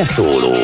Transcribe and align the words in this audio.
Beszóló 0.00 0.54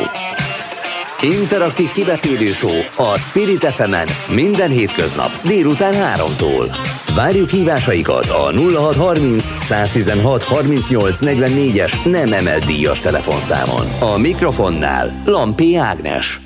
Interaktív 1.21 1.91
kibeszélő 1.91 2.51
a 2.97 3.17
Spirit 3.17 3.65
fm 3.65 3.95
minden 4.33 4.69
hétköznap 4.69 5.29
délután 5.45 5.93
3-tól. 5.93 6.77
Várjuk 7.15 7.49
hívásaikat 7.49 8.29
a 8.29 8.51
0630 8.51 9.43
116 9.59 10.43
38 10.43 11.17
44-es 11.21 12.11
nem 12.11 12.33
emelt 12.33 12.65
díjas 12.65 12.99
telefonszámon. 12.99 14.13
A 14.13 14.17
mikrofonnál 14.17 15.21
Lampi 15.25 15.75
Ágnes. 15.75 16.39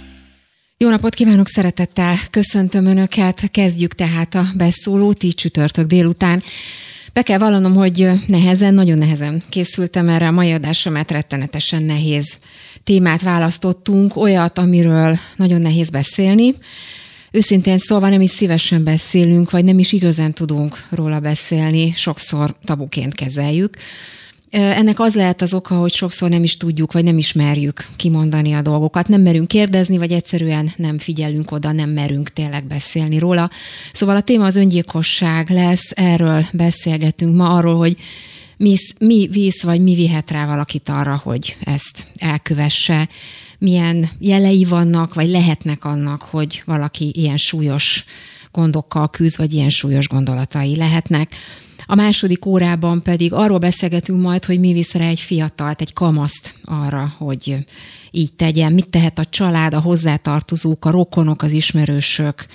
Jó 0.77 0.89
napot 0.89 1.13
kívánok, 1.13 1.47
szeretettel 1.47 2.15
köszöntöm 2.29 2.85
Önöket. 2.85 3.51
Kezdjük 3.51 3.93
tehát 3.93 4.35
a 4.35 4.45
beszólót 4.57 5.23
így 5.23 5.35
csütörtök 5.35 5.85
délután. 5.85 6.43
Be 7.15 7.21
kell 7.21 7.37
vallanom, 7.37 7.73
hogy 7.73 8.09
nehezen, 8.27 8.73
nagyon 8.73 8.97
nehezen 8.97 9.43
készültem 9.49 10.09
erre 10.09 10.27
a 10.27 10.31
mai 10.31 10.51
adásra, 10.51 10.91
mert 10.91 11.11
rettenetesen 11.11 11.83
nehéz 11.83 12.37
témát 12.83 13.21
választottunk, 13.21 14.15
olyat, 14.15 14.57
amiről 14.57 15.17
nagyon 15.35 15.61
nehéz 15.61 15.89
beszélni. 15.89 16.55
Őszintén 17.31 17.77
szólva 17.77 18.09
nem 18.09 18.21
is 18.21 18.31
szívesen 18.31 18.83
beszélünk, 18.83 19.51
vagy 19.51 19.63
nem 19.63 19.79
is 19.79 19.91
igazán 19.91 20.33
tudunk 20.33 20.87
róla 20.89 21.19
beszélni, 21.19 21.93
sokszor 21.95 22.55
tabuként 22.63 23.13
kezeljük. 23.13 23.77
Ennek 24.49 24.99
az 24.99 25.15
lehet 25.15 25.41
az 25.41 25.53
oka, 25.53 25.75
hogy 25.75 25.93
sokszor 25.93 26.29
nem 26.29 26.43
is 26.43 26.57
tudjuk, 26.57 26.91
vagy 26.91 27.03
nem 27.03 27.17
ismerjük 27.17 27.89
kimondani 27.95 28.53
a 28.53 28.61
dolgokat. 28.61 29.07
Nem 29.07 29.21
merünk 29.21 29.47
kérdezni, 29.47 29.97
vagy 29.97 30.11
egyszerűen 30.11 30.71
nem 30.75 30.99
figyelünk 30.99 31.51
oda, 31.51 31.71
nem 31.71 31.89
merünk 31.89 32.29
tényleg 32.29 32.63
beszélni 32.63 33.19
róla. 33.19 33.49
Szóval 33.93 34.15
a 34.15 34.21
téma 34.21 34.45
az 34.45 34.55
öngyilkosság 34.55 35.49
lesz, 35.49 35.91
erről 35.95 36.45
beszélgetünk 36.53 37.35
ma, 37.35 37.49
arról, 37.49 37.77
hogy 37.77 37.97
mi, 38.57 38.75
mi 38.99 39.27
visz, 39.31 39.63
vagy 39.63 39.81
mi 39.81 39.95
vihet 39.95 40.31
rá 40.31 40.45
valakit 40.45 40.89
arra, 40.89 41.21
hogy 41.23 41.57
ezt 41.63 42.07
elkövesse, 42.17 43.09
milyen 43.59 44.09
jelei 44.19 44.63
vannak, 44.63 45.13
vagy 45.13 45.29
lehetnek 45.29 45.85
annak, 45.85 46.21
hogy 46.21 46.63
valaki 46.65 47.11
ilyen 47.13 47.37
súlyos 47.37 48.05
gondokkal 48.51 49.09
küzd, 49.09 49.37
vagy 49.37 49.53
ilyen 49.53 49.69
súlyos 49.69 50.07
gondolatai 50.07 50.75
lehetnek. 50.75 51.35
A 51.85 51.95
második 51.95 52.45
órában 52.45 53.01
pedig 53.01 53.33
arról 53.33 53.57
beszélgetünk 53.57 54.21
majd, 54.21 54.45
hogy 54.45 54.59
mi 54.59 54.73
visz 54.73 54.93
rá 54.93 55.07
egy 55.07 55.19
fiatalt, 55.19 55.81
egy 55.81 55.93
kamaszt 55.93 56.55
arra, 56.63 57.13
hogy 57.17 57.65
így 58.11 58.33
tegyen, 58.33 58.73
mit 58.73 58.89
tehet 58.89 59.19
a 59.19 59.25
család, 59.25 59.73
a 59.73 59.79
hozzátartozók, 59.79 60.85
a 60.85 60.89
rokonok, 60.89 61.41
az 61.41 61.51
ismerősök, 61.51 62.45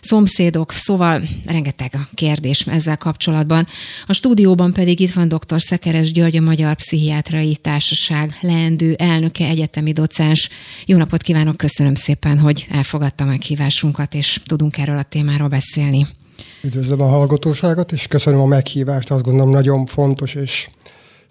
szomszédok, 0.00 0.72
szóval 0.72 1.22
rengeteg 1.46 1.94
a 1.94 2.08
kérdés 2.14 2.60
ezzel 2.60 2.96
kapcsolatban. 2.96 3.66
A 4.06 4.12
stúdióban 4.12 4.72
pedig 4.72 5.00
itt 5.00 5.12
van 5.12 5.28
dr. 5.28 5.60
Szekeres 5.60 6.12
György, 6.12 6.36
a 6.36 6.40
Magyar 6.40 6.74
Pszichiátrai 6.74 7.56
Társaság 7.56 8.38
leendő 8.40 8.94
elnöke, 8.94 9.46
egyetemi 9.46 9.92
docens. 9.92 10.48
Jó 10.86 10.96
napot 10.96 11.22
kívánok, 11.22 11.56
köszönöm 11.56 11.94
szépen, 11.94 12.38
hogy 12.38 12.66
elfogadta 12.70 13.24
meghívásunkat, 13.24 14.14
és 14.14 14.40
tudunk 14.46 14.78
erről 14.78 14.98
a 14.98 15.02
témáról 15.02 15.48
beszélni. 15.48 16.06
Üdvözlöm 16.62 17.00
a 17.00 17.06
hallgatóságot, 17.06 17.92
és 17.92 18.06
köszönöm 18.06 18.40
a 18.40 18.46
meghívást. 18.46 19.10
Azt 19.10 19.24
gondolom 19.24 19.50
nagyon 19.50 19.86
fontos 19.86 20.34
és 20.34 20.68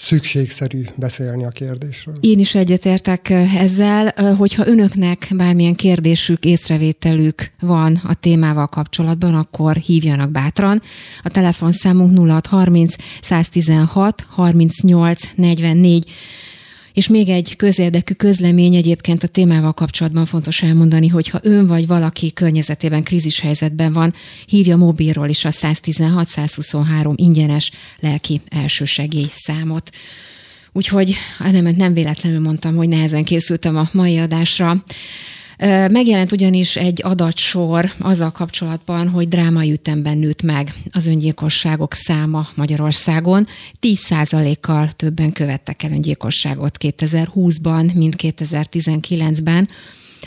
szükségszerű 0.03 0.81
beszélni 0.95 1.43
a 1.43 1.49
kérdésről. 1.49 2.15
Én 2.19 2.39
is 2.39 2.55
egyetértek 2.55 3.29
ezzel, 3.59 4.13
hogyha 4.37 4.67
önöknek 4.67 5.27
bármilyen 5.35 5.75
kérdésük, 5.75 6.45
észrevételük 6.45 7.51
van 7.59 8.01
a 8.03 8.13
témával 8.13 8.67
kapcsolatban, 8.67 9.35
akkor 9.35 9.75
hívjanak 9.75 10.31
bátran. 10.31 10.81
A 11.21 11.29
telefonszámunk 11.29 12.17
0630 12.17 12.95
116 13.21 14.25
38 14.29 15.21
44 15.35 16.11
és 16.93 17.07
még 17.07 17.29
egy 17.29 17.55
közérdekű 17.55 18.13
közlemény 18.13 18.75
egyébként 18.75 19.23
a 19.23 19.27
témával 19.27 19.73
kapcsolatban 19.73 20.25
fontos 20.25 20.61
elmondani, 20.61 21.07
hogy 21.07 21.27
ha 21.27 21.39
ön 21.41 21.67
vagy 21.67 21.87
valaki 21.87 22.33
környezetében 22.33 23.03
krízis 23.03 23.39
helyzetben 23.39 23.93
van, 23.93 24.13
hívja 24.45 24.77
mobilról 24.77 25.29
is 25.29 25.45
a 25.45 25.51
116-123 25.51 27.13
ingyenes 27.15 27.71
lelki 27.99 28.41
elsősegély 28.49 29.27
számot. 29.31 29.89
Úgyhogy 30.71 31.15
nem, 31.51 31.75
nem 31.75 31.93
véletlenül 31.93 32.39
mondtam, 32.39 32.75
hogy 32.75 32.87
nehezen 32.87 33.23
készültem 33.23 33.77
a 33.77 33.89
mai 33.91 34.17
adásra. 34.17 34.83
Megjelent 35.89 36.31
ugyanis 36.31 36.75
egy 36.75 37.01
adatsor 37.03 37.91
azzal 37.99 38.31
kapcsolatban, 38.31 39.09
hogy 39.09 39.27
drámai 39.27 39.71
ütemben 39.71 40.17
nőtt 40.17 40.41
meg 40.41 40.73
az 40.91 41.05
öngyilkosságok 41.05 41.93
száma 41.93 42.47
Magyarországon. 42.55 43.47
10%-kal 43.81 44.89
többen 44.89 45.31
követtek 45.31 45.83
el 45.83 45.91
öngyilkosságot 45.91 46.77
2020-ban, 46.79 47.93
mint 47.93 48.15
2019-ben 48.17 49.69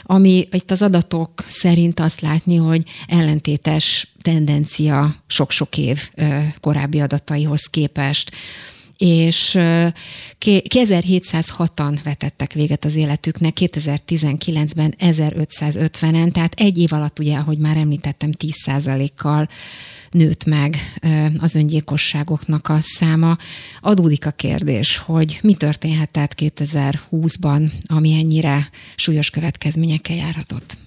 ami 0.03 0.48
itt 0.50 0.70
az 0.70 0.82
adatok 0.82 1.44
szerint 1.47 2.00
azt 2.00 2.20
látni, 2.20 2.56
hogy 2.56 2.82
ellentétes 3.06 4.14
tendencia 4.22 5.14
sok-sok 5.26 5.78
év 5.78 6.10
korábbi 6.60 7.00
adataihoz 7.00 7.62
képest 7.70 8.31
és 8.98 9.58
2706-an 10.40 11.98
vetettek 12.04 12.52
véget 12.52 12.84
az 12.84 12.94
életüknek, 12.94 13.56
2019-ben 13.60 14.94
1550-en, 14.98 16.32
tehát 16.32 16.54
egy 16.56 16.78
év 16.78 16.92
alatt 16.92 17.18
ugye, 17.18 17.36
ahogy 17.36 17.58
már 17.58 17.76
említettem, 17.76 18.30
10%-kal 18.38 19.48
nőtt 20.10 20.44
meg 20.44 20.76
az 21.38 21.54
öngyilkosságoknak 21.54 22.68
a 22.68 22.78
száma. 22.82 23.36
Adódik 23.80 24.26
a 24.26 24.30
kérdés, 24.30 24.96
hogy 24.96 25.38
mi 25.42 25.54
történhetett 25.54 26.34
2020-ban, 26.36 27.72
ami 27.86 28.12
ennyire 28.12 28.68
súlyos 28.96 29.30
következményekkel 29.30 30.16
járhatott. 30.16 30.78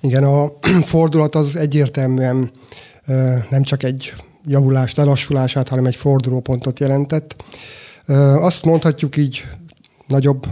Igen, 0.00 0.24
a 0.24 0.52
fordulat 0.82 1.34
az 1.34 1.56
egyértelműen 1.56 2.50
nem 3.50 3.62
csak 3.62 3.82
egy 3.82 4.12
javulást, 4.48 4.96
lelassulását, 4.96 5.68
hanem 5.68 5.86
egy 5.86 5.96
fordulópontot 5.96 6.80
jelentett. 6.80 7.44
Azt 8.40 8.64
mondhatjuk 8.64 9.16
így 9.16 9.44
nagyobb 10.06 10.46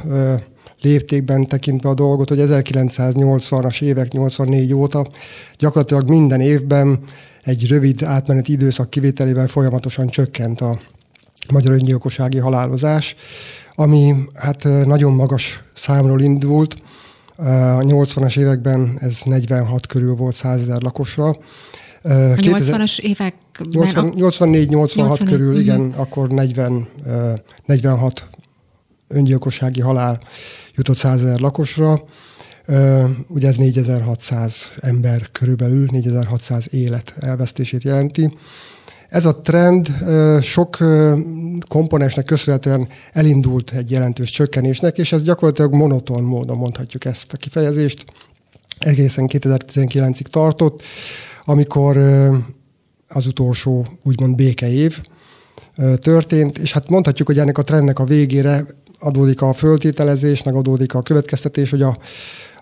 léptékben 0.81 1.47
tekintve 1.47 1.89
a 1.89 1.95
dolgot, 1.95 2.29
hogy 2.29 2.39
1980-as 2.43 3.83
évek, 3.83 4.13
84 4.13 4.73
óta 4.73 5.07
gyakorlatilag 5.59 6.09
minden 6.09 6.41
évben 6.41 7.01
egy 7.43 7.67
rövid 7.69 8.03
átmeneti 8.03 8.53
időszak 8.53 8.91
kivételével 8.91 9.47
folyamatosan 9.47 10.07
csökkent 10.07 10.61
a 10.61 10.79
magyar 11.53 11.73
öngyilkossági 11.73 12.39
halálozás, 12.39 13.15
ami 13.75 14.15
hát 14.35 14.65
nagyon 14.85 15.13
magas 15.13 15.63
számról 15.75 16.21
indult. 16.21 16.77
A 17.37 17.43
80-as 17.81 18.39
években 18.39 18.99
ez 19.01 19.23
46 19.23 19.87
körül 19.87 20.15
volt 20.15 20.35
100 20.35 20.61
ezer 20.61 20.83
lakosra, 20.83 21.29
a 22.03 22.09
80-as 22.09 22.99
évek... 22.99 23.35
84-86 23.59 25.21
körül, 25.25 25.47
uh-huh. 25.47 25.61
igen, 25.61 25.93
akkor 25.97 26.29
40, 26.29 26.89
46 27.65 28.29
öngyilkossági 29.09 29.81
halál 29.81 30.21
jutott 30.75 30.97
100 30.97 31.25
ezer 31.25 31.39
lakosra. 31.39 32.05
Ugye 33.29 33.49
ez 33.49 33.57
4600 33.57 34.73
ember 34.81 35.29
körülbelül, 35.33 35.87
4600 35.91 36.75
élet 36.75 37.15
elvesztését 37.21 37.83
jelenti. 37.83 38.37
Ez 39.09 39.27
a 39.27 39.41
trend 39.41 39.89
sok 40.43 40.77
komponensnek 41.69 42.25
köszönhetően 42.25 42.89
elindult 43.13 43.71
egy 43.71 43.91
jelentős 43.91 44.31
csökkenésnek, 44.31 44.99
és 44.99 45.13
ez 45.13 45.23
gyakorlatilag 45.23 45.75
monoton 45.75 46.25
módon 46.25 46.57
mondhatjuk 46.57 47.05
ezt 47.05 47.33
a 47.33 47.37
kifejezést. 47.37 48.05
Egészen 48.79 49.29
2019-ig 49.33 50.27
tartott 50.27 50.83
amikor 51.49 51.97
az 53.09 53.27
utolsó 53.27 53.87
úgymond 54.03 54.37
békeév 54.37 55.01
történt, 55.97 56.59
és 56.59 56.73
hát 56.73 56.91
mondhatjuk, 56.91 57.29
hogy 57.29 57.39
ennek 57.39 57.59
a 57.59 57.63
trendnek 57.63 57.99
a 57.99 58.05
végére 58.05 58.65
adódik 58.99 59.43
a 59.43 59.53
föltételezés, 59.53 60.43
meg 60.43 60.55
adódik 60.55 60.95
a 60.95 61.03
következtetés, 61.03 61.71
hogy 61.71 61.83
a, 61.83 61.99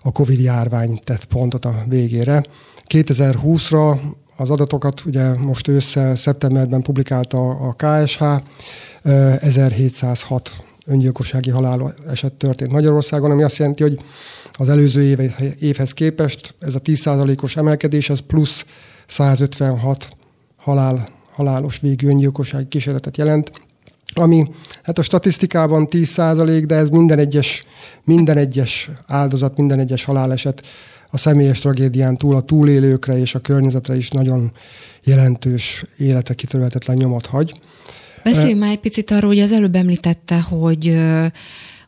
a 0.01 0.11
Covid 0.11 0.39
járvány 0.39 0.99
tett 1.03 1.25
pontot 1.25 1.65
a 1.65 1.83
végére. 1.87 2.45
2020-ra 2.87 3.99
az 4.37 4.49
adatokat 4.49 5.05
ugye 5.05 5.33
most 5.33 5.67
ősszel, 5.67 6.15
szeptemberben 6.15 6.81
publikálta 6.81 7.37
a 7.49 7.75
KSH, 7.77 8.23
1706 9.01 10.51
öngyilkossági 10.85 11.49
halál 11.49 11.93
eset 12.09 12.33
történt 12.33 12.71
Magyarországon, 12.71 13.31
ami 13.31 13.43
azt 13.43 13.57
jelenti, 13.57 13.83
hogy 13.83 13.99
az 14.51 14.69
előző 14.69 15.03
éve, 15.03 15.35
évhez 15.59 15.91
képest 15.91 16.55
ez 16.59 16.75
a 16.75 16.81
10%-os 16.81 17.55
emelkedés, 17.57 18.09
ez 18.09 18.19
plusz 18.19 18.65
156 19.07 20.07
halál, 20.65 21.07
halálos 21.31 21.79
végű 21.79 22.07
öngyilkossági 22.07 22.67
kísérletet 22.67 23.17
jelent, 23.17 23.51
ami 24.13 24.49
hát 24.83 24.97
a 24.97 25.01
statisztikában 25.01 25.87
10% 25.89 26.63
de 26.67 26.75
ez 26.75 26.89
minden 26.89 27.19
egyes, 27.19 27.63
minden 28.03 28.37
egyes 28.37 28.89
áldozat, 29.07 29.57
minden 29.57 29.79
egyes 29.79 30.03
haláleset 30.03 30.61
a 31.09 31.17
személyes 31.17 31.59
tragédián 31.59 32.15
túl 32.15 32.35
a 32.35 32.41
túlélőkre 32.41 33.17
és 33.17 33.35
a 33.35 33.39
környezetre 33.39 33.95
is 33.95 34.09
nagyon 34.09 34.51
jelentős 35.03 35.85
életre 35.97 36.33
kitörhetetlen 36.33 36.97
nyomot 36.97 37.25
hagy. 37.25 37.53
Beszéljünk 38.23 38.59
már 38.59 38.71
egy 38.71 38.79
picit 38.79 39.11
arról, 39.11 39.29
hogy 39.29 39.39
az 39.39 39.51
előbb 39.51 39.75
említette, 39.75 40.39
hogy 40.39 40.99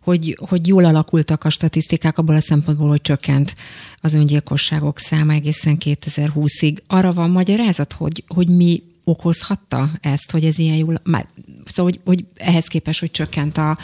hogy, 0.08 0.38
hogy 0.50 0.68
jól 0.68 0.86
alakultak 0.86 1.44
a 1.44 1.50
statisztikák 1.50 2.18
abból 2.18 2.36
a 2.36 2.42
szempontból, 2.42 2.90
hogy 2.90 3.02
csökkent 3.02 3.56
az 4.02 4.14
öngyilkosságok 4.14 5.00
száma 5.00 5.34
egészen 5.34 5.78
2020-ig. 5.86 6.78
Arra 6.88 7.14
van 7.14 7.30
magyarázat, 7.30 7.94
hogy, 7.94 8.24
hogy 8.28 8.48
mi 8.50 8.84
okozhatta 9.04 9.90
ezt, 10.02 10.32
hogy 10.32 10.46
ez 10.46 10.58
ilyen 10.58 10.76
jól, 10.76 11.02
már, 11.04 11.28
szóval, 11.66 11.92
hogy, 11.92 12.00
hogy 12.06 12.26
ehhez 12.36 12.66
képest, 12.66 13.00
hogy 13.00 13.12
csökkent 13.12 13.58
a, 13.58 13.78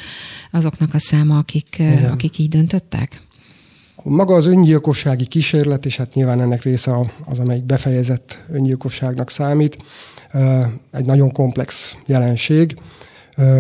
azoknak 0.52 0.94
a 0.94 1.00
száma, 1.00 1.38
akik, 1.38 1.82
akik 2.12 2.38
így 2.38 2.50
döntöttek? 2.50 3.22
Maga 4.04 4.36
az 4.36 4.46
öngyilkossági 4.46 5.26
kísérlet, 5.26 5.86
és 5.86 5.96
hát 5.96 6.14
nyilván 6.14 6.42
ennek 6.42 6.64
része 6.64 7.00
az, 7.26 7.40
amelyik 7.40 7.64
befejezett 7.64 8.38
öngyilkosságnak 8.52 9.30
számít, 9.30 9.78
egy 10.92 11.06
nagyon 11.06 11.32
komplex 11.32 11.98
jelenség. 12.06 12.76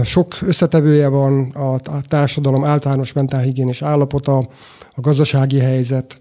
Sok 0.03 0.37
összetevője 0.41 1.07
van 1.07 1.49
a 1.49 2.01
társadalom 2.01 2.65
általános 2.65 3.13
mentálhigiénés 3.13 3.81
állapota, 3.81 4.37
a 4.95 5.01
gazdasági 5.01 5.59
helyzet, 5.59 6.17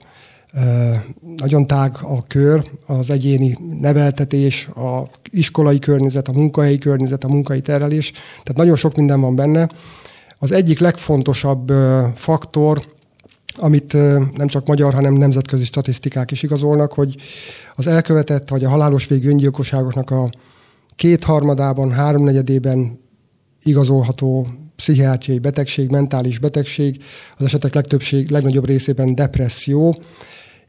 nagyon 1.37 1.67
tág 1.67 1.97
a 2.03 2.27
kör, 2.27 2.71
az 2.87 3.11
egyéni 3.11 3.59
neveltetés, 3.81 4.67
a 4.67 5.07
iskolai 5.31 5.79
környezet, 5.79 6.29
a 6.29 6.33
munkahelyi 6.33 6.79
környezet, 6.79 7.25
a 7.25 7.29
munkai 7.29 7.61
terelés, 7.61 8.11
tehát 8.11 8.57
nagyon 8.57 8.77
sok 8.77 8.97
minden 8.97 9.21
van 9.21 9.37
benne. 9.37 9.69
Az 10.39 10.53
egyik 10.53 10.79
legfontosabb 10.79 11.73
faktor, 12.15 12.83
amit 13.57 13.93
nem 14.37 14.47
csak 14.47 14.67
magyar, 14.67 14.95
hanem 14.95 15.15
nemzetközi 15.15 15.65
statisztikák 15.65 16.31
is 16.31 16.43
igazolnak, 16.43 16.93
hogy 16.93 17.17
az 17.75 17.87
elkövetett 17.87 18.49
vagy 18.49 18.65
a 18.65 18.69
halálos 18.69 19.07
végű 19.07 19.29
öngyilkosságoknak 19.29 20.11
a 20.11 20.31
kétharmadában, 20.97 21.93
háromnegyedében 21.93 23.01
igazolható 23.63 24.47
pszichiátriai 24.77 25.39
betegség, 25.39 25.91
mentális 25.91 26.39
betegség, 26.39 27.03
az 27.37 27.45
esetek 27.45 27.75
legtöbbség, 27.75 28.31
legnagyobb 28.31 28.67
részében 28.67 29.15
depresszió, 29.15 29.97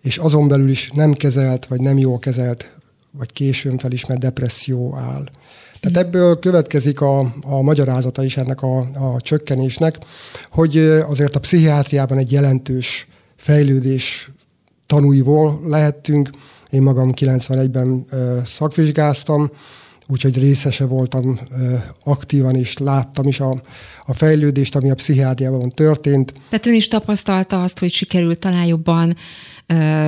és 0.01 0.17
azon 0.17 0.47
belül 0.47 0.69
is 0.69 0.91
nem 0.93 1.13
kezelt, 1.13 1.65
vagy 1.65 1.81
nem 1.81 1.97
jól 1.97 2.19
kezelt, 2.19 2.71
vagy 3.11 3.33
későn 3.33 3.77
felismert 3.77 4.19
depresszió 4.19 4.95
áll. 4.95 5.23
Tehát 5.79 6.07
ebből 6.07 6.39
következik 6.39 7.01
a, 7.01 7.19
a 7.41 7.61
magyarázata 7.61 8.23
is 8.23 8.37
ennek 8.37 8.61
a, 8.61 8.77
a 8.77 9.21
csökkenésnek, 9.21 9.97
hogy 10.49 10.77
azért 10.77 11.35
a 11.35 11.39
pszichiátriában 11.39 12.17
egy 12.17 12.31
jelentős 12.31 13.07
fejlődés 13.35 14.31
tanúiból 14.87 15.59
lehettünk. 15.65 16.29
Én 16.69 16.81
magam 16.81 17.11
91-ben 17.15 18.05
szakvizsgáztam, 18.45 19.51
úgyhogy 20.07 20.37
részese 20.37 20.85
voltam 20.85 21.39
aktívan, 22.03 22.55
és 22.55 22.77
láttam 22.77 23.27
is 23.27 23.39
a, 23.39 23.61
a 24.05 24.13
fejlődést, 24.13 24.75
ami 24.75 24.89
a 24.89 24.95
pszichiátriában 24.95 25.69
történt. 25.69 26.33
Tehát 26.49 26.65
ön 26.65 26.73
is 26.73 26.87
tapasztalta 26.87 27.63
azt, 27.63 27.79
hogy 27.79 27.91
sikerült 27.91 28.39
talán 28.39 28.65
jobban 28.65 29.15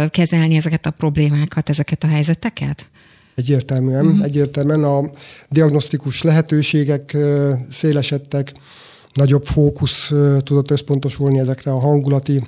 kezelni 0.10 0.56
ezeket 0.56 0.86
a 0.86 0.92
problémákat, 0.92 1.70
ezeket 1.70 2.04
a 2.04 2.08
helyzeteket? 2.08 2.90
Egyértelműen, 3.36 4.06
uh-huh. 4.06 4.24
egyértelműen 4.24 4.84
a 4.84 5.02
diagnosztikus 5.50 6.22
lehetőségek 6.22 7.18
szélesedtek, 7.70 8.54
nagyobb 9.14 9.46
fókusz 9.46 10.12
tudott 10.44 10.72
összpontosulni 10.72 11.40
ezekre 11.40 11.72
a 11.72 11.80
hangulati 11.80 12.44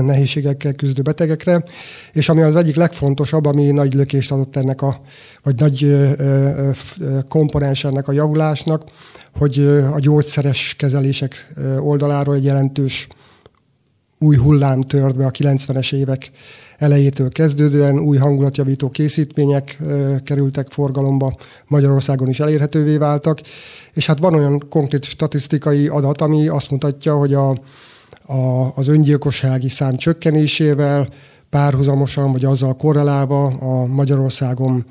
nehézségekkel 0.00 0.72
küzdő 0.72 1.02
betegekre, 1.02 1.62
és 2.12 2.28
ami 2.28 2.42
az 2.42 2.56
egyik 2.56 2.76
legfontosabb, 2.76 3.46
ami 3.46 3.70
nagy 3.70 3.94
lökést 3.94 4.32
adott 4.32 4.56
ennek 4.56 4.82
a, 4.82 5.00
vagy 5.42 5.54
nagy 5.60 6.06
komponens 7.28 7.84
ennek 7.84 8.08
a 8.08 8.12
javulásnak, 8.12 8.84
hogy 9.38 9.58
a 9.92 9.98
gyógyszeres 9.98 10.74
kezelések 10.78 11.52
oldaláról 11.78 12.34
egy 12.34 12.44
jelentős 12.44 13.08
új 14.18 14.36
hullám 14.36 14.80
tört 14.80 15.16
be 15.16 15.26
a 15.26 15.30
90-es 15.30 15.94
évek 15.94 16.30
elejétől 16.78 17.28
kezdődően, 17.28 17.98
új 17.98 18.16
hangulatjavító 18.16 18.88
készítmények 18.88 19.78
kerültek 20.24 20.70
forgalomba, 20.70 21.32
Magyarországon 21.66 22.28
is 22.28 22.40
elérhetővé 22.40 22.96
váltak, 22.96 23.40
és 23.92 24.06
hát 24.06 24.18
van 24.18 24.34
olyan 24.34 24.68
konkrét 24.68 25.04
statisztikai 25.04 25.88
adat, 25.88 26.20
ami 26.20 26.48
azt 26.48 26.70
mutatja, 26.70 27.14
hogy 27.14 27.34
a, 27.34 27.54
a, 28.32 28.72
az 28.74 28.88
öngyilkossági 28.88 29.68
szám 29.68 29.96
csökkenésével 29.96 31.08
párhuzamosan, 31.50 32.32
vagy 32.32 32.44
azzal 32.44 32.76
korrelálva 32.76 33.46
a 33.46 33.86
Magyarországon 33.86 34.84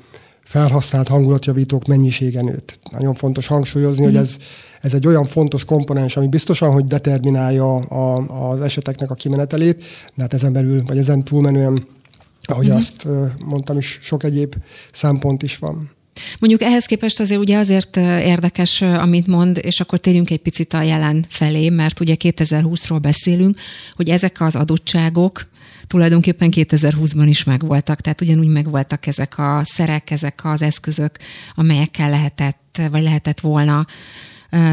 felhasznált 0.44 1.08
hangulatjavítók 1.08 1.86
mennyisége 1.86 2.42
nőtt. 2.42 2.78
Nagyon 2.90 3.14
fontos 3.14 3.46
hangsúlyozni, 3.46 4.02
mm. 4.02 4.04
hogy 4.04 4.14
mhm. 4.14 4.22
ez, 4.22 4.36
ez 4.80 4.94
egy 4.94 5.06
olyan 5.06 5.24
fontos 5.24 5.64
komponens, 5.64 6.16
ami 6.16 6.28
biztosan, 6.28 6.72
hogy 6.72 6.84
determinálja 6.84 7.74
a, 7.74 8.16
az 8.50 8.60
eseteknek 8.60 9.10
a 9.10 9.14
kimenetelét, 9.14 9.84
de 10.14 10.22
hát 10.22 10.34
ezen 10.34 10.52
belül, 10.52 10.82
vagy 10.86 10.98
ezen 10.98 11.22
túlmenően, 11.22 11.86
ahogy 12.42 12.68
mm. 12.68 12.76
azt 12.76 13.08
mondtam 13.46 13.78
is, 13.78 13.98
sok 14.02 14.22
egyéb 14.22 14.54
szempont 14.92 15.42
is 15.42 15.58
van. 15.58 15.90
Mondjuk 16.38 16.62
ehhez 16.62 16.84
képest 16.84 17.20
azért 17.20 17.40
ugye 17.40 17.58
azért 17.58 17.96
érdekes, 17.96 18.80
amit 18.80 19.26
mond, 19.26 19.58
és 19.62 19.80
akkor 19.80 19.98
térjünk 19.98 20.30
egy 20.30 20.38
picit 20.38 20.72
a 20.72 20.82
jelen 20.82 21.24
felé, 21.28 21.68
mert 21.68 22.00
ugye 22.00 22.14
2020-ról 22.18 22.98
beszélünk, 23.00 23.58
hogy 23.94 24.08
ezek 24.08 24.40
az 24.40 24.56
adottságok 24.56 25.50
tulajdonképpen 25.86 26.52
2020-ban 26.54 27.26
is 27.28 27.44
megvoltak, 27.44 28.00
tehát 28.00 28.20
ugyanúgy 28.20 28.46
megvoltak 28.46 29.06
ezek 29.06 29.38
a 29.38 29.62
szerek, 29.64 30.10
ezek 30.10 30.40
az 30.44 30.62
eszközök, 30.62 31.16
amelyekkel 31.54 32.10
lehetett, 32.10 32.80
vagy 32.90 33.02
lehetett 33.02 33.40
volna 33.40 33.86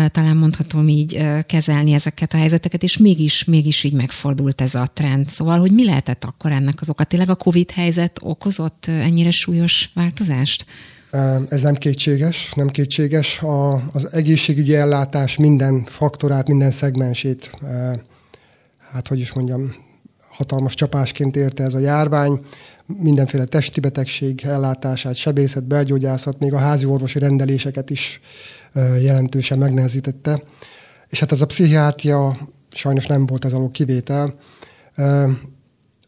talán 0.07 0.37
mondhatom 0.37 0.87
így 0.87 1.25
kezelni 1.45 1.93
ezeket 1.93 2.33
a 2.33 2.37
helyzeteket, 2.37 2.83
és 2.83 2.97
mégis, 2.97 3.43
mégis 3.43 3.83
így 3.83 3.93
megfordult 3.93 4.61
ez 4.61 4.75
a 4.75 4.91
trend. 4.93 5.29
Szóval, 5.29 5.59
hogy 5.59 5.71
mi 5.71 5.85
lehetett 5.85 6.23
akkor 6.23 6.51
ennek 6.51 6.81
az 6.81 6.89
oka? 6.89 7.03
Tényleg 7.03 7.29
a 7.29 7.35
COVID 7.35 7.71
helyzet 7.71 8.19
okozott 8.21 8.85
ennyire 8.85 9.31
súlyos 9.31 9.89
változást? 9.93 10.65
Ez 11.49 11.61
nem 11.61 11.75
kétséges, 11.75 12.53
nem 12.53 12.67
kétséges. 12.67 13.41
A, 13.41 13.73
az 13.93 14.13
egészségügyi 14.13 14.75
ellátás 14.75 15.37
minden 15.37 15.83
faktorát, 15.83 16.47
minden 16.47 16.71
szegmensét, 16.71 17.49
hát 18.91 19.07
hogy 19.07 19.19
is 19.19 19.33
mondjam, 19.33 19.75
hatalmas 20.29 20.73
csapásként 20.73 21.35
érte 21.35 21.63
ez 21.63 21.73
a 21.73 21.79
járvány. 21.79 22.39
Mindenféle 22.85 23.43
testi 23.43 23.79
betegség 23.79 24.41
ellátását, 24.43 25.15
sebészet, 25.15 25.63
belgyógyászat, 25.63 26.39
még 26.39 26.53
a 26.53 26.57
házi 26.57 26.85
orvosi 26.85 27.19
rendeléseket 27.19 27.89
is 27.89 28.19
jelentősen 29.01 29.57
megnehezítette. 29.57 30.43
És 31.09 31.19
hát 31.19 31.31
ez 31.31 31.41
a 31.41 31.45
pszichiátria 31.45 32.37
sajnos 32.69 33.05
nem 33.05 33.25
volt 33.25 33.45
ez 33.45 33.53
alól 33.53 33.71
kivétel. 33.71 34.35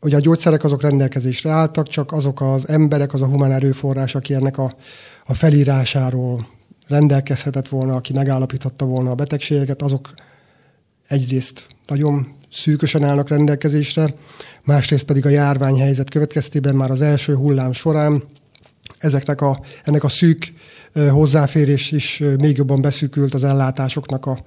Ugye 0.02 0.16
a 0.16 0.20
gyógyszerek 0.20 0.64
azok 0.64 0.82
rendelkezésre 0.82 1.50
álltak, 1.50 1.88
csak 1.88 2.12
azok 2.12 2.42
az 2.42 2.70
emberek, 2.70 3.14
az 3.14 3.22
a 3.22 3.26
humán 3.26 3.52
erőforrás, 3.52 4.16
aki 4.16 4.34
ennek 4.34 4.58
a, 4.58 4.72
a 5.26 5.34
felírásáról 5.34 6.48
rendelkezhetett 6.88 7.68
volna, 7.68 7.96
aki 7.96 8.14
megállapíthatta 8.14 8.86
volna 8.86 9.12
a 9.12 9.16
betegségeket, 9.16 9.82
azok 9.82 10.14
egyrészt 11.08 11.68
nagyon 11.88 12.36
szűkösen 12.52 13.04
állnak 13.04 13.30
rendelkezésre, 13.30 14.14
másrészt 14.64 15.06
pedig 15.06 15.26
a 15.26 15.30
járványhelyzet 15.30 16.10
következtében 16.10 16.76
már 16.76 16.92
az 16.92 17.02
első 17.02 17.36
hullám 17.36 17.74
során 17.74 18.24
ezeknek 18.98 19.42
a, 19.42 19.60
ennek 19.84 20.04
a 20.04 20.10
szűk 20.10 20.54
hozzáférés 21.10 21.92
is 21.92 22.24
még 22.38 22.58
jobban 22.58 22.82
beszűkült 22.82 23.34
az 23.34 23.44
ellátásoknak 23.44 24.26
a 24.26 24.38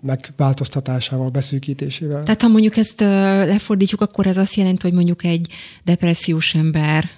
megváltoztatásával, 0.00 1.28
beszűkítésével. 1.28 2.22
Tehát 2.22 2.42
ha 2.42 2.48
mondjuk 2.48 2.76
ezt 2.76 3.00
lefordítjuk, 3.00 4.00
akkor 4.00 4.26
ez 4.26 4.36
azt 4.36 4.54
jelenti, 4.54 4.82
hogy 4.82 4.92
mondjuk 4.92 5.24
egy 5.24 5.52
depressziós 5.84 6.54
ember 6.54 7.10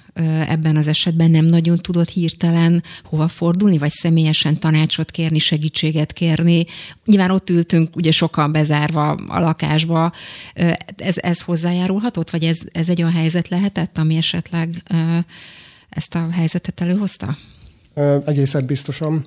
ebben 0.49 0.77
az 0.77 0.87
esetben 0.87 1.31
nem 1.31 1.45
nagyon 1.45 1.79
tudott 1.79 2.09
hirtelen 2.09 2.83
hova 3.05 3.29
fordulni, 3.29 3.79
vagy 3.79 3.91
személyesen 3.91 4.59
tanácsot 4.59 5.11
kérni, 5.11 5.39
segítséget 5.39 6.13
kérni. 6.13 6.65
Nyilván 7.05 7.31
ott 7.31 7.51
ültünk 7.51 7.97
ugye 7.97 8.11
sokan 8.11 8.53
bezárva 8.53 9.11
a 9.11 9.41
lakásba. 9.41 10.13
Ez, 10.97 11.15
ez 11.17 11.41
hozzájárulhatott, 11.41 12.31
vagy 12.31 12.45
ez, 12.45 12.59
ez 12.73 12.89
egy 12.89 13.03
olyan 13.03 13.15
helyzet 13.15 13.49
lehetett, 13.49 13.99
ami 13.99 14.17
esetleg 14.17 14.83
ezt 15.89 16.15
a 16.15 16.29
helyzetet 16.31 16.81
előhozta? 16.81 17.37
Egészen 18.27 18.67
biztosan. 18.67 19.27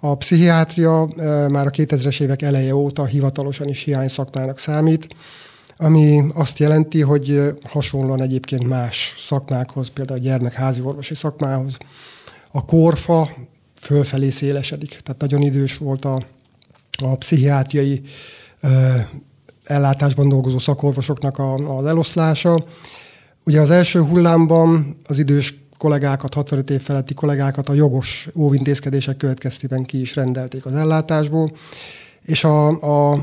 A 0.00 0.14
pszichiátria 0.14 1.08
már 1.48 1.66
a 1.66 1.70
2000-es 1.70 2.20
évek 2.20 2.42
eleje 2.42 2.74
óta 2.74 3.04
hivatalosan 3.04 3.68
is 3.68 3.82
hiány 3.82 4.08
szakmának 4.08 4.58
számít, 4.58 5.14
ami 5.76 6.24
azt 6.34 6.58
jelenti, 6.58 7.00
hogy 7.00 7.54
hasonlóan 7.62 8.22
egyébként 8.22 8.68
más 8.68 9.14
szakmákhoz, 9.18 9.88
például 9.88 10.18
a 10.18 10.22
gyermekházi 10.22 10.80
orvosi 10.80 11.14
szakmához, 11.14 11.76
a 12.52 12.64
korfa 12.64 13.30
fölfelé 13.80 14.30
szélesedik. 14.30 14.88
Tehát 14.88 15.20
nagyon 15.20 15.42
idős 15.42 15.76
volt 15.76 16.04
a, 16.04 16.22
a 17.02 17.14
pszichiátriai 17.16 18.02
ellátásban 19.64 20.28
dolgozó 20.28 20.58
szakorvosoknak 20.58 21.38
a, 21.38 21.54
az 21.54 21.86
eloszlása. 21.86 22.64
Ugye 23.44 23.60
az 23.60 23.70
első 23.70 24.00
hullámban 24.00 24.96
az 25.06 25.18
idős 25.18 25.54
kollégákat, 25.80 26.34
65 26.34 26.70
év 26.70 26.80
feletti 26.80 27.14
kollégákat 27.14 27.68
a 27.68 27.72
jogos 27.72 28.28
óvintézkedések 28.36 29.16
következtében 29.16 29.82
ki 29.82 30.00
is 30.00 30.14
rendelték 30.14 30.66
az 30.66 30.74
ellátásból, 30.74 31.48
és 32.22 32.44
a, 32.44 32.66
a 33.10 33.18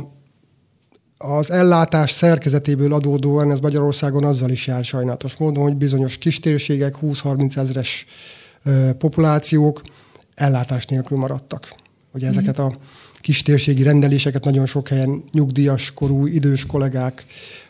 az 1.17 1.51
ellátás 1.51 2.11
szerkezetéből 2.11 2.93
adódóan 2.93 3.51
ez 3.51 3.59
Magyarországon 3.59 4.23
azzal 4.23 4.49
is 4.49 4.67
jár 4.67 4.85
sajnálatos 4.85 5.35
módon, 5.35 5.63
hogy 5.63 5.75
bizonyos 5.75 6.17
kistérségek, 6.17 6.95
20-30 7.01 7.57
ezres 7.57 8.05
populációk 8.97 9.81
ellátás 10.35 10.85
nélkül 10.85 11.17
maradtak. 11.17 11.75
Ugye 12.13 12.25
mm-hmm. 12.25 12.37
ezeket 12.37 12.59
a 12.59 12.73
kistérségi 13.21 13.83
rendeléseket 13.83 14.43
nagyon 14.43 14.65
sok 14.65 14.87
helyen 14.87 15.23
nyugdíjas 15.31 15.93
korú 15.93 16.25
idős 16.25 16.65
kollégák 16.65 17.25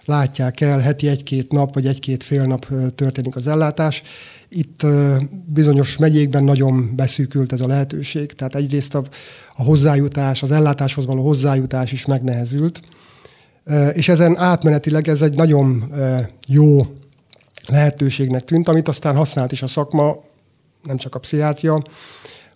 látják 0.05 0.61
el, 0.61 0.79
heti 0.79 1.07
egy-két 1.07 1.51
nap 1.51 1.73
vagy 1.73 1.87
egy-két 1.87 2.23
fél 2.23 2.43
nap 2.43 2.67
történik 2.95 3.35
az 3.35 3.47
ellátás. 3.47 4.01
Itt 4.49 4.85
bizonyos 5.45 5.97
megyékben 5.97 6.43
nagyon 6.43 6.95
beszűkült 6.95 7.53
ez 7.53 7.61
a 7.61 7.67
lehetőség, 7.67 8.33
tehát 8.33 8.55
egyrészt 8.55 8.95
a, 8.95 9.03
a 9.55 9.63
hozzájutás, 9.63 10.43
az 10.43 10.51
ellátáshoz 10.51 11.05
való 11.05 11.23
hozzájutás 11.23 11.91
is 11.91 12.05
megnehezült, 12.05 12.81
és 13.93 14.07
ezen 14.07 14.37
átmenetileg 14.37 15.07
ez 15.07 15.21
egy 15.21 15.35
nagyon 15.35 15.93
jó 16.47 16.79
lehetőségnek 17.67 18.43
tűnt, 18.43 18.67
amit 18.67 18.87
aztán 18.87 19.15
használt 19.15 19.51
is 19.51 19.61
a 19.61 19.67
szakma, 19.67 20.15
nem 20.83 20.97
csak 20.97 21.15
a 21.15 21.19
pszichiátria, 21.19 21.81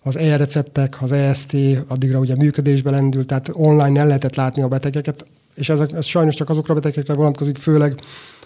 az 0.02 0.16
e-receptek, 0.16 1.02
az 1.02 1.12
EST 1.12 1.56
addigra 1.88 2.18
ugye 2.18 2.36
működésbe 2.36 2.90
lendült, 2.90 3.26
tehát 3.26 3.50
online 3.52 4.00
el 4.00 4.06
lehetett 4.06 4.34
látni 4.34 4.62
a 4.62 4.68
betegeket, 4.68 5.26
és 5.54 5.68
ez, 5.68 5.80
ez 5.94 6.04
sajnos 6.04 6.34
csak 6.34 6.50
azokra 6.50 6.74
a 6.74 6.80
betegekre 6.80 7.14
vonatkozik, 7.14 7.56
főleg 7.56 7.94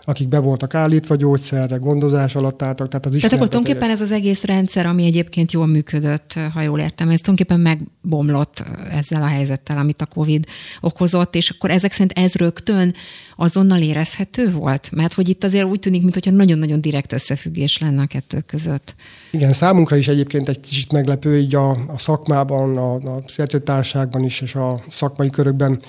akik 0.09 0.29
be 0.29 0.39
voltak 0.39 0.75
állítva 0.75 1.15
gyógyszerre, 1.15 1.77
gondozás 1.77 2.35
alatt 2.35 2.63
álltak. 2.63 2.89
Tehát, 2.89 3.07
az 3.07 3.13
tehát 3.13 3.33
akkor 3.33 3.49
tulajdonképpen 3.49 3.91
ez 3.91 4.01
az 4.01 4.11
egész 4.11 4.43
rendszer, 4.43 4.87
ami 4.87 5.05
egyébként 5.05 5.53
jól 5.53 5.67
működött, 5.67 6.33
ha 6.53 6.61
jól 6.61 6.79
értem, 6.79 7.09
ez 7.09 7.21
tulajdonképpen 7.21 7.61
megbomlott 7.61 8.65
ezzel 8.91 9.23
a 9.23 9.27
helyzettel, 9.27 9.79
amit 9.79 10.03
a 10.03 10.07
COVID 10.07 10.45
okozott, 10.81 11.35
és 11.35 11.51
akkor 11.51 11.71
ezek 11.71 11.93
szerint 11.93 12.13
ez 12.13 12.33
rögtön 12.33 12.95
azonnal 13.37 13.83
érezhető 13.83 14.51
volt? 14.51 14.91
Mert 14.91 15.13
hogy 15.13 15.29
itt 15.29 15.45
azért 15.45 15.65
úgy 15.65 15.81
tűnik, 15.81 16.03
mintha 16.03 16.31
nagyon-nagyon 16.31 16.81
direkt 16.81 17.13
összefüggés 17.13 17.79
lenne 17.79 18.03
a 18.03 18.07
kettő 18.07 18.41
között. 18.41 18.95
Igen, 19.31 19.53
számunkra 19.53 19.97
is 19.97 20.09
egyébként 20.09 20.49
egy 20.49 20.61
kicsit 20.61 20.93
meglepő, 20.93 21.39
így 21.39 21.55
a, 21.55 21.71
a 21.71 21.99
szakmában, 21.99 22.77
a, 22.77 22.95
a 22.95 23.21
szertőtárságban 23.27 24.25
is, 24.25 24.41
és 24.41 24.55
a 24.55 24.83
szakmai 24.89 25.31
körökben 25.31 25.81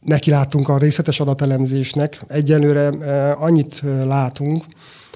nekilátunk 0.00 0.68
a 0.68 0.78
részletes 0.78 1.20
adatelemzésnek. 1.20 2.20
Egyelőre 2.28 2.88
eh, 2.88 3.42
annyit 3.42 3.80
eh, 3.84 4.04
látunk, 4.06 4.64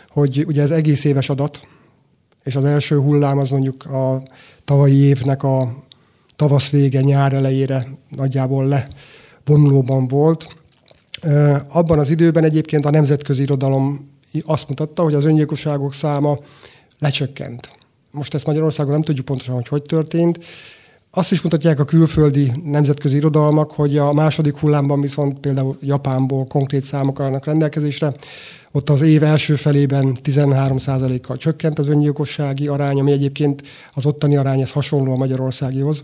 hogy 0.08 0.44
ugye 0.46 0.62
ez 0.62 0.70
egész 0.70 1.04
éves 1.04 1.28
adat, 1.28 1.66
és 2.42 2.56
az 2.56 2.64
első 2.64 2.96
hullám 2.96 3.38
az 3.38 3.48
mondjuk 3.48 3.84
a 3.84 4.22
tavalyi 4.64 4.96
évnek 4.96 5.42
a 5.42 5.74
tavasz 6.36 6.70
vége, 6.70 7.00
nyár 7.00 7.32
elejére 7.32 7.86
nagyjából 8.08 8.66
levonulóban 9.44 10.06
volt. 10.06 10.56
Eh, 11.20 11.76
abban 11.76 11.98
az 11.98 12.10
időben 12.10 12.44
egyébként 12.44 12.84
a 12.84 12.90
nemzetközi 12.90 13.42
irodalom 13.42 14.10
azt 14.44 14.68
mutatta, 14.68 15.02
hogy 15.02 15.14
az 15.14 15.24
öngyilkosságok 15.24 15.94
száma 15.94 16.38
lecsökkent. 16.98 17.68
Most 18.10 18.34
ezt 18.34 18.46
Magyarországon 18.46 18.92
nem 18.92 19.02
tudjuk 19.02 19.24
pontosan, 19.24 19.54
hogy 19.54 19.68
hogy 19.68 19.82
történt, 19.82 20.44
azt 21.14 21.32
is 21.32 21.40
mutatják 21.40 21.80
a 21.80 21.84
külföldi 21.84 22.52
nemzetközi 22.64 23.16
irodalmak, 23.16 23.72
hogy 23.72 23.98
a 23.98 24.12
második 24.12 24.56
hullámban 24.56 25.00
viszont 25.00 25.38
például 25.38 25.76
Japánból 25.80 26.46
konkrét 26.46 26.84
számok 26.84 27.20
állnak 27.20 27.44
rendelkezésre. 27.44 28.12
Ott 28.72 28.90
az 28.90 29.00
év 29.00 29.22
első 29.22 29.54
felében 29.54 30.16
13%-kal 30.24 31.36
csökkent 31.36 31.78
az 31.78 31.88
öngyilkossági 31.88 32.66
arány, 32.66 33.00
ami 33.00 33.12
egyébként 33.12 33.62
az 33.94 34.06
ottani 34.06 34.36
arány 34.36 34.60
ez 34.60 34.70
hasonló 34.70 35.12
a 35.12 35.16
magyarországihoz. 35.16 36.02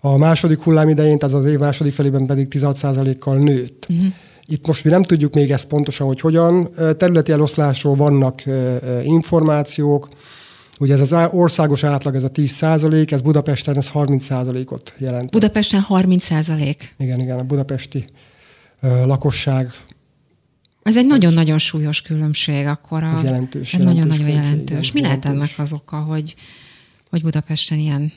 A 0.00 0.16
második 0.16 0.62
hullám 0.62 0.88
idején, 0.88 1.18
tehát 1.18 1.34
az 1.34 1.46
év 1.46 1.58
második 1.58 1.92
felében 1.92 2.26
pedig 2.26 2.48
16%-kal 2.50 3.36
nőtt. 3.36 3.86
Uh-huh. 3.88 4.06
Itt 4.46 4.66
most 4.66 4.84
mi 4.84 4.90
nem 4.90 5.02
tudjuk 5.02 5.34
még 5.34 5.50
ezt 5.50 5.66
pontosan, 5.66 6.06
hogy 6.06 6.20
hogyan. 6.20 6.68
Területi 6.96 7.32
eloszlásról 7.32 7.94
vannak 7.94 8.42
információk, 9.02 10.08
Ugye 10.80 10.94
ez 10.94 11.12
az 11.12 11.28
országos 11.32 11.84
átlag, 11.84 12.14
ez 12.14 12.22
a 12.22 12.28
10 12.28 12.50
százalék, 12.50 13.12
ez 13.12 13.20
Budapesten 13.20 13.76
ez 13.76 13.88
30 13.88 14.24
százalékot 14.24 14.94
jelent. 14.98 15.30
Budapesten 15.30 15.80
30 15.80 16.24
százalék? 16.24 16.94
Igen, 16.98 17.20
igen, 17.20 17.38
a 17.38 17.42
budapesti 17.44 18.04
ö, 18.80 19.06
lakosság. 19.06 19.70
Ez 20.82 20.96
egy 20.96 21.06
nagyon-nagyon 21.06 21.58
súlyos 21.58 22.02
különbség 22.02 22.66
akkor. 22.66 23.02
A, 23.02 23.12
ez 23.12 23.22
jelentős. 23.22 23.74
Ez 23.74 23.82
nagyon-nagyon 23.82 24.28
jelentős. 24.28 24.92
Mi 24.92 25.00
lehet 25.00 25.24
ennek 25.24 25.50
az 25.56 25.72
oka, 25.72 25.96
hogy, 25.96 26.34
hogy 27.10 27.22
Budapesten 27.22 27.78
ilyen 27.78 28.12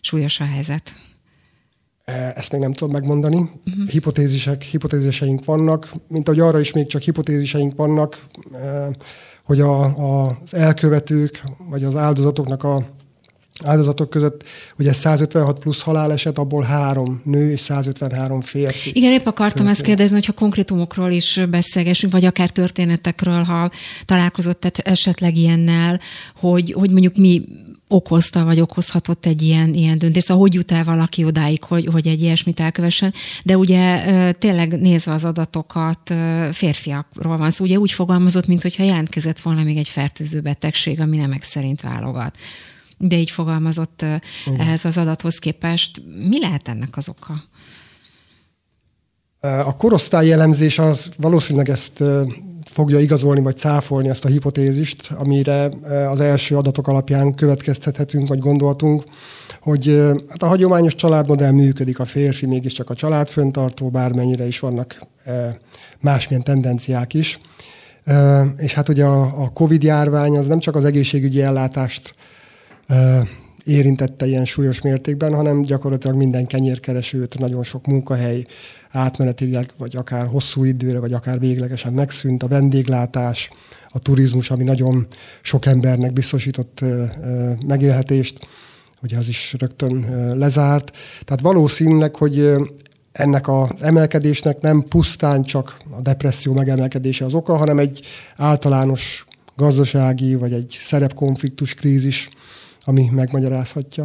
súlyos 0.00 0.40
a 0.40 0.44
helyzet? 0.44 0.92
Ezt 2.34 2.52
még 2.52 2.60
nem 2.60 2.72
tudom 2.72 2.92
megmondani. 2.92 3.36
Uh-huh. 3.36 3.88
Hipotézisek, 3.88 4.62
hipotéziseink 4.62 5.44
vannak, 5.44 5.92
mint 6.08 6.28
ahogy 6.28 6.40
arra 6.40 6.60
is 6.60 6.72
még 6.72 6.86
csak 6.86 7.02
hipotéziseink 7.02 7.76
vannak 7.76 8.26
hogy 9.46 9.60
a, 9.60 9.82
a, 9.82 10.26
az 10.26 10.54
elkövetők, 10.54 11.42
vagy 11.70 11.84
az 11.84 11.96
áldozatoknak 11.96 12.64
a 12.64 12.84
áldozatok 13.64 14.10
között 14.10 14.44
ugye 14.78 14.92
156 14.92 15.58
plusz 15.58 15.82
haláleset, 15.82 16.38
abból 16.38 16.62
három 16.62 17.20
nő 17.24 17.50
és 17.50 17.60
153 17.60 18.40
férfi. 18.40 18.90
Igen, 18.94 19.12
épp 19.12 19.26
akartam 19.26 19.46
történet. 19.46 19.72
ezt 19.72 19.82
kérdezni, 19.82 20.14
hogyha 20.14 20.32
konkrétumokról 20.32 21.10
is 21.10 21.40
beszélgessünk, 21.50 22.12
vagy 22.12 22.24
akár 22.24 22.50
történetekről, 22.50 23.42
ha 23.42 23.70
találkozott 24.04 24.80
esetleg 24.84 25.36
ilyennel, 25.36 26.00
hogy, 26.36 26.72
hogy 26.72 26.90
mondjuk 26.90 27.16
mi 27.16 27.44
okozta, 27.88 28.44
vagy 28.44 28.60
okozhatott 28.60 29.26
egy 29.26 29.42
ilyen, 29.42 29.74
ilyen 29.74 29.98
döntés. 29.98 30.24
Szóval 30.24 30.42
hogy 30.42 30.54
jut 30.54 30.72
el 30.72 30.84
valaki 30.84 31.24
odáig, 31.24 31.64
hogy, 31.64 31.88
hogy 31.92 32.06
egy 32.06 32.22
ilyesmit 32.22 32.60
elkövessen. 32.60 33.14
De 33.44 33.56
ugye 33.56 34.32
tényleg 34.32 34.80
nézve 34.80 35.12
az 35.12 35.24
adatokat, 35.24 36.14
férfiakról 36.52 37.36
van 37.36 37.50
szó. 37.50 37.64
Ugye 37.64 37.78
úgy 37.78 37.92
fogalmazott, 37.92 38.46
mintha 38.46 38.82
jelentkezett 38.82 39.40
volna 39.40 39.62
még 39.62 39.76
egy 39.76 39.88
fertőző 39.88 40.40
betegség, 40.40 41.00
ami 41.00 41.16
nemek 41.16 41.42
szerint 41.42 41.80
válogat. 41.80 42.36
De 42.98 43.16
így 43.16 43.30
fogalmazott 43.30 44.04
Igen. 44.46 44.60
ehhez 44.60 44.84
az 44.84 44.98
adathoz 44.98 45.38
képest. 45.38 46.02
Mi 46.28 46.40
lehet 46.40 46.68
ennek 46.68 46.96
az 46.96 47.08
oka? 47.08 47.42
A 49.40 49.76
korosztály 49.76 50.26
jellemzés 50.26 50.78
az 50.78 51.10
valószínűleg 51.16 51.68
ezt 51.68 52.02
fogja 52.76 52.98
igazolni 52.98 53.40
vagy 53.40 53.56
cáfolni 53.56 54.08
ezt 54.08 54.24
a 54.24 54.28
hipotézist, 54.28 55.10
amire 55.18 55.68
eh, 55.68 56.10
az 56.10 56.20
első 56.20 56.56
adatok 56.56 56.88
alapján 56.88 57.34
következtethetünk 57.34 58.28
vagy 58.28 58.38
gondoltunk, 58.38 59.02
hogy 59.60 59.88
eh, 59.88 60.14
hát 60.28 60.42
a 60.42 60.46
hagyományos 60.46 60.94
családmodell 60.94 61.50
működik, 61.50 61.98
a 61.98 62.04
férfi 62.04 62.46
mégiscsak 62.46 62.90
a 62.90 62.94
családföntartó, 62.94 63.88
bármennyire 63.88 64.46
is 64.46 64.58
vannak 64.58 65.00
eh, 65.24 65.54
másmilyen 66.00 66.42
tendenciák 66.42 67.14
is. 67.14 67.38
És 68.56 68.74
hát 68.74 68.88
ugye 68.88 69.04
a 69.04 69.50
Covid 69.54 69.82
járvány 69.82 70.36
az 70.36 70.46
nem 70.46 70.58
csak 70.58 70.74
az 70.74 70.84
egészségügyi 70.84 71.42
ellátást 71.42 72.14
érintette 73.66 74.26
ilyen 74.26 74.44
súlyos 74.44 74.80
mértékben, 74.80 75.34
hanem 75.34 75.62
gyakorlatilag 75.62 76.16
minden 76.16 76.46
kenyérkeresőt, 76.46 77.38
nagyon 77.38 77.62
sok 77.62 77.86
munkahely 77.86 78.44
átmenetileg, 78.90 79.70
vagy 79.78 79.96
akár 79.96 80.26
hosszú 80.26 80.64
időre, 80.64 80.98
vagy 80.98 81.12
akár 81.12 81.38
véglegesen 81.38 81.92
megszűnt, 81.92 82.42
a 82.42 82.48
vendéglátás, 82.48 83.50
a 83.88 83.98
turizmus, 83.98 84.50
ami 84.50 84.64
nagyon 84.64 85.06
sok 85.42 85.66
embernek 85.66 86.12
biztosított 86.12 86.84
megélhetést, 87.66 88.46
ugye 89.02 89.18
az 89.18 89.28
is 89.28 89.54
rögtön 89.58 90.06
lezárt. 90.38 90.96
Tehát 91.24 91.40
valószínűleg, 91.40 92.16
hogy 92.16 92.52
ennek 93.12 93.48
az 93.48 93.70
emelkedésnek 93.80 94.60
nem 94.60 94.82
pusztán 94.82 95.42
csak 95.42 95.76
a 95.96 96.00
depresszió 96.00 96.52
megemelkedése 96.52 97.24
az 97.24 97.34
oka, 97.34 97.56
hanem 97.56 97.78
egy 97.78 98.00
általános 98.36 99.24
gazdasági 99.56 100.34
vagy 100.34 100.52
egy 100.52 100.76
szerepkonfliktus 100.78 101.74
krízis, 101.74 102.28
ami 102.86 103.08
megmagyarázhatja. 103.10 104.04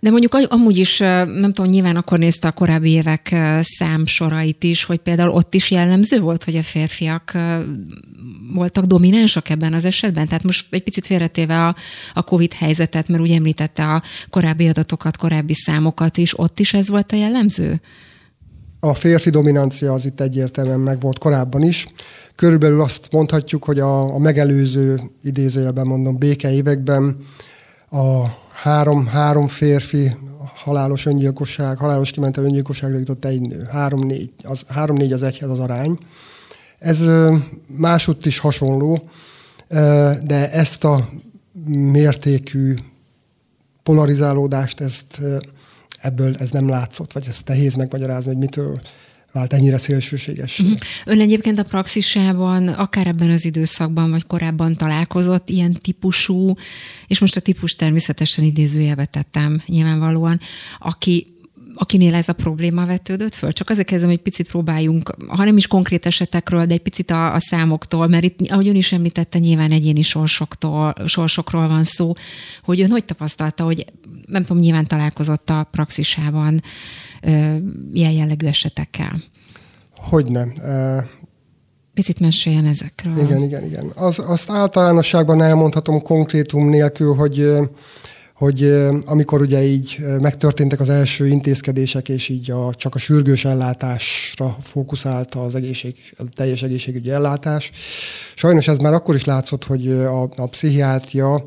De 0.00 0.10
mondjuk 0.10 0.34
amúgy 0.48 0.76
is, 0.76 0.98
nem 0.98 1.52
tudom, 1.52 1.70
nyilván 1.70 1.96
akkor 1.96 2.18
nézte 2.18 2.48
a 2.48 2.52
korábbi 2.52 2.90
évek 2.90 3.34
számsorait 3.62 4.64
is, 4.64 4.84
hogy 4.84 4.98
például 4.98 5.30
ott 5.30 5.54
is 5.54 5.70
jellemző 5.70 6.20
volt, 6.20 6.44
hogy 6.44 6.56
a 6.56 6.62
férfiak 6.62 7.32
voltak 8.54 8.84
dominánsak 8.84 9.48
ebben 9.48 9.72
az 9.72 9.84
esetben? 9.84 10.28
Tehát 10.28 10.44
most 10.44 10.66
egy 10.70 10.82
picit 10.82 11.06
félretéve 11.06 11.66
a, 11.66 11.76
a 12.14 12.22
COVID 12.22 12.52
helyzetet, 12.52 13.08
mert 13.08 13.22
úgy 13.22 13.30
említette 13.30 13.84
a 13.84 14.02
korábbi 14.30 14.68
adatokat, 14.68 15.16
korábbi 15.16 15.54
számokat 15.54 16.16
is, 16.16 16.38
ott 16.38 16.60
is 16.60 16.72
ez 16.74 16.88
volt 16.88 17.12
a 17.12 17.16
jellemző? 17.16 17.80
A 18.80 18.94
férfi 18.94 19.30
dominancia 19.30 19.92
az 19.92 20.04
itt 20.04 20.20
egyértelműen 20.20 20.80
meg 20.80 21.00
volt 21.00 21.18
korábban 21.18 21.62
is. 21.62 21.86
Körülbelül 22.34 22.80
azt 22.80 23.08
mondhatjuk, 23.12 23.64
hogy 23.64 23.78
a, 23.80 24.14
a 24.14 24.18
megelőző 24.18 25.00
idézőjelben 25.22 25.86
mondom 25.86 26.18
béke 26.18 26.52
években 26.52 27.16
a 27.90 28.24
három, 28.52 29.06
három 29.06 29.46
férfi 29.46 30.16
halálos 30.54 31.06
öngyilkosság, 31.06 31.78
halálos 31.78 32.10
kimentel 32.10 32.44
öngyilkosságra 32.44 32.98
jutott 32.98 33.24
egy 33.24 33.40
nő. 33.40 33.68
Három-négy 33.70 34.30
az, 34.42 34.64
három-négy 34.68 35.12
az 35.12 35.22
egyhez 35.22 35.50
az 35.50 35.58
arány. 35.58 35.98
Ez 36.78 37.10
másutt 37.66 38.26
is 38.26 38.38
hasonló, 38.38 39.08
de 40.22 40.50
ezt 40.52 40.84
a 40.84 41.08
mértékű 41.66 42.74
polarizálódást, 43.82 44.80
ezt 44.80 45.20
ebből 46.00 46.36
ez 46.36 46.50
nem 46.50 46.68
látszott, 46.68 47.12
vagy 47.12 47.26
ezt 47.28 47.46
nehéz 47.46 47.74
megmagyarázni, 47.74 48.28
hogy 48.28 48.38
mitől 48.38 48.80
vált 49.32 49.52
ennyire 49.52 49.78
szélsőséges. 49.78 50.58
Uh-huh. 50.58 50.78
Ön 51.04 51.20
egyébként 51.20 51.58
a 51.58 51.62
praxisában, 51.62 52.68
akár 52.68 53.06
ebben 53.06 53.30
az 53.30 53.44
időszakban, 53.44 54.10
vagy 54.10 54.26
korábban 54.26 54.76
találkozott 54.76 55.48
ilyen 55.48 55.72
típusú, 55.72 56.54
és 57.06 57.18
most 57.18 57.36
a 57.36 57.40
típus 57.40 57.74
természetesen 57.74 58.44
idézőjelbe 58.44 59.04
tettem 59.04 59.62
nyilvánvalóan, 59.66 60.40
aki 60.78 61.37
akinél 61.80 62.14
ez 62.14 62.28
a 62.28 62.32
probléma 62.32 62.86
vetődött 62.86 63.34
föl? 63.34 63.52
Csak 63.52 63.70
azért 63.70 63.86
kezdem, 63.86 64.08
hogy 64.08 64.18
picit 64.18 64.48
próbáljunk, 64.48 65.14
ha 65.28 65.44
nem 65.44 65.56
is 65.56 65.66
konkrét 65.66 66.06
esetekről, 66.06 66.66
de 66.66 66.72
egy 66.74 66.82
picit 66.82 67.10
a, 67.10 67.34
a 67.34 67.40
számoktól, 67.40 68.06
mert 68.06 68.24
itt, 68.24 68.50
ahogy 68.50 68.68
ön 68.68 68.74
is 68.74 68.92
említette, 68.92 69.38
nyilván 69.38 69.70
egyéni 69.70 70.02
sorsoktól, 70.02 70.94
sorsokról 71.04 71.68
van 71.68 71.84
szó, 71.84 72.12
hogy 72.62 72.80
ön 72.80 72.90
hogy 72.90 73.04
tapasztalta, 73.04 73.64
hogy 73.64 73.84
nem 74.26 74.44
tudom, 74.44 74.62
nyilván 74.62 74.86
találkozott 74.86 75.50
a 75.50 75.68
praxisában 75.70 76.62
ö, 77.22 77.56
ilyen 77.92 78.12
jellegű 78.12 78.46
esetekkel? 78.46 79.22
Hogyne. 79.96 80.46
Picit 81.94 82.20
meséljen 82.20 82.66
ezekről. 82.66 83.16
Igen, 83.18 83.42
igen, 83.42 83.64
igen. 83.64 83.92
Az, 83.94 84.24
azt 84.26 84.50
általánosságban 84.50 85.42
elmondhatom 85.42 86.02
konkrétum 86.02 86.68
nélkül, 86.68 87.14
hogy 87.14 87.38
hogy 88.38 88.86
amikor 89.04 89.40
ugye 89.40 89.62
így 89.62 89.96
megtörténtek 90.20 90.80
az 90.80 90.88
első 90.88 91.26
intézkedések, 91.26 92.08
és 92.08 92.28
így 92.28 92.50
a, 92.50 92.74
csak 92.74 92.94
a 92.94 92.98
sürgős 92.98 93.44
ellátásra 93.44 94.56
fókuszálta 94.62 95.42
az 95.42 95.54
egészség, 95.54 95.94
a 96.18 96.22
teljes 96.34 96.62
egészségügyi 96.62 97.10
ellátás, 97.10 97.70
sajnos 98.34 98.68
ez 98.68 98.78
már 98.78 98.92
akkor 98.92 99.14
is 99.14 99.24
látszott, 99.24 99.64
hogy 99.64 99.90
a, 99.90 100.22
a 100.22 100.46
pszichiátria 100.50 101.44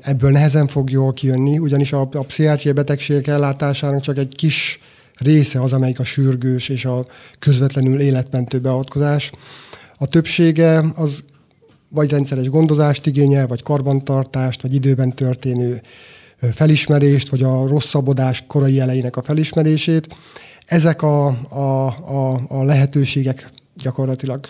ebből 0.00 0.30
nehezen 0.30 0.66
fog 0.66 0.90
jól 0.90 1.12
kijönni, 1.12 1.58
ugyanis 1.58 1.92
a, 1.92 2.00
a 2.00 2.24
pszichiátriai 2.24 2.74
betegségek 2.74 3.26
ellátásának 3.26 4.00
csak 4.00 4.18
egy 4.18 4.34
kis 4.36 4.80
része 5.16 5.60
az, 5.60 5.72
amelyik 5.72 5.98
a 5.98 6.04
sürgős 6.04 6.68
és 6.68 6.84
a 6.84 7.06
közvetlenül 7.38 8.00
életmentő 8.00 8.58
beavatkozás. 8.58 9.30
A 9.98 10.06
többsége 10.06 10.84
az 10.94 11.24
vagy 11.92 12.10
rendszeres 12.10 12.48
gondozást 12.48 13.06
igényel, 13.06 13.46
vagy 13.46 13.62
karbantartást, 13.62 14.62
vagy 14.62 14.74
időben 14.74 15.14
történő 15.14 15.82
felismerést, 16.36 17.28
vagy 17.28 17.42
a 17.42 17.66
rosszabbodás 17.66 18.44
korai 18.46 18.74
jeleinek 18.74 19.16
a 19.16 19.22
felismerését. 19.22 20.16
Ezek 20.64 21.02
a, 21.02 21.26
a, 21.48 21.86
a, 21.86 22.40
a 22.48 22.62
lehetőségek 22.62 23.50
gyakorlatilag 23.82 24.48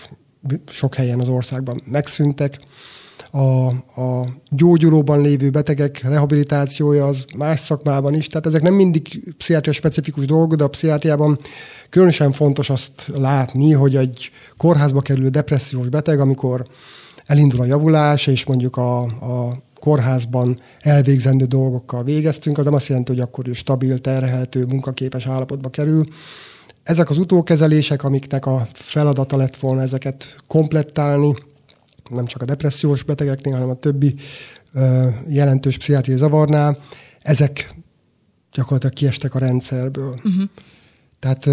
sok 0.69 0.95
helyen 0.95 1.21
az 1.21 1.29
országban 1.29 1.81
megszűntek. 1.85 2.59
A, 3.31 3.67
a 4.01 4.27
gyógyulóban 4.51 5.21
lévő 5.21 5.51
betegek 5.51 6.03
rehabilitációja 6.03 7.07
az 7.07 7.25
más 7.37 7.61
szakmában 7.61 8.15
is, 8.15 8.27
tehát 8.27 8.47
ezek 8.47 8.63
nem 8.63 8.75
mindig 8.75 9.33
pszichiátria 9.37 9.73
specifikus 9.73 10.25
dolgok, 10.25 10.55
de 10.55 10.65
a 10.65 10.69
pszichiátriában 10.69 11.39
különösen 11.89 12.33
fontos 12.33 12.71
azt 12.71 12.93
látni, 13.15 13.73
hogy 13.73 13.97
egy 13.97 14.31
kórházba 14.57 15.01
kerülő 15.01 15.29
depressziós 15.29 15.89
beteg, 15.89 16.21
amikor 16.21 16.63
elindul 17.27 17.61
a 17.61 17.65
javulás, 17.65 18.27
és 18.27 18.47
mondjuk 18.47 18.77
a, 18.77 19.03
a 19.03 19.57
kórházban 19.81 20.59
elvégzendő 20.81 21.45
dolgokkal 21.45 22.05
végeztünk, 22.05 22.59
az 22.59 22.65
nem 22.65 22.75
azt 22.75 22.87
jelenti, 22.87 23.13
hogy 23.13 23.21
akkor 23.21 23.49
ő 23.49 23.53
stabil, 23.53 23.99
terhelhető, 23.99 24.65
munkaképes 24.65 25.27
állapotba 25.27 25.69
kerül. 25.69 26.05
Ezek 26.83 27.11
az 27.11 27.19
utókezelések, 27.19 28.05
amiknek 28.05 28.47
a 28.47 28.67
feladata 28.73 29.37
lett 29.37 29.57
volna 29.57 29.83
ezeket 29.83 30.37
komplettálni, 30.47 31.35
nem 32.11 32.27
csak 32.27 32.43
a 32.43 32.45
depressziós 32.45 33.03
betegeknél, 33.03 33.53
hanem 33.53 33.71
a 33.71 33.75
többi 33.75 34.15
ö, 34.75 35.09
jelentős 35.29 35.79
pszichiátriai 35.79 36.19
zavarnál, 36.19 36.79
ezek 37.23 37.75
gyakorlatilag 38.53 38.95
kiestek 38.95 39.35
a 39.35 39.39
rendszerből. 39.39 40.15
Uh-huh. 40.25 40.49
Tehát, 41.23 41.47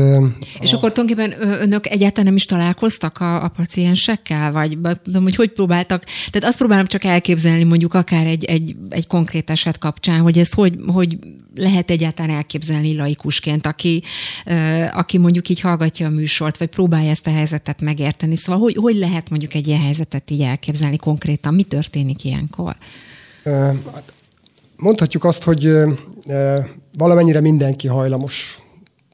és 0.60 0.74
a... 0.74 0.78
akkor 0.78 0.92
tulajdonképpen 0.92 1.62
önök 1.62 1.88
egyáltalán 1.88 2.26
nem 2.26 2.36
is 2.36 2.46
találkoztak 2.46 3.18
a, 3.18 3.44
a 3.44 3.48
paciensekkel? 3.48 4.52
Vagy 4.52 4.78
tudom, 5.04 5.24
hogy 5.24 5.36
hogy 5.36 5.52
próbáltak? 5.52 6.04
Tehát 6.32 6.50
azt 6.50 6.58
próbálom 6.58 6.86
csak 6.86 7.04
elképzelni 7.04 7.64
mondjuk 7.64 7.94
akár 7.94 8.26
egy, 8.26 8.46
egy, 8.46 8.76
egy 8.90 9.08
konkrét 9.08 9.50
eset 9.50 9.78
kapcsán, 9.78 10.20
hogy 10.22 10.38
ezt 10.38 10.54
hogy, 10.54 10.76
hogy 10.88 11.18
lehet 11.56 11.92
egyáltalán 11.92 12.36
elképzelni 12.36 12.96
laikusként, 12.96 13.66
aki, 13.66 14.04
aki 14.94 15.18
mondjuk 15.18 15.50
így 15.50 15.60
hallgatja 15.60 16.08
a 16.08 16.10
műsort, 16.10 16.58
vagy 16.58 16.70
próbálja 16.70 17.10
ezt 17.10 17.28
a 17.28 17.32
helyzetet 17.32 17.82
megérteni. 17.82 18.36
Szóval 18.36 18.62
hogy, 18.62 18.76
hogy 18.76 18.96
lehet 18.96 19.30
mondjuk 19.30 19.54
egy 19.54 19.68
ilyen 19.68 19.82
helyzetet 19.82 20.32
így 20.32 20.42
elképzelni 20.42 20.98
konkrétan? 20.98 21.54
Mi 21.54 21.64
történik 21.64 22.24
ilyenkor? 22.24 22.76
Hát 23.94 24.14
mondhatjuk 24.78 25.24
azt, 25.24 25.44
hogy 25.44 25.74
valamennyire 26.98 27.40
mindenki 27.40 27.88
hajlamos 27.88 28.62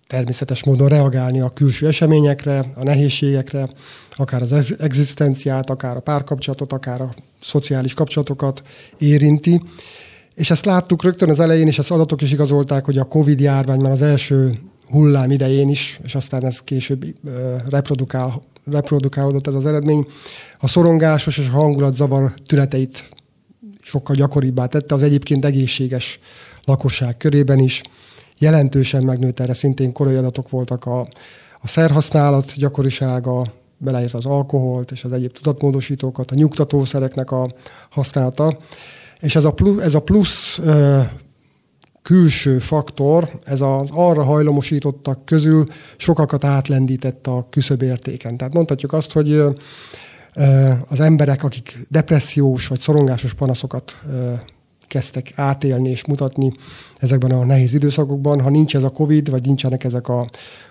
természetes 0.08 0.63
módon 0.63 0.88
reagálni 0.88 1.39
a 1.39 1.50
külső 1.50 1.88
eseményekre, 1.88 2.63
a 2.76 2.84
nehézségekre, 2.84 3.68
akár 4.12 4.41
az 4.41 4.76
egzisztenciát, 4.80 5.70
akár 5.70 5.96
a 5.96 6.00
párkapcsolatot, 6.00 6.74
akár 6.74 7.02
a 7.02 7.13
szociális 7.41 7.94
kapcsolatokat 7.94 8.62
érinti. 8.98 9.62
És 10.36 10.50
ezt 10.50 10.65
láttuk 10.65 11.04
rögtön 11.04 11.30
az 11.30 11.39
elején, 11.39 11.68
és 11.68 11.80
ezt 11.80 11.91
adatok 11.91 12.22
is 12.22 12.32
igazolták, 12.32 12.86
hogy 12.86 12.98
a 12.98 13.04
Covid 13.04 13.39
járvány 13.39 13.80
már 13.80 13.91
az 13.91 14.02
első 14.02 14.60
hullám 14.89 15.32
idején 15.32 15.70
is, 15.70 16.00
és 16.04 16.15
aztán 16.15 16.46
ez 16.46 16.60
később 16.60 17.06
reprodukál, 17.70 18.44
reprodukálódott 18.72 19.48
ez 19.48 19.54
az 19.54 19.65
eredmény, 19.65 20.06
a 20.60 20.68
szorongásos 20.68 21.38
és 21.38 21.48
a 21.48 21.52
hangulatzavar 21.52 22.34
tüneteit 22.46 23.10
sokkal 23.82 24.15
gyakoribbá 24.15 24.65
tette 24.65 24.96
az 24.96 25.02
egyébként 25.02 25.46
egészséges 25.46 26.20
lakosság 26.65 27.18
körében 27.18 27.60
is 27.60 27.82
jelentősen 28.39 29.04
megnőtt 29.04 29.39
erre, 29.39 29.54
szintén 29.54 29.91
korai 29.91 30.15
adatok 30.15 30.50
voltak 30.50 30.86
a, 30.86 31.00
a 31.62 31.67
szerhasználat 31.67 32.54
gyakorisága, 32.56 33.45
beleért 33.78 34.13
az 34.13 34.26
alkoholt 34.26 34.91
és 34.91 35.04
az 35.04 35.12
egyéb 35.12 35.32
tudatmódosítókat, 35.32 36.32
a 36.32 36.36
nyugtatószereknek 36.36 37.32
a 37.32 37.48
használata. 37.89 38.58
És 39.19 39.36
ez 39.36 39.43
a 39.43 39.52
plusz, 39.52 39.84
ez 39.84 39.93
a 39.93 40.00
plusz 40.00 40.58
ö, 40.58 41.00
külső 42.02 42.60
faktor, 42.60 43.30
ez 43.43 43.62
az 43.62 43.89
arra 43.91 44.24
hajlamosítottak 44.24 45.26
közül 45.26 45.65
sokakat 45.98 46.43
átlendített 46.43 47.28
a 47.28 47.48
küszöbértéken. 47.50 48.38
Tehát 48.38 48.54
mondhatjuk 48.54 48.93
azt, 48.93 49.12
hogy 49.12 49.32
ö, 49.32 49.52
az 50.89 51.00
emberek, 51.00 51.43
akik 51.43 51.78
depressziós 51.89 52.67
vagy 52.67 52.80
szorongásos 52.80 53.34
panaszokat 53.34 53.95
kezdtek 54.88 55.32
átélni 55.36 55.89
és 55.89 56.06
mutatni 56.06 56.52
ezekben 56.98 57.32
a 57.32 57.45
nehéz 57.45 57.74
időszakokban. 57.74 58.41
Ha 58.41 58.50
nincs 58.50 58.76
ez 58.76 58.84
a 58.84 58.89
COVID, 58.89 59.30
vagy 59.30 59.45
nincsenek 59.45 59.84
ezek 59.84 60.08
a 60.08 60.26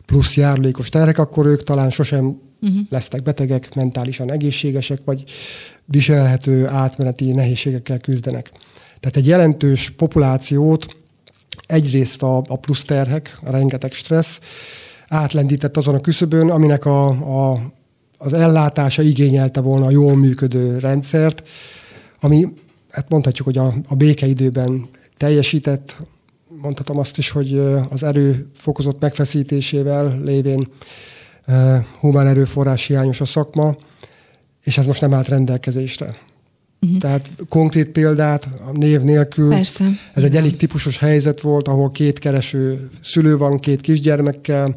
plusz 0.06 0.36
járulékos 0.36 0.88
terhek, 0.88 1.18
akkor 1.18 1.46
ők 1.46 1.62
talán 1.62 1.90
sosem 1.90 2.40
uh-huh. 2.60 2.78
lesznek 2.88 3.22
betegek, 3.22 3.74
mentálisan 3.74 4.32
egészségesek, 4.32 5.00
vagy 5.04 5.24
viselhető 5.84 6.66
átmeneti 6.66 7.32
nehézségekkel 7.32 7.98
küzdenek. 7.98 8.50
Tehát 9.00 9.16
egy 9.16 9.26
jelentős 9.26 9.90
populációt 9.90 10.86
egyrészt 11.66 12.22
a, 12.22 12.36
a 12.36 12.56
plusz 12.56 12.84
terhek, 12.84 13.38
a 13.42 13.50
rengeteg 13.50 13.92
stressz 13.92 14.40
átlendített 15.08 15.76
azon 15.76 15.94
a 15.94 16.00
küszöbön, 16.00 16.50
aminek 16.50 16.84
a, 16.84 17.06
a, 17.08 17.60
az 18.18 18.32
ellátása 18.32 19.02
igényelte 19.02 19.60
volna 19.60 19.86
a 19.86 19.90
jól 19.90 20.16
működő 20.16 20.78
rendszert, 20.78 21.42
ami 22.20 22.48
hát 22.94 23.08
mondhatjuk, 23.08 23.46
hogy 23.46 23.58
a, 23.58 23.74
a 23.88 23.94
békeidőben 23.94 24.84
teljesített, 25.16 25.96
mondhatom 26.62 26.98
azt 26.98 27.18
is, 27.18 27.30
hogy 27.30 27.58
az 27.90 28.02
erő 28.02 28.46
fokozott 28.54 29.00
megfeszítésével 29.00 30.20
lévén 30.22 30.68
humán 32.00 32.26
erőforrás 32.26 32.86
hiányos 32.86 33.20
a 33.20 33.24
szakma, 33.24 33.76
és 34.62 34.78
ez 34.78 34.86
most 34.86 35.00
nem 35.00 35.14
állt 35.14 35.28
rendelkezésre. 35.28 36.14
Uh-huh. 36.80 36.98
Tehát 36.98 37.30
konkrét 37.48 37.88
példát 37.88 38.48
a 38.66 38.72
név 38.72 39.00
nélkül. 39.00 39.48
Persze. 39.48 39.84
Ez 40.12 40.22
egy 40.22 40.36
elég 40.36 40.56
típusos 40.56 40.98
helyzet 40.98 41.40
volt, 41.40 41.68
ahol 41.68 41.90
két 41.90 42.18
kereső 42.18 42.90
szülő 43.02 43.36
van, 43.36 43.58
két 43.58 43.80
kisgyermekkel, 43.80 44.76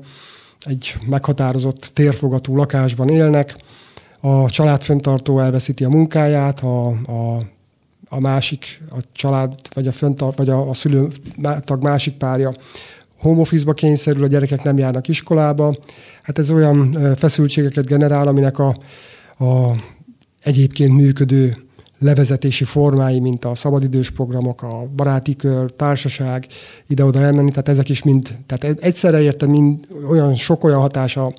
egy 0.65 0.95
meghatározott 1.07 1.89
térfogatú 1.93 2.55
lakásban 2.55 3.09
élnek, 3.09 3.55
a 4.19 4.49
családföntartó 4.49 5.39
elveszíti 5.39 5.83
a 5.83 5.89
munkáját, 5.89 6.59
a, 6.59 6.87
a 6.87 7.41
a 8.09 8.19
másik, 8.19 8.81
a 8.89 8.99
család, 9.13 9.53
vagy 9.73 9.87
a 9.87 9.91
föntart, 9.91 10.37
vagy 10.37 10.49
a, 10.49 10.69
a 10.69 10.73
szülőtag 10.73 11.83
másik 11.83 12.17
párja 12.17 12.51
home 13.17 13.39
office-ba 13.39 13.73
kényszerül, 13.73 14.23
a 14.23 14.27
gyerekek 14.27 14.63
nem 14.63 14.77
járnak 14.77 15.07
iskolába. 15.07 15.73
Hát 16.23 16.39
ez 16.39 16.49
olyan 16.49 16.97
feszültségeket 17.15 17.85
generál, 17.85 18.27
aminek 18.27 18.59
a, 18.59 18.75
a 19.37 19.75
egyébként 20.41 20.93
működő 20.93 21.55
levezetési 21.99 22.63
formái, 22.63 23.19
mint 23.19 23.45
a 23.45 23.55
szabadidős 23.55 24.09
programok, 24.11 24.61
a 24.61 24.87
baráti 24.95 25.35
kör, 25.35 25.71
társaság, 25.71 26.47
ide-oda 26.87 27.19
elmenni, 27.19 27.49
tehát 27.49 27.69
ezek 27.69 27.89
is 27.89 28.03
mind, 28.03 28.37
tehát 28.45 28.83
egyszerre 28.83 29.21
érte 29.21 29.45
mind 29.45 29.87
olyan 30.09 30.35
sok 30.35 30.63
olyan 30.63 30.79
hatása 30.79 31.33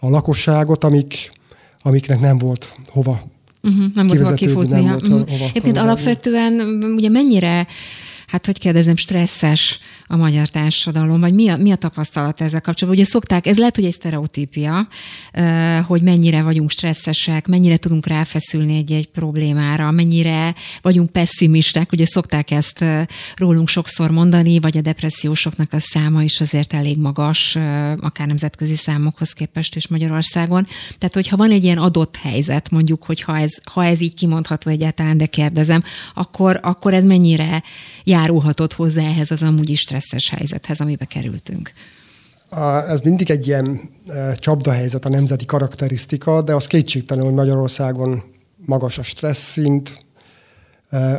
a 0.00 0.08
lakosságot, 0.08 0.84
amik, 0.84 1.30
amiknek 1.82 2.20
nem 2.20 2.38
volt 2.38 2.72
hova 2.88 3.22
Uh-huh, 3.62 3.84
nem 3.94 4.06
volt 4.06 4.18
hova 4.20 4.34
kifutnia. 4.34 4.94
Uh-huh. 4.94 5.22
Egyébként 5.48 5.78
alapvetően 5.78 6.60
ugye 6.96 7.08
mennyire 7.08 7.66
hát 8.28 8.46
hogy 8.46 8.58
kérdezem, 8.58 8.96
stresszes 8.96 9.78
a 10.06 10.16
magyar 10.16 10.48
társadalom, 10.48 11.20
vagy 11.20 11.34
mi 11.34 11.48
a, 11.48 11.56
mi 11.56 11.70
a 11.70 11.76
tapasztalat 11.76 12.40
ezzel 12.40 12.60
kapcsolatban? 12.60 13.02
Ugye 13.02 13.10
szokták, 13.10 13.46
ez 13.46 13.58
lehet, 13.58 13.74
hogy 13.74 13.84
egy 13.84 13.92
sztereotípia, 13.92 14.88
hogy 15.86 16.02
mennyire 16.02 16.42
vagyunk 16.42 16.70
stresszesek, 16.70 17.46
mennyire 17.46 17.76
tudunk 17.76 18.06
ráfeszülni 18.06 18.76
egy-egy 18.76 19.08
problémára, 19.08 19.90
mennyire 19.90 20.54
vagyunk 20.82 21.10
pessimisták, 21.10 21.92
ugye 21.92 22.06
szokták 22.06 22.50
ezt 22.50 22.84
rólunk 23.36 23.68
sokszor 23.68 24.10
mondani, 24.10 24.58
vagy 24.60 24.76
a 24.76 24.80
depressziósoknak 24.80 25.72
a 25.72 25.80
száma 25.80 26.22
is 26.22 26.40
azért 26.40 26.72
elég 26.72 26.98
magas, 26.98 27.56
akár 28.00 28.26
nemzetközi 28.26 28.76
számokhoz 28.76 29.32
képest 29.32 29.76
is 29.76 29.88
Magyarországon. 29.88 30.66
Tehát, 30.98 31.14
hogyha 31.14 31.36
van 31.36 31.50
egy 31.50 31.64
ilyen 31.64 31.78
adott 31.78 32.16
helyzet, 32.16 32.70
mondjuk, 32.70 33.04
hogy 33.04 33.20
ha 33.20 33.38
ez, 33.38 33.52
ha 33.72 33.84
ez 33.84 34.00
így 34.00 34.14
kimondható 34.14 34.70
egyáltalán, 34.70 35.16
de 35.16 35.26
kérdezem, 35.26 35.82
akkor, 36.14 36.60
akkor 36.62 36.94
ez 36.94 37.04
mennyire 37.04 37.62
járulhatott 38.18 38.72
hozzá 38.72 39.02
ehhez 39.02 39.30
az 39.30 39.42
amúgy 39.42 39.70
is 39.70 39.80
stresszes 39.80 40.28
helyzethez, 40.28 40.80
amibe 40.80 41.04
kerültünk? 41.04 41.72
Ez 42.88 43.00
mindig 43.00 43.30
egy 43.30 43.46
ilyen 43.46 43.80
csapdahelyzet, 44.36 45.04
a 45.04 45.08
nemzeti 45.08 45.44
karakterisztika, 45.44 46.42
de 46.42 46.54
az 46.54 46.66
kétségtelen, 46.66 47.24
hogy 47.24 47.34
Magyarországon 47.34 48.22
magas 48.66 48.98
a 48.98 49.02
stressz 49.02 49.50
szint, 49.50 49.98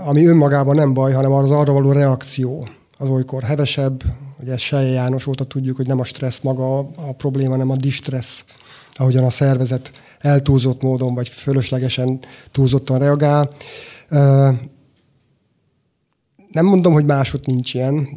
ami 0.05 0.25
önmagában 0.25 0.75
nem 0.75 0.93
baj, 0.93 1.13
hanem 1.13 1.31
az 1.31 1.51
arra 1.51 1.73
való 1.73 1.91
reakció 1.91 2.67
az 2.97 3.09
olykor 3.09 3.43
hevesebb. 3.43 4.03
Ugye 4.41 4.57
Seje 4.57 4.91
János 4.91 5.27
óta 5.27 5.43
tudjuk, 5.43 5.75
hogy 5.75 5.87
nem 5.87 5.99
a 5.99 6.03
stressz 6.03 6.39
maga 6.39 6.77
a 6.79 7.13
probléma, 7.17 7.51
hanem 7.51 7.69
a 7.69 7.75
distressz, 7.75 8.43
ahogyan 8.93 9.23
a 9.23 9.29
szervezet 9.29 9.91
eltúlzott 10.19 10.81
módon, 10.81 11.13
vagy 11.13 11.29
fölöslegesen 11.29 12.19
túlzottan 12.51 12.99
reagál. 12.99 13.49
Nem 16.51 16.65
mondom, 16.65 16.93
hogy 16.93 17.05
máshogy 17.05 17.41
nincs 17.45 17.73
ilyen, 17.73 18.07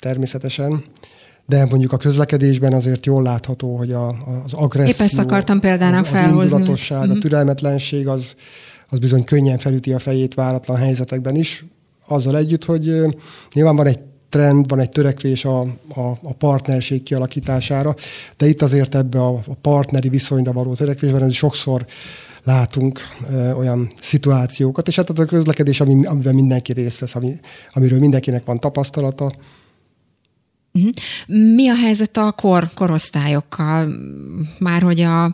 természetesen, 0.00 0.84
de 1.46 1.66
mondjuk 1.70 1.92
a 1.92 1.96
közlekedésben 1.96 2.72
azért 2.72 3.06
jól 3.06 3.22
látható, 3.22 3.76
hogy 3.76 3.92
a, 3.92 4.06
az 4.44 4.52
agresszió, 4.52 4.94
Épp 4.94 5.00
ezt 5.00 5.18
akartam 5.18 5.60
példának 5.60 6.06
az, 6.06 6.12
az 6.12 6.24
indulatosság, 6.24 6.98
uh-huh. 6.98 7.12
a 7.12 7.14
mhm. 7.14 7.22
türelmetlenség 7.22 8.08
az, 8.08 8.34
az 8.88 8.98
bizony 8.98 9.24
könnyen 9.24 9.58
felüti 9.58 9.92
a 9.92 9.98
fejét 9.98 10.34
váratlan 10.34 10.76
helyzetekben 10.76 11.36
is. 11.36 11.64
Azzal 12.06 12.36
együtt, 12.36 12.64
hogy 12.64 12.94
nyilván 13.52 13.76
van 13.76 13.86
egy 13.86 13.98
trend, 14.28 14.68
van 14.68 14.80
egy 14.80 14.88
törekvés 14.88 15.44
a, 15.44 15.60
a, 15.60 16.00
a 16.22 16.34
partnerség 16.38 17.02
kialakítására, 17.02 17.94
de 18.36 18.48
itt 18.48 18.62
azért 18.62 18.94
ebbe 18.94 19.20
a, 19.20 19.42
a 19.46 19.54
partneri 19.60 20.08
viszonyra 20.08 20.52
való 20.52 20.74
törekvésben 20.74 21.22
ez 21.22 21.32
sokszor 21.32 21.86
látunk 22.44 23.00
olyan 23.56 23.90
szituációkat, 24.00 24.88
és 24.88 24.96
hát 24.96 25.10
a 25.10 25.24
közlekedés, 25.24 25.80
ami, 25.80 26.06
amiben 26.06 26.34
mindenki 26.34 26.72
részt 26.72 26.98
vesz, 26.98 27.14
ami, 27.14 27.32
amiről 27.70 27.98
mindenkinek 27.98 28.44
van 28.44 28.58
tapasztalata. 28.58 29.30
Uh-huh. 30.72 30.92
Mi 31.54 31.68
a 31.68 31.74
helyzet 31.74 32.16
a 32.16 32.32
kor, 32.32 32.70
korosztályokkal? 32.74 33.94
Már 34.58 34.82
hogy 34.82 35.00
a 35.00 35.32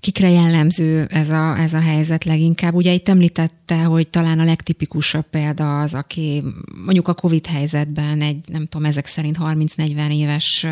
kikre 0.00 0.30
jellemző 0.30 1.06
ez 1.10 1.30
a, 1.30 1.58
ez 1.58 1.72
a 1.72 1.80
helyzet 1.80 2.24
leginkább. 2.24 2.74
Ugye 2.74 2.92
itt 2.92 3.08
említette, 3.08 3.82
hogy 3.82 4.08
talán 4.08 4.38
a 4.38 4.44
legtipikusabb 4.44 5.24
példa 5.30 5.80
az, 5.80 5.94
aki 5.94 6.42
mondjuk 6.84 7.08
a 7.08 7.14
COVID 7.14 7.46
helyzetben 7.46 8.20
egy, 8.20 8.38
nem 8.46 8.66
tudom, 8.66 8.86
ezek 8.86 9.06
szerint 9.06 9.36
30-40 9.40 10.12
éves 10.12 10.66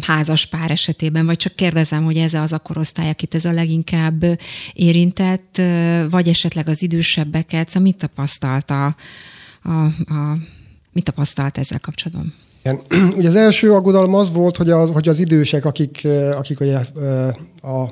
házas 0.00 0.46
pár 0.46 0.70
esetében, 0.70 1.26
vagy 1.26 1.36
csak 1.36 1.54
kérdezem, 1.54 2.04
hogy 2.04 2.16
ez 2.16 2.34
az 2.34 2.52
a 2.52 2.58
korosztály, 2.58 3.08
akit 3.08 3.34
ez 3.34 3.44
a 3.44 3.52
leginkább 3.52 4.24
érintett, 4.72 5.60
vagy 6.10 6.28
esetleg 6.28 6.68
az 6.68 6.82
idősebbeket, 6.82 7.66
szóval 7.66 7.82
mit 7.82 7.96
tapasztalt 7.96 8.70
a, 8.70 8.96
a, 9.62 9.70
a 10.14 10.38
mit 10.92 11.04
tapasztalt 11.04 11.58
ezzel 11.58 11.80
kapcsolatban? 11.80 12.34
Igen. 12.62 12.80
Ugye 13.18 13.28
az 13.28 13.34
első 13.34 13.72
aggodalom 13.72 14.14
az 14.14 14.32
volt, 14.32 14.56
hogy 14.56 14.70
az, 14.70 14.90
hogy 14.90 15.08
az 15.08 15.18
idősek, 15.18 15.64
akik, 15.64 16.06
akik 16.36 16.60
ugye, 16.60 16.78
a 17.62 17.86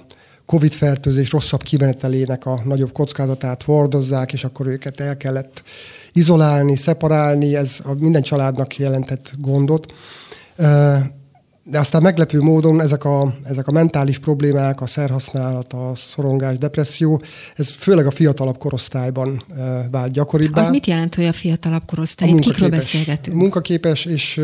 COVID-fertőzés 0.46 1.30
rosszabb 1.30 1.62
kimenetelének 1.62 2.46
a 2.46 2.60
nagyobb 2.64 2.92
kockázatát 2.92 3.62
hordozzák, 3.62 4.32
és 4.32 4.44
akkor 4.44 4.66
őket 4.66 5.00
el 5.00 5.16
kellett 5.16 5.62
izolálni, 6.12 6.76
szeparálni, 6.76 7.56
ez 7.56 7.78
a 7.84 7.94
minden 7.98 8.22
családnak 8.22 8.76
jelentett 8.76 9.32
gondot 9.38 9.92
de 11.70 11.78
aztán 11.78 12.02
meglepő 12.02 12.40
módon 12.40 12.80
ezek 12.80 13.04
a, 13.04 13.34
ezek 13.42 13.66
a 13.66 13.72
mentális 13.72 14.18
problémák, 14.18 14.80
a 14.80 14.86
szerhasználat, 14.86 15.72
a 15.72 15.92
szorongás, 15.94 16.58
depresszió, 16.58 17.20
ez 17.56 17.70
főleg 17.70 18.06
a 18.06 18.10
fiatalabb 18.10 18.58
korosztályban 18.58 19.42
vált 19.90 20.12
gyakoribbá. 20.12 20.62
Az 20.62 20.68
mit 20.68 20.86
jelent, 20.86 21.14
hogy 21.14 21.24
a 21.24 21.32
fiatalabb 21.32 21.82
korosztály? 21.86 22.30
A 22.30 22.34
Kikről 22.34 22.68
beszélgetünk? 22.68 23.36
Munkaképes, 23.36 24.04
és... 24.04 24.34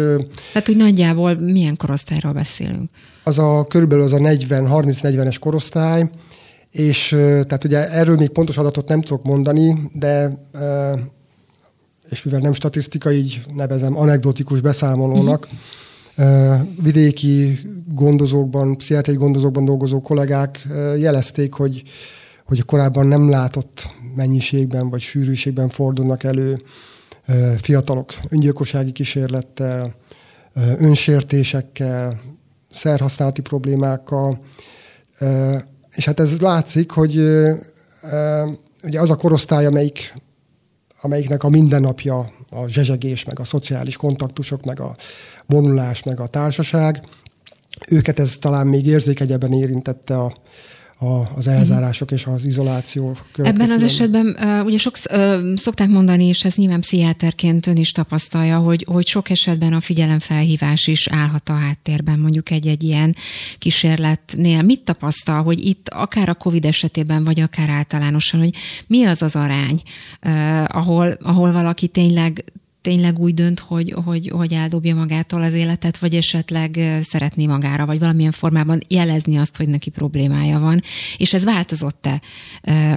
Tehát, 0.53 0.67
hogy 0.67 0.77
nagyjából 0.77 1.35
milyen 1.35 1.77
korosztályról 1.77 2.33
beszélünk? 2.33 2.91
Az 3.25 3.39
a 3.39 3.65
körülbelül 3.69 4.05
az 4.05 4.13
a 4.13 4.21
40, 4.21 4.67
30-40-es 4.71 5.37
korosztály, 5.41 6.11
és 6.71 7.09
tehát 7.09 7.65
ugye 7.65 7.91
erről 7.91 8.17
még 8.17 8.29
pontos 8.29 8.57
adatot 8.57 8.89
nem 8.89 9.01
tudok 9.01 9.25
mondani, 9.25 9.91
de 9.93 10.39
és 12.11 12.23
mivel 12.23 12.41
nem 12.41 12.53
statisztika, 12.53 13.13
így 13.13 13.41
nevezem 13.55 13.97
anekdotikus 13.97 14.61
beszámolónak, 14.61 15.45
uh-huh 15.45 15.61
vidéki 16.83 17.59
gondozókban, 17.95 18.77
pszichiátriai 18.77 19.19
gondozókban 19.19 19.65
dolgozó 19.65 20.01
kollégák 20.01 20.67
jelezték, 20.97 21.53
hogy, 21.53 21.83
hogy 22.47 22.65
korábban 22.65 23.07
nem 23.07 23.31
látott 23.31 23.95
mennyiségben 24.17 24.91
vagy 24.91 25.01
sűrűségben 25.01 25.69
fordulnak 25.69 26.25
elő 26.25 26.57
fiatalok 27.61 28.15
öngyilkossági 28.29 28.93
kísérlettel, 28.93 29.95
önsértésekkel, 30.79 32.21
szerhasználati 32.71 33.41
problémákkal, 33.41 34.39
és 35.95 36.05
hát 36.05 36.21
ez 36.21 36.41
látszik, 36.41 36.91
hogy 36.91 37.17
ugye 38.83 39.01
az 39.01 39.11
a 39.11 39.17
korosztály, 39.17 39.67
amelyik, 39.67 40.15
amelyiknek 41.03 41.43
a 41.43 41.49
mindennapja 41.49 42.19
a 42.49 42.67
zsezsegés, 42.67 43.25
meg 43.25 43.41
a 43.41 43.45
szociális 43.45 43.97
kontaktusok, 43.97 44.65
meg 44.65 44.81
a 44.81 44.97
vonulás, 45.47 46.03
meg 46.03 46.21
a 46.21 46.27
társaság. 46.27 47.03
Őket 47.91 48.19
ez 48.19 48.37
talán 48.37 48.67
még 48.67 48.87
érzékegyebben 48.87 49.53
érintette 49.53 50.19
a, 50.19 50.33
a, 51.03 51.29
az 51.37 51.47
elzárások 51.47 52.11
és 52.11 52.25
az 52.25 52.45
izoláció 52.45 53.17
Ebben 53.37 53.71
az 53.71 53.83
esetben 53.83 54.37
ugye 54.65 54.79
sok, 54.79 54.97
szokták 55.57 55.89
mondani, 55.89 56.27
és 56.27 56.45
ez 56.45 56.55
nyilván 56.55 56.81
pszichiáterként 56.81 57.67
ön 57.67 57.77
is 57.77 57.93
tapasztalja, 57.93 58.59
hogy, 58.59 58.87
hogy 58.89 59.07
sok 59.07 59.31
esetben 59.31 59.73
a 59.73 59.81
figyelemfelhívás 59.81 60.87
is 60.87 61.09
állhat 61.09 61.49
a 61.49 61.53
háttérben 61.53 62.19
mondjuk 62.19 62.51
egy-egy 62.51 62.83
ilyen 62.83 63.17
kísérletnél. 63.59 64.63
Mit 64.63 64.81
tapasztal, 64.81 65.43
hogy 65.43 65.65
itt 65.65 65.89
akár 65.89 66.29
a 66.29 66.35
COVID 66.35 66.65
esetében, 66.65 67.25
vagy 67.25 67.41
akár 67.41 67.69
általánosan, 67.69 68.41
hogy 68.41 68.55
mi 68.87 69.05
az 69.05 69.23
az 69.23 69.37
arány, 69.37 69.83
ahol, 70.67 71.17
ahol 71.23 71.53
valaki 71.53 71.87
tényleg 71.87 72.45
tényleg 72.83 73.19
úgy 73.19 73.35
dönt, 73.35 73.61
hogy, 73.61 73.95
hogy, 74.05 74.29
hogy 74.35 74.53
eldobja 74.53 74.95
magától 74.95 75.43
az 75.43 75.53
életet, 75.53 75.99
vagy 75.99 76.15
esetleg 76.15 77.01
szeretné 77.03 77.47
magára, 77.47 77.87
vagy 77.87 77.99
valamilyen 77.99 78.33
formában 78.33 78.81
jelezni 78.89 79.37
azt, 79.37 79.57
hogy 79.57 79.69
neki 79.69 79.91
problémája 79.91 80.59
van. 80.59 80.83
És 81.17 81.33
ez 81.33 81.45
változott-e 81.45 82.21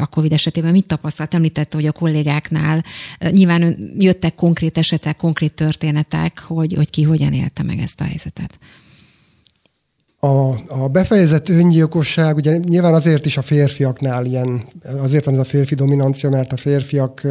a 0.02 0.08
COVID 0.08 0.32
esetében? 0.32 0.72
Mit 0.72 0.86
tapasztalt? 0.86 1.34
Említette, 1.34 1.78
hogy 1.78 1.86
a 1.86 1.92
kollégáknál 1.92 2.84
nyilván 3.30 3.94
jöttek 3.98 4.36
konkrét 4.36 4.78
esetek, 4.78 5.18
konkrét 5.18 5.54
történetek, 5.54 6.40
hogy, 6.40 6.74
hogy 6.74 6.90
ki 6.90 7.04
hogyan 7.04 7.34
élte 7.34 7.64
meg 7.64 7.80
ezt 7.80 8.02
a 8.02 8.04
helyzetet. 8.04 8.60
A, 10.20 10.50
a 10.84 10.88
befejezett 10.92 11.50
öngyilkosság, 11.50 12.36
ugye 12.36 12.58
nyilván 12.58 12.94
azért 12.94 13.26
is 13.26 13.38
a 13.38 13.42
férfiaknál 13.42 14.26
ilyen, 14.26 14.64
azért 15.02 15.26
van 15.26 15.34
ez 15.34 15.40
a 15.40 15.44
férfi 15.44 15.76
dominancia, 15.76 16.30
mert 16.30 16.54
a 16.54 16.58
férfiak 16.58 17.22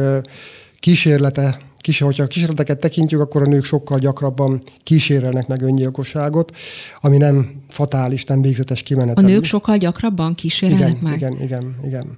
kísérlete 0.79 1.59
kis, 1.85 1.99
hogyha 1.99 2.23
a 2.23 2.27
kísérleteket 2.27 2.79
tekintjük, 2.79 3.21
akkor 3.21 3.41
a 3.41 3.45
nők 3.45 3.63
sokkal 3.63 3.99
gyakrabban 3.99 4.61
kísérelnek 4.83 5.47
meg 5.47 5.61
öngyilkosságot, 5.61 6.55
ami 6.99 7.17
nem 7.17 7.63
fatális, 7.69 8.23
nem 8.23 8.41
végzetes 8.41 8.83
kimenet. 8.83 9.17
A 9.17 9.21
nők 9.21 9.43
sokkal 9.43 9.77
gyakrabban 9.77 10.35
kísérelnek 10.35 10.87
igen, 10.87 10.99
meg? 11.01 11.15
Igen, 11.15 11.41
igen, 11.41 11.75
igen. 11.83 12.17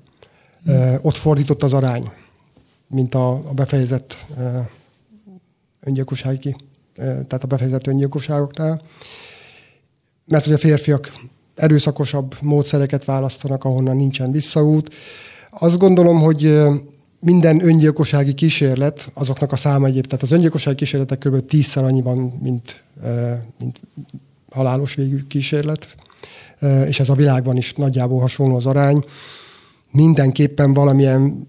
Hmm. 0.64 0.76
Uh, 0.76 1.06
ott 1.06 1.16
fordított 1.16 1.64
az 1.64 1.74
arány, 1.74 2.12
mint 2.90 3.16
a, 3.16 3.32
a 3.32 3.54
befejezett 3.54 4.18
uh, 4.30 4.38
öngyilkossági, 5.80 6.50
uh, 6.50 7.06
tehát 7.06 7.44
a 7.44 7.48
befejezett 7.48 7.88
öngyilkosságoknál. 7.88 8.82
Mert 10.28 10.46
hogy 10.46 10.54
a 10.54 10.58
férfiak 10.58 11.12
erőszakosabb 11.56 12.36
módszereket 12.42 13.06
választanak, 13.06 13.64
ahonnan 13.64 13.96
nincsen 13.96 14.32
visszaút. 14.32 14.94
Azt 15.50 15.78
gondolom, 15.78 16.18
hogy 16.18 16.44
minden 17.20 17.66
öngyilkossági 17.66 18.34
kísérlet, 18.34 19.10
azoknak 19.14 19.52
a 19.52 19.56
száma 19.56 19.88
egyéb, 19.88 20.06
tehát 20.06 20.24
az 20.24 20.32
öngyilkossági 20.32 20.76
kísérletek 20.76 21.20
kb. 21.20 21.46
tízszer 21.46 21.84
annyi 21.84 22.02
van, 22.02 22.18
mint, 22.42 22.84
mint 23.60 23.82
halálos 24.52 24.96
végű 24.96 25.24
kísérlet, 25.28 25.88
és 26.88 27.00
ez 27.00 27.10
a 27.10 27.14
világban 27.14 27.58
is 27.58 27.74
nagyjából 27.74 28.20
hasonló 28.20 28.56
az 28.56 28.66
arány. 28.66 29.04
mindenképpen 29.92 30.74
valamilyen 30.74 31.48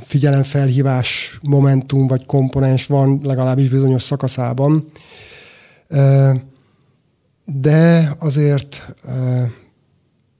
figyelemfelhívás 0.00 1.38
momentum 1.42 2.06
vagy 2.06 2.26
komponens 2.26 2.86
van 2.86 3.20
legalábbis 3.22 3.68
bizonyos 3.68 4.02
szakaszában. 4.02 4.86
De 7.44 8.14
azért 8.18 8.94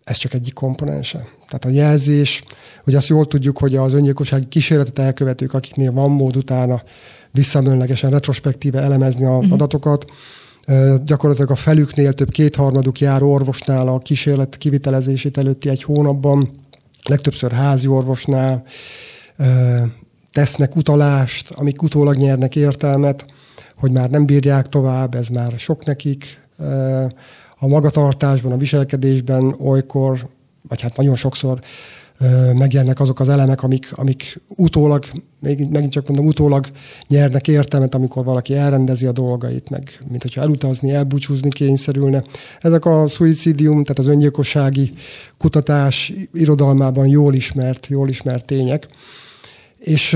ez 0.05 0.17
csak 0.17 0.35
egyik 0.35 0.53
komponense. 0.53 1.27
Tehát 1.47 1.65
a 1.65 1.69
jelzés, 1.69 2.43
hogy 2.85 2.95
azt 2.95 3.09
jól 3.09 3.27
tudjuk, 3.27 3.59
hogy 3.59 3.77
az 3.77 3.93
öngyilkossági 3.93 4.49
kísérletet 4.49 4.99
elkövetők, 4.99 5.55
akiknél 5.55 5.93
van 5.93 6.11
mód 6.11 6.37
utána 6.37 6.83
visszamenőlegesen, 7.31 8.11
retrospektíve 8.11 8.81
elemezni 8.81 9.25
a 9.25 9.37
uh-huh. 9.37 9.53
adatokat, 9.53 10.05
gyakorlatilag 11.05 11.51
a 11.51 11.55
felüknél 11.55 12.13
több 12.13 12.31
kétharmaduk 12.31 13.01
jár 13.01 13.23
orvosnál 13.23 13.89
a 13.89 13.99
kísérlet 13.99 14.57
kivitelezését 14.57 15.39
előtti 15.39 15.69
egy 15.69 15.83
hónapban, 15.83 16.51
legtöbbször 17.03 17.53
házi 17.53 17.87
orvosnál 17.87 18.65
tesznek 20.33 20.77
utalást, 20.77 21.51
amik 21.51 21.83
utólag 21.83 22.17
nyernek 22.17 22.57
értelmet, 22.57 23.25
hogy 23.77 23.91
már 23.91 24.11
nem 24.11 24.27
bírják 24.27 24.69
tovább, 24.69 25.15
ez 25.15 25.29
már 25.29 25.53
sok 25.57 25.85
nekik. 25.85 26.47
A 27.65 27.67
magatartásban, 27.67 28.53
a 28.53 28.57
viselkedésben 28.57 29.55
olykor, 29.59 30.29
vagy 30.69 30.81
hát 30.81 30.97
nagyon 30.97 31.15
sokszor 31.15 31.61
megjelennek 32.57 33.01
azok 33.01 33.21
az 33.21 33.29
elemek, 33.29 33.63
amik, 33.63 33.93
amik 33.93 34.41
utólag, 34.49 35.05
még, 35.41 35.69
megint 35.71 35.93
csak 35.93 36.09
mondom, 36.09 36.27
utólag 36.27 36.67
nyernek 37.09 37.49
értelmet, 37.49 37.95
amikor 37.95 38.25
valaki 38.25 38.55
elrendezi 38.55 39.07
a 39.07 39.13
dolgait, 39.13 39.71
meg 39.71 40.01
mint 40.09 40.23
hogyha 40.23 40.41
elutazni, 40.41 40.91
elbúcsúzni 40.91 41.49
kényszerülne. 41.49 42.23
Ezek 42.61 42.85
a 42.85 43.07
suicidium, 43.09 43.83
tehát 43.83 43.99
az 43.99 44.07
öngyilkossági 44.07 44.93
kutatás 45.39 46.13
irodalmában 46.33 47.07
jól 47.07 47.35
ismert, 47.35 47.87
jól 47.87 48.09
ismert 48.09 48.45
tények. 48.45 48.87
És 49.79 50.15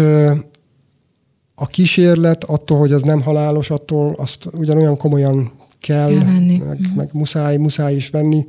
a 1.55 1.67
kísérlet 1.67 2.45
attól, 2.45 2.79
hogy 2.79 2.93
az 2.93 3.03
nem 3.03 3.23
halálos, 3.23 3.71
attól 3.71 4.15
azt 4.19 4.47
ugyanolyan 4.53 4.97
komolyan 4.97 5.58
kell, 5.81 6.12
meg, 6.12 6.79
meg 6.97 7.09
muszáj, 7.12 7.57
muszáj 7.57 7.95
is 7.95 8.11
venni, 8.11 8.47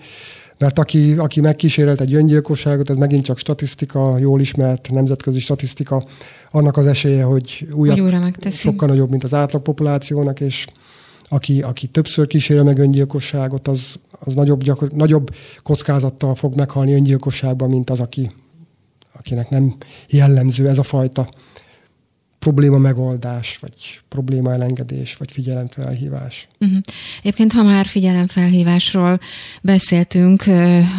mert 0.58 0.80
aki, 0.80 1.14
aki 1.18 1.42
megkísérelt 1.42 2.02
egy 2.02 2.14
öngyilkosságot, 2.14 2.90
ez 2.90 2.96
megint 2.96 3.24
csak 3.24 3.38
statisztika, 3.38 4.18
jól 4.18 4.42
ismert 4.42 4.90
nemzetközi 4.92 5.40
statisztika, 5.40 6.04
annak 6.52 6.78
az 6.78 6.86
esélye, 6.86 7.24
hogy 7.24 7.68
újat 7.72 7.96
sokkal 8.52 8.88
nagyobb, 8.88 9.10
mint 9.10 9.24
az 9.24 9.34
átlag 9.34 9.62
populációnak, 9.62 10.40
és 10.40 10.68
aki, 11.30 11.62
aki 11.62 11.88
többször 11.88 12.28
kísérel 12.28 12.64
meg 12.64 12.78
öngyilkosságot, 12.78 13.68
az, 13.68 13.96
az 14.12 14.34
nagyobb, 14.34 14.64
gyakor, 14.64 14.90
nagyobb 14.92 15.36
kockázattal 15.58 16.36
fog 16.36 16.56
meghalni 16.56 16.94
öngyilkosságban, 16.94 17.70
mint 17.70 17.90
az, 17.90 18.00
aki, 18.00 18.30
akinek 19.12 19.50
nem 19.50 19.76
jellemző 20.10 20.68
ez 20.68 20.78
a 20.78 20.84
fajta 20.84 21.30
probléma 22.40 22.78
megoldás, 22.78 23.58
vagy 23.62 24.00
probléma 24.08 24.54
elengedés, 24.54 25.18
vagy 25.18 25.32
figyelemfelhívás. 25.32 26.48
Uh-huh. 26.60 26.80
Egyébként, 27.20 27.52
ha 27.52 27.64
már 27.64 27.86
figyelemfelhívásról 27.86 29.20
beszéltünk, 29.62 30.44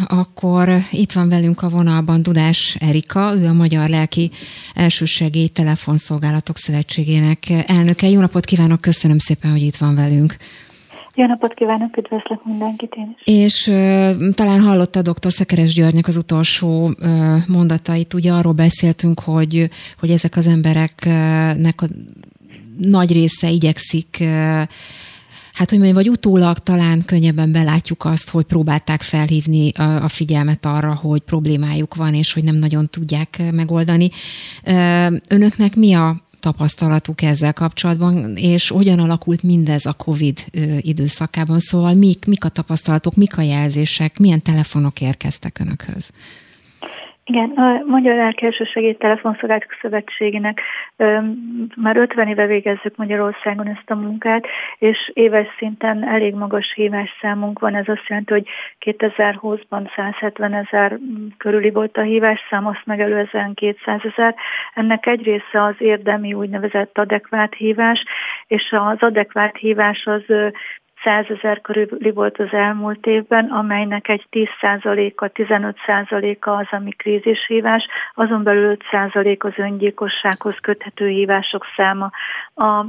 akkor 0.07 0.77
itt 0.91 1.11
van 1.11 1.29
velünk 1.29 1.61
a 1.61 1.69
vonalban 1.69 2.21
Dudás 2.21 2.75
Erika, 2.79 3.35
ő 3.37 3.45
a 3.45 3.53
Magyar 3.53 3.89
Lelki 3.89 4.31
Elsősegély 4.73 5.47
Telefonszolgálatok 5.47 6.57
Szövetségének 6.57 7.49
elnöke. 7.49 8.09
Jó 8.09 8.19
napot 8.19 8.45
kívánok, 8.45 8.81
köszönöm 8.81 9.17
szépen, 9.17 9.51
hogy 9.51 9.61
itt 9.61 9.77
van 9.77 9.95
velünk. 9.95 10.37
Jó 11.15 11.25
napot 11.25 11.53
kívánok, 11.53 11.97
üdvözlök 11.97 12.45
mindenkit 12.45 12.93
én 12.97 13.15
is. 13.17 13.33
És 13.33 13.67
uh, 13.67 14.33
talán 14.33 14.59
hallotta 14.59 15.01
dr. 15.01 15.31
Szekeres 15.31 15.73
Györgynek 15.73 16.07
az 16.07 16.17
utolsó 16.17 16.85
uh, 16.85 17.47
mondatait, 17.47 18.13
ugye 18.13 18.31
arról 18.31 18.53
beszéltünk, 18.53 19.19
hogy, 19.19 19.69
hogy 19.99 20.09
ezek 20.09 20.35
az 20.35 20.47
embereknek 20.47 21.81
a 21.81 21.85
nagy 22.77 23.11
része 23.11 23.49
igyekszik 23.49 24.17
uh, 24.19 24.27
hát 25.53 25.69
hogy 25.69 25.79
mondjam, 25.79 26.03
vagy 26.03 26.09
utólag 26.09 26.57
talán 26.57 27.05
könnyebben 27.05 27.51
belátjuk 27.51 28.05
azt, 28.05 28.29
hogy 28.29 28.45
próbálták 28.45 29.01
felhívni 29.01 29.71
a, 29.71 30.03
a 30.03 30.07
figyelmet 30.07 30.65
arra, 30.65 30.95
hogy 30.95 31.21
problémájuk 31.21 31.95
van, 31.95 32.13
és 32.13 32.33
hogy 32.33 32.43
nem 32.43 32.55
nagyon 32.55 32.89
tudják 32.89 33.41
megoldani. 33.51 34.09
Önöknek 35.27 35.75
mi 35.75 35.93
a 35.93 36.21
tapasztalatuk 36.41 37.21
ezzel 37.21 37.53
kapcsolatban, 37.53 38.35
és 38.35 38.69
hogyan 38.69 38.99
alakult 38.99 39.43
mindez 39.43 39.85
a 39.85 39.93
COVID 39.93 40.45
időszakában. 40.77 41.59
Szóval 41.59 41.93
mik, 41.93 42.25
mik 42.25 42.43
a 42.43 42.49
tapasztalatok, 42.49 43.15
mik 43.15 43.37
a 43.37 43.41
jelzések, 43.41 44.19
milyen 44.19 44.41
telefonok 44.41 45.01
érkeztek 45.01 45.59
Önökhöz? 45.59 46.11
Igen, 47.31 47.49
a 47.49 47.83
Magyar 47.85 48.15
Lelkielső 48.15 48.63
Segély 48.63 48.93
Telefonszolgálatok 48.93 49.77
Szövetségének 49.81 50.61
már 51.75 51.97
50 51.97 52.27
éve 52.27 52.45
végezzük 52.45 52.95
Magyarországon 52.95 53.67
ezt 53.67 53.89
a 53.89 53.95
munkát, 53.95 54.47
és 54.77 55.11
éves 55.13 55.47
szinten 55.57 56.07
elég 56.07 56.33
magas 56.33 56.73
hívás 56.73 57.09
számunk 57.21 57.59
van. 57.59 57.75
Ez 57.75 57.87
azt 57.87 58.07
jelenti, 58.07 58.33
hogy 58.33 58.47
2020-ban 58.85 59.95
170 59.95 60.53
ezer 60.53 60.97
körüli 61.37 61.69
volt 61.69 61.97
a 61.97 62.01
hívás 62.01 62.39
szám, 62.49 62.67
azt 62.67 62.85
megelőzően 62.85 63.53
200 63.53 63.99
ezer. 64.15 64.35
Ennek 64.73 65.05
egy 65.05 65.23
része 65.23 65.63
az 65.63 65.75
érdemi 65.77 66.33
úgynevezett 66.33 66.97
adekvát 66.97 67.53
hívás, 67.53 68.03
és 68.47 68.71
az 68.71 68.97
adekvát 68.99 69.57
hívás 69.57 70.05
az 70.05 70.23
100 71.03 71.25
ezer 71.29 71.61
körüli 71.61 72.11
volt 72.11 72.39
az 72.39 72.51
elmúlt 72.51 73.05
évben, 73.05 73.45
amelynek 73.45 74.07
egy 74.07 74.25
10%-a, 74.31 75.25
15%-a 75.25 76.49
az, 76.49 76.67
ami 76.71 76.91
krízishívás, 76.91 77.87
azon 78.13 78.43
belül 78.43 78.77
5% 78.91 79.39
az 79.39 79.53
öngyilkossághoz 79.55 80.55
köthető 80.61 81.07
hívások 81.07 81.65
száma. 81.75 82.09
A 82.55 82.85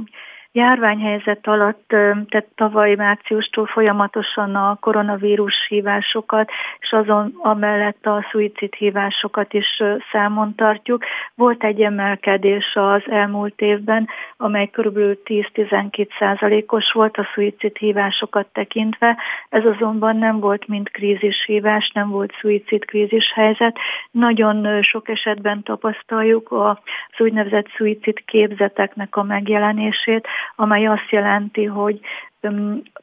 járványhelyzet 0.53 1.47
alatt, 1.47 1.83
tehát 1.87 2.47
tavaly 2.55 2.95
márciustól 2.95 3.65
folyamatosan 3.65 4.55
a 4.55 4.77
koronavírus 4.79 5.65
hívásokat, 5.67 6.49
és 6.79 6.91
azon 6.91 7.33
amellett 7.37 8.05
a 8.05 8.25
szuicid 8.31 8.73
hívásokat 8.73 9.53
is 9.53 9.83
számon 10.11 10.55
tartjuk. 10.55 11.03
Volt 11.35 11.63
egy 11.63 11.81
emelkedés 11.81 12.75
az 12.75 13.01
elmúlt 13.09 13.61
évben, 13.61 14.07
amely 14.37 14.67
kb. 14.67 14.97
10-12 15.25 16.07
százalékos 16.19 16.91
volt 16.91 17.17
a 17.17 17.27
szuicid 17.33 17.77
hívásokat 17.77 18.47
tekintve. 18.53 19.17
Ez 19.49 19.65
azonban 19.65 20.17
nem 20.17 20.39
volt 20.39 20.67
mind 20.67 20.91
krízis 20.91 21.43
hívás, 21.45 21.91
nem 21.93 22.09
volt 22.09 22.33
szuicid 22.39 22.85
krízis 22.85 23.31
helyzet. 23.33 23.77
Nagyon 24.11 24.81
sok 24.81 25.09
esetben 25.09 25.63
tapasztaljuk 25.63 26.51
az 26.51 26.77
úgynevezett 27.17 27.67
szuicid 27.77 28.25
képzeteknek 28.25 29.15
a 29.15 29.23
megjelenését, 29.23 30.27
amely 30.55 30.85
azt 30.85 31.09
jelenti, 31.09 31.65
hogy 31.65 31.99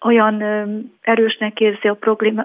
olyan 0.01 0.43
erősnek 1.01 1.61
érzi 1.61 1.89
a 1.89 1.99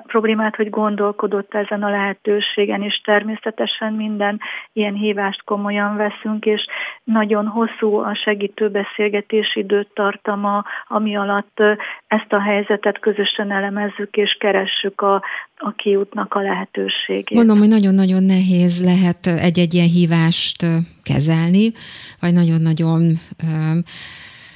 problémát, 0.08 0.56
hogy 0.56 0.70
gondolkodott 0.70 1.54
ezen 1.54 1.84
a 1.84 1.90
lehetőségen, 1.90 2.82
és 2.82 3.02
természetesen 3.04 3.94
minden 3.94 4.40
ilyen 4.74 4.94
hívást 4.94 5.44
komolyan 5.44 5.96
veszünk, 5.96 6.46
és 6.46 6.66
nagyon 7.04 7.48
hosszú 7.48 7.96
a 7.96 8.16
segítő 8.16 8.70
beszélgetési 8.70 9.60
időtartama, 9.60 10.64
ami 10.88 11.16
alatt 11.16 11.60
ezt 12.08 12.34
a 12.34 12.42
helyzetet 12.42 13.00
közösen 13.00 13.52
elemezzük, 13.52 14.16
és 14.16 14.38
keressük 14.40 15.02
a, 15.02 15.24
a 15.58 15.72
kiútnak 15.72 16.34
a 16.34 16.42
lehetőségét. 16.42 17.38
Mondom, 17.38 17.58
hogy 17.58 17.68
nagyon-nagyon 17.68 18.24
nehéz 18.24 18.84
lehet 18.84 19.28
egy-egy 19.28 19.74
ilyen 19.74 19.90
hívást 19.90 20.66
kezelni, 21.04 21.72
vagy 22.20 22.34
nagyon-nagyon 22.34 23.20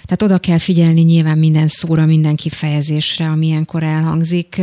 tehát 0.09 0.21
oda 0.23 0.39
kell 0.47 0.57
figyelni 0.57 1.01
nyilván 1.01 1.37
minden 1.37 1.67
szóra, 1.67 2.05
minden 2.05 2.35
kifejezésre, 2.35 3.25
ami 3.25 3.45
ilyenkor 3.45 3.83
elhangzik. 3.83 4.55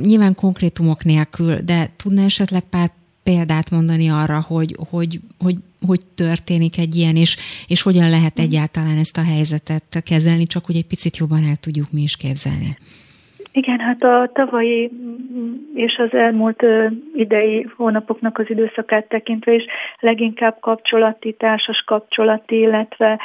Nyilván 0.00 0.34
konkrétumok 0.34 1.04
nélkül, 1.04 1.54
de 1.64 1.86
tudna 1.96 2.22
esetleg 2.24 2.62
pár 2.70 2.88
példát 3.24 3.70
mondani 3.70 4.08
arra, 4.08 4.44
hogy, 4.48 4.76
hogy, 4.90 5.20
hogy, 5.38 5.56
hogy 5.86 6.00
történik 6.14 6.78
egy 6.78 6.94
ilyen, 6.94 7.16
és, 7.16 7.36
és 7.68 7.82
hogyan 7.82 8.10
lehet 8.10 8.38
egyáltalán 8.38 8.98
ezt 8.98 9.16
a 9.16 9.24
helyzetet 9.24 10.02
kezelni, 10.04 10.46
csak 10.46 10.64
hogy 10.64 10.76
egy 10.76 10.86
picit 10.86 11.16
jobban 11.16 11.44
el 11.48 11.56
tudjuk 11.56 11.92
mi 11.92 12.02
is 12.02 12.16
képzelni. 12.16 12.76
Igen, 13.52 13.78
hát 13.78 14.02
a 14.02 14.30
tavalyi 14.32 14.90
és 15.74 15.96
az 15.96 16.12
elmúlt 16.14 16.62
idei 17.14 17.66
hónapoknak 17.76 18.38
az 18.38 18.50
időszakát 18.50 19.08
tekintve 19.08 19.54
is 19.54 19.64
leginkább 20.00 20.56
kapcsolati, 20.60 21.32
társas 21.32 21.82
kapcsolati, 21.86 22.58
illetve 22.58 23.20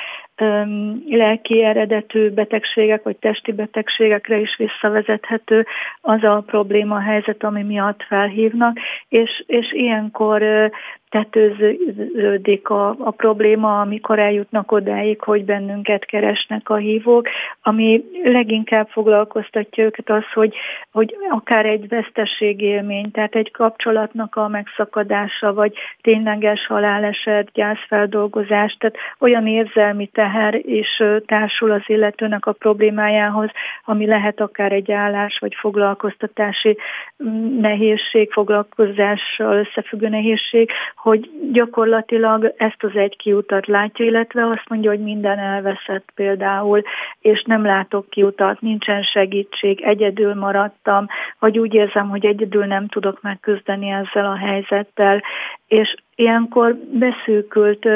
lelki 1.09 1.63
eredetű 1.63 2.29
betegségek 2.29 3.03
vagy 3.03 3.17
testi 3.17 3.51
betegségekre 3.51 4.39
is 4.39 4.55
visszavezethető 4.57 5.65
az 6.01 6.23
a 6.23 6.43
probléma 6.45 6.95
a 6.95 7.01
helyzet, 7.01 7.43
ami 7.43 7.63
miatt 7.63 8.03
felhívnak, 8.03 8.77
és, 9.09 9.43
és 9.47 9.71
ilyenkor 9.73 10.71
tetőződik 11.09 12.69
a, 12.69 12.89
a 12.89 13.11
probléma, 13.11 13.81
amikor 13.81 14.19
eljutnak 14.19 14.71
odáig, 14.71 15.21
hogy 15.21 15.45
bennünket 15.45 16.05
keresnek 16.05 16.69
a 16.69 16.75
hívók. 16.75 17.27
Ami 17.61 18.03
leginkább 18.23 18.87
foglalkoztatja 18.89 19.83
őket 19.83 20.09
az, 20.09 20.23
hogy, 20.33 20.55
hogy 20.91 21.15
akár 21.29 21.65
egy 21.65 21.87
veszteségélmény, 21.87 23.11
tehát 23.11 23.35
egy 23.35 23.51
kapcsolatnak 23.51 24.35
a 24.35 24.47
megszakadása, 24.47 25.53
vagy 25.53 25.73
tényleges 26.01 26.65
haláleset, 26.65 27.51
gyászfeldolgozás, 27.53 28.77
tehát 28.79 28.97
olyan 29.19 29.47
érzelmi 29.47 30.07
teher 30.29 30.61
is 30.65 31.03
társul 31.25 31.71
az 31.71 31.81
illetőnek 31.85 32.45
a 32.45 32.51
problémájához, 32.51 33.49
ami 33.85 34.05
lehet 34.05 34.39
akár 34.39 34.71
egy 34.71 34.91
állás, 34.91 35.37
vagy 35.39 35.55
foglalkoztatási 35.59 36.77
mm, 37.23 37.59
nehézség, 37.59 38.31
foglalkozással 38.31 39.57
összefüggő 39.57 40.09
nehézség, 40.09 40.71
hogy 40.95 41.29
gyakorlatilag 41.51 42.53
ezt 42.57 42.83
az 42.83 42.95
egy 42.95 43.17
kiutat 43.17 43.67
látja, 43.67 44.05
illetve 44.05 44.45
azt 44.45 44.69
mondja, 44.69 44.89
hogy 44.89 45.03
minden 45.03 45.39
elveszett 45.39 46.11
például, 46.15 46.81
és 47.19 47.43
nem 47.43 47.65
látok 47.65 48.09
kiutat, 48.09 48.61
nincsen 48.61 49.01
segítség, 49.01 49.81
egyedül 49.81 50.33
maradtam, 50.33 51.07
vagy 51.39 51.59
úgy 51.59 51.73
érzem, 51.73 52.09
hogy 52.09 52.25
egyedül 52.25 52.65
nem 52.65 52.87
tudok 52.87 53.21
megküzdeni 53.21 53.89
ezzel 53.89 54.25
a 54.25 54.37
helyzettel, 54.37 55.23
és 55.67 55.95
ilyenkor 56.15 56.75
beszűkült 56.91 57.87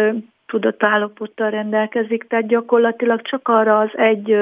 tudatállapottal 0.54 1.50
rendelkezik, 1.50 2.28
tehát 2.28 2.48
gyakorlatilag 2.48 3.22
csak 3.22 3.48
arra 3.48 3.80
az 3.80 3.90
egy 3.94 4.38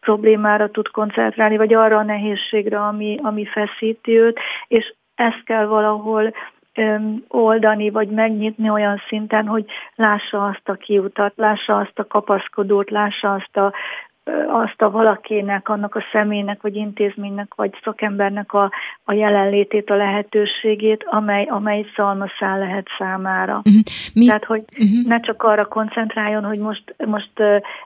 problémára 0.00 0.70
tud 0.70 0.88
koncentrálni, 0.88 1.56
vagy 1.56 1.74
arra 1.74 1.98
a 1.98 2.02
nehézségre, 2.02 2.80
ami, 2.80 3.18
ami 3.22 3.44
feszíti 3.44 4.18
őt, 4.18 4.38
és 4.68 4.94
ezt 5.14 5.44
kell 5.44 5.66
valahol 5.66 6.34
oldani, 7.28 7.90
vagy 7.90 8.08
megnyitni 8.08 8.70
olyan 8.70 9.02
szinten, 9.08 9.46
hogy 9.46 9.64
lássa 9.94 10.44
azt 10.44 10.68
a 10.68 10.74
kiutat, 10.74 11.32
lássa 11.36 11.76
azt 11.76 11.98
a 11.98 12.06
kapaszkodót, 12.06 12.90
lássa 12.90 13.32
azt 13.32 13.56
a 13.56 13.72
azt 14.48 14.82
a 14.82 14.90
valakinek, 14.90 15.68
annak 15.68 15.94
a 15.94 16.04
személynek, 16.12 16.62
vagy 16.62 16.76
intézménynek, 16.76 17.54
vagy 17.54 17.70
szakembernek 17.82 18.52
a, 18.52 18.70
a 19.04 19.12
jelenlétét, 19.12 19.90
a 19.90 19.96
lehetőségét, 19.96 21.04
amely, 21.06 21.44
amely 21.44 21.86
szalmaszál 21.96 22.58
lehet 22.58 22.86
számára. 22.98 23.56
Uh-huh. 23.56 23.82
Mi? 24.14 24.26
Tehát, 24.26 24.44
hogy 24.44 24.64
uh-huh. 24.78 25.06
ne 25.06 25.20
csak 25.20 25.42
arra 25.42 25.64
koncentráljon, 25.64 26.44
hogy 26.44 26.58
most, 26.58 26.94
most 27.06 27.30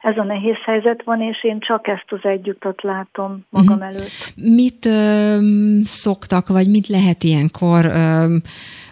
ez 0.02 0.16
a 0.16 0.24
nehéz 0.24 0.56
helyzet 0.64 1.02
van, 1.04 1.20
és 1.20 1.44
én 1.44 1.60
csak 1.60 1.88
ezt 1.88 2.06
az 2.06 2.20
együttat 2.22 2.82
látom 2.82 3.44
magam 3.50 3.76
uh-huh. 3.76 3.88
előtt. 3.88 4.32
Mit 4.36 4.86
ö, 4.86 5.36
szoktak, 5.84 6.48
vagy 6.48 6.68
mit 6.68 6.86
lehet 6.86 7.22
ilyenkor 7.22 7.84
ö, 7.84 8.36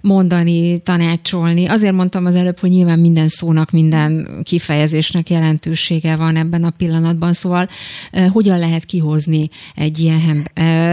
mondani, 0.02 0.78
tanácsolni. 0.78 1.66
Azért 1.66 1.92
mondtam 1.92 2.24
az 2.24 2.34
előbb, 2.34 2.58
hogy 2.58 2.70
nyilván 2.70 2.98
minden 2.98 3.28
szónak, 3.28 3.70
minden 3.70 4.28
kifejezésnek 4.42 5.30
jelentősége 5.30 6.16
van 6.16 6.36
ebben 6.36 6.64
a 6.64 6.72
pillanatban, 6.76 7.32
szóval 7.32 7.68
hogyan 8.32 8.58
lehet 8.58 8.84
kihozni 8.84 9.48
egy, 9.76 9.98
ilyen, 9.98 10.48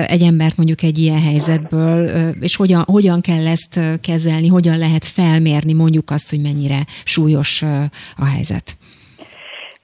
egy 0.07 0.21
embert 0.21 0.57
mondjuk 0.57 0.81
egy 0.81 0.97
ilyen 0.97 1.21
helyzetből, 1.21 2.05
és 2.41 2.55
hogyan, 2.55 2.83
hogyan 2.85 3.21
kell 3.21 3.47
ezt 3.47 3.79
kezelni, 4.01 4.47
hogyan 4.47 4.77
lehet 4.77 5.05
felmérni 5.05 5.73
mondjuk 5.73 6.09
azt, 6.09 6.29
hogy 6.29 6.41
mennyire 6.41 6.79
súlyos 7.03 7.61
a 8.17 8.25
helyzet. 8.25 8.77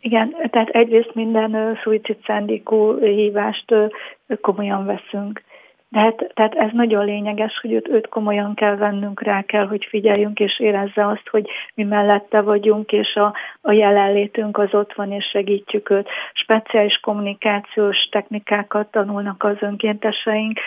Igen, 0.02 0.36
tehát 0.52 0.70
egyrészt 0.70 1.12
minden 1.14 1.78
szuicid 1.84 2.18
szándékú 2.26 3.00
hívást 3.00 3.74
komolyan 4.42 4.86
veszünk. 4.86 5.42
Tehát, 5.92 6.32
tehát 6.34 6.56
ez 6.56 6.70
nagyon 6.74 7.06
lényeges, 7.06 7.60
hogy 7.62 7.72
őt, 7.72 7.88
őt 7.88 8.08
komolyan 8.08 8.54
kell 8.54 8.76
vennünk, 8.76 9.22
rá 9.22 9.42
kell, 9.42 9.68
hogy 9.68 9.86
figyeljünk, 9.90 10.40
és 10.40 10.60
érezze 10.60 11.08
azt, 11.08 11.28
hogy 11.30 11.50
mi 11.74 11.84
mellette 11.84 12.42
vagyunk, 12.42 12.92
és 12.92 13.16
a, 13.16 13.34
a 13.70 13.72
jelenlétünk 13.72 14.58
az 14.58 14.74
ott 14.74 14.94
van, 14.94 15.12
és 15.12 15.26
segítjük 15.26 15.90
őt. 15.90 16.10
Speciális 16.34 16.98
kommunikációs 16.98 17.98
technikákat 18.12 18.88
tanulnak 18.92 19.44
az 19.44 19.56
önkénteseink, 19.60 20.60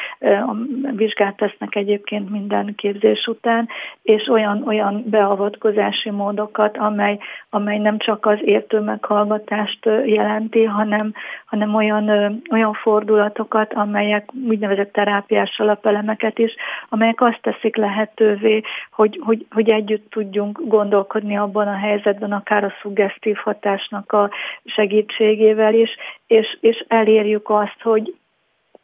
vizsgát 0.93 1.37
tesznek 1.37 1.75
egyébként 1.75 2.31
minden 2.31 2.75
képzés 2.75 3.27
után, 3.27 3.69
és 4.03 4.29
olyan, 4.29 4.63
olyan 4.67 5.05
beavatkozási 5.07 6.11
módokat, 6.11 6.77
amely, 6.77 7.19
amely 7.51 7.79
nem 7.79 7.99
csak 7.99 8.27
az 8.27 8.39
értő 8.41 8.81
meghallgatást 8.81 9.85
jelenti, 10.05 10.65
hanem, 10.65 11.13
hanem 11.47 11.75
olyan, 11.75 12.09
olyan 12.51 12.73
fordulatokat, 12.73 13.73
amelyek 13.75 14.31
úgynevezett 14.49 14.93
terápiás 14.93 15.59
alapelemeket 15.59 16.39
is, 16.39 16.55
amelyek 16.89 17.21
azt 17.21 17.41
teszik 17.43 17.77
lehetővé, 17.77 18.63
hogy, 18.91 19.21
hogy, 19.23 19.47
hogy 19.51 19.71
együtt 19.71 20.11
tudjunk 20.11 20.61
gondolkodni 20.65 21.37
abban 21.37 21.69
a 21.69 21.77
helyzetben, 21.77 22.33
akár 22.33 22.65
a 22.65 22.75
szuggesztív 22.93 23.37
hatásnak 23.37 24.13
a 24.13 24.31
segítségével 24.65 25.75
is, 25.75 25.97
és, 26.27 26.59
és 26.61 26.85
elérjük 26.89 27.51
azt, 27.51 27.81
hogy, 27.83 28.15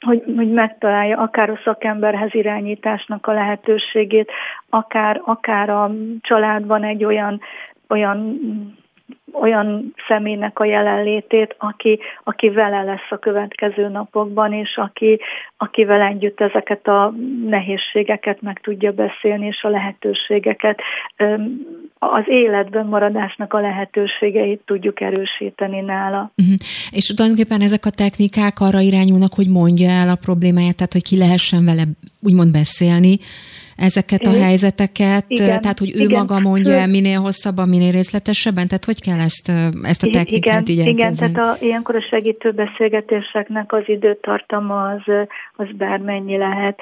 hogy, 0.01 0.23
hogy 0.37 0.51
megtalálja 0.51 1.19
akár 1.19 1.51
a 1.51 1.61
szakemberhez 1.65 2.35
irányításnak 2.35 3.27
a 3.27 3.33
lehetőségét, 3.33 4.31
akár, 4.69 5.21
akár 5.25 5.71
a 5.71 5.91
családban 6.21 6.85
egy 6.85 7.05
olyan, 7.05 7.41
olyan 7.89 8.39
olyan 9.33 9.95
személynek 10.09 10.59
a 10.59 10.65
jelenlétét, 10.65 11.55
aki, 11.59 11.99
aki 12.25 12.51
vele 12.51 12.83
lesz 12.83 13.11
a 13.11 13.19
következő 13.19 13.89
napokban, 13.89 14.53
és 14.53 14.77
aki, 14.77 15.21
akivel 15.57 16.01
együtt 16.01 16.41
ezeket 16.41 16.87
a 16.87 17.15
nehézségeket 17.47 18.43
meg 18.43 18.61
tudja 18.61 18.93
beszélni, 18.93 19.47
és 19.47 19.63
a 19.63 19.69
lehetőségeket, 19.69 20.81
az 21.99 22.25
életben 22.27 22.87
maradásnak 22.87 23.53
a 23.53 23.61
lehetőségeit 23.61 24.61
tudjuk 24.65 25.01
erősíteni 25.01 25.81
nála. 25.81 26.33
Uh-huh. 26.37 26.55
És 26.91 27.07
tulajdonképpen 27.07 27.61
ezek 27.61 27.87
a 27.87 27.91
technikák 27.91 28.61
arra 28.61 28.81
irányulnak, 28.81 29.35
hogy 29.35 29.49
mondja 29.49 29.91
el 29.91 30.09
a 30.09 30.15
problémáját, 30.15 30.77
tehát 30.77 30.93
hogy 30.93 31.03
ki 31.03 31.19
lehessen 31.19 31.65
vele 31.65 31.83
úgymond 32.23 32.53
beszélni, 32.53 33.19
ezeket 33.79 34.27
a 34.27 34.33
helyzeteket, 34.33 35.25
igen, 35.29 35.61
tehát 35.61 35.79
hogy 35.79 35.93
ő 35.95 36.03
igen, 36.03 36.19
maga 36.19 36.39
mondja 36.39 36.73
el 36.73 36.87
minél 36.87 37.21
hosszabban, 37.21 37.69
minél 37.69 37.93
részletesebben, 37.93 38.67
tehát 38.69 38.85
hogy 38.85 39.01
kell 39.01 39.19
ezt, 39.19 39.53
ezt 39.83 40.03
a 40.03 40.11
technikát 40.13 40.69
igen, 40.69 40.87
így 40.87 40.93
Igen, 40.93 41.15
tehát 41.15 41.37
a, 41.37 41.65
ilyenkor 41.65 41.97
a 41.97 42.01
segítő 42.01 42.51
beszélgetéseknek 42.51 43.73
az 43.73 43.83
időtartama 43.87 44.89
az, 44.89 45.15
az 45.57 45.67
bármennyi 45.77 46.37
lehet. 46.37 46.79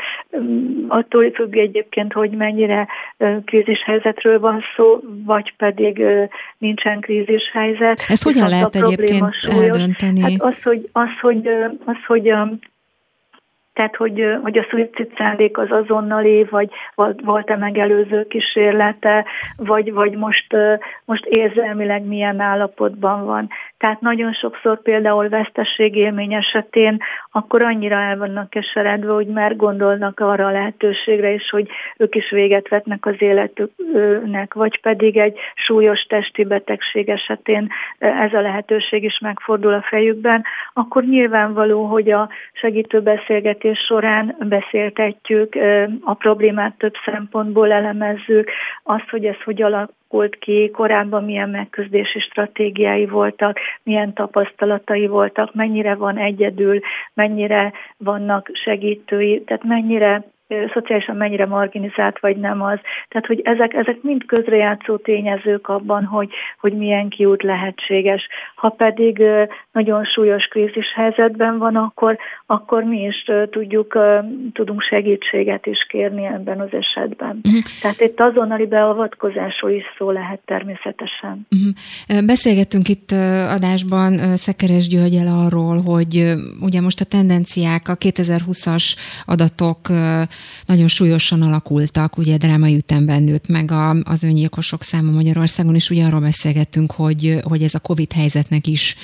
Attól 0.89 1.31
függ 1.31 1.57
egyébként, 1.57 2.13
hogy 2.13 2.31
mennyire 2.31 2.89
krízishelyzetről 3.45 4.41
van 4.41 4.63
szó, 4.77 5.01
vagy 5.25 5.55
pedig 5.57 6.05
nincsen 6.59 7.01
krízishelyzet. 7.01 8.05
Ezt 8.09 8.23
hogyan 8.23 8.49
lehet 8.49 8.75
egyébként 8.75 9.35
eldönteni? 9.49 10.21
Hát 10.21 10.33
az, 10.39 10.63
hogy, 10.63 10.89
az, 10.93 11.09
hogy, 11.21 11.49
az, 11.85 11.97
hogy 12.07 12.29
tehát 13.77 13.97
hogy, 13.97 14.39
hogy 14.43 14.59
a 14.59 14.67
szuicid 14.71 15.13
szándék 15.17 15.59
az 15.59 15.71
azonnali, 15.71 16.45
vagy 16.45 16.71
volt-e 17.25 17.57
megelőző 17.57 18.27
kísérlete, 18.27 19.25
vagy, 19.57 19.93
vagy 19.93 20.17
most, 20.17 20.57
most 21.05 21.25
érzelmileg 21.25 22.05
milyen 22.05 22.41
állapotban 22.41 23.25
van. 23.25 23.49
Tehát 23.79 24.01
nagyon 24.01 24.33
sokszor 24.33 24.83
például 24.83 25.29
vesztességélmény 25.29 26.35
esetén 26.35 26.99
akkor 27.31 27.63
annyira 27.63 27.97
el 27.97 28.17
vannak 28.17 28.51
keseredve, 28.51 29.13
hogy 29.13 29.27
már 29.27 29.57
gondolnak 29.57 30.21
arra 30.21 30.47
a 30.47 30.51
lehetőségre 30.51 31.31
is, 31.31 31.51
hogy 31.51 31.69
ők 31.97 32.15
is 32.15 32.31
véget 32.31 32.69
vetnek 32.69 33.07
az 33.07 33.15
életüknek, 33.19 34.55
vagy 34.55 34.81
pedig 34.81 35.17
egy 35.17 35.39
súlyos 35.55 36.03
testi 36.03 36.45
betegség 36.45 37.09
esetén 37.09 37.69
ez 37.99 38.33
a 38.33 38.41
lehetőség 38.41 39.05
is 39.05 39.19
megfordul 39.19 39.73
a 39.73 39.83
fejükben, 39.83 40.45
akkor 40.73 41.05
nyilvánvaló, 41.05 41.85
hogy 41.85 42.11
a 42.11 42.29
segítő 42.53 43.01
beszélgetés 43.01 43.79
során 43.79 44.37
beszéltetjük, 44.39 45.55
a 46.01 46.15
problémát 46.15 46.75
több 46.79 46.95
szempontból 47.05 47.73
elemezzük, 47.73 48.51
azt, 48.83 49.09
hogy 49.11 49.25
ez 49.25 49.43
hogy 49.45 49.63
alak, 49.63 49.91
alakult 50.17 50.39
ki, 50.39 50.71
korábban 50.71 51.25
milyen 51.25 51.51
megküzdési 51.51 52.19
stratégiái 52.19 53.07
voltak, 53.07 53.59
milyen 53.83 54.13
tapasztalatai 54.13 55.07
voltak, 55.07 55.55
mennyire 55.55 55.95
van 55.95 56.19
egyedül, 56.19 56.81
mennyire 57.15 57.73
vannak 57.97 58.51
segítői, 58.53 59.43
tehát 59.45 59.65
mennyire 59.65 60.25
szociálisan 60.75 61.17
mennyire 61.17 61.47
marginalizált, 61.47 62.21
vagy 62.21 62.37
nem 62.37 62.63
az. 62.63 62.79
Tehát, 63.09 63.27
hogy 63.27 63.41
ezek, 63.45 63.75
ezek 63.75 64.03
mind 64.03 64.25
közrejátszó 64.27 64.97
tényezők 64.97 65.69
abban, 65.69 66.05
hogy, 66.05 66.31
hogy 66.61 66.73
milyen 66.73 67.09
kiút 67.09 67.43
lehetséges. 67.43 68.29
Ha 68.55 68.69
pedig 68.69 69.23
nagyon 69.73 70.05
súlyos 70.05 70.45
krízis 70.45 70.93
helyzetben 70.95 71.59
van, 71.59 71.77
akkor, 71.77 72.19
akkor 72.47 72.83
mi 72.83 73.03
is 73.03 73.25
tudjuk, 73.51 73.99
tudunk 74.53 74.83
segítséget 74.83 75.67
is 75.67 75.87
kérni 75.89 76.25
ebben 76.25 76.61
az 76.61 76.73
esetben. 76.73 77.41
Uh-huh. 77.45 77.63
Tehát 77.81 78.01
itt 78.01 78.21
azonnali 78.21 78.67
beavatkozásról 78.67 79.71
is 79.71 79.85
szó 79.99 80.11
lehet 80.11 80.41
természetesen. 80.45 81.47
Uh-huh. 81.51 82.27
Beszélgettünk 82.27 82.89
itt 82.89 83.11
adásban 83.49 84.37
Szekeres 84.37 84.89
Györgyel 84.89 85.45
arról, 85.47 85.83
hogy 85.83 86.35
ugye 86.61 86.81
most 86.81 87.01
a 87.01 87.05
tendenciák, 87.05 87.89
a 87.89 87.97
2020-as 87.97 88.95
adatok 89.25 89.79
nagyon 90.67 90.89
súlyosan 90.89 91.43
alakultak, 91.43 92.19
ugye 92.19 92.37
drámai 92.37 92.77
ütemben 92.77 93.23
nőtt 93.23 93.49
meg 93.49 93.71
a, 93.71 93.91
az 94.03 94.23
öngyilkosok 94.23 94.83
száma 94.83 95.11
Magyarországon, 95.11 95.75
és 95.75 95.91
ugye 95.91 96.05
arról 96.05 96.21
beszélgettünk, 96.21 96.93
hogy, 96.93 97.39
hogy 97.43 97.63
ez 97.63 97.75
a 97.75 97.79
Covid 97.79 98.13
helyzetnek 98.13 98.67
is 98.67 98.97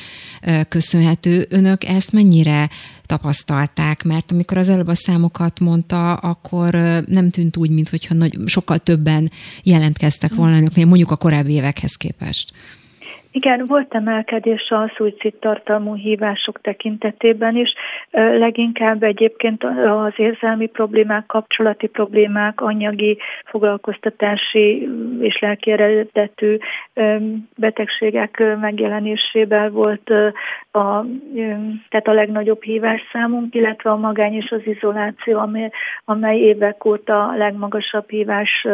köszönhető. 0.69 1.47
Önök 1.49 1.85
ezt 1.85 2.13
mennyire 2.13 2.71
tapasztalták? 3.07 4.03
Mert 4.03 4.33
amikor 4.33 4.59
az 4.59 4.69
előbb 4.69 4.89
a 4.89 4.95
számokat 4.95 5.61
mondta, 5.61 6.15
akkor 6.15 6.75
nem 7.07 7.31
tűnt 7.31 7.57
úgy, 7.57 7.71
mintha 7.71 8.27
sokkal 8.47 8.79
többen 8.79 9.31
jelentkeztek 9.63 10.35
volna 10.35 10.69
mondjuk 10.75 11.11
a 11.11 11.17
korábbi 11.17 11.53
évekhez 11.53 11.93
képest. 11.93 12.53
Igen, 13.35 13.67
volt 13.67 13.95
emelkedés 13.95 14.71
a 14.71 14.93
szuicid 14.97 15.35
tartalmú 15.35 15.95
hívások 15.95 16.61
tekintetében 16.61 17.57
is, 17.57 17.75
leginkább 18.11 19.03
egyébként 19.03 19.65
az 19.65 20.13
érzelmi 20.17 20.67
problémák, 20.67 21.27
kapcsolati 21.27 21.87
problémák, 21.87 22.61
anyagi, 22.61 23.19
foglalkoztatási 23.45 24.89
és 25.21 25.39
lelki 25.39 25.71
eredetű 25.71 26.57
betegségek 27.57 28.43
megjelenésével 28.61 29.71
volt 29.71 30.11
a, 30.73 31.05
tehát 31.89 32.09
a 32.09 32.13
legnagyobb 32.13 32.63
hívásszámunk, 32.63 33.55
illetve 33.55 33.91
a 33.91 33.97
magány 33.97 34.35
és 34.35 34.51
az 34.51 34.67
izoláció, 34.67 35.39
amely, 35.39 35.71
amely 36.05 36.39
évek 36.39 36.85
óta 36.85 37.29
a 37.29 37.37
legmagasabb 37.37 38.11
hívás 38.11 38.67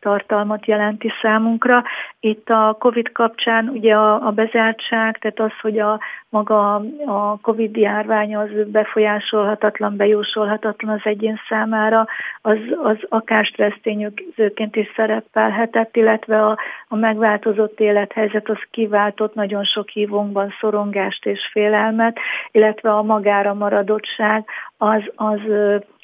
tartalmat 0.00 0.66
jelenti 0.66 1.12
számunkra. 1.22 1.82
Itt 2.20 2.50
a 2.50 2.76
COVID 2.78 3.12
kapcsán 3.12 3.68
ugye 3.68 3.94
a 3.94 4.05
a, 4.14 4.30
bezártság, 4.30 5.18
tehát 5.18 5.40
az, 5.40 5.60
hogy 5.60 5.78
a 5.78 6.00
maga 6.28 6.74
a 7.06 7.38
Covid 7.42 7.76
járvány 7.76 8.36
az 8.36 8.48
befolyásolhatatlan, 8.66 9.96
bejósolhatatlan 9.96 10.94
az 10.94 11.00
egyén 11.04 11.40
számára, 11.48 12.06
az, 12.42 12.58
az 12.82 12.96
akár 13.08 13.44
stressztényezőként 13.44 14.76
is 14.76 14.92
szerepelhetett, 14.96 15.96
illetve 15.96 16.44
a, 16.46 16.58
a 16.88 16.96
megváltozott 16.96 17.80
élethelyzet 17.80 18.48
az 18.48 18.58
kiváltott 18.70 19.34
nagyon 19.34 19.64
sok 19.64 19.88
hívónkban 19.88 20.54
szorongást 20.60 21.26
és 21.26 21.48
félelmet, 21.52 22.18
illetve 22.50 22.90
a 22.92 23.02
magára 23.02 23.54
maradottság 23.54 24.44
az, 24.76 25.02
az 25.14 25.40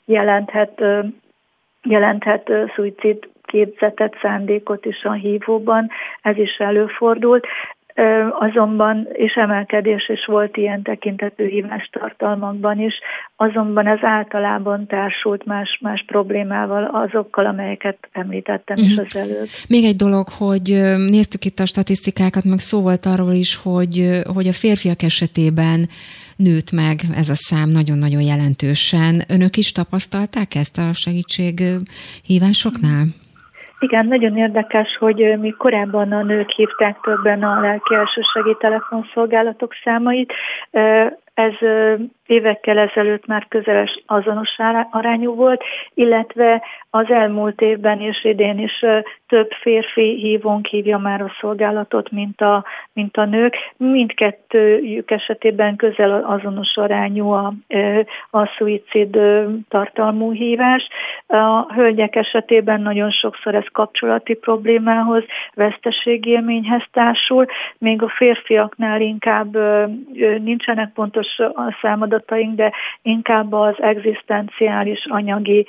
jelenthet 0.04 0.82
jelenthet 1.82 2.50
szuicid 2.74 3.28
képzetet, 3.42 4.16
szándékot 4.22 4.84
is 4.84 5.04
a 5.04 5.12
hívóban, 5.12 5.90
ez 6.22 6.36
is 6.36 6.56
előfordult 6.56 7.46
azonban, 8.38 9.08
és 9.12 9.34
emelkedés 9.34 10.08
is 10.08 10.24
volt 10.24 10.56
ilyen 10.56 10.82
tekintetű 10.82 11.48
hívás 11.48 11.88
tartalmakban 11.92 12.80
is, 12.80 12.94
azonban 13.36 13.86
ez 13.86 13.98
általában 14.02 14.86
társult 14.86 15.44
más, 15.44 15.78
más 15.80 16.04
problémával, 16.06 16.84
azokkal, 16.84 17.46
amelyeket 17.46 18.08
említettem 18.12 18.76
uh-huh. 18.78 18.90
is 18.90 18.96
mhm. 18.96 19.06
az 19.06 19.16
előbb. 19.16 19.48
Még 19.68 19.84
egy 19.84 19.96
dolog, 19.96 20.28
hogy 20.28 20.80
néztük 20.96 21.44
itt 21.44 21.58
a 21.58 21.66
statisztikákat, 21.66 22.44
meg 22.44 22.58
szó 22.58 22.80
volt 22.80 23.06
arról 23.06 23.32
is, 23.32 23.56
hogy, 23.56 24.20
hogy 24.34 24.46
a 24.46 24.52
férfiak 24.52 25.02
esetében 25.02 25.88
nőtt 26.36 26.70
meg 26.70 27.00
ez 27.16 27.28
a 27.28 27.34
szám 27.34 27.68
nagyon-nagyon 27.68 28.22
jelentősen. 28.22 29.22
Önök 29.28 29.56
is 29.56 29.72
tapasztalták 29.72 30.54
ezt 30.54 30.78
a 30.78 30.92
segítséghívásoknál? 30.92 33.06
Igen, 33.82 34.06
nagyon 34.06 34.36
érdekes, 34.36 34.96
hogy 34.96 35.38
mi 35.38 35.50
korábban 35.50 36.12
a 36.12 36.22
nők 36.22 36.50
hívták 36.50 36.98
többen 37.02 37.42
a 37.42 37.60
lelki 37.60 37.94
elsősegély 37.94 38.56
telefonszolgálatok 38.58 39.72
számait. 39.84 40.32
Ez 41.34 41.52
évekkel 42.26 42.78
ezelőtt 42.78 43.26
már 43.26 43.46
közeles 43.48 44.02
azonos 44.06 44.56
arányú 44.90 45.34
volt, 45.34 45.64
illetve 45.94 46.62
az 46.90 47.10
elmúlt 47.10 47.60
évben 47.60 48.00
és 48.00 48.24
idén 48.24 48.58
is 48.58 48.84
több 49.28 49.50
férfi 49.60 50.16
hívónk 50.16 50.66
hívja 50.66 50.98
már 50.98 51.20
a 51.20 51.32
szolgálatot, 51.40 52.10
mint 52.10 52.40
a, 52.40 52.64
mint 52.92 53.16
a 53.16 53.24
nők. 53.24 53.56
Mindkettőjük 53.76 55.10
esetében 55.10 55.76
közel 55.76 56.24
azonos 56.24 56.76
arányú 56.76 57.30
a, 57.30 57.52
a 58.30 58.46
szuicid 58.46 59.18
tartalmú 59.68 60.32
hívás. 60.32 60.88
A 61.26 61.72
hölgyek 61.74 62.16
esetében 62.16 62.80
nagyon 62.80 63.10
sokszor 63.10 63.54
ez 63.54 63.66
kapcsolati 63.72 64.34
problémához, 64.34 65.24
veszteségélményhez 65.54 66.82
társul, 66.92 67.46
még 67.78 68.02
a 68.02 68.08
férfiaknál 68.08 69.00
inkább 69.00 69.56
nincsenek 70.42 70.92
pontos 70.92 71.21
a 71.36 71.76
számadataink, 71.82 72.54
de 72.54 72.72
inkább 73.02 73.52
az 73.52 73.74
egzisztenciális 73.78 75.06
anyagi 75.08 75.66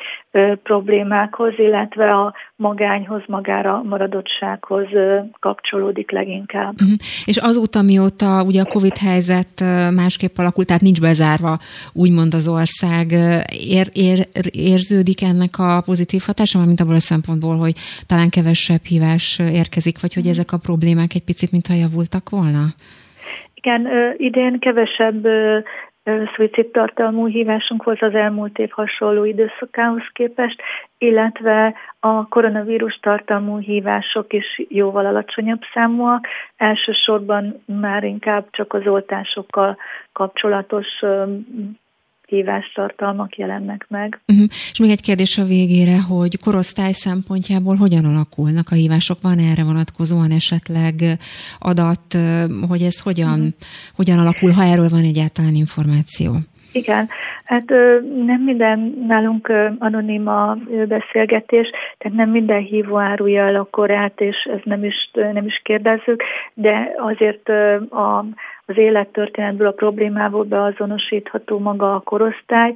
problémákhoz, 0.64 1.54
illetve 1.58 2.12
a 2.12 2.34
magányhoz, 2.56 3.22
magára 3.28 3.82
maradottsághoz 3.84 4.88
kapcsolódik 5.40 6.12
leginkább. 6.12 6.74
Uh-huh. 6.82 6.98
És 7.26 7.38
azóta, 7.38 7.82
mióta 7.82 8.44
ugye 8.44 8.62
a 8.62 8.66
Covid 8.66 8.98
helyzet 8.98 9.64
másképp 9.94 10.38
alakult, 10.38 10.68
tehát 10.68 10.82
nincs 10.82 11.00
bezárva 11.00 11.60
úgymond 11.94 12.34
az 12.34 12.48
ország, 12.48 13.12
ér, 13.70 13.90
ér, 13.94 14.28
érződik 14.52 15.22
ennek 15.22 15.60
a 15.60 15.82
pozitív 15.86 16.22
hatása, 16.26 16.66
mint 16.66 16.80
abból 16.80 16.96
a 16.96 17.00
szempontból, 17.00 17.58
hogy 17.58 17.74
talán 18.08 18.30
kevesebb 18.30 18.84
hívás 18.84 19.40
érkezik, 19.40 20.02
vagy 20.02 20.14
hogy 20.14 20.28
ezek 20.28 20.52
a 20.52 20.58
problémák 20.58 21.14
egy 21.14 21.24
picit 21.24 21.52
mintha 21.52 21.74
javultak 21.74 22.30
volna? 22.30 22.74
Igen, 23.66 24.14
idén 24.18 24.60
kevesebb 24.60 25.28
szuicid 26.36 26.68
tartalmú 26.72 27.28
hívásunk 27.28 27.84
volt 27.84 28.02
az 28.02 28.14
elmúlt 28.14 28.58
év 28.58 28.70
hasonló 28.70 29.24
időszakához 29.24 30.04
képest, 30.14 30.62
illetve 30.98 31.74
a 32.00 32.28
koronavírus 32.28 33.00
tartalmú 33.00 33.58
hívások 33.58 34.34
is 34.34 34.62
jóval 34.68 35.06
alacsonyabb 35.06 35.62
számúak. 35.74 36.28
Elsősorban 36.58 37.64
már 37.66 38.04
inkább 38.04 38.48
csak 38.52 38.74
az 38.74 38.88
oltásokkal 38.88 39.78
kapcsolatos 40.14 40.88
hívástartalmak 42.28 43.36
jelennek 43.38 43.86
meg. 43.90 44.22
Uh-huh. 44.28 44.46
És 44.72 44.80
még 44.80 44.90
egy 44.90 45.02
kérdés 45.02 45.38
a 45.38 45.44
végére, 45.44 46.02
hogy 46.02 46.40
korosztály 46.40 46.92
szempontjából 46.92 47.76
hogyan 47.76 48.06
alakulnak 48.06 48.68
a 48.72 48.76
hívások? 48.76 49.18
Van 49.22 49.40
erre 49.40 49.64
vonatkozóan 49.64 50.32
esetleg 50.32 50.94
adat, 51.60 52.18
hogy 52.68 52.82
ez 52.82 53.00
hogyan, 53.00 53.40
uh-huh. 53.40 53.54
hogyan 53.96 54.20
alakul, 54.20 54.52
ha 54.52 54.64
erről 54.64 54.90
van 54.90 55.04
egyáltalán 55.04 55.54
információ? 55.54 56.36
Igen, 56.74 57.10
hát 57.44 57.70
nem 58.26 58.42
minden 58.46 59.04
nálunk 59.08 59.52
anonim 59.80 60.28
a 60.28 60.58
beszélgetés, 60.88 61.70
tehát 61.98 62.18
nem 62.18 62.30
minden 62.30 62.62
hívó 62.62 62.98
árulja 62.98 63.46
el 63.46 63.56
a 63.56 63.68
korát, 63.72 64.22
és 64.22 64.50
ez 64.54 64.60
nem 64.64 64.84
is, 64.84 65.10
nem 65.14 65.46
is 65.46 65.62
kérdezzük, 65.64 66.24
de 66.54 66.92
azért 66.98 67.50
a 67.90 68.26
az 68.66 68.78
élettörténetből 68.78 69.68
a 69.68 69.72
problémából 69.72 70.44
beazonosítható 70.44 71.60
maga 71.60 71.96
a 71.96 72.00
korosztály. 72.00 72.74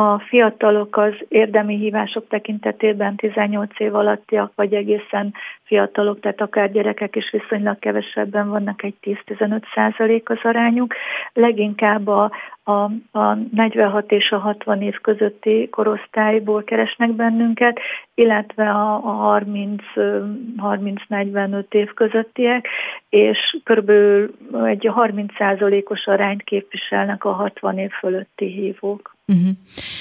A 0.00 0.18
fiatalok 0.18 0.96
az 0.96 1.14
érdemi 1.28 1.76
hívások 1.76 2.28
tekintetében 2.28 3.16
18 3.16 3.80
év 3.80 3.94
alattiak, 3.94 4.52
vagy 4.54 4.74
egészen 4.74 5.34
fiatalok, 5.62 6.20
tehát 6.20 6.40
akár 6.40 6.72
gyerekek 6.72 7.16
is 7.16 7.30
viszonylag 7.30 7.78
kevesebben 7.78 8.48
vannak, 8.48 8.82
egy 8.82 8.94
10-15 9.02 9.62
százalék 9.74 10.30
az 10.30 10.38
arányuk. 10.42 10.94
Leginkább 11.32 12.06
a, 12.06 12.30
a, 12.64 12.72
a 13.18 13.34
46 13.52 14.12
és 14.12 14.30
a 14.30 14.38
60 14.38 14.82
év 14.82 15.00
közötti 15.00 15.68
korosztályból 15.68 16.64
keresnek 16.64 17.10
bennünket, 17.10 17.80
illetve 18.14 18.70
a, 18.70 18.94
a 18.94 19.40
30-45 19.40 21.72
év 21.72 21.94
közöttiek, 21.94 22.68
és 23.08 23.56
körülbelül 23.64 24.34
egy 24.64 24.86
30 24.86 25.34
százalékos 25.36 26.06
arányt 26.06 26.42
képviselnek 26.42 27.24
a 27.24 27.32
60 27.32 27.78
év 27.78 27.90
fölötti 27.90 28.46
hívók. 28.46 29.18
Uh-huh. 29.30 29.56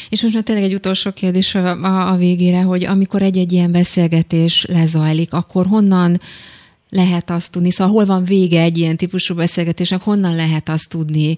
És 0.09 0.21
most 0.21 0.33
már 0.33 0.43
tényleg 0.43 0.63
egy 0.63 0.73
utolsó 0.73 1.11
kérdés 1.11 1.55
a, 1.55 1.83
a, 1.83 2.11
a 2.11 2.15
végére, 2.15 2.61
hogy 2.61 2.85
amikor 2.85 3.21
egy-egy 3.21 3.51
ilyen 3.51 3.71
beszélgetés 3.71 4.65
lezajlik, 4.65 5.33
akkor 5.33 5.65
honnan 5.65 6.19
lehet 6.89 7.29
azt 7.29 7.51
tudni, 7.51 7.71
szóval 7.71 7.93
hol 7.93 8.05
van 8.05 8.23
vége 8.23 8.61
egy 8.61 8.77
ilyen 8.77 8.97
típusú 8.97 9.35
beszélgetésnek, 9.35 10.01
honnan 10.01 10.35
lehet 10.35 10.69
azt 10.69 10.89
tudni 10.89 11.37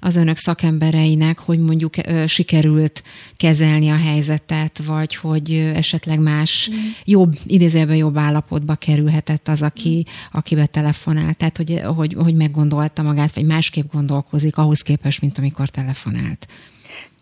az 0.00 0.16
önök 0.16 0.36
szakembereinek, 0.36 1.38
hogy 1.38 1.58
mondjuk 1.58 1.94
ö, 2.06 2.26
sikerült 2.26 3.02
kezelni 3.36 3.88
a 3.88 3.96
helyzetet, 3.96 4.82
vagy 4.86 5.14
hogy 5.14 5.70
esetleg 5.74 6.20
más 6.20 6.70
mm. 6.72 6.76
jobb, 7.04 7.36
idézőjelben 7.46 7.96
jobb 7.96 8.18
állapotba 8.18 8.74
kerülhetett 8.74 9.48
az, 9.48 9.62
aki, 9.62 10.06
aki 10.32 10.54
betelefonált, 10.54 11.36
tehát 11.36 11.56
hogy, 11.56 11.80
hogy, 11.96 12.14
hogy 12.18 12.34
meggondolta 12.34 13.02
magát, 13.02 13.34
vagy 13.34 13.44
másképp 13.44 13.92
gondolkozik 13.92 14.56
ahhoz 14.56 14.80
képest, 14.80 15.20
mint 15.20 15.38
amikor 15.38 15.68
telefonált. 15.68 16.46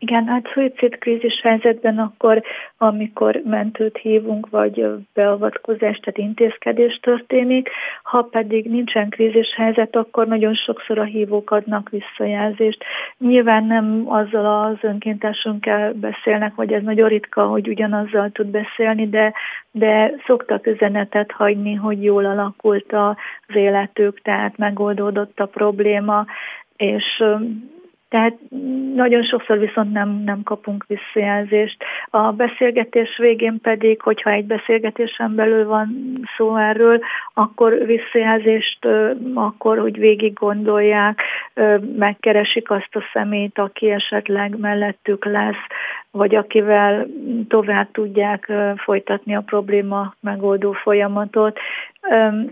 Igen, 0.07 0.27
hát 0.27 0.49
krízis 0.99 1.41
helyzetben 1.43 1.99
akkor, 1.99 2.43
amikor 2.79 3.41
mentőt 3.45 3.97
hívunk, 3.97 4.51
vagy 4.51 4.87
beavatkozást, 5.15 6.03
tehát 6.03 6.19
intézkedés 6.19 6.99
történik, 7.03 7.69
ha 8.03 8.23
pedig 8.23 8.71
nincsen 8.71 9.09
krízis 9.09 9.55
helyzet, 9.57 9.97
akkor 9.97 10.27
nagyon 10.27 10.55
sokszor 10.55 10.99
a 10.99 11.03
hívók 11.03 11.51
adnak 11.51 11.91
visszajelzést. 11.91 12.85
Nyilván 13.19 13.65
nem 13.65 14.03
azzal 14.07 14.65
az 14.65 14.77
önkéntesünkkel 14.81 15.93
beszélnek, 15.93 16.55
vagy 16.55 16.73
ez 16.73 16.83
nagyon 16.83 17.09
ritka, 17.09 17.47
hogy 17.47 17.69
ugyanazzal 17.69 18.31
tud 18.31 18.47
beszélni, 18.47 19.09
de, 19.09 19.33
de 19.71 20.13
szoktak 20.27 20.67
üzenetet 20.67 21.33
hagyni, 21.33 21.75
hogy 21.75 22.03
jól 22.03 22.25
alakult 22.25 22.93
az 22.93 23.17
életük, 23.55 24.23
tehát 24.23 24.57
megoldódott 24.57 25.41
a 25.41 25.47
probléma, 25.47 26.27
és 26.77 27.23
tehát 28.17 28.39
nagyon 28.95 29.23
sokszor 29.23 29.59
viszont 29.59 29.93
nem, 29.93 30.23
nem 30.25 30.43
kapunk 30.43 30.87
visszajelzést. 30.89 31.85
A 32.11 32.33
beszélgetés 32.33 33.17
végén 33.19 33.61
pedig, 33.61 34.01
hogyha 34.01 34.31
egy 34.31 34.45
beszélgetésen 34.45 35.35
belül 35.35 35.67
van 35.67 36.19
szó 36.37 36.57
erről, 36.57 37.01
akkor 37.35 37.87
visszajelzést, 37.87 38.89
akkor, 39.35 39.79
hogy 39.79 39.99
végig 39.99 40.33
gondolják, 40.33 41.21
megkeresik 41.97 42.71
azt 42.71 42.97
a 42.97 43.03
szemét, 43.13 43.59
aki 43.59 43.91
esetleg 43.91 44.59
mellettük 44.59 45.25
lesz, 45.25 45.67
vagy 46.11 46.35
akivel 46.35 47.07
tovább 47.49 47.91
tudják 47.93 48.53
folytatni 48.77 49.35
a 49.35 49.41
probléma 49.41 50.15
megoldó 50.21 50.73
folyamatot. 50.73 51.59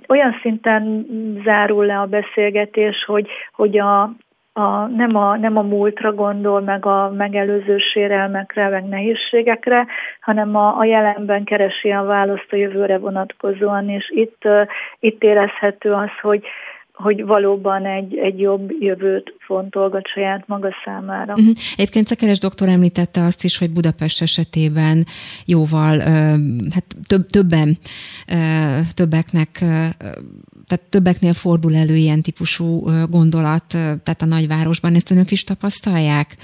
Olyan 0.09 0.39
szinten 0.41 1.07
zárul 1.45 1.87
le 1.87 1.99
a 1.99 2.07
beszélgetés, 2.07 3.05
hogy, 3.05 3.29
hogy 3.53 3.79
a, 3.79 4.15
a, 4.57 4.87
nem, 4.87 5.17
a, 5.17 5.37
nem 5.37 5.57
a 5.57 5.63
múltra 5.63 6.13
gondol, 6.13 6.61
meg 6.61 6.87
a 6.87 7.11
megelőző 7.17 7.79
sérelmekre, 7.79 8.69
meg 8.69 8.85
nehézségekre, 8.89 9.87
hanem 10.21 10.57
a, 10.57 10.79
a 10.79 10.85
jelenben 10.85 11.45
keresi 11.45 11.91
a 11.91 12.03
választ 12.03 12.47
a 12.51 12.57
jövőre 12.57 12.99
vonatkozóan, 12.99 13.89
és 13.89 14.11
itt, 14.15 14.43
itt 15.01 15.23
érezhető 15.23 15.93
az, 15.93 16.11
hogy, 16.23 16.43
hogy 16.95 17.25
valóban 17.25 17.87
egy, 17.87 18.17
egy 18.17 18.41
jobb 18.41 18.71
jövőt 18.81 19.35
fontolgat 19.39 20.07
saját 20.07 20.45
maga 20.47 20.71
számára. 20.85 21.33
Uh-huh. 21.33 21.55
Egyébként 21.77 22.07
Szekeres 22.07 22.39
doktor 22.39 22.69
említette 22.69 23.23
azt 23.23 23.45
is, 23.45 23.59
hogy 23.59 23.71
Budapest 23.71 24.23
esetében 24.23 25.05
jóval, 25.47 25.99
hát 26.71 26.85
több, 27.07 27.27
többen, 27.27 27.77
többeknek 28.95 29.65
tehát 30.67 30.85
többeknél 30.91 31.33
fordul 31.33 31.75
elő 31.75 31.95
ilyen 31.95 32.23
típusú 32.23 32.85
gondolat, 33.11 33.65
tehát 33.69 34.23
a 34.23 34.27
nagyvárosban. 34.27 34.95
Ezt 34.95 35.11
önök 35.11 35.31
is 35.31 35.45
tapasztalják? 35.45 36.37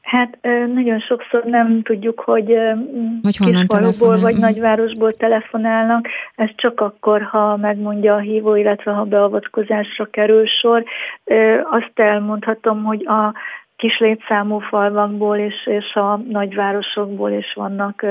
Hát 0.00 0.38
nagyon 0.74 1.00
sokszor 1.00 1.44
nem 1.44 1.82
tudjuk, 1.82 2.20
hogy, 2.20 2.56
hogy 3.22 3.36
kisfaluból 3.38 4.18
vagy 4.20 4.36
nagyvárosból 4.36 5.12
telefonálnak. 5.12 6.06
Ez 6.34 6.48
csak 6.56 6.80
akkor, 6.80 7.22
ha 7.22 7.56
megmondja 7.56 8.14
a 8.14 8.18
hívó, 8.18 8.54
illetve 8.54 8.92
ha 8.92 9.04
beavatkozásra 9.04 10.04
kerül 10.04 10.46
sor. 10.46 10.84
Azt 11.70 11.92
elmondhatom, 11.94 12.84
hogy 12.84 13.06
a 13.06 13.34
kis 13.80 13.98
létszámú 13.98 14.58
falvakból 14.58 15.36
és, 15.36 15.54
és 15.66 15.94
a 15.94 16.16
nagyvárosokból 16.16 17.30
is 17.30 17.52
vannak 17.54 18.04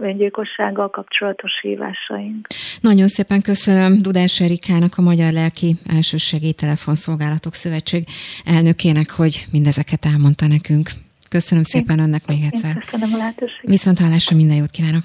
öngyilkossággal 0.00 0.90
kapcsolatos 0.90 1.52
hívásaink. 1.60 2.46
Nagyon 2.80 3.08
szépen 3.08 3.42
köszönöm 3.42 4.02
Dudás 4.02 4.40
Erikának, 4.40 4.98
a 4.98 5.02
Magyar 5.02 5.32
Lelki 5.32 5.76
Elsősegély 5.96 6.52
Telefonszolgálatok 6.52 7.54
Szövetség 7.54 8.04
elnökének, 8.44 9.10
hogy 9.10 9.44
mindezeket 9.52 10.04
elmondta 10.04 10.46
nekünk. 10.46 10.90
Köszönöm 11.28 11.64
szépen 11.64 11.98
önnek 11.98 12.26
még 12.26 12.42
egyszer. 12.52 12.70
Én 12.70 12.80
köszönöm 12.80 13.14
a 13.14 13.16
lehetőséget. 13.16 13.66
Viszont 13.66 13.98
hallásra 13.98 14.36
minden 14.36 14.56
jót 14.56 14.70
kívánok. 14.70 15.04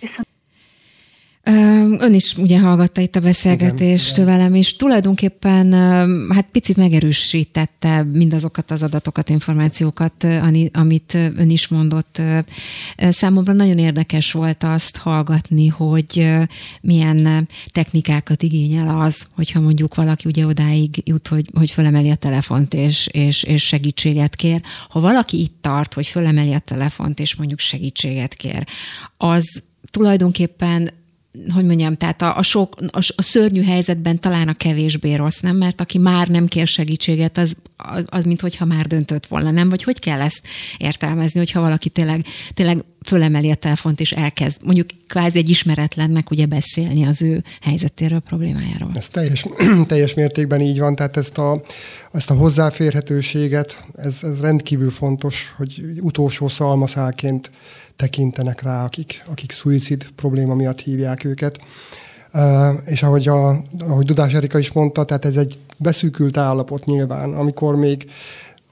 Viszont. 0.00 0.28
Ön 1.42 2.14
is 2.14 2.36
ugye 2.36 2.58
hallgatta 2.58 3.00
itt 3.00 3.16
a 3.16 3.20
beszélgetést 3.20 4.12
igen, 4.12 4.24
velem, 4.24 4.54
és 4.54 4.76
tulajdonképpen 4.76 5.72
hát 6.32 6.46
picit 6.52 6.76
megerősítette 6.76 8.02
mindazokat 8.02 8.70
az 8.70 8.82
adatokat, 8.82 9.28
információkat, 9.28 10.26
amit 10.72 11.14
ön 11.14 11.50
is 11.50 11.68
mondott. 11.68 12.22
Számomra 12.96 13.52
nagyon 13.52 13.78
érdekes 13.78 14.32
volt 14.32 14.62
azt 14.62 14.96
hallgatni, 14.96 15.66
hogy 15.66 16.28
milyen 16.80 17.48
technikákat 17.70 18.42
igényel 18.42 19.00
az, 19.00 19.26
hogyha 19.34 19.60
mondjuk 19.60 19.94
valaki 19.94 20.28
ugye 20.28 20.46
odáig 20.46 21.02
jut, 21.04 21.28
hogy, 21.28 21.50
hogy 21.54 21.70
fölemeli 21.70 22.10
a 22.10 22.14
telefont 22.14 22.74
és, 22.74 23.08
és, 23.12 23.42
és 23.42 23.66
segítséget 23.66 24.36
kér. 24.36 24.62
Ha 24.88 25.00
valaki 25.00 25.40
itt 25.40 25.56
tart, 25.60 25.94
hogy 25.94 26.06
fölemeli 26.06 26.52
a 26.52 26.58
telefont 26.58 27.20
és 27.20 27.34
mondjuk 27.34 27.58
segítséget 27.58 28.34
kér, 28.34 28.66
az 29.16 29.62
tulajdonképpen 29.90 30.98
hogy 31.54 31.64
mondjam, 31.64 31.96
tehát 31.96 32.22
a, 32.22 32.36
a, 32.36 32.42
sok, 32.42 32.76
a, 32.92 33.12
a 33.16 33.22
szörnyű 33.22 33.62
helyzetben 33.62 34.20
talán 34.20 34.48
a 34.48 34.54
kevésbé 34.54 35.14
rossz, 35.14 35.38
nem? 35.38 35.56
Mert 35.56 35.80
aki 35.80 35.98
már 35.98 36.28
nem 36.28 36.46
kér 36.46 36.66
segítséget, 36.66 37.38
az, 37.38 37.56
az, 37.76 38.04
az 38.06 38.24
mint 38.24 38.40
hogyha 38.40 38.64
már 38.64 38.86
döntött 38.86 39.26
volna, 39.26 39.50
nem? 39.50 39.68
Vagy 39.68 39.82
hogy 39.82 39.98
kell 39.98 40.20
ezt 40.20 40.40
értelmezni, 40.78 41.38
hogyha 41.38 41.60
valaki 41.60 41.88
tényleg, 41.88 42.26
tényleg 42.54 42.84
fölemeli 43.04 43.50
a 43.50 43.54
telefont 43.54 44.00
és 44.00 44.12
elkezd 44.12 44.56
mondjuk 44.62 44.86
kvázi 45.08 45.38
egy 45.38 45.48
ismeretlennek 45.48 46.30
ugye 46.30 46.46
beszélni 46.46 47.06
az 47.06 47.22
ő 47.22 47.44
helyzetéről, 47.60 48.20
problémájáról. 48.20 48.90
Ez 48.94 49.08
teljes, 49.08 49.46
teljes 49.86 50.14
mértékben 50.14 50.60
így 50.60 50.78
van, 50.78 50.96
tehát 50.96 51.16
ezt 51.16 51.38
a, 51.38 51.62
ezt 52.12 52.30
a 52.30 52.34
hozzáférhetőséget, 52.34 53.84
ez, 53.94 54.18
ez 54.22 54.40
rendkívül 54.40 54.90
fontos, 54.90 55.54
hogy 55.56 55.82
utolsó 56.00 56.48
szalmaszálként 56.48 57.50
tekintenek 58.00 58.62
rá, 58.62 58.84
akik, 58.84 59.24
akik 59.26 59.52
szuicid 59.52 60.06
probléma 60.16 60.54
miatt 60.54 60.80
hívják 60.80 61.24
őket. 61.24 61.58
És 62.84 63.02
ahogy, 63.02 63.28
a, 63.28 63.48
ahogy 63.78 64.04
Dudás 64.04 64.32
Erika 64.32 64.58
is 64.58 64.72
mondta, 64.72 65.04
tehát 65.04 65.24
ez 65.24 65.36
egy 65.36 65.58
beszűkült 65.76 66.36
állapot 66.36 66.84
nyilván, 66.84 67.34
amikor 67.34 67.76
még 67.76 68.10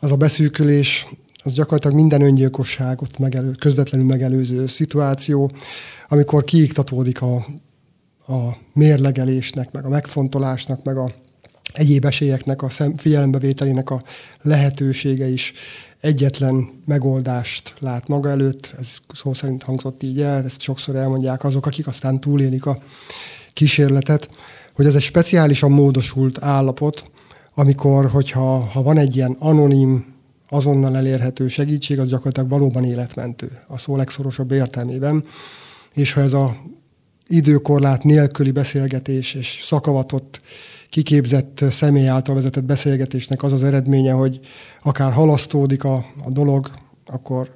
az 0.01 0.13
a 0.13 0.17
beszűkülés, 0.17 1.09
az 1.45 1.53
gyakorlatilag 1.53 1.97
minden 1.97 2.23
öngyilkosságot 2.23 3.19
megelő, 3.19 3.51
közvetlenül 3.51 4.07
megelőző 4.07 4.67
szituáció, 4.67 5.51
amikor 6.09 6.45
kiiktatódik 6.45 7.23
a, 7.23 7.35
a 8.27 8.57
mérlegelésnek, 8.73 9.73
meg 9.73 9.85
a 9.85 9.89
megfontolásnak, 9.89 10.85
meg 10.85 10.97
a 10.97 11.11
egyéb 11.73 12.05
esélyeknek, 12.05 12.63
a 12.63 12.69
figyelembevételének 12.97 13.91
a 13.91 14.03
lehetősége 14.43 15.29
is 15.29 15.53
egyetlen 16.01 16.69
megoldást 16.85 17.75
lát 17.79 18.09
maga 18.09 18.31
előtt, 18.31 18.75
ez 18.79 18.89
szó 19.15 19.35
szerint 19.35 19.63
hangzott 19.63 20.03
így 20.03 20.21
el, 20.21 20.45
ezt 20.45 20.61
sokszor 20.61 20.97
elmondják 20.97 21.45
azok, 21.45 21.67
akik 21.67 21.87
aztán 21.87 22.21
túlélik 22.21 22.67
a 22.67 22.79
kísérletet, 23.53 24.29
hogy 24.75 24.87
ez 24.87 24.95
egy 24.95 25.03
speciálisan 25.03 25.71
módosult 25.71 26.43
állapot, 26.43 27.11
amikor, 27.55 28.07
hogyha 28.07 28.59
ha 28.59 28.83
van 28.83 28.99
egy 28.99 29.17
ilyen 29.17 29.37
anonim, 29.39 30.17
azonnal 30.49 30.97
elérhető 30.97 31.49
segítség, 31.49 31.99
az 31.99 32.09
gyakorlatilag 32.09 32.49
valóban 32.49 32.85
életmentő 32.85 33.61
a 33.67 33.79
szó 33.79 33.97
legszorosabb 33.97 34.51
értelmében, 34.51 35.25
és 35.95 36.13
ha 36.13 36.21
ez 36.21 36.33
a 36.33 36.57
időkorlát 37.29 38.05
nélküli 38.05 38.51
beszélgetés 38.51 39.35
és 39.35 39.59
szakavatott 39.63 40.41
kiképzett 40.89 41.65
személy 41.71 42.09
által 42.09 42.35
vezetett 42.35 42.65
beszélgetésnek 42.65 43.43
az 43.43 43.53
az 43.53 43.63
eredménye, 43.63 44.13
hogy 44.13 44.41
akár 44.83 45.13
halasztódik 45.13 45.85
a, 45.85 45.95
a 46.25 46.31
dolog, 46.31 46.71
akkor 47.07 47.55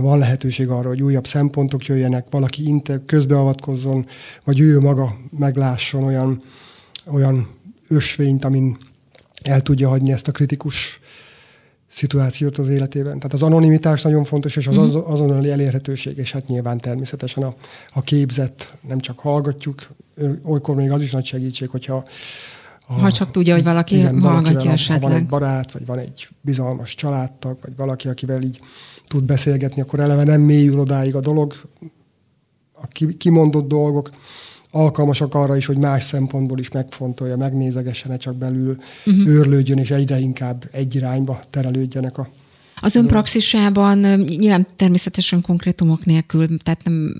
van 0.00 0.18
lehetőség 0.18 0.68
arra, 0.68 0.88
hogy 0.88 1.02
újabb 1.02 1.26
szempontok 1.26 1.86
jöjjenek, 1.86 2.26
valaki 2.30 2.66
inte 2.66 3.02
közbeavatkozzon, 3.06 4.06
vagy 4.44 4.60
ő 4.60 4.80
maga 4.80 5.16
meglásson 5.38 6.04
olyan, 6.04 6.42
olyan 7.06 7.48
ösvényt, 7.88 8.44
amin 8.44 8.76
el 9.42 9.60
tudja 9.60 9.88
hagyni 9.88 10.12
ezt 10.12 10.28
a 10.28 10.32
kritikus 10.32 11.00
szituációt 11.88 12.58
az 12.58 12.68
életében. 12.68 13.16
Tehát 13.16 13.32
az 13.32 13.42
anonimitás 13.42 14.02
nagyon 14.02 14.24
fontos, 14.24 14.56
és 14.56 14.66
az 14.66 14.74
mm-hmm. 14.74 14.96
azonnali 14.96 15.50
elérhetőség, 15.50 16.18
és 16.18 16.32
hát 16.32 16.46
nyilván 16.46 16.78
természetesen 16.78 17.44
a, 17.44 17.54
a 17.90 18.02
képzett, 18.02 18.72
nem 18.88 18.98
csak 18.98 19.18
hallgatjuk, 19.18 19.88
olykor 20.44 20.74
még 20.74 20.90
az 20.90 21.02
is 21.02 21.10
nagy 21.10 21.24
segítség, 21.24 21.68
hogyha 21.68 22.04
a, 22.90 22.92
ha 22.92 23.12
csak 23.12 23.30
tudja, 23.30 23.54
hogy 23.54 23.64
valaki 23.64 23.96
igen, 23.96 24.20
hallgatja 24.20 24.70
esetleg. 24.70 25.02
Ha 25.02 25.08
van 25.08 25.16
egy 25.16 25.26
barát, 25.26 25.72
vagy 25.72 25.86
van 25.86 25.98
egy 25.98 26.28
bizalmas 26.40 26.94
családtag, 26.94 27.58
vagy 27.62 27.76
valaki, 27.76 28.08
akivel 28.08 28.42
így 28.42 28.60
tud 29.04 29.24
beszélgetni, 29.24 29.80
akkor 29.80 30.00
eleve 30.00 30.24
nem 30.24 30.40
mélyül 30.40 30.78
odáig 30.78 31.14
a 31.14 31.20
dolog, 31.20 31.54
a 32.72 32.86
kimondott 33.18 33.68
dolgok, 33.68 34.10
alkalmasak 34.70 35.34
arra 35.34 35.56
is, 35.56 35.66
hogy 35.66 35.78
más 35.78 36.04
szempontból 36.04 36.58
is 36.58 36.70
megfontolja, 36.70 37.36
megnézegesse, 37.36 38.08
ne 38.08 38.16
csak 38.16 38.36
belül 38.36 38.76
uh-huh. 39.06 39.26
őrlődjön, 39.26 39.78
és 39.78 39.90
egyre 39.90 40.18
inkább 40.18 40.64
egy 40.72 40.94
irányba 40.94 41.40
terelődjenek 41.50 42.18
a 42.18 42.28
az 42.80 42.94
ön 42.94 43.06
praxisában 43.06 43.98
nyilván 44.18 44.66
természetesen 44.76 45.40
konkrétumok 45.40 46.04
nélkül, 46.04 46.58
tehát 46.58 46.84
nem 46.84 47.14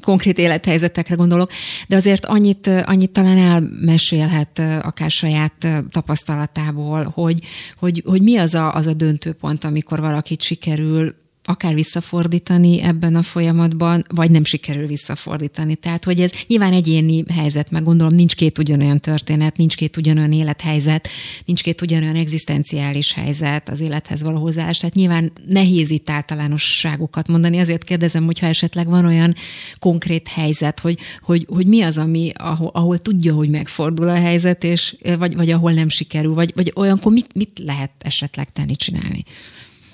konkrét 0.00 0.38
élethelyzetekre 0.38 1.14
gondolok, 1.14 1.50
de 1.88 1.96
azért 1.96 2.24
annyit, 2.24 2.66
annyit 2.66 3.10
talán 3.10 3.38
elmesélhet 3.38 4.58
akár 4.82 5.10
saját 5.10 5.84
tapasztalatából, 5.90 7.12
hogy, 7.14 7.40
hogy, 7.78 8.02
hogy 8.06 8.22
mi 8.22 8.36
az 8.36 8.54
a, 8.54 8.74
az 8.74 8.86
a 8.86 8.92
döntőpont, 8.92 9.64
amikor 9.64 10.00
valakit 10.00 10.42
sikerül 10.42 11.14
akár 11.46 11.74
visszafordítani 11.74 12.82
ebben 12.82 13.14
a 13.14 13.22
folyamatban, 13.22 14.04
vagy 14.08 14.30
nem 14.30 14.44
sikerül 14.44 14.86
visszafordítani. 14.86 15.74
Tehát, 15.74 16.04
hogy 16.04 16.20
ez 16.20 16.32
nyilván 16.46 16.72
egyéni 16.72 17.24
helyzet, 17.34 17.70
meg 17.70 17.82
gondolom 17.82 18.14
nincs 18.14 18.34
két 18.34 18.58
ugyanolyan 18.58 19.00
történet, 19.00 19.56
nincs 19.56 19.76
két 19.76 19.96
ugyanolyan 19.96 20.32
élethelyzet, 20.32 21.08
nincs 21.44 21.62
két 21.62 21.82
ugyanolyan 21.82 22.14
egzisztenciális 22.14 23.12
helyzet 23.12 23.68
az 23.68 23.80
élethez 23.80 24.22
való 24.22 24.40
hozzáállás, 24.40 24.78
tehát 24.78 24.94
nyilván 24.94 25.32
nehéz 25.46 25.90
itt 25.90 26.10
általánosságokat 26.10 27.28
mondani. 27.28 27.58
Azért 27.58 27.84
kérdezem, 27.84 28.24
hogyha 28.24 28.46
esetleg 28.46 28.86
van 28.86 29.04
olyan 29.04 29.34
konkrét 29.78 30.28
helyzet, 30.28 30.80
hogy, 30.80 30.98
hogy, 31.20 31.46
hogy 31.48 31.66
mi 31.66 31.82
az, 31.82 31.98
ami, 31.98 32.30
ahol, 32.34 32.70
ahol 32.72 32.98
tudja, 32.98 33.34
hogy 33.34 33.48
megfordul 33.48 34.08
a 34.08 34.14
helyzet, 34.14 34.64
és, 34.64 34.96
vagy, 35.18 35.36
vagy 35.36 35.50
ahol 35.50 35.72
nem 35.72 35.88
sikerül, 35.88 36.34
vagy, 36.34 36.52
vagy 36.54 36.72
olyankor 36.74 37.12
mit, 37.12 37.34
mit 37.34 37.58
lehet 37.64 37.90
esetleg 37.98 38.52
tenni, 38.52 38.76
csinálni? 38.76 39.24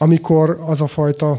Amikor 0.02 0.58
az 0.66 0.80
a 0.80 0.86
fajta 0.86 1.38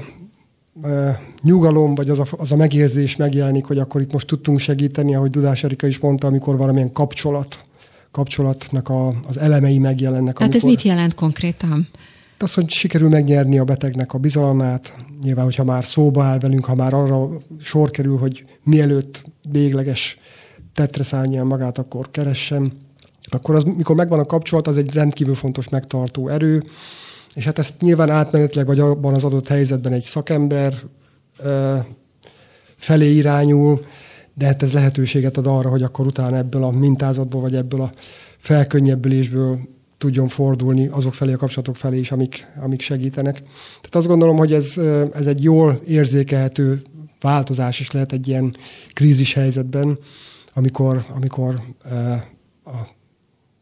e, 0.84 1.22
nyugalom, 1.41 1.95
vagy 1.95 2.09
az 2.09 2.20
a, 2.20 2.26
az 2.32 2.51
a 2.51 2.55
megérzés 2.55 3.16
megjelenik, 3.16 3.66
hogy 3.66 3.78
akkor 3.78 4.01
itt 4.01 4.14
most 4.14 4.28
tudtunk 4.28 4.59
segíteni, 4.59 5.16
ahogy 5.16 5.30
Dudás 5.30 5.64
Erika 5.64 5.88
is 5.88 5.99
mondta, 5.99 6.28
amikor 6.28 6.57
valamilyen 6.57 6.91
kapcsolat, 6.91 7.59
kapcsolatnak 8.11 8.89
a, 8.89 9.07
az 9.07 9.38
elemei 9.38 9.80
megjelennek. 9.80 10.38
Tehát 10.38 10.53
amikor, 10.53 10.70
ez 10.70 10.76
mit 10.76 10.86
jelent 10.86 11.16
konkrétan? 11.16 11.88
Az, 12.39 12.53
hogy 12.53 12.70
sikerül 12.70 13.09
megnyerni 13.09 13.57
a 13.57 13.64
betegnek 13.64 14.14
a 14.14 14.18
bizalmát, 14.18 14.93
nyilván, 15.24 15.45
hogyha 15.45 15.64
már 15.64 15.86
szóba 15.86 16.24
áll 16.24 16.39
velünk, 16.39 16.66
ha 16.66 16.76
már 16.76 16.93
arra 16.93 17.30
sor 17.61 17.91
kerül, 17.91 18.18
hogy 18.18 18.45
mielőtt 18.64 19.24
végleges 19.51 20.18
tetre 20.74 21.03
szállnia 21.03 21.43
magát, 21.43 21.78
akkor 21.78 22.11
keressem, 22.11 22.72
akkor 23.30 23.55
az, 23.55 23.64
mikor 23.64 23.95
megvan 23.95 24.20
a 24.20 24.26
kapcsolat, 24.26 24.68
az 24.68 24.78
egy 24.78 24.93
rendkívül 24.93 25.36
fontos 25.36 25.70
megtartó 25.70 26.28
erő, 26.28 26.64
és 27.36 27.44
hát 27.44 27.60
ezt 27.60 27.74
nyilván 27.80 28.10
átmenetileg, 28.10 28.66
vagy 28.66 28.80
abban 28.80 29.14
az 29.14 29.24
adott 29.24 29.48
helyzetben 29.48 29.94
egy 29.94 30.02
szakember 30.02 30.76
felé 32.76 33.16
irányul, 33.16 33.86
de 34.34 34.46
hát 34.46 34.64
ez 34.64 34.74
lehetőséget 34.74 35.38
ad 35.38 35.48
arra, 35.48 35.70
hogy 35.70 35.84
akkor 35.84 36.06
utána 36.06 36.38
ebből 36.38 36.64
a 36.64 36.72
mintázatból, 36.72 37.42
vagy 37.42 37.56
ebből 37.56 37.82
a 37.82 37.92
felkönnyebbülésből 38.38 39.60
tudjon 39.98 40.28
fordulni 40.28 40.88
azok 40.88 41.14
felé, 41.14 41.34
a 41.34 41.38
kapcsolatok 41.38 41.76
felé 41.76 42.00
is, 42.00 42.12
amik, 42.12 42.48
amik 42.62 42.82
segítenek. 42.82 43.36
Tehát 43.76 43.96
azt 43.96 44.08
gondolom, 44.08 44.38
hogy 44.38 44.54
ez, 44.54 44.78
ez 45.14 45.28
egy 45.28 45.44
jól 45.44 45.80
érzékelhető 45.88 46.82
változás 47.22 47.80
is 47.80 47.92
lehet 47.92 48.12
egy 48.12 48.28
ilyen 48.28 48.56
krízis 48.94 49.34
helyzetben, 49.34 49.98
amikor, 50.54 51.06
amikor 51.16 51.62
a 52.66 52.72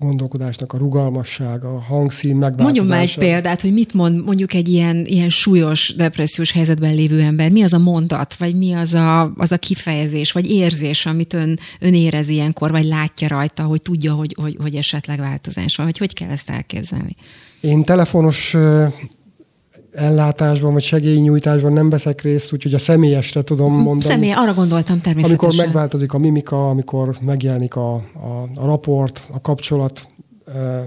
gondolkodásnak 0.01 0.73
a 0.73 0.77
rugalmassága, 0.77 1.75
a 1.75 1.81
hangszín 1.81 2.35
megváltozása. 2.35 2.63
Mondjon 2.63 2.85
már 2.85 3.01
egy 3.01 3.17
példát, 3.17 3.61
hogy 3.61 3.73
mit 3.73 3.93
mond 3.93 4.23
mondjuk 4.25 4.53
egy 4.53 4.67
ilyen, 4.67 5.05
ilyen 5.05 5.29
súlyos 5.29 5.93
depressziós 5.95 6.51
helyzetben 6.51 6.95
lévő 6.95 7.21
ember. 7.21 7.51
Mi 7.51 7.61
az 7.61 7.73
a 7.73 7.77
mondat, 7.77 8.35
vagy 8.35 8.55
mi 8.55 8.73
az 8.73 8.93
a, 8.93 9.33
az 9.35 9.51
a 9.51 9.57
kifejezés, 9.57 10.31
vagy 10.31 10.51
érzés, 10.51 11.05
amit 11.05 11.33
ön, 11.33 11.59
ön 11.79 11.93
érez 11.93 12.27
ilyenkor, 12.27 12.71
vagy 12.71 12.85
látja 12.85 13.27
rajta, 13.27 13.63
hogy 13.63 13.81
tudja, 13.81 14.13
hogy, 14.13 14.35
hogy, 14.39 14.57
hogy 14.61 14.75
esetleg 14.75 15.19
változás 15.19 15.75
van, 15.75 15.85
vagy 15.85 15.97
hogy 15.97 16.13
kell 16.13 16.29
ezt 16.29 16.49
elképzelni? 16.49 17.15
Én 17.59 17.83
telefonos 17.83 18.55
ellátásban 19.91 20.73
vagy 20.73 20.83
segélynyújtásban 20.83 21.73
nem 21.73 21.89
veszek 21.89 22.21
részt, 22.21 22.53
úgyhogy 22.53 22.73
a 22.73 22.79
személyesre 22.79 23.41
tudom 23.41 23.73
hm, 23.73 23.81
mondani. 23.81 24.13
Személy, 24.13 24.31
arra 24.31 24.53
gondoltam 24.53 25.01
természetesen. 25.01 25.39
Amikor 25.39 25.65
megváltozik 25.65 26.13
a 26.13 26.17
mimika, 26.17 26.69
amikor 26.69 27.17
megjelenik 27.21 27.75
a, 27.75 27.93
a, 27.93 28.49
a 28.55 28.65
raport, 28.65 29.23
a 29.31 29.41
kapcsolat, 29.41 30.07
e, 30.45 30.85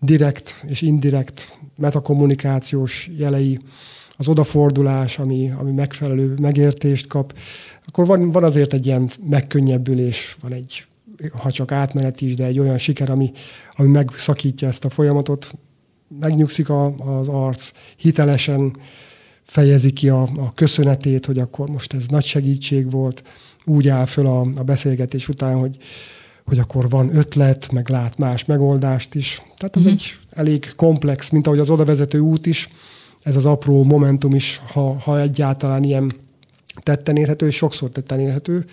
direkt 0.00 0.54
és 0.68 0.80
indirekt 0.80 1.58
metakommunikációs 1.76 3.10
jelei, 3.18 3.58
az 4.16 4.28
odafordulás, 4.28 5.18
ami, 5.18 5.50
ami 5.58 5.72
megfelelő 5.72 6.34
megértést 6.40 7.06
kap, 7.06 7.34
akkor 7.86 8.06
van, 8.06 8.30
van 8.30 8.44
azért 8.44 8.72
egy 8.72 8.86
ilyen 8.86 9.10
megkönnyebbülés, 9.28 10.36
van 10.40 10.52
egy, 10.52 10.84
ha 11.38 11.50
csak 11.50 11.72
átmenet 11.72 12.20
is, 12.20 12.34
de 12.34 12.44
egy 12.44 12.58
olyan 12.58 12.78
siker, 12.78 13.10
ami, 13.10 13.32
ami 13.72 13.88
megszakítja 13.88 14.68
ezt 14.68 14.84
a 14.84 14.90
folyamatot, 14.90 15.50
megnyugszik 16.20 16.68
a, 16.68 16.86
az 16.96 17.28
arc, 17.28 17.72
hitelesen 17.96 18.76
fejezi 19.42 19.92
ki 19.92 20.08
a, 20.08 20.22
a 20.22 20.52
köszönetét, 20.54 21.26
hogy 21.26 21.38
akkor 21.38 21.68
most 21.68 21.92
ez 21.94 22.06
nagy 22.08 22.24
segítség 22.24 22.90
volt, 22.90 23.22
úgy 23.64 23.88
áll 23.88 24.04
föl 24.04 24.26
a, 24.26 24.40
a 24.40 24.62
beszélgetés 24.62 25.28
után, 25.28 25.58
hogy, 25.58 25.76
hogy 26.44 26.58
akkor 26.58 26.88
van 26.88 27.16
ötlet, 27.16 27.72
meg 27.72 27.88
lát 27.88 28.18
más 28.18 28.44
megoldást 28.44 29.14
is. 29.14 29.42
Tehát 29.56 29.76
ez 29.76 29.82
uh-huh. 29.82 29.92
egy 29.92 30.16
elég 30.30 30.72
komplex, 30.76 31.30
mint 31.30 31.46
ahogy 31.46 31.58
az 31.58 31.70
odavezető 31.70 32.18
út 32.18 32.46
is, 32.46 32.68
ez 33.22 33.36
az 33.36 33.44
apró 33.44 33.84
momentum 33.84 34.34
is, 34.34 34.60
ha, 34.72 34.98
ha 34.98 35.20
egyáltalán 35.20 35.82
ilyen 35.82 36.12
tetten 36.80 37.16
érhető, 37.16 37.46
és 37.46 37.56
sokszor 37.56 37.90
tetten 37.90 38.20
érhető, 38.20 38.64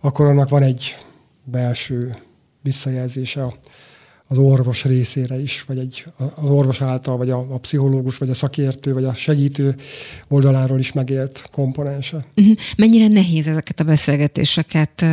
akkor 0.00 0.26
annak 0.26 0.48
van 0.48 0.62
egy 0.62 0.96
belső 1.44 2.16
visszajelzése 2.62 3.44
a, 3.44 3.52
az 4.30 4.36
orvos 4.36 4.84
részére 4.84 5.40
is, 5.40 5.62
vagy 5.66 5.78
egy, 5.78 6.04
az 6.16 6.50
orvos 6.50 6.80
által, 6.80 7.16
vagy 7.16 7.30
a, 7.30 7.54
a 7.54 7.58
pszichológus, 7.58 8.18
vagy 8.18 8.30
a 8.30 8.34
szakértő, 8.34 8.92
vagy 8.92 9.04
a 9.04 9.14
segítő 9.14 9.74
oldaláról 10.28 10.78
is 10.78 10.92
megélt 10.92 11.48
komponense. 11.52 12.26
Uh-huh. 12.36 12.56
Mennyire 12.76 13.08
nehéz 13.08 13.46
ezeket 13.46 13.80
a 13.80 13.84
beszélgetéseket 13.84 15.04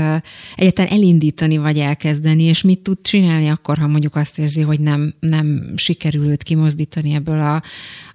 egyáltalán 0.55 0.91
elindítani, 0.91 1.57
vagy 1.57 1.77
elkezdeni, 1.77 2.43
és 2.43 2.61
mit 2.61 2.79
tud 2.79 2.97
csinálni 3.01 3.47
akkor, 3.47 3.77
ha 3.77 3.87
mondjuk 3.87 4.15
azt 4.15 4.39
érzi, 4.39 4.61
hogy 4.61 4.79
nem, 4.79 5.13
nem 5.19 5.73
sikerül 5.75 6.29
őt 6.29 6.43
kimozdítani 6.43 7.13
ebből 7.13 7.39
a, 7.39 7.63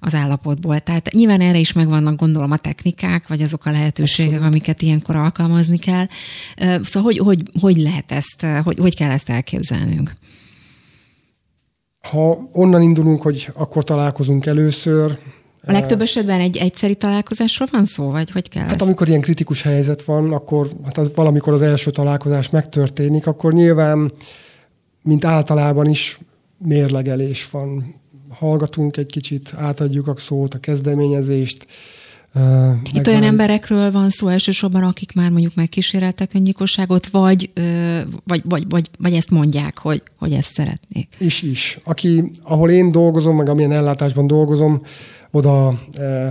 az 0.01 0.15
állapotból. 0.15 0.81
Tehát 0.81 1.13
nyilván 1.13 1.41
erre 1.41 1.59
is 1.59 1.73
megvannak, 1.73 2.19
gondolom, 2.19 2.51
a 2.51 2.57
technikák, 2.57 3.29
vagy 3.29 3.43
azok 3.43 3.67
a 3.67 3.71
lehetőségek, 3.71 4.33
Abszolút. 4.33 4.55
amiket 4.55 4.83
ilyenkor 4.83 5.17
alkalmazni 5.17 5.79
kell. 5.79 6.07
Szóval 6.57 7.03
hogy, 7.03 7.19
hogy, 7.19 7.43
hogy 7.61 7.77
lehet 7.77 8.13
ezt, 8.13 8.47
hogy, 8.63 8.79
hogy 8.79 8.97
kell 8.97 9.11
ezt 9.11 9.29
elképzelnünk? 9.29 10.19
Ha 12.01 12.39
onnan 12.53 12.83
indulunk, 12.83 13.23
hogy 13.23 13.49
akkor 13.55 13.85
találkozunk 13.85 14.47
először, 14.47 15.19
a 15.67 15.73
legtöbb 15.73 16.01
esetben 16.01 16.41
egy 16.41 16.57
egyszeri 16.57 16.95
találkozásról 16.95 17.69
van 17.73 17.85
szó, 17.85 18.11
vagy 18.11 18.31
hogy 18.31 18.49
kell? 18.49 18.63
Hát 18.63 18.73
ezt? 18.73 18.83
amikor 18.83 19.09
ilyen 19.09 19.21
kritikus 19.21 19.63
helyzet 19.63 20.03
van, 20.03 20.33
akkor 20.33 20.71
hát 20.85 20.99
az, 20.99 21.11
valamikor 21.15 21.53
az 21.53 21.63
első 21.63 21.91
találkozás 21.91 22.51
megtörténik, 22.51 23.27
akkor 23.27 23.53
nyilván, 23.53 24.13
mint 25.03 25.25
általában 25.25 25.87
is 25.87 26.19
mérlegelés 26.59 27.51
van. 27.51 27.95
Hallgatunk 28.29 28.97
egy 28.97 29.07
kicsit, 29.07 29.53
átadjuk 29.57 30.09
a 30.09 30.15
szót, 30.19 30.55
a 30.55 30.59
kezdeményezést, 30.59 31.67
Itt 32.93 33.07
olyan 33.07 33.23
emberekről 33.23 33.91
van 33.91 34.11
szó 34.11 34.29
elsősorban, 34.29 34.83
akik 34.83 35.13
már 35.13 35.31
mondjuk 35.31 35.55
megkíséreltek 35.55 36.35
öngyilkosságot, 36.35 37.07
vagy, 37.07 37.51
vagy, 38.25 38.43
vagy, 38.45 38.65
vagy, 38.69 38.91
vagy 38.99 39.15
ezt 39.15 39.31
mondják, 39.31 39.79
hogy, 39.79 40.03
hogy 40.19 40.33
ezt 40.33 40.53
szeretnék. 40.55 41.17
Is, 41.19 41.43
is. 41.43 41.79
Aki, 41.85 42.31
ahol 42.43 42.71
én 42.71 42.93
dolgozom, 42.93 43.37
meg 43.37 43.49
amilyen 43.49 43.73
ellátásban 43.73 44.27
dolgozom, 44.27 44.83
oda 45.31 45.81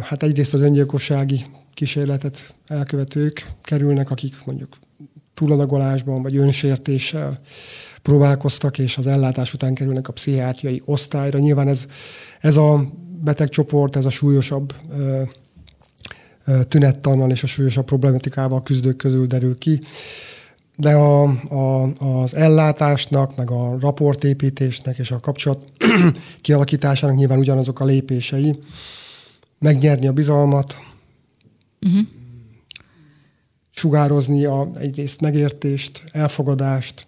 hát 0.01 0.23
egyrészt 0.23 0.53
az 0.53 0.61
öngyilkossági 0.61 1.45
kísérletet 1.73 2.53
elkövetők 2.67 3.45
kerülnek, 3.61 4.11
akik 4.11 4.35
mondjuk 4.45 4.77
túladagolásban 5.33 6.21
vagy 6.21 6.37
önsértéssel 6.37 7.39
próbálkoztak, 8.01 8.77
és 8.77 8.97
az 8.97 9.07
ellátás 9.07 9.53
után 9.53 9.73
kerülnek 9.73 10.07
a 10.07 10.13
pszichiátriai 10.13 10.81
osztályra. 10.85 11.39
Nyilván 11.39 11.67
ez, 11.67 11.85
ez 12.39 12.57
a 12.57 12.85
betegcsoport, 13.23 13.95
ez 13.95 14.05
a 14.05 14.09
súlyosabb 14.09 14.73
tünettannal 16.67 17.31
és 17.31 17.43
a 17.43 17.47
súlyosabb 17.47 17.85
problematikával 17.85 18.63
küzdők 18.63 18.97
közül 18.97 19.27
derül 19.27 19.57
ki. 19.57 19.81
De 20.75 20.93
a, 20.93 21.23
a, 21.49 21.83
az 21.99 22.33
ellátásnak, 22.33 23.35
meg 23.35 23.51
a 23.51 23.77
raportépítésnek 23.79 24.97
és 24.97 25.11
a 25.11 25.19
kapcsolat 25.19 25.65
kialakításának 26.41 27.15
nyilván 27.15 27.39
ugyanazok 27.39 27.79
a 27.79 27.85
lépései. 27.85 28.59
Megnyerni 29.59 30.07
a 30.07 30.13
bizalmat, 30.13 30.75
uh-huh. 31.81 31.99
sugározni 33.69 34.45
a, 34.45 34.71
egyrészt 34.79 35.21
megértést, 35.21 36.03
elfogadást, 36.11 37.07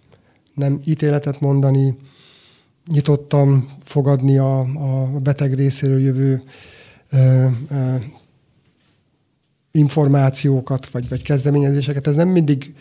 nem 0.54 0.80
ítéletet 0.84 1.40
mondani, 1.40 1.96
nyitottan 2.86 3.68
fogadni 3.84 4.38
a, 4.38 4.58
a 4.60 5.18
beteg 5.18 5.54
részéről 5.54 6.00
jövő 6.00 6.42
ö, 7.10 7.46
ö, 7.70 7.94
információkat, 9.72 10.88
vagy, 10.90 11.08
vagy 11.08 11.22
kezdeményezéseket. 11.22 12.06
Ez 12.06 12.14
nem 12.14 12.28
mindig 12.28 12.74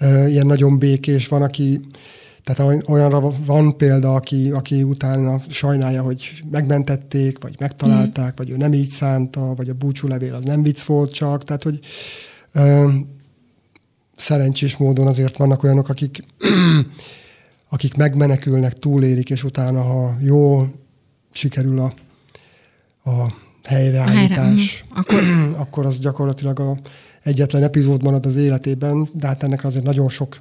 uh, 0.00 0.30
ilyen 0.30 0.46
nagyon 0.46 0.78
békés. 0.78 1.28
Van, 1.28 1.42
aki, 1.42 1.80
tehát 2.44 2.82
olyanra 2.88 3.32
van 3.44 3.76
példa, 3.76 4.14
aki, 4.14 4.50
aki 4.50 4.82
utána 4.82 5.40
sajnálja, 5.48 6.02
hogy 6.02 6.42
megmentették, 6.50 7.42
vagy 7.42 7.56
megtalálták, 7.58 8.32
mm. 8.32 8.36
vagy 8.36 8.50
ő 8.50 8.56
nem 8.56 8.74
így 8.74 8.88
szánta, 8.88 9.54
vagy 9.54 9.68
a 9.68 9.74
búcsúlevél 9.74 10.34
az 10.34 10.44
nem 10.44 10.62
vicc 10.62 10.82
volt 10.82 11.12
csak. 11.12 11.44
Tehát, 11.44 11.62
hogy 11.62 11.80
uh, 12.54 12.92
szerencsés 14.16 14.76
módon 14.76 15.06
azért 15.06 15.36
vannak 15.36 15.62
olyanok, 15.62 15.88
akik, 15.88 16.24
akik 17.70 17.96
megmenekülnek, 17.96 18.72
túlélik, 18.72 19.30
és 19.30 19.44
utána, 19.44 19.82
ha 19.82 20.16
jól 20.20 20.72
sikerül 21.32 21.78
a, 21.78 21.94
a 23.10 23.34
helyreállítás, 23.66 24.36
helyre, 24.38 25.00
akkor... 25.00 25.22
akkor 25.62 25.86
az 25.86 25.98
gyakorlatilag 25.98 26.60
a 26.60 26.76
egyetlen 27.22 27.62
epizód 27.62 28.02
marad 28.02 28.26
az 28.26 28.36
életében, 28.36 29.08
de 29.12 29.26
hát 29.26 29.42
ennek 29.42 29.64
azért 29.64 29.84
nagyon 29.84 30.08
sok 30.08 30.40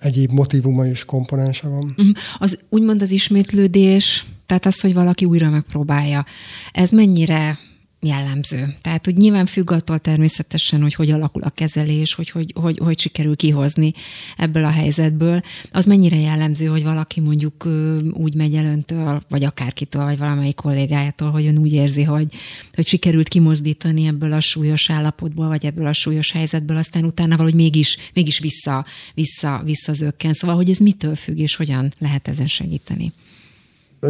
egyéb 0.00 0.32
motivuma 0.32 0.86
és 0.86 1.04
komponense 1.04 1.68
van. 1.68 1.94
Mhm. 1.96 2.08
Az 2.38 2.58
úgymond 2.68 3.02
az 3.02 3.10
ismétlődés, 3.10 4.26
tehát 4.46 4.66
az, 4.66 4.80
hogy 4.80 4.94
valaki 4.94 5.24
újra 5.24 5.50
megpróbálja, 5.50 6.26
ez 6.72 6.90
mennyire 6.90 7.58
jellemző. 8.02 8.74
Tehát, 8.80 9.04
hogy 9.04 9.16
nyilván 9.16 9.46
függ 9.46 9.70
attól 9.70 9.98
természetesen, 9.98 10.82
hogy 10.82 10.94
hogy 10.94 11.10
alakul 11.10 11.42
a 11.42 11.50
kezelés, 11.50 12.14
hogy 12.14 12.30
hogy, 12.30 12.52
hogy, 12.54 12.78
hogy 12.78 12.98
sikerül 12.98 13.36
kihozni 13.36 13.92
ebből 14.36 14.64
a 14.64 14.70
helyzetből. 14.70 15.42
Az 15.70 15.84
mennyire 15.84 16.16
jellemző, 16.16 16.66
hogy 16.66 16.82
valaki 16.82 17.20
mondjuk 17.20 17.68
úgy 18.12 18.34
megy 18.34 18.54
el 18.54 18.64
öntől, 18.64 19.22
vagy 19.28 19.44
akárkitől, 19.44 20.04
vagy 20.04 20.18
valamelyik 20.18 20.54
kollégájától, 20.54 21.30
hogy 21.30 21.46
ön 21.46 21.58
úgy 21.58 21.72
érzi, 21.72 22.02
hogy, 22.02 22.26
hogy 22.74 22.86
sikerült 22.86 23.28
kimozdítani 23.28 24.06
ebből 24.06 24.32
a 24.32 24.40
súlyos 24.40 24.90
állapotból, 24.90 25.48
vagy 25.48 25.64
ebből 25.64 25.86
a 25.86 25.92
súlyos 25.92 26.30
helyzetből, 26.30 26.76
aztán 26.76 27.04
utána 27.04 27.36
valahogy 27.36 27.54
mégis, 27.54 27.96
mégis 28.14 28.38
vissza, 28.38 28.84
vissza, 29.14 29.62
vissza 29.64 29.92
zökken. 29.92 30.32
Szóval, 30.32 30.56
hogy 30.56 30.70
ez 30.70 30.78
mitől 30.78 31.16
függ, 31.16 31.38
és 31.38 31.56
hogyan 31.56 31.92
lehet 31.98 32.28
ezen 32.28 32.46
segíteni? 32.46 33.12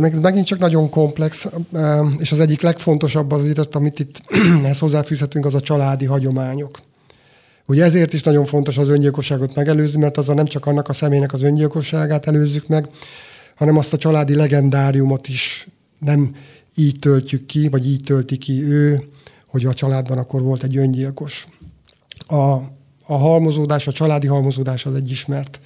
Meg 0.00 0.20
megint 0.20 0.46
csak 0.46 0.58
nagyon 0.58 0.90
komplex, 0.90 1.48
és 2.18 2.32
az 2.32 2.40
egyik 2.40 2.60
legfontosabb 2.60 3.32
az 3.32 3.44
itt, 3.44 3.74
amit 3.74 3.98
itt 3.98 4.22
ehhez 4.62 4.78
hozzáfűzhetünk, 4.84 5.44
az 5.44 5.54
a 5.54 5.60
családi 5.60 6.04
hagyományok. 6.04 6.78
Ugye 7.66 7.84
ezért 7.84 8.12
is 8.12 8.22
nagyon 8.22 8.44
fontos 8.44 8.78
az 8.78 8.88
öngyilkosságot 8.88 9.54
megelőzni, 9.54 10.00
mert 10.00 10.18
azzal 10.18 10.34
nem 10.34 10.46
csak 10.46 10.66
annak 10.66 10.88
a 10.88 10.92
személynek 10.92 11.32
az 11.32 11.42
öngyilkosságát 11.42 12.26
előzzük 12.26 12.66
meg, 12.66 12.86
hanem 13.54 13.76
azt 13.76 13.92
a 13.92 13.96
családi 13.96 14.34
legendáriumot 14.34 15.28
is 15.28 15.68
nem 15.98 16.34
így 16.74 16.98
töltjük 16.98 17.46
ki, 17.46 17.68
vagy 17.68 17.86
így 17.86 18.00
tölti 18.04 18.36
ki 18.36 18.62
ő, 18.62 19.08
hogy 19.46 19.64
a 19.64 19.74
családban 19.74 20.18
akkor 20.18 20.42
volt 20.42 20.62
egy 20.62 20.76
öngyilkos. 20.76 21.46
A, 22.26 22.56
a 23.04 23.16
halmozódás, 23.16 23.86
a 23.86 23.92
családi 23.92 24.26
halmozódás 24.26 24.86
az 24.86 24.94
egy 24.94 25.10
ismert 25.10 25.60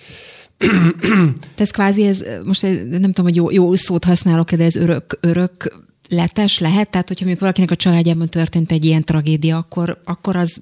ez 1.56 1.70
kvázi, 1.70 2.06
ez, 2.06 2.22
most 2.44 2.62
nem 2.90 3.12
tudom, 3.12 3.24
hogy 3.24 3.34
jó, 3.34 3.50
jó 3.50 3.74
szót 3.74 4.04
használok 4.04 4.52
de 4.52 4.64
ez 4.64 4.76
örök, 4.76 5.18
örök 5.20 5.84
letes 6.08 6.58
lehet? 6.58 6.90
Tehát, 6.90 7.08
hogyha 7.08 7.24
mondjuk 7.24 7.40
valakinek 7.40 7.70
a 7.70 7.76
családjában 7.76 8.28
történt 8.28 8.72
egy 8.72 8.84
ilyen 8.84 9.04
tragédia, 9.04 9.56
akkor, 9.56 10.00
akkor 10.04 10.36
az 10.36 10.60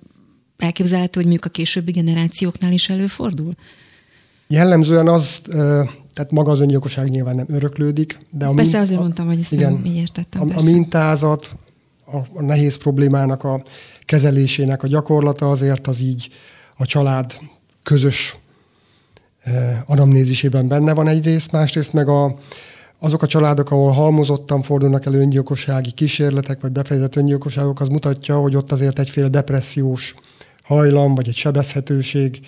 elképzelhető, 0.56 1.12
hogy 1.12 1.22
mondjuk 1.22 1.44
a 1.44 1.48
későbbi 1.48 1.92
generációknál 1.92 2.72
is 2.72 2.88
előfordul? 2.88 3.54
Jellemzően 4.48 5.08
az, 5.08 5.40
tehát 6.12 6.30
maga 6.30 6.50
az 6.50 6.60
öngyilkosság 6.60 7.08
nyilván 7.08 7.34
nem 7.34 7.46
öröklődik, 7.48 8.18
de 8.30 8.46
a 8.46 8.54
Persze 8.54 8.78
azért 8.78 9.00
mondtam, 9.00 9.26
hogy 9.26 9.38
ezt 9.40 9.52
igen, 9.52 9.72
nem 9.72 9.84
így 9.84 9.96
értettem. 9.96 10.50
A, 10.50 10.58
a 10.58 10.62
mintázat, 10.62 11.52
a, 12.06 12.16
a 12.16 12.42
nehéz 12.42 12.76
problémának 12.76 13.44
a 13.44 13.62
kezelésének 14.00 14.82
a 14.82 14.86
gyakorlata 14.86 15.50
azért 15.50 15.86
az 15.86 16.00
így 16.00 16.28
a 16.76 16.86
család 16.86 17.36
közös 17.82 18.36
anamnézisében 19.86 20.68
benne 20.68 20.94
van 20.94 21.08
egyrészt, 21.08 21.52
másrészt 21.52 21.92
meg 21.92 22.08
a, 22.08 22.36
azok 22.98 23.22
a 23.22 23.26
családok, 23.26 23.70
ahol 23.70 23.90
halmozottan 23.90 24.62
fordulnak 24.62 25.06
elő 25.06 25.20
öngyilkossági 25.20 25.90
kísérletek, 25.90 26.60
vagy 26.60 26.72
befejezett 26.72 27.16
öngyilkosságok, 27.16 27.80
az 27.80 27.88
mutatja, 27.88 28.36
hogy 28.36 28.56
ott 28.56 28.72
azért 28.72 28.98
egyféle 28.98 29.28
depressziós 29.28 30.14
hajlam, 30.62 31.14
vagy 31.14 31.28
egy 31.28 31.36
sebezhetőség, 31.36 32.40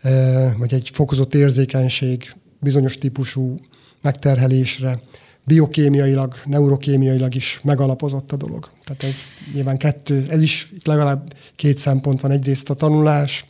eh, 0.00 0.52
vagy 0.58 0.74
egy 0.74 0.90
fokozott 0.94 1.34
érzékenység 1.34 2.32
bizonyos 2.60 2.98
típusú 2.98 3.60
megterhelésre, 4.02 4.98
biokémiailag, 5.44 6.34
neurokémiailag 6.44 7.34
is 7.34 7.60
megalapozott 7.64 8.32
a 8.32 8.36
dolog. 8.36 8.70
Tehát 8.84 9.02
ez 9.02 9.18
nyilván 9.54 9.76
kettő, 9.76 10.26
ez 10.28 10.42
is 10.42 10.68
itt 10.74 10.86
legalább 10.86 11.34
két 11.56 11.78
szempont 11.78 12.20
van. 12.20 12.30
Egyrészt 12.30 12.70
a 12.70 12.74
tanulás, 12.74 13.44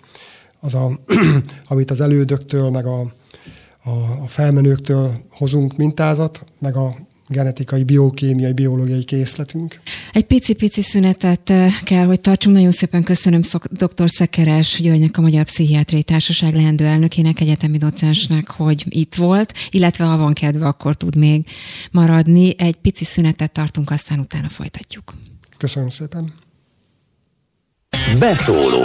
az, 0.61 0.75
a, 0.75 0.91
amit 1.69 1.91
az 1.91 2.01
elődöktől, 2.01 2.71
meg 2.71 2.87
a, 2.87 3.01
a, 3.83 3.91
a 4.23 4.29
felmenőktől 4.29 5.13
hozunk 5.31 5.77
mintázat, 5.77 6.45
meg 6.61 6.77
a 6.77 6.95
genetikai, 7.31 7.85
biokémiai, 7.85 8.53
biológiai 8.53 9.05
készletünk. 9.05 9.81
Egy 10.13 10.25
pici-pici 10.25 10.83
szünetet 10.83 11.51
eh, 11.51 11.73
kell, 11.83 12.07
hogy 12.07 12.21
tartsunk. 12.21 12.57
Nagyon 12.57 12.71
szépen 12.71 13.03
köszönöm 13.03 13.41
dr. 13.71 14.11
Szekeres 14.11 14.81
Györgynek, 14.81 15.17
a 15.17 15.21
Magyar 15.21 15.45
Pszichiátriai 15.45 16.03
Társaság 16.03 16.55
leendő 16.55 16.87
elnökének, 16.87 17.41
egyetemi 17.41 17.79
docensnek, 17.79 18.51
hogy 18.51 18.85
itt 18.89 19.15
volt, 19.15 19.53
illetve 19.71 20.05
ha 20.05 20.17
van 20.17 20.33
kedve, 20.33 20.67
akkor 20.67 20.97
tud 20.97 21.17
még 21.17 21.47
maradni. 21.91 22.55
Egy 22.59 22.77
pici 22.77 23.05
szünetet 23.05 23.53
tartunk, 23.53 23.91
aztán 23.91 24.19
utána 24.19 24.49
folytatjuk. 24.49 25.15
Köszönöm 25.59 25.89
szépen. 25.89 26.33
Beszóló 28.19 28.85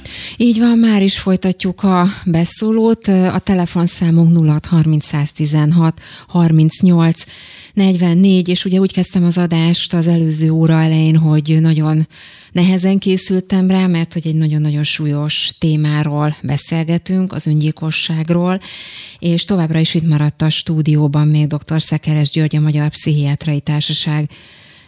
Így 0.37 0.59
van, 0.59 0.77
már 0.77 1.03
is 1.03 1.19
folytatjuk 1.19 1.83
a 1.83 2.07
beszólót. 2.25 3.07
A 3.07 3.39
telefonszámunk 3.43 4.47
0630 4.47 5.05
116 5.05 6.01
38 6.27 7.23
44, 7.73 8.47
és 8.47 8.65
ugye 8.65 8.79
úgy 8.79 8.93
kezdtem 8.93 9.25
az 9.25 9.37
adást 9.37 9.93
az 9.93 10.07
előző 10.07 10.49
óra 10.49 10.81
elején, 10.81 11.17
hogy 11.17 11.57
nagyon 11.61 12.07
nehezen 12.51 12.97
készültem 12.97 13.69
rá, 13.69 13.87
mert 13.87 14.13
hogy 14.13 14.27
egy 14.27 14.35
nagyon-nagyon 14.35 14.83
súlyos 14.83 15.51
témáról 15.59 16.35
beszélgetünk, 16.43 17.33
az 17.33 17.47
öngyilkosságról, 17.47 18.59
és 19.19 19.43
továbbra 19.43 19.79
is 19.79 19.93
itt 19.93 20.07
maradt 20.07 20.41
a 20.41 20.49
stúdióban 20.49 21.27
még 21.27 21.47
dr. 21.47 21.81
Szekeres 21.81 22.29
György, 22.29 22.55
a 22.55 22.59
Magyar 22.59 22.89
Pszichiátrai 22.89 23.59
Társaság 23.59 24.29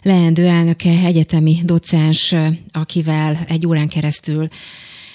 leendő 0.02 0.46
elnöke, 0.46 0.90
egyetemi 1.04 1.60
docens, 1.64 2.34
akivel 2.72 3.44
egy 3.48 3.66
órán 3.66 3.88
keresztül 3.88 4.48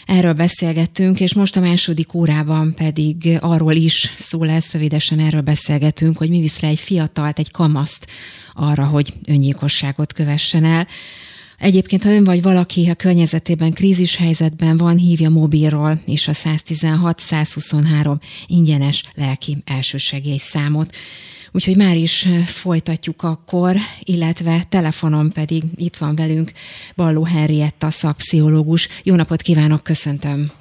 Erről 0.10 0.34
beszélgettünk, 0.34 1.20
és 1.20 1.34
most 1.34 1.55
a 1.55 1.60
második 1.60 2.14
órában 2.14 2.74
pedig 2.74 3.38
arról 3.39 3.74
is 3.74 4.14
szó 4.18 4.43
lesz, 4.43 4.74
rövidesen 4.74 5.20
erről 5.20 5.41
beszélgetünk, 5.41 6.18
hogy 6.18 6.30
mi 6.30 6.39
visz 6.39 6.60
rá 6.60 6.68
egy 6.68 6.80
fiatalt, 6.80 7.39
egy 7.39 7.51
kamaszt 7.51 8.07
arra, 8.53 8.86
hogy 8.86 9.14
öngyilkosságot 9.26 10.14
kövessen 10.14 10.64
el. 10.64 10.88
Egyébként, 11.60 12.03
ha 12.03 12.12
ön 12.12 12.24
vagy 12.24 12.41
valaki 12.41 12.89
a 12.89 12.95
környezetében 12.95 13.74
krízis 13.74 14.16
helyzetben 14.16 14.78
van, 14.78 14.97
hívja 14.97 15.30
mobilról 15.30 16.01
és 16.05 16.28
a 16.28 16.34
116-123 16.34 18.20
ingyenes 18.47 19.03
lelki 19.16 19.57
elsősegély 19.66 20.39
számot. 20.41 20.95
Úgyhogy 21.51 21.76
már 21.76 21.95
is 21.95 22.28
folytatjuk 22.45 23.24
akkor, 23.24 23.76
illetve 24.03 24.64
telefonon 24.70 25.32
pedig 25.32 25.64
itt 25.76 25.97
van 25.97 26.16
velünk 26.16 26.51
Balló 26.95 27.24
Henrietta 27.24 27.91
szakpszichológus. 27.91 28.88
Jó 29.03 29.16
napot 29.16 29.41
kívánok, 29.41 29.84
köszöntöm! 29.84 30.51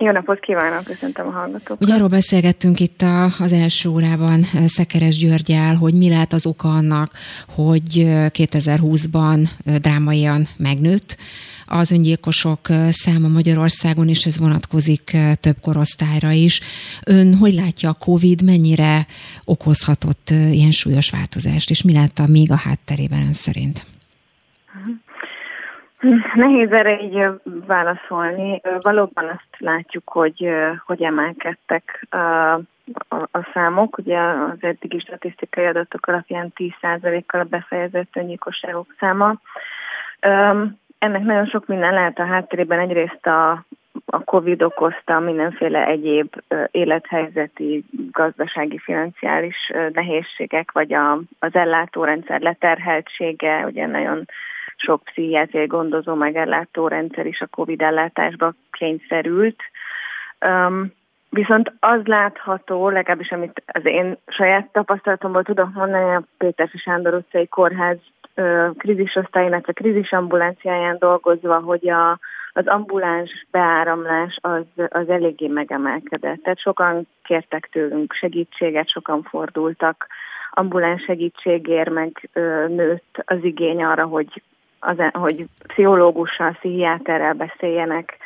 Jó 0.00 0.10
napot 0.10 0.40
kívánok, 0.40 0.84
köszöntöm 0.84 1.26
a 1.26 1.30
hallgatókat. 1.30 1.82
Ugye 1.82 1.94
arról 1.94 2.08
beszélgettünk 2.08 2.80
itt 2.80 3.02
a, 3.02 3.24
az 3.24 3.52
első 3.52 3.88
órában 3.88 4.42
Szekeres 4.66 5.16
Györgyel, 5.16 5.74
hogy 5.74 5.94
mi 5.94 6.08
lehet 6.08 6.32
az 6.32 6.46
oka 6.46 6.68
annak, 6.68 7.12
hogy 7.54 8.04
2020-ban 8.06 9.48
drámaian 9.64 10.48
megnőtt 10.56 11.16
az 11.64 11.90
öngyilkosok 11.90 12.68
száma 12.90 13.28
Magyarországon, 13.28 14.08
és 14.08 14.26
ez 14.26 14.38
vonatkozik 14.38 15.16
több 15.40 15.56
korosztályra 15.60 16.30
is. 16.30 16.60
Ön 17.04 17.34
hogy 17.34 17.54
látja 17.54 17.88
a 17.90 17.96
COVID, 17.98 18.42
mennyire 18.42 19.06
okozhatott 19.44 20.30
ilyen 20.30 20.72
súlyos 20.72 21.10
változást, 21.10 21.70
és 21.70 21.82
mi 21.82 21.92
látta 21.92 22.26
még 22.26 22.50
a 22.50 22.56
hátterében 22.56 23.20
ön 23.20 23.32
szerint? 23.32 23.86
Nehéz 26.34 26.72
erre 26.72 27.00
így 27.00 27.26
válaszolni. 27.66 28.60
Valóban 28.80 29.24
azt 29.24 29.58
látjuk, 29.58 30.08
hogy, 30.08 30.50
hogy 30.86 31.02
emelkedtek 31.02 32.06
a, 32.10 32.16
a, 33.08 33.28
a 33.30 33.48
számok. 33.52 33.98
Ugye 33.98 34.18
az 34.18 34.58
eddigi 34.60 34.98
statisztikai 34.98 35.64
adatok 35.64 36.06
alapján 36.06 36.52
10%-kal 36.56 37.40
a 37.40 37.44
befejezett 37.44 38.16
öngyilkosságok 38.16 38.94
száma. 38.98 39.40
Ennek 40.98 41.22
nagyon 41.22 41.46
sok 41.46 41.66
minden 41.66 41.94
lehet 41.94 42.18
a 42.18 42.26
hátterében. 42.26 42.78
Egyrészt 42.78 43.26
a, 43.26 43.64
a 44.06 44.24
COVID 44.24 44.62
okozta 44.62 45.18
mindenféle 45.20 45.86
egyéb 45.86 46.42
élethelyzeti, 46.70 47.84
gazdasági, 48.12 48.78
financiális 48.78 49.72
nehézségek, 49.92 50.72
vagy 50.72 50.92
a, 50.92 51.20
az 51.38 51.54
ellátórendszer 51.54 52.40
leterheltsége, 52.40 53.64
ugye 53.66 53.86
nagyon 53.86 54.26
sok 54.80 55.02
pszichiátriai 55.04 55.66
gondozó 55.66 56.14
megellátó 56.14 56.88
rendszer 56.88 57.26
is 57.26 57.40
a 57.40 57.46
COVID 57.46 57.82
ellátásba 57.82 58.54
kényszerült. 58.70 59.62
Um, 60.48 60.96
Viszont 61.30 61.72
az 61.80 62.00
látható, 62.04 62.88
legalábbis 62.88 63.30
amit 63.30 63.62
az 63.66 63.84
én 63.84 64.18
saját 64.26 64.72
tapasztalatomból 64.72 65.42
tudok 65.42 65.74
mondani, 65.74 66.14
a 66.14 66.22
Péter 66.38 66.68
Sándor 66.74 67.14
utcai 67.14 67.46
kórház 67.46 67.96
krízisosztály, 68.76 69.46
illetve 69.46 69.72
krízisambulanciáján 69.72 70.96
dolgozva, 70.98 71.60
hogy 71.60 71.88
a, 71.88 72.18
az 72.52 72.66
ambuláns 72.66 73.46
beáramlás 73.50 74.38
az, 74.40 74.64
az 74.88 75.08
eléggé 75.08 75.46
megemelkedett. 75.46 76.42
Tehát 76.42 76.60
sokan 76.60 77.06
kértek 77.22 77.68
tőlünk 77.72 78.12
segítséget, 78.12 78.90
sokan 78.90 79.22
fordultak 79.22 80.06
ambuláns 80.50 81.02
segítségért, 81.02 81.90
meg 81.90 82.28
ö, 82.32 82.68
nőtt 82.68 83.22
az 83.24 83.38
igény 83.44 83.84
arra, 83.84 84.04
hogy, 84.04 84.42
az, 84.80 84.96
hogy 85.12 85.44
pszichológussal, 85.66 86.50
pszichiáterrel 86.50 87.32
beszéljenek, 87.32 88.16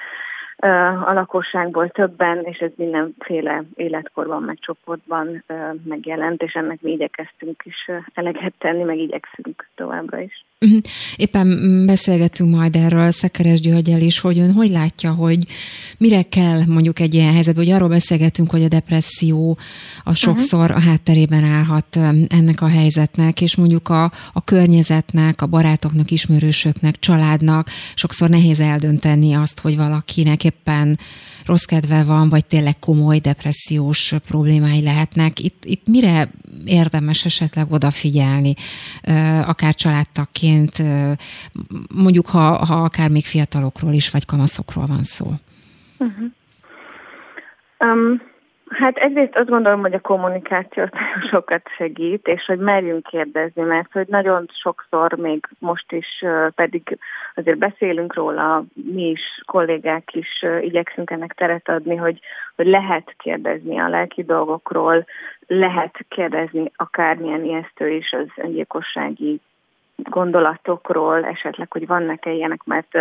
a 1.06 1.12
lakosságból 1.12 1.88
többen, 1.88 2.42
és 2.42 2.58
ez 2.58 2.70
mindenféle 2.76 3.64
életkorban, 3.74 4.42
meg 4.42 4.58
csoportban 4.60 5.44
megjelent, 5.84 6.42
és 6.42 6.52
ennek 6.52 6.80
mi 6.80 6.90
igyekeztünk 6.90 7.62
is 7.64 7.90
eleget 8.14 8.54
tenni, 8.58 8.82
meg 8.82 8.98
igyekszünk 8.98 9.68
továbbra 9.74 10.18
is. 10.18 10.44
Mhm. 10.58 10.76
Éppen 11.16 11.48
beszélgetünk 11.86 12.54
majd 12.54 12.76
erről 12.76 13.10
Szekeres 13.10 13.60
Györgyel 13.60 14.00
is, 14.00 14.20
hogy 14.20 14.38
ön 14.38 14.52
hogy 14.52 14.70
látja, 14.70 15.12
hogy 15.12 15.38
mire 15.98 16.22
kell 16.22 16.60
mondjuk 16.68 17.00
egy 17.00 17.14
ilyen 17.14 17.32
helyzetben, 17.32 17.64
hogy 17.64 17.72
arról 17.72 17.88
beszélgetünk, 17.88 18.50
hogy 18.50 18.62
a 18.62 18.68
depresszió 18.68 19.58
a 20.04 20.14
sokszor 20.14 20.70
a 20.70 20.80
hátterében 20.80 21.44
állhat 21.44 21.96
ennek 22.28 22.60
a 22.60 22.68
helyzetnek, 22.68 23.40
és 23.40 23.56
mondjuk 23.56 23.88
a, 23.88 24.04
a 24.32 24.44
környezetnek, 24.44 25.42
a 25.42 25.46
barátoknak, 25.46 26.10
ismerősöknek, 26.10 26.98
családnak 26.98 27.68
sokszor 27.94 28.28
nehéz 28.28 28.60
eldönteni 28.60 29.34
azt, 29.34 29.60
hogy 29.60 29.76
valakinek 29.76 30.44
éppen 30.52 30.98
rossz 31.46 31.64
kedve 31.64 32.04
van, 32.04 32.28
vagy 32.28 32.46
tényleg 32.46 32.78
komoly 32.78 33.18
depressziós 33.18 34.14
problémái 34.26 34.82
lehetnek. 34.82 35.38
Itt, 35.38 35.64
itt 35.64 35.86
mire 35.86 36.30
érdemes 36.64 37.24
esetleg 37.24 37.72
odafigyelni, 37.72 38.54
akár 39.46 39.74
családtagként, 39.74 40.82
mondjuk 41.94 42.26
ha, 42.26 42.64
ha 42.64 42.74
akár 42.74 43.10
még 43.10 43.24
fiatalokról 43.24 43.92
is, 43.92 44.10
vagy 44.10 44.24
kamaszokról 44.24 44.86
van 44.86 45.02
szó? 45.02 45.26
Uh-huh. 45.98 46.30
Um, 47.78 48.22
Hát 48.72 48.96
egyrészt 48.96 49.36
azt 49.36 49.48
gondolom, 49.48 49.80
hogy 49.80 49.94
a 49.94 50.00
kommunikáció 50.00 50.82
nagyon 50.82 51.28
sokat 51.30 51.68
segít, 51.76 52.26
és 52.26 52.44
hogy 52.44 52.58
merjünk 52.58 53.06
kérdezni, 53.06 53.62
mert 53.62 53.92
hogy 53.92 54.06
nagyon 54.08 54.48
sokszor 54.52 55.12
még 55.12 55.46
most 55.58 55.92
is 55.92 56.24
pedig 56.54 56.98
azért 57.34 57.58
beszélünk 57.58 58.14
róla, 58.14 58.64
mi 58.74 59.08
is, 59.08 59.20
kollégák 59.46 60.14
is 60.14 60.44
igyekszünk 60.60 61.10
ennek 61.10 61.32
teret 61.32 61.68
adni, 61.68 61.96
hogy, 61.96 62.20
hogy 62.56 62.66
lehet 62.66 63.14
kérdezni 63.18 63.78
a 63.78 63.88
lelki 63.88 64.22
dolgokról, 64.22 65.06
lehet 65.46 65.98
kérdezni 66.08 66.72
akármilyen 66.76 67.44
ijesztő 67.44 67.88
is 67.88 68.12
az 68.12 68.26
öngyilkossági 68.36 69.40
gondolatokról, 69.96 71.24
esetleg, 71.24 71.72
hogy 71.72 71.86
vannak-e 71.86 72.30
ilyenek, 72.30 72.64
mert 72.64 72.98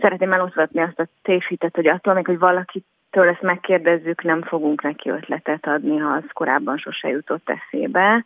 szeretném 0.00 0.32
eloszlatni 0.32 0.80
azt 0.80 0.98
a 0.98 1.06
tévhitet, 1.22 1.74
hogy 1.74 1.86
attól 1.86 2.14
még, 2.14 2.26
hogy 2.26 2.38
valaki 2.38 2.84
től 3.12 3.28
ezt 3.28 3.42
megkérdezzük, 3.42 4.22
nem 4.22 4.42
fogunk 4.42 4.82
neki 4.82 5.10
ötletet 5.10 5.66
adni, 5.66 5.98
ha 5.98 6.12
az 6.12 6.24
korábban 6.32 6.76
sose 6.76 7.08
jutott 7.08 7.50
eszébe. 7.50 8.24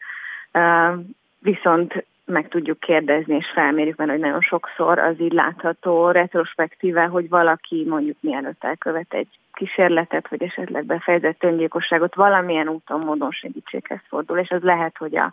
Viszont 1.38 2.04
meg 2.24 2.48
tudjuk 2.48 2.80
kérdezni, 2.80 3.36
és 3.36 3.46
felmérjük, 3.54 3.96
mert 3.96 4.18
nagyon 4.18 4.40
sokszor 4.40 4.98
az 4.98 5.20
így 5.20 5.32
látható 5.32 6.10
retrospektíve, 6.10 7.04
hogy 7.04 7.28
valaki 7.28 7.84
mondjuk 7.88 8.16
mielőtt 8.20 8.64
elkövet 8.64 9.14
egy 9.14 9.28
kísérletet, 9.52 10.28
vagy 10.28 10.42
esetleg 10.42 10.84
befejezett 10.84 11.44
öngyilkosságot, 11.44 12.14
valamilyen 12.14 12.68
úton, 12.68 13.00
módon 13.00 13.30
segítséghez 13.30 14.00
fordul, 14.08 14.38
és 14.38 14.50
az 14.50 14.62
lehet, 14.62 14.96
hogy 14.96 15.16
a 15.16 15.32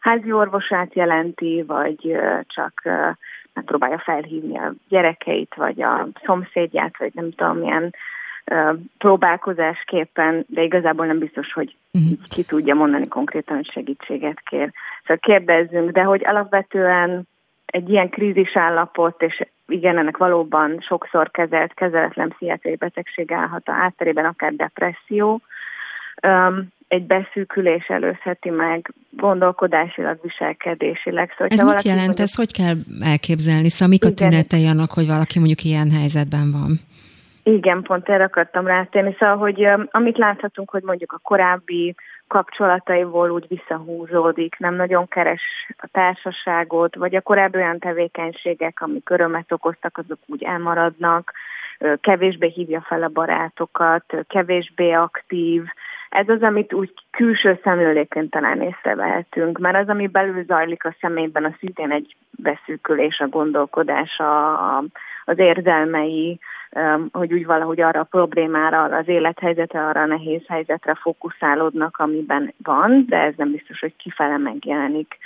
házi 0.00 0.32
orvosát 0.32 0.94
jelenti, 0.94 1.62
vagy 1.66 2.16
csak 2.46 2.82
megpróbálja 3.52 3.98
felhívni 3.98 4.58
a 4.58 4.72
gyerekeit, 4.88 5.54
vagy 5.54 5.82
a 5.82 6.08
szomszédját, 6.24 6.98
vagy 6.98 7.12
nem 7.14 7.30
tudom, 7.30 7.58
milyen 7.58 7.94
próbálkozásképpen, 8.98 10.44
de 10.48 10.62
igazából 10.62 11.06
nem 11.06 11.18
biztos, 11.18 11.52
hogy 11.52 11.76
uh-huh. 11.92 12.18
ki 12.28 12.42
tudja 12.42 12.74
mondani 12.74 13.08
konkrétan, 13.08 13.56
hogy 13.56 13.70
segítséget 13.70 14.40
kér. 14.40 14.72
Szóval 15.00 15.16
kérdezzünk, 15.16 15.90
de 15.90 16.02
hogy 16.02 16.22
alapvetően 16.24 17.28
egy 17.66 17.88
ilyen 17.88 18.08
krízisállapot, 18.08 19.22
és 19.22 19.46
igen, 19.66 19.98
ennek 19.98 20.16
valóban 20.16 20.78
sokszor 20.80 21.30
kezelt, 21.30 21.74
kezeletlen 21.74 22.28
pszichiátriai 22.28 22.76
betegség 22.76 23.32
állhat 23.32 23.68
a 23.68 23.72
átterében, 23.72 24.24
akár 24.24 24.52
depresszió, 24.52 25.40
egy 26.88 27.02
beszűkülés 27.02 27.86
előzheti 27.86 28.50
meg 28.50 28.92
gondolkodásilag, 29.10 30.18
viselkedésileg. 30.22 31.30
Szóval, 31.30 31.46
ez 31.48 31.74
mit 31.74 31.82
jelent? 31.82 32.06
Mondjuk, 32.06 32.26
ez 32.26 32.34
hogy 32.34 32.52
kell 32.52 32.74
elképzelni? 33.00 33.68
Szóval 33.68 33.88
mik 33.88 34.04
a 34.04 34.10
tünetei 34.10 34.66
annak, 34.66 34.90
hogy 34.90 35.06
valaki 35.06 35.38
mondjuk 35.38 35.64
ilyen 35.64 35.90
helyzetben 35.90 36.52
van? 36.52 36.80
Igen, 37.46 37.82
pont 37.82 38.08
erre 38.08 38.24
akartam 38.24 38.66
rátérni. 38.66 39.16
Szóval, 39.18 39.36
hogy 39.36 39.68
amit 39.90 40.18
láthatunk, 40.18 40.70
hogy 40.70 40.82
mondjuk 40.82 41.12
a 41.12 41.20
korábbi 41.22 41.94
kapcsolataiból 42.28 43.30
úgy 43.30 43.46
visszahúzódik, 43.48 44.58
nem 44.58 44.74
nagyon 44.74 45.08
keres 45.08 45.42
a 45.76 45.88
társaságot, 45.92 46.96
vagy 46.96 47.14
a 47.14 47.20
korábbi 47.20 47.58
olyan 47.58 47.78
tevékenységek, 47.78 48.80
amik 48.80 49.10
örömet 49.10 49.52
okoztak, 49.52 49.98
azok 49.98 50.18
úgy 50.26 50.42
elmaradnak, 50.42 51.32
kevésbé 52.00 52.48
hívja 52.48 52.80
fel 52.80 53.02
a 53.02 53.08
barátokat, 53.08 54.04
kevésbé 54.28 54.92
aktív. 54.92 55.62
Ez 56.08 56.28
az, 56.28 56.42
amit 56.42 56.72
úgy 56.72 56.92
külső 57.10 57.60
szemlőléként 57.62 58.30
talán 58.30 58.62
észrevehetünk, 58.62 59.58
mert 59.58 59.76
az, 59.76 59.88
ami 59.88 60.06
belül 60.06 60.44
zajlik 60.44 60.84
a 60.84 60.96
személyben, 61.00 61.44
az 61.44 61.52
szintén 61.58 61.90
egy 61.90 62.16
beszűkülés, 62.30 63.18
a 63.20 63.28
gondolkodása, 63.28 64.76
az 65.24 65.38
érzelmei, 65.38 66.40
hogy 67.12 67.32
úgy 67.32 67.46
valahogy 67.46 67.80
arra 67.80 68.00
a 68.00 68.04
problémára, 68.10 68.82
arra 68.82 68.96
az 68.96 69.08
élethelyzetre, 69.08 69.86
arra 69.86 70.00
a 70.00 70.06
nehéz 70.06 70.42
helyzetre 70.48 70.94
fókuszálódnak, 70.94 71.98
amiben 71.98 72.54
van, 72.62 73.04
de 73.08 73.16
ez 73.16 73.34
nem 73.36 73.50
biztos, 73.50 73.80
hogy 73.80 73.96
kifele 73.96 74.36
megjelenik. 74.36 75.18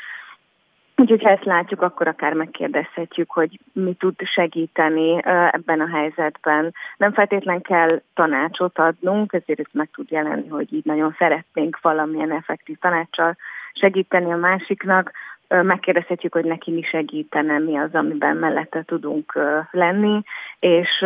Úgyhogy 0.97 1.23
ha 1.23 1.31
ezt 1.31 1.45
látjuk, 1.45 1.83
akkor 1.83 2.09
akár 2.09 2.33
megkérdezhetjük, 2.33 3.31
hogy 3.31 3.59
mi 3.73 3.93
tud 3.93 4.15
segíteni 4.23 5.21
ebben 5.51 5.81
a 5.81 5.89
helyzetben. 5.89 6.75
Nem 6.97 7.13
feltétlen 7.13 7.61
kell 7.63 8.03
tanácsot 8.15 8.79
adnunk, 8.79 9.33
ezért 9.33 9.61
ez 9.61 9.73
meg 9.73 9.89
tud 9.93 10.11
jelenni, 10.11 10.49
hogy 10.49 10.73
így 10.73 10.85
nagyon 10.85 11.15
szeretnénk 11.19 11.79
valamilyen 11.81 12.33
effektív 12.33 12.79
tanácssal 12.79 13.37
segíteni 13.73 14.33
a 14.33 14.37
másiknak, 14.37 15.13
megkérdezhetjük, 15.49 16.33
hogy 16.33 16.45
neki 16.45 16.71
mi 16.71 16.83
segítene, 16.83 17.59
mi 17.59 17.77
az, 17.77 17.95
amiben 17.95 18.37
mellette 18.37 18.83
tudunk 18.83 19.39
lenni, 19.71 20.23
és, 20.59 21.05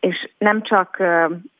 és 0.00 0.28
nem 0.38 0.62
csak 0.62 1.02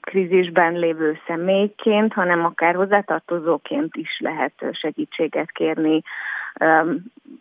krízisben 0.00 0.78
lévő 0.78 1.18
személyként, 1.26 2.12
hanem 2.12 2.44
akár 2.44 2.74
hozzátartozóként 2.74 3.96
is 3.96 4.18
lehet 4.20 4.52
segítséget 4.72 5.50
kérni, 5.50 6.02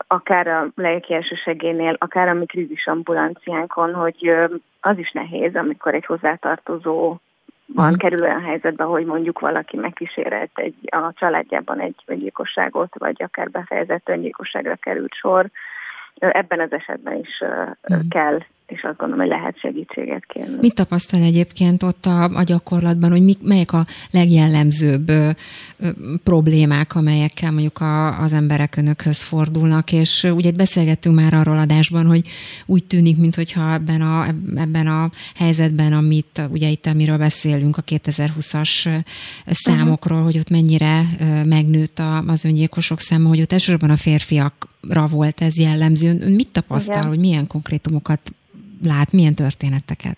akár 0.08 0.48
a 0.48 0.68
lelki 0.76 1.18
segénél, 1.44 1.96
akár 2.00 2.28
a 2.28 2.34
mi 2.34 2.46
krízisambulanciánkon, 2.46 3.94
hogy 3.94 4.36
az 4.82 4.98
is 4.98 5.12
nehéz, 5.12 5.56
amikor 5.56 5.94
egy 5.94 6.06
hozzátartozó 6.06 7.18
van, 7.74 7.98
kerül 7.98 8.22
olyan 8.22 8.42
helyzetbe, 8.44 8.84
hogy 8.84 9.06
mondjuk 9.06 9.40
valaki 9.40 9.78
megkísérelt 9.78 10.52
egy, 10.54 10.76
a 10.92 11.14
családjában 11.14 11.80
egy 11.80 11.96
öngyilkosságot, 12.06 12.98
vagy 12.98 13.24
akár 13.24 13.50
befejezett 13.50 14.10
öngyilkosságra 14.10 14.76
került 14.76 15.14
sor. 15.14 15.50
Ebben 16.18 16.60
az 16.60 16.72
esetben 16.72 17.18
is 17.18 17.42
uh-huh. 17.42 18.08
kell 18.10 18.40
és 18.74 18.84
azt 18.84 18.98
gondolom, 18.98 19.26
hogy 19.26 19.38
lehet 19.38 19.60
segítséget 19.60 20.26
kérni. 20.26 20.58
Mit 20.62 20.76
tapasztal 20.76 21.22
egyébként 21.22 21.84
ott 21.84 22.06
a, 22.06 22.24
a 22.24 22.44
gyakorlatban, 22.44 23.12
hogy 23.12 23.24
mi, 23.24 23.34
melyek 23.42 23.74
a 23.74 23.86
legjellemzőbb 24.12 25.10
ö, 25.10 25.30
ö, 25.80 25.90
problémák, 26.24 26.96
amelyekkel 26.96 27.52
mondjuk 27.52 27.80
a, 27.80 28.20
az 28.20 28.34
emberek 28.34 28.76
önökhöz 28.76 29.22
fordulnak, 29.22 29.92
és 29.92 30.24
ugye 30.36 30.52
beszélgettünk 30.52 31.16
már 31.16 31.34
arról 31.34 31.58
adásban, 31.58 32.06
hogy 32.06 32.28
úgy 32.66 32.84
tűnik, 32.84 33.18
mintha 33.18 33.74
ebben 33.74 34.02
a, 34.02 34.28
ebben 34.56 34.88
a 34.88 35.10
helyzetben, 35.36 35.94
amit 35.94 36.42
ugye 36.50 36.68
itt, 36.68 36.86
amiről 36.86 37.18
beszélünk, 37.18 37.78
a 37.78 37.82
2020-as 37.82 39.04
számokról, 39.46 40.18
uh-huh. 40.18 40.32
hogy 40.32 40.40
ott 40.40 40.50
mennyire 40.50 41.02
megnőtt 41.46 42.02
az 42.28 42.46
öngyilkosok 42.46 43.00
száma, 43.00 43.28
hogy 43.28 43.42
ott 43.42 43.52
elsősorban 43.52 43.90
a 43.90 43.96
férfiakra 43.96 45.08
volt 45.08 45.42
ez 45.42 45.58
jellemző. 45.60 46.08
Ön 46.22 46.32
mit 46.32 46.48
tapasztal, 46.48 46.96
Igen. 46.96 47.08
hogy 47.08 47.20
milyen 47.20 47.48
konkrétumokat 47.48 48.32
lát, 48.86 49.12
milyen 49.12 49.36
történeteket? 49.36 50.18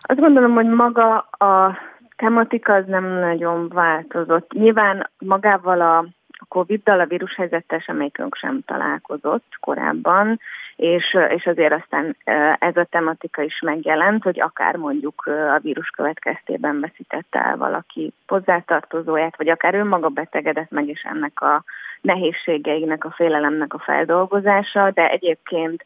Azt 0.00 0.20
gondolom, 0.20 0.52
hogy 0.52 0.66
maga 0.66 1.18
a 1.18 1.78
tematika 2.16 2.72
az 2.74 2.84
nem 2.86 3.04
nagyon 3.04 3.68
változott. 3.68 4.52
Nyilván 4.52 5.10
magával 5.18 5.80
a, 5.80 6.04
Covid-dal, 6.48 7.00
a 7.00 7.06
vírushelyzettel 7.06 7.78
semmelyikünk 7.78 8.34
sem 8.34 8.60
találkozott 8.66 9.44
korábban, 9.60 10.40
és, 10.76 11.16
és 11.28 11.46
azért 11.46 11.72
aztán 11.72 12.16
ez 12.58 12.76
a 12.76 12.86
tematika 12.90 13.42
is 13.42 13.60
megjelent, 13.60 14.22
hogy 14.22 14.40
akár 14.40 14.76
mondjuk 14.76 15.26
a 15.26 15.58
vírus 15.62 15.88
következtében 15.88 16.80
veszítette 16.80 17.44
el 17.44 17.56
valaki 17.56 18.12
hozzátartozóját, 18.26 19.36
vagy 19.36 19.48
akár 19.48 19.74
önmaga 19.74 20.08
betegedett 20.08 20.70
meg, 20.70 20.88
és 20.88 21.02
ennek 21.02 21.40
a 21.40 21.64
nehézségeinek, 22.00 23.04
a 23.04 23.10
félelemnek 23.10 23.74
a 23.74 23.78
feldolgozása, 23.78 24.90
de 24.90 25.08
egyébként 25.08 25.84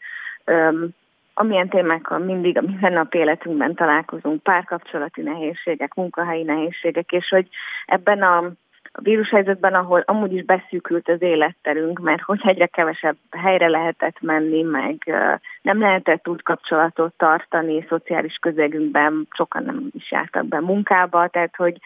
amilyen 1.35 1.68
témákkal 1.68 2.18
mindig 2.18 2.59
a 2.59 2.61
mindennap 2.61 3.14
életünkben 3.14 3.74
találkozunk, 3.74 4.43
párkapcsolati 4.43 5.22
nehézségek, 5.22 5.95
munkahelyi 5.95 6.43
nehézségek, 6.43 7.12
és 7.12 7.28
hogy 7.28 7.49
ebben 7.87 8.22
a 8.22 8.53
a 8.97 9.01
vírushelyzetben, 9.03 9.74
ahol 9.74 10.03
amúgy 10.07 10.32
is 10.32 10.45
beszűkült 10.45 11.09
az 11.09 11.22
életterünk, 11.22 11.99
mert 11.99 12.22
hogy 12.22 12.41
egyre 12.45 12.66
kevesebb 12.66 13.16
helyre 13.30 13.68
lehetett 13.68 14.20
menni, 14.20 14.62
meg 14.62 15.14
nem 15.62 15.80
lehetett 15.80 16.28
úgy 16.28 16.43
kapcsolatot 16.43 17.12
tartani 17.16 17.87
szociális 17.89 18.37
közegünkben, 18.37 19.26
sokan 19.30 19.64
nem 19.64 19.89
is 19.91 20.11
jártak 20.11 20.47
be 20.47 20.61
munkába, 20.61 21.28
tehát 21.28 21.57
hogy 21.57 21.78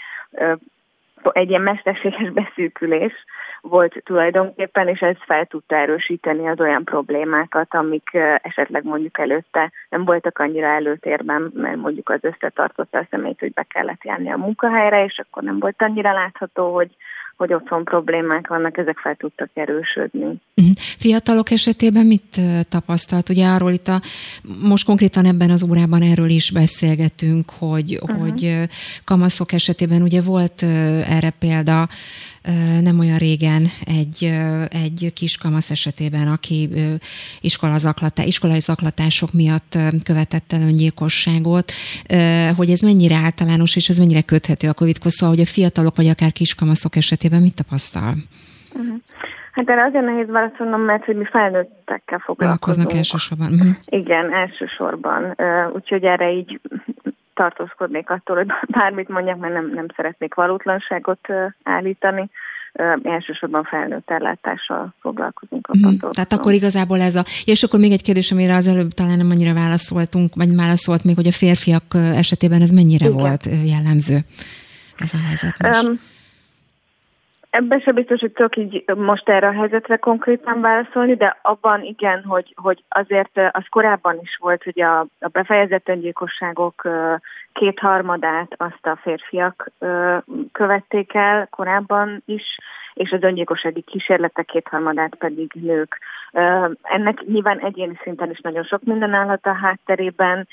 egy 1.23 1.49
ilyen 1.49 1.63
mesterséges 1.63 2.31
beszűkülés 2.31 3.13
volt 3.61 4.03
tulajdonképpen, 4.05 4.89
és 4.89 5.01
ez 5.01 5.17
fel 5.19 5.47
tudta 5.47 5.77
erősíteni 5.77 6.49
az 6.49 6.61
olyan 6.61 6.85
problémákat, 6.85 7.75
amik 7.75 8.11
esetleg 8.43 8.85
mondjuk 8.85 9.19
előtte 9.19 9.73
nem 9.89 10.05
voltak 10.05 10.39
annyira 10.39 10.67
előtérben, 10.67 11.51
mert 11.55 11.77
mondjuk 11.77 12.09
az 12.09 12.19
összetartotta 12.21 12.99
a 12.99 13.07
személyt, 13.11 13.41
hogy 13.41 13.53
be 13.53 13.63
kellett 13.63 14.05
járni 14.05 14.31
a 14.31 14.37
munkahelyre, 14.37 15.05
és 15.05 15.19
akkor 15.19 15.43
nem 15.43 15.59
volt 15.59 15.83
annyira 15.83 16.13
látható, 16.13 16.75
hogy 16.75 16.97
hogy 17.39 17.55
otthon 17.55 17.85
problémák 17.85 18.47
vannak, 18.47 18.79
ezek 18.79 18.99
fel 18.99 19.15
tudtak 19.17 19.51
erősödni. 19.55 20.41
Mhm. 20.55 20.71
Fiatalok 20.77 21.51
esetében 21.51 22.07
mit 22.07 22.41
tapasztalt? 22.69 23.29
Ugye 23.29 23.47
arról 23.47 23.73
itt 23.73 23.89
a, 23.89 24.01
most 24.69 24.85
konkrétan 24.85 25.25
ebben 25.25 25.51
az 25.51 25.63
órában 25.63 26.03
erről 26.03 26.29
is 26.29 26.51
beszélgetünk, 26.51 27.51
hogy, 27.51 27.99
uh-huh. 28.03 28.21
hogy 28.21 28.69
kamaszok 29.05 29.53
esetében 29.53 30.03
ugye 30.03 30.23
volt 30.23 30.63
erre 31.09 31.31
példa, 31.39 31.89
nem 32.83 32.99
olyan 32.99 33.19
régen 33.19 33.63
egy, 33.85 34.33
egy 34.69 35.13
kis 35.15 35.37
kamasz 35.37 35.71
esetében, 35.71 36.29
aki 36.29 36.69
iskolazaklatá, 37.41 38.23
iskolai 38.23 38.61
zaklatások 38.61 39.33
miatt 39.33 39.79
követett 40.05 40.53
el 40.53 40.61
öngyilkosságot, 40.61 41.73
hogy 42.57 42.71
ez 42.71 42.81
mennyire 42.81 43.17
általános, 43.25 43.77
és 43.77 43.89
ez 43.89 43.99
mennyire 43.99 44.23
köthető 44.23 44.69
a 44.69 44.75
Covid-hoz, 44.75 45.13
szóval, 45.13 45.35
hogy 45.35 45.45
a 45.45 45.53
fiatalok 45.55 45.97
vagy 45.97 46.09
akár 46.09 46.33
kiskamaszok 46.33 46.97
esetében 46.97 47.43
mit 47.43 47.55
tapasztal? 47.55 48.15
Uh-huh. 48.75 48.97
Hát 49.53 49.69
erre 49.69 49.85
azért 49.85 50.05
nehéz 50.05 50.29
válaszolnom, 50.29 50.81
mert 50.81 51.05
hogy 51.05 51.17
mi 51.17 51.25
felnőttekkel 51.25 52.19
foglalkozunk. 52.19 52.93
elsősorban. 52.93 53.53
Uh-huh. 53.53 53.69
Igen, 53.85 54.33
elsősorban. 54.33 55.37
Úgyhogy 55.75 56.05
erre 56.05 56.33
így 56.33 56.61
tartózkodnék 57.39 58.11
attól, 58.11 58.37
hogy 58.37 58.47
bármit 58.79 59.09
mondjak, 59.09 59.39
mert 59.39 59.55
nem, 59.55 59.71
nem 59.75 59.87
szeretnék 59.97 60.35
valótlanságot 60.35 61.29
állítani. 61.63 62.31
Elsősorban 63.03 63.65
felnőtt 63.65 64.11
ellátással 64.11 64.95
foglalkozunk. 65.01 65.69
A 65.69 65.77
mm, 65.77 66.11
tehát 66.11 66.33
akkor 66.33 66.53
igazából 66.53 67.01
ez 67.01 67.15
a... 67.15 67.25
És 67.45 67.63
akkor 67.63 67.81
még 67.81 67.93
egy 67.93 68.03
kérdés, 68.03 68.33
amire 68.33 68.55
az 68.55 68.67
előbb 68.67 68.91
talán 68.91 69.17
nem 69.17 69.31
annyira 69.31 69.55
válaszoltunk, 69.55 70.35
vagy 70.35 70.57
válaszolt 70.57 71.05
még, 71.05 71.15
hogy 71.15 71.27
a 71.27 71.33
férfiak 71.33 71.95
esetében 71.95 72.63
ez 72.63 72.71
mennyire 72.71 73.07
Igen. 73.07 73.17
volt 73.17 73.49
jellemző 73.65 74.19
ez 74.99 75.15
a 75.15 75.19
helyzet 75.27 75.59
most? 75.59 75.85
Um, 75.85 76.01
Ebben 77.51 77.81
sem 77.81 77.95
biztos, 77.95 78.21
hogy 78.21 78.33
tudok 78.33 78.57
így 78.57 78.85
most 78.97 79.29
erre 79.29 79.47
a 79.47 79.53
helyzetre 79.53 79.97
konkrétan 79.97 80.61
válaszolni, 80.61 81.15
de 81.15 81.39
abban 81.43 81.83
igen, 81.83 82.25
hogy, 82.25 82.55
hogy 82.57 82.85
azért 82.89 83.41
az 83.51 83.65
korábban 83.71 84.19
is 84.23 84.37
volt, 84.41 84.63
hogy 84.63 84.81
a, 84.81 85.01
a 85.01 85.29
befejezett 85.33 85.89
öngyilkosságok 85.89 86.89
kétharmadát 87.53 88.55
azt 88.57 88.87
a 88.87 88.99
férfiak 89.03 89.71
követték 90.53 91.15
el 91.15 91.47
korábban 91.51 92.23
is, 92.27 92.59
és 92.95 93.11
az 93.11 93.23
öngyilkossági 93.23 93.81
kísérletek 93.81 94.47
kétharmadát 94.47 95.15
pedig 95.15 95.51
nők. 95.55 95.99
Ennek 96.83 97.23
nyilván 97.27 97.59
egyéni 97.59 97.99
szinten 98.03 98.31
is 98.31 98.41
nagyon 98.41 98.65
sok 98.65 98.83
minden 98.83 99.15
állhat 99.15 99.47
a 99.47 99.55
hátterében, 99.55 100.49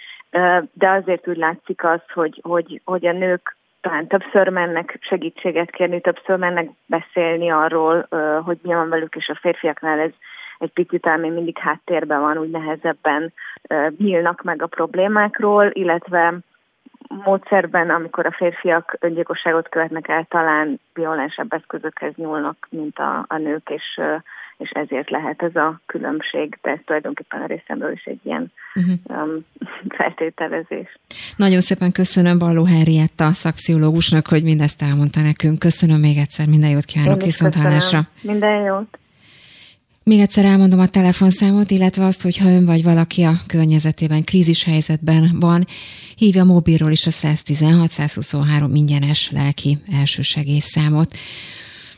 de 0.73 0.89
azért 0.89 1.27
úgy 1.27 1.37
látszik 1.37 1.83
az, 1.83 2.01
hogy, 2.13 2.39
hogy, 2.43 2.81
hogy 2.83 3.05
a 3.05 3.11
nők 3.11 3.55
talán 3.85 4.07
többször 4.07 4.49
mennek 4.49 4.97
segítséget 5.01 5.69
kérni, 5.69 6.01
többször 6.01 6.37
mennek 6.37 6.69
beszélni 6.85 7.49
arról, 7.51 8.07
hogy 8.43 8.57
mi 8.61 8.73
van 8.73 8.89
velük, 8.89 9.15
és 9.15 9.29
a 9.29 9.37
férfiaknál 9.41 9.99
ez 9.99 10.11
egy 10.57 10.71
picit 10.71 11.17
még 11.17 11.31
mindig 11.31 11.57
háttérben 11.57 12.21
van, 12.21 12.37
úgy 12.37 12.49
nehezebben 12.49 13.33
nyílnak 13.97 14.43
meg 14.43 14.61
a 14.61 14.67
problémákról, 14.67 15.69
illetve 15.73 16.33
módszerben, 17.07 17.89
amikor 17.89 18.25
a 18.25 18.31
férfiak 18.31 18.97
öngyilkosságot 18.99 19.69
követnek 19.69 20.07
el, 20.07 20.25
talán 20.29 20.79
violensebb 20.93 21.53
eszközökhez 21.53 22.13
nyúlnak, 22.15 22.67
mint 22.69 22.99
a, 22.99 23.25
a 23.27 23.37
nők, 23.37 23.69
és 23.69 24.01
és 24.57 24.69
ezért 24.69 25.09
lehet 25.09 25.41
ez 25.41 25.55
a 25.55 25.81
különbség, 25.85 26.57
de 26.61 26.71
ez 26.71 26.79
tulajdonképpen 26.85 27.41
a 27.41 27.45
részemről 27.45 27.91
is 27.91 28.03
egy 28.03 28.19
ilyen 28.23 28.51
uh-huh. 28.75 29.23
um, 29.23 29.45
feltételezés. 29.97 30.99
Nagyon 31.35 31.61
szépen 31.61 31.91
köszönöm 31.91 32.37
Balló 32.37 32.65
Henrietta 32.65 33.31
szakpszichológusnak, 33.33 34.27
hogy 34.27 34.43
mindezt 34.43 34.81
elmondta 34.81 35.21
nekünk. 35.21 35.59
Köszönöm 35.59 35.99
még 35.99 36.17
egyszer, 36.17 36.47
minden 36.47 36.69
jót 36.69 36.85
kívánok, 36.85 37.21
viszontlátásra. 37.21 38.01
Minden 38.21 38.63
jót. 38.63 38.97
Még 40.03 40.19
egyszer 40.19 40.45
elmondom 40.45 40.79
a 40.79 40.87
telefonszámot, 40.87 41.71
illetve 41.71 42.05
azt, 42.05 42.21
hogy 42.21 42.37
ha 42.37 42.49
ön 42.49 42.65
vagy 42.65 42.83
valaki 42.83 43.23
a 43.23 43.33
környezetében 43.47 44.23
krízis 44.23 44.63
helyzetben 44.63 45.35
van, 45.39 45.65
hívja 46.15 46.43
mobilról 46.43 46.91
is 46.91 47.05
a 47.05 47.11
116-123 47.11 48.69
ingyenes 48.73 49.31
lelki 49.31 49.77
elsősegélyszámot. 49.99 51.13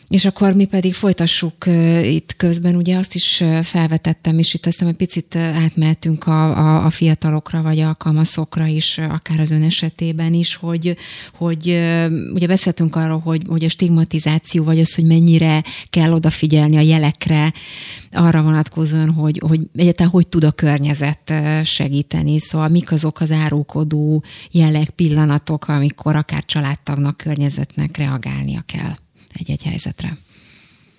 És 0.09 0.25
akkor 0.25 0.53
mi 0.53 0.65
pedig 0.65 0.93
folytassuk 0.93 1.65
itt 2.03 2.35
közben, 2.35 2.75
ugye 2.75 2.97
azt 2.97 3.15
is 3.15 3.43
felvetettem, 3.63 4.39
és 4.39 4.53
itt 4.53 4.65
aztán 4.65 4.87
egy 4.87 4.95
picit 4.95 5.35
átmehetünk 5.35 6.27
a, 6.27 6.57
a, 6.57 6.85
a 6.85 6.89
fiatalokra, 6.89 7.61
vagy 7.61 7.79
a 7.79 7.95
kamaszokra 7.95 8.65
is, 8.65 8.97
akár 8.97 9.39
az 9.39 9.51
ön 9.51 9.63
esetében 9.63 10.33
is, 10.33 10.55
hogy, 10.55 10.97
hogy 11.33 11.67
ugye 12.33 12.47
beszéltünk 12.47 12.95
arról, 12.95 13.19
hogy, 13.19 13.41
hogy 13.47 13.63
a 13.63 13.69
stigmatizáció, 13.69 14.63
vagy 14.63 14.79
az, 14.79 14.95
hogy 14.95 15.05
mennyire 15.05 15.63
kell 15.89 16.11
odafigyelni 16.11 16.77
a 16.77 16.81
jelekre, 16.81 17.53
arra 18.11 18.41
vonatkozóan, 18.41 19.11
hogy, 19.11 19.41
hogy 19.47 19.59
egyáltalán 19.75 20.11
hogy 20.11 20.27
tud 20.27 20.43
a 20.43 20.51
környezet 20.51 21.33
segíteni, 21.63 22.39
szóval 22.39 22.67
mik 22.67 22.91
azok 22.91 23.19
az 23.19 23.31
árulkodó 23.31 24.23
jelek, 24.51 24.89
pillanatok, 24.89 25.67
amikor 25.67 26.15
akár 26.15 26.45
családtagnak, 26.45 27.17
környezetnek 27.17 27.97
reagálnia 27.97 28.63
kell 28.65 28.95
egy-egy 29.39 29.63
helyzetre? 29.63 30.17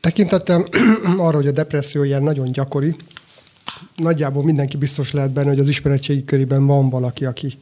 Tekintettem 0.01 0.65
arra, 1.27 1.37
hogy 1.37 1.47
a 1.47 1.53
depresszió 1.53 2.03
ilyen 2.03 2.23
nagyon 2.23 2.53
gyakori, 2.53 2.95
nagyjából 3.97 4.45
mindenki 4.45 4.77
biztos 4.77 5.13
lehet 5.13 5.33
benne, 5.33 5.49
hogy 5.49 5.59
az 5.59 5.69
ismeretségi 5.69 6.25
körében 6.25 6.67
van 6.67 6.91
valaki, 6.91 7.25
aki, 7.25 7.59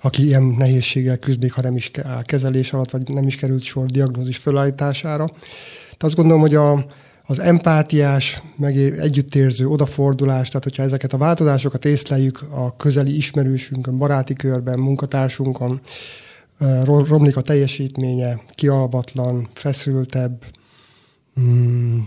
aki 0.00 0.24
ilyen 0.24 0.42
nehézséggel 0.42 1.16
küzdik, 1.16 1.52
ha 1.52 1.62
nem 1.62 1.76
is 1.76 1.90
áll 2.02 2.22
kezelés 2.24 2.72
alatt, 2.72 2.90
vagy 2.90 3.08
nem 3.08 3.26
is 3.26 3.36
került 3.36 3.62
sor 3.62 3.86
diagnózis 3.86 4.36
fölállítására. 4.36 5.26
Tehát 5.26 6.02
azt 6.02 6.14
gondolom, 6.14 6.40
hogy 6.40 6.54
a, 6.54 6.86
az 7.24 7.38
empátiás, 7.38 8.42
meg 8.56 8.76
együttérző 8.76 9.66
odafordulás, 9.66 10.48
tehát 10.48 10.64
hogyha 10.64 10.82
ezeket 10.82 11.12
a 11.12 11.18
változásokat 11.18 11.84
észleljük 11.84 12.40
a 12.50 12.76
közeli 12.76 13.16
ismerősünkön, 13.16 13.98
baráti 13.98 14.34
körben, 14.34 14.78
munkatársunkon, 14.78 15.80
romlik 16.84 17.36
a 17.36 17.40
teljesítménye, 17.40 18.40
kialvatlan, 18.54 19.48
feszültebb, 19.54 20.44
mm, 21.40 21.98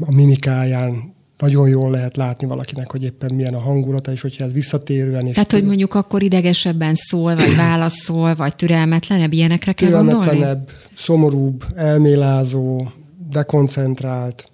a 0.00 0.12
mimikáján 0.12 1.12
nagyon 1.38 1.68
jól 1.68 1.90
lehet 1.90 2.16
látni 2.16 2.46
valakinek, 2.46 2.90
hogy 2.90 3.02
éppen 3.02 3.34
milyen 3.34 3.54
a 3.54 3.60
hangulata, 3.60 4.12
és 4.12 4.20
hogyha 4.20 4.44
ez 4.44 4.52
visszatérően... 4.52 5.26
És 5.26 5.32
Tehát, 5.32 5.52
hogy 5.52 5.64
mondjuk 5.64 5.94
akkor 5.94 6.22
idegesebben 6.22 6.94
szól, 6.94 7.34
vagy 7.36 7.56
válaszol, 7.56 8.34
vagy 8.34 8.56
türelmetlenebb, 8.56 9.32
ilyenekre 9.32 9.72
kell 9.72 9.88
türelmetlenebb, 9.88 10.40
gondolni? 10.40 10.64
szomorúbb, 10.96 11.64
elmélázó, 11.74 12.86
dekoncentrált, 13.30 14.51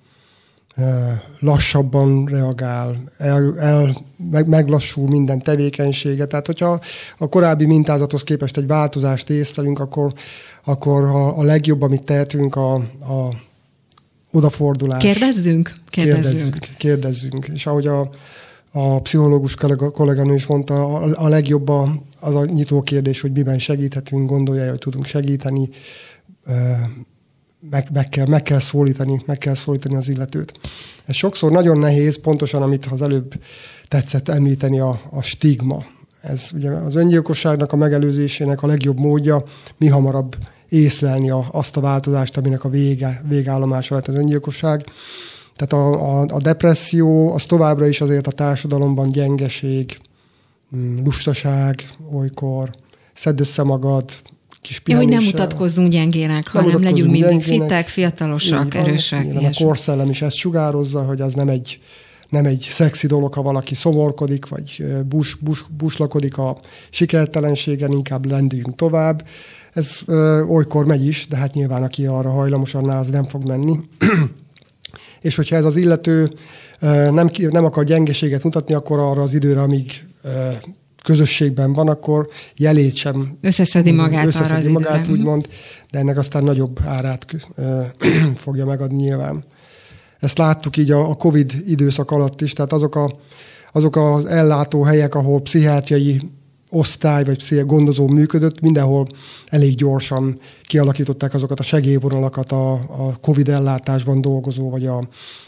lassabban 1.40 2.24
reagál, 2.24 2.96
el, 3.16 3.58
el, 3.58 3.96
meg, 4.30 4.48
meglassul 4.48 5.08
minden 5.08 5.42
tevékenysége. 5.42 6.24
Tehát, 6.24 6.46
hogyha 6.46 6.80
a 7.18 7.28
korábbi 7.28 7.66
mintázathoz 7.66 8.22
képest 8.22 8.56
egy 8.56 8.66
változást 8.66 9.30
észlelünk, 9.30 9.78
akkor, 9.78 10.12
akkor 10.64 11.02
a, 11.04 11.38
a 11.38 11.42
legjobb, 11.42 11.82
amit 11.82 12.04
tehetünk, 12.04 12.56
a, 12.56 12.74
a 12.74 13.28
odafordulás. 14.32 15.02
Kérdezzünk? 15.02 15.74
Kérdezzünk. 15.90 16.24
Kérdezzünk. 16.30 16.76
kérdezzünk. 16.76 17.46
És 17.54 17.66
ahogy 17.66 17.86
a, 17.86 18.08
a 18.72 19.00
pszichológus 19.00 19.54
kolléganő 19.92 20.34
is 20.34 20.46
mondta, 20.46 20.84
a, 20.84 21.24
a 21.24 21.28
legjobb 21.28 21.68
az 22.20 22.34
a 22.34 22.44
nyitó 22.44 22.82
kérdés, 22.82 23.20
hogy 23.20 23.32
miben 23.32 23.58
segíthetünk, 23.58 24.30
gondolja, 24.30 24.68
hogy 24.68 24.78
tudunk 24.78 25.04
segíteni, 25.04 25.68
meg, 27.60 27.88
meg, 27.92 28.08
kell, 28.08 28.26
meg 28.26 28.42
kell 28.42 28.58
szólítani, 28.58 29.22
meg 29.26 29.38
kell 29.38 29.54
szólítani 29.54 29.96
az 29.96 30.08
illetőt. 30.08 30.52
Ez 31.04 31.14
sokszor 31.14 31.50
nagyon 31.50 31.78
nehéz, 31.78 32.20
pontosan 32.20 32.62
amit 32.62 32.86
az 32.90 33.02
előbb 33.02 33.34
tetszett 33.88 34.28
említeni, 34.28 34.80
a, 34.80 35.00
a 35.10 35.22
stigma. 35.22 35.84
Ez 36.20 36.50
ugye 36.54 36.70
az 36.70 36.94
öngyilkosságnak 36.94 37.72
a 37.72 37.76
megelőzésének 37.76 38.62
a 38.62 38.66
legjobb 38.66 38.98
módja, 38.98 39.42
mi 39.76 39.86
hamarabb 39.86 40.36
észlelni 40.68 41.30
a, 41.30 41.48
azt 41.52 41.76
a 41.76 41.80
változást, 41.80 42.36
aminek 42.36 42.64
a 42.64 42.68
vége, 42.68 43.22
végállomása 43.28 43.94
lett 43.94 44.08
az 44.08 44.14
öngyilkosság. 44.14 44.84
Tehát 45.56 45.86
a, 45.86 46.20
a, 46.20 46.26
a 46.28 46.40
depresszió 46.40 47.32
az 47.32 47.46
továbbra 47.46 47.86
is 47.86 48.00
azért 48.00 48.26
a 48.26 48.32
társadalomban 48.32 49.08
gyengeség, 49.08 49.98
mm, 50.76 51.04
lustaság 51.04 51.90
olykor, 52.12 52.70
szedd 53.14 53.40
össze 53.40 53.62
magad, 53.62 54.04
kis 54.60 54.82
ja, 54.86 54.96
hogy 54.96 55.08
nem 55.08 55.24
mutatkozzunk 55.24 55.92
gyengének, 55.92 56.48
hanem 56.48 56.70
nem 56.70 56.82
legyünk 56.82 57.10
mindig 57.10 57.28
gyengének. 57.30 57.68
fitek, 57.68 57.88
fiatalosak, 57.88 58.72
van, 58.72 58.82
erősek. 58.82 59.24
Nyilván 59.24 59.44
a 59.44 59.64
korszellem 59.64 60.08
is 60.08 60.22
ezt 60.22 60.36
sugározza, 60.36 61.02
hogy 61.02 61.20
az 61.20 61.34
nem 61.34 61.48
egy, 61.48 61.80
nem 62.28 62.44
egy 62.46 62.66
szexi 62.70 63.06
dolog, 63.06 63.34
ha 63.34 63.42
valaki 63.42 63.74
szomorkodik, 63.74 64.48
vagy 64.48 64.84
bus, 65.06 65.34
bus, 65.34 65.64
buslakodik 65.76 66.38
a 66.38 66.56
sikertelenségen, 66.90 67.92
inkább 67.92 68.26
lendüljünk 68.26 68.74
tovább. 68.74 69.26
Ez 69.72 70.02
ö, 70.06 70.42
olykor 70.42 70.86
megy 70.86 71.06
is, 71.06 71.26
de 71.28 71.36
hát 71.36 71.54
nyilván 71.54 71.82
aki 71.82 72.06
arra 72.06 72.30
hajlamos, 72.30 72.74
annál 72.74 72.98
az 72.98 73.06
nem 73.06 73.24
fog 73.24 73.44
menni. 73.44 73.76
és 75.20 75.36
hogyha 75.36 75.56
ez 75.56 75.64
az 75.64 75.76
illető 75.76 76.30
ö, 76.80 77.10
nem, 77.10 77.30
nem 77.50 77.64
akar 77.64 77.84
gyengeséget 77.84 78.44
mutatni, 78.44 78.74
akkor 78.74 78.98
arra 78.98 79.22
az 79.22 79.34
időre, 79.34 79.60
amíg 79.60 80.02
ö, 80.22 80.50
közösségben 81.08 81.72
van, 81.72 81.88
akkor 81.88 82.28
jelét 82.56 82.94
sem 82.94 83.28
összeszedi 83.40 83.92
magát, 83.92 84.26
összeszedi 84.26 84.60
arra 84.60 84.72
magát 84.72 85.08
úgymond, 85.08 85.48
de 85.90 85.98
ennek 85.98 86.18
aztán 86.18 86.44
nagyobb 86.44 86.80
árát 86.84 87.26
fogja 88.44 88.64
megadni 88.64 88.96
nyilván. 88.96 89.44
Ezt 90.18 90.38
láttuk 90.38 90.76
így 90.76 90.90
a, 90.90 91.10
a 91.10 91.14
COVID 91.14 91.52
időszak 91.66 92.10
alatt 92.10 92.40
is, 92.40 92.52
tehát 92.52 92.72
azok, 92.72 92.94
a, 92.94 93.16
azok 93.72 93.96
az 93.96 94.24
ellátó 94.24 94.82
helyek, 94.82 95.14
ahol 95.14 95.40
pszichiátriai 95.40 96.20
osztály 96.70 97.24
vagy 97.24 97.36
pszichia 97.36 97.64
gondozó 97.64 98.08
működött, 98.08 98.60
mindenhol 98.60 99.06
elég 99.46 99.74
gyorsan 99.74 100.38
kialakították 100.66 101.34
azokat 101.34 101.60
a 101.60 101.62
segélyvonalakat 101.62 102.52
a, 102.52 102.72
a 102.72 103.16
COVID 103.20 103.48
ellátásban 103.48 104.20
dolgozó, 104.20 104.70
vagy 104.70 104.86
a, 104.86 105.00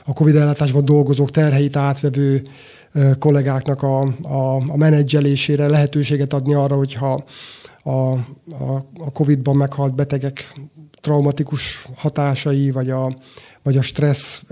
a 0.05 0.13
COVID 0.13 0.37
ellátásban 0.37 0.85
dolgozók 0.85 1.31
terheit 1.31 1.77
átvevő 1.77 2.43
kollégáknak 3.19 3.83
a, 3.83 4.01
a, 4.23 4.55
a 4.55 4.77
menedzselésére 4.77 5.69
lehetőséget 5.69 6.33
adni 6.33 6.55
arra, 6.55 6.77
hogyha 6.77 7.25
a, 7.83 7.91
a, 7.91 8.17
a 8.99 9.11
COVID-ban 9.13 9.57
meghalt 9.57 9.95
betegek 9.95 10.53
traumatikus 11.01 11.87
hatásai, 11.97 12.71
vagy 12.71 12.91
a, 12.91 13.13
vagy 13.63 13.77
a 13.77 13.83
stressz 13.83 14.43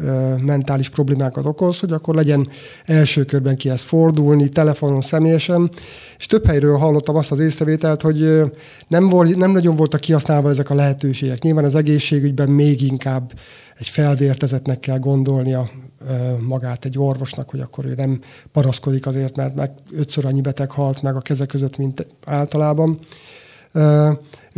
mentális 0.40 0.88
problémákat 0.88 1.44
okoz, 1.44 1.78
hogy 1.78 1.92
akkor 1.92 2.14
legyen 2.14 2.48
első 2.84 3.24
körben 3.24 3.56
kihez 3.56 3.82
fordulni, 3.82 4.48
telefonon, 4.48 5.00
személyesen. 5.00 5.70
És 6.18 6.26
több 6.26 6.46
helyről 6.46 6.76
hallottam 6.76 7.16
azt 7.16 7.32
az 7.32 7.38
észrevételt, 7.38 8.02
hogy 8.02 8.42
nem, 8.88 9.08
volt, 9.08 9.36
nem 9.36 9.50
nagyon 9.50 9.76
voltak 9.76 10.00
kihasználva 10.00 10.50
ezek 10.50 10.70
a 10.70 10.74
lehetőségek. 10.74 11.42
Nyilván 11.42 11.64
az 11.64 11.74
egészségügyben 11.74 12.48
még 12.48 12.82
inkább 12.82 13.32
egy 13.78 13.88
felvértezetnek 13.88 14.80
kell 14.80 14.98
gondolnia 14.98 15.68
magát 16.40 16.84
egy 16.84 16.98
orvosnak, 16.98 17.50
hogy 17.50 17.60
akkor 17.60 17.84
ő 17.84 17.94
nem 17.96 18.20
paraszkodik 18.52 19.06
azért, 19.06 19.36
mert 19.36 19.54
meg 19.54 19.70
ötször 19.92 20.24
annyi 20.24 20.40
beteg 20.40 20.70
halt 20.70 21.02
meg 21.02 21.16
a 21.16 21.20
keze 21.20 21.46
között, 21.46 21.76
mint 21.76 22.06
általában. 22.24 22.98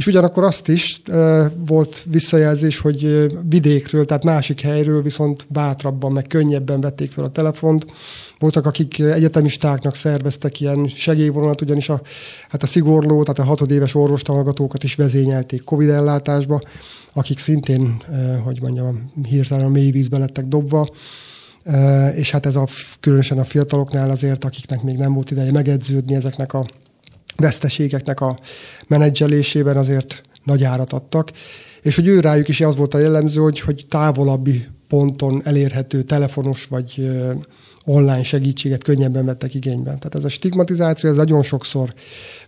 És 0.01 0.07
ugyanakkor 0.07 0.44
azt 0.44 0.68
is 0.68 1.03
volt 1.66 2.05
visszajelzés, 2.11 2.78
hogy 2.78 3.26
vidékről, 3.48 4.05
tehát 4.05 4.24
másik 4.24 4.61
helyről 4.61 5.03
viszont 5.03 5.46
bátrabban, 5.48 6.12
meg 6.12 6.26
könnyebben 6.26 6.80
vették 6.80 7.12
fel 7.12 7.24
a 7.24 7.28
telefont. 7.28 7.86
Voltak, 8.38 8.66
akik 8.66 8.98
egyetemistáknak 8.98 9.94
szerveztek 9.94 10.61
ilyen 10.61 10.88
segélyvonalat, 10.88 11.61
ugyanis 11.61 11.88
a, 11.88 12.01
hát 12.48 12.62
a 12.62 12.66
szigorló, 12.66 13.22
tehát 13.22 13.38
a 13.38 13.44
hatodéves 13.44 13.94
orvostahallgatókat 13.94 14.84
is 14.84 14.94
vezényelték 14.94 15.64
Covid 15.64 15.88
ellátásba, 15.88 16.61
akik 17.12 17.38
szintén, 17.38 18.03
hogy 18.44 18.61
mondjam, 18.61 19.12
hirtelen 19.28 19.64
a 19.64 19.68
mély 19.68 19.90
vízbe 19.90 20.18
lettek 20.18 20.44
dobva 20.44 20.88
és 22.14 22.30
hát 22.30 22.46
ez 22.46 22.57
a, 22.57 22.66
különösen 23.01 23.38
a 23.38 23.44
fiataloknál 23.44 24.11
azért, 24.11 24.44
akiknek 24.44 24.82
még 24.82 24.96
nem 24.96 25.12
volt 25.14 25.30
ideje 25.30 25.53
megedződni 25.53 26.14
ezeknek 26.14 26.53
a 26.53 26.64
veszteségeknek 27.37 28.20
a 28.20 28.39
menedzselésében 28.89 29.76
azért 29.76 30.22
nagy 30.45 30.64
árat 30.64 30.93
adtak, 30.93 31.31
és 31.83 31.95
hogy 31.95 32.07
ő 32.07 32.20
rájuk 32.20 32.49
is 32.49 32.61
az 32.61 32.76
volt 32.76 32.95
a 32.95 32.99
jellemző, 32.99 33.41
hogy, 33.41 33.61
hogy 33.61 33.87
távolabbi 33.89 34.66
ponton 34.89 35.41
elérhető 35.45 36.03
telefonos 36.03 36.64
vagy 36.64 37.11
online 37.85 38.22
segítséget 38.22 38.83
könnyebben 38.83 39.24
vettek 39.24 39.55
igényben. 39.55 39.99
Tehát 39.99 40.14
ez 40.14 40.24
a 40.24 40.28
stigmatizáció, 40.28 41.11
ez 41.11 41.16
nagyon 41.16 41.43
sokszor 41.43 41.95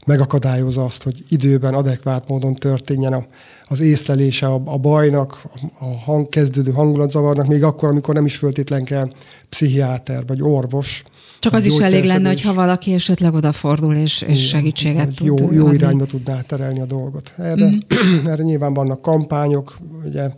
megakadályozza 0.06 0.84
azt, 0.84 1.02
hogy 1.02 1.22
időben, 1.28 1.74
adekvát 1.74 2.28
módon 2.28 2.54
történjen 2.54 3.12
a, 3.12 3.26
az 3.64 3.80
észlelése 3.80 4.46
a, 4.46 4.62
a 4.64 4.78
bajnak, 4.78 5.42
a 5.78 5.84
hang, 5.84 6.28
kezdődő 6.28 6.70
hangulatzavarnak, 6.70 7.46
még 7.46 7.64
akkor, 7.64 7.88
amikor 7.88 8.14
nem 8.14 8.24
is 8.24 8.36
föltétlen 8.36 8.84
kell 8.84 9.08
pszichiáter 9.48 10.26
vagy 10.26 10.42
orvos, 10.42 11.04
csak 11.42 11.52
az 11.52 11.64
is 11.64 11.78
elég 11.78 12.04
lenne, 12.04 12.28
hogyha 12.28 12.54
valaki 12.54 12.92
esetleg 12.92 13.34
odafordul 13.34 13.94
és, 13.94 14.20
és 14.20 14.48
segítséget 14.48 15.14
tud 15.14 15.26
Jó, 15.26 15.52
jó 15.52 15.72
irányba 15.72 16.04
tudná 16.04 16.40
terelni 16.40 16.80
a 16.80 16.86
dolgot. 16.86 17.32
Erre, 17.36 17.70
mm. 17.70 17.78
erre 18.30 18.42
nyilván 18.42 18.74
vannak 18.74 19.02
kampányok, 19.02 19.76
ugye 20.04 20.30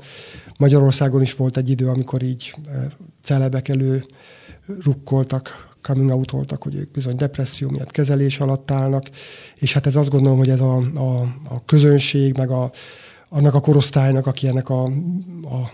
Magyarországon 0.59 1.23
is 1.23 1.35
volt 1.35 1.57
egy 1.57 1.71
idő, 1.71 1.89
amikor 1.89 2.23
így 2.23 2.55
eh, 2.67 2.83
celebek 3.21 3.69
elő 3.69 4.05
rukkoltak, 4.83 5.75
coming 5.83 6.11
out 6.11 6.31
voltak, 6.31 6.63
hogy 6.63 6.75
ők 6.75 6.91
bizony 6.91 7.17
depresszió 7.17 7.71
miatt 7.71 7.91
kezelés 7.91 8.41
alatt 8.41 8.71
állnak, 8.71 9.11
és 9.59 9.73
hát 9.73 9.87
ez 9.87 9.97
azt 9.97 10.11
gondolom, 10.11 10.39
hogy 10.39 10.51
ez 10.51 10.61
a, 10.61 10.77
a, 10.95 11.21
a 11.49 11.65
közönség, 11.65 12.37
meg 12.37 12.51
a, 12.51 12.71
annak 13.29 13.55
a 13.55 13.61
korosztálynak, 13.61 14.27
aki 14.27 14.47
ennek 14.49 14.69
a, 14.69 14.85
a 15.43 15.73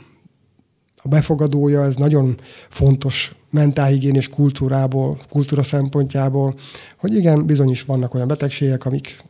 a 1.03 1.09
befogadója, 1.09 1.84
ez 1.84 1.94
nagyon 1.94 2.34
fontos 2.68 3.32
mentálhigiénés 3.51 4.28
kultúrából, 4.28 5.18
kultúra 5.28 5.62
szempontjából, 5.62 6.55
hogy 6.96 7.14
igen, 7.14 7.46
bizony 7.46 7.70
is 7.70 7.82
vannak 7.82 8.14
olyan 8.14 8.28
betegségek, 8.28 8.84
amik, 8.84 9.22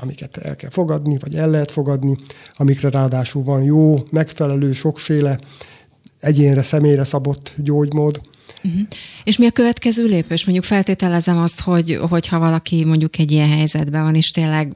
amiket 0.00 0.36
el 0.36 0.56
kell 0.56 0.70
fogadni, 0.70 1.18
vagy 1.20 1.34
el 1.34 1.50
lehet 1.50 1.70
fogadni, 1.70 2.16
amikre 2.56 2.90
ráadásul 2.90 3.42
van 3.42 3.62
jó, 3.62 3.98
megfelelő, 4.10 4.72
sokféle, 4.72 5.38
egyénre, 6.20 6.62
személyre 6.62 7.04
szabott 7.04 7.52
gyógymód, 7.56 8.20
Uh-huh. 8.64 8.86
És 9.24 9.38
mi 9.38 9.46
a 9.46 9.50
következő 9.50 10.04
lépés? 10.04 10.44
Mondjuk 10.44 10.66
feltételezem 10.66 11.38
azt, 11.38 11.60
hogy, 11.60 11.98
hogyha 12.08 12.38
valaki 12.38 12.84
mondjuk 12.84 13.18
egy 13.18 13.32
ilyen 13.32 13.50
helyzetben 13.50 14.02
van, 14.02 14.14
és 14.14 14.30
tényleg 14.30 14.72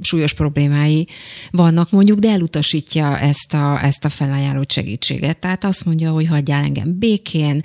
súlyos 0.00 0.32
problémái 0.32 1.08
vannak 1.50 1.90
mondjuk, 1.90 2.18
de 2.18 2.30
elutasítja 2.30 3.18
ezt 3.18 3.54
a, 3.54 3.84
ezt 3.84 4.04
a 4.04 4.08
felajánlott 4.08 4.72
segítséget. 4.72 5.38
Tehát 5.38 5.64
azt 5.64 5.84
mondja, 5.84 6.10
hogy 6.10 6.26
hagyjál 6.26 6.64
engem 6.64 6.98
békén, 6.98 7.60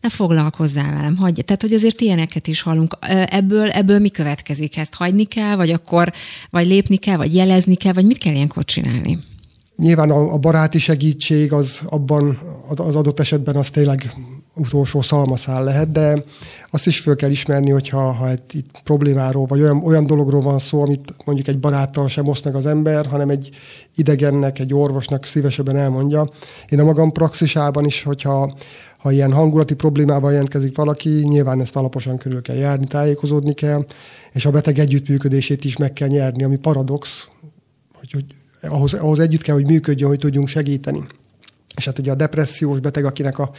ne 0.00 0.10
foglalkozzál 0.10 0.92
velem, 0.92 1.16
hagyj. 1.16 1.40
Tehát, 1.40 1.62
hogy 1.62 1.72
azért 1.72 2.00
ilyeneket 2.00 2.46
is 2.46 2.62
hallunk. 2.62 2.98
Ebből, 3.26 3.70
ebből 3.70 3.98
mi 3.98 4.08
következik? 4.08 4.76
Ezt 4.76 4.94
hagyni 4.94 5.24
kell, 5.24 5.56
vagy 5.56 5.70
akkor, 5.70 6.12
vagy 6.50 6.66
lépni 6.66 6.96
kell, 6.96 7.16
vagy 7.16 7.34
jelezni 7.34 7.74
kell, 7.74 7.92
vagy 7.92 8.06
mit 8.06 8.18
kell 8.18 8.34
ilyenkor 8.34 8.64
csinálni? 8.64 9.18
Nyilván 9.76 10.10
a, 10.10 10.32
a 10.32 10.38
baráti 10.38 10.78
segítség 10.78 11.52
az 11.52 11.80
abban 11.86 12.38
az 12.68 12.94
adott 12.94 13.20
esetben 13.20 13.56
az 13.56 13.70
tényleg 13.70 14.14
utolsó 14.54 15.02
szalmaszál 15.02 15.64
lehet, 15.64 15.92
de 15.92 16.24
azt 16.70 16.86
is 16.86 17.00
föl 17.00 17.16
kell 17.16 17.30
ismerni, 17.30 17.70
hogyha 17.70 18.12
ha 18.12 18.30
itt 18.32 18.80
problémáról, 18.84 19.46
vagy 19.46 19.60
olyan, 19.60 19.82
olyan 19.84 20.06
dologról 20.06 20.40
van 20.40 20.58
szó, 20.58 20.82
amit 20.82 21.14
mondjuk 21.24 21.48
egy 21.48 21.58
baráttal 21.58 22.08
sem 22.08 22.26
oszt 22.26 22.44
meg 22.44 22.54
az 22.54 22.66
ember, 22.66 23.06
hanem 23.06 23.28
egy 23.28 23.50
idegennek, 23.96 24.58
egy 24.58 24.74
orvosnak 24.74 25.26
szívesebben 25.26 25.76
elmondja. 25.76 26.26
Én 26.68 26.80
a 26.80 26.84
magam 26.84 27.12
praxisában 27.12 27.84
is, 27.84 28.02
hogyha 28.02 28.54
ha 28.98 29.12
ilyen 29.12 29.32
hangulati 29.32 29.74
problémával 29.74 30.32
jelentkezik 30.32 30.76
valaki, 30.76 31.08
nyilván 31.08 31.60
ezt 31.60 31.76
alaposan 31.76 32.16
körül 32.16 32.42
kell 32.42 32.56
járni, 32.56 32.86
tájékozódni 32.86 33.52
kell, 33.52 33.84
és 34.32 34.46
a 34.46 34.50
beteg 34.50 34.78
együttműködését 34.78 35.64
is 35.64 35.76
meg 35.76 35.92
kell 35.92 36.08
nyerni, 36.08 36.44
ami 36.44 36.56
paradox, 36.56 37.28
hogy, 37.92 38.12
hogy 38.12 38.24
ahhoz, 38.68 38.92
ahhoz 38.92 39.18
együtt 39.18 39.42
kell, 39.42 39.54
hogy 39.54 39.66
működjön, 39.66 40.08
hogy 40.08 40.18
tudjunk 40.18 40.48
segíteni. 40.48 41.00
És 41.76 41.84
hát 41.84 41.98
ugye 41.98 42.10
a 42.10 42.14
depressziós 42.14 42.80
beteg, 42.80 43.04
akinek 43.04 43.38
a, 43.38 43.50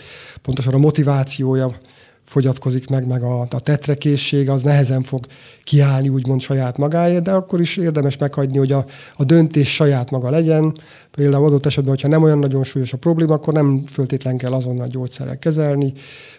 pontosan 0.41 0.73
a 0.73 0.77
motivációja 0.77 1.77
fogyatkozik 2.26 2.90
meg, 2.90 3.07
meg 3.07 3.23
a, 3.23 3.40
a 3.40 3.60
tetrekészség, 3.60 4.49
az 4.49 4.61
nehezen 4.61 5.02
fog 5.02 5.26
kiállni 5.64 6.10
úgymond 6.10 6.41
saját 6.41 6.77
magáért, 6.77 7.23
de 7.23 7.32
akkor 7.32 7.61
is 7.61 7.77
érdemes 7.77 8.18
meghagyni, 8.18 8.57
hogy 8.57 8.72
a, 8.72 8.86
a 9.15 9.23
döntés 9.23 9.73
saját 9.73 10.11
maga 10.11 10.30
legyen. 10.30 10.77
Például 11.11 11.45
adott 11.45 11.65
esetben, 11.65 11.94
hogyha 11.94 12.07
nem 12.07 12.23
olyan 12.23 12.40
nagyon 12.40 12.64
súlyos 12.64 12.94
a 12.94 12.98
probléma, 12.98 13.34
akkor 13.34 13.53
nem 13.53 13.84
föltétlen 13.86 14.38
kell 14.38 14.53
azonnal 14.53 14.88
gyógyszerrel 14.88 15.40
kezelni. 15.40 15.94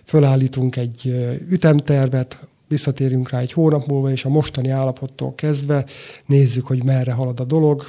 Fölállítunk 0.04 0.76
egy 0.76 1.14
ütemtervet, 1.50 2.38
visszatérünk 2.68 3.30
rá 3.30 3.38
egy 3.38 3.52
hónap 3.52 3.86
múlva, 3.86 4.10
és 4.10 4.24
a 4.24 4.28
mostani 4.28 4.68
állapottól 4.68 5.34
kezdve 5.34 5.84
nézzük, 6.26 6.66
hogy 6.66 6.84
merre 6.84 7.12
halad 7.12 7.40
a 7.40 7.44
dolog, 7.44 7.86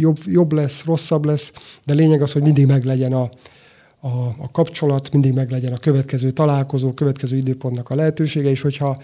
jobb, 0.00 0.18
jobb 0.24 0.52
lesz, 0.52 0.84
rosszabb 0.84 1.24
lesz, 1.24 1.52
de 1.86 1.94
lényeg 1.94 2.22
az, 2.22 2.32
hogy 2.32 2.42
mindig 2.42 2.66
meglegyen 2.66 3.12
a, 3.12 3.30
a, 4.00 4.08
a 4.38 4.50
kapcsolat, 4.52 5.12
mindig 5.12 5.32
meglegyen 5.32 5.72
a 5.72 5.78
következő 5.78 6.30
találkozó, 6.30 6.92
következő 6.92 7.36
időpontnak 7.36 7.90
a 7.90 7.94
lehetősége, 7.94 8.50
és 8.50 8.60
hogyha 8.60 8.98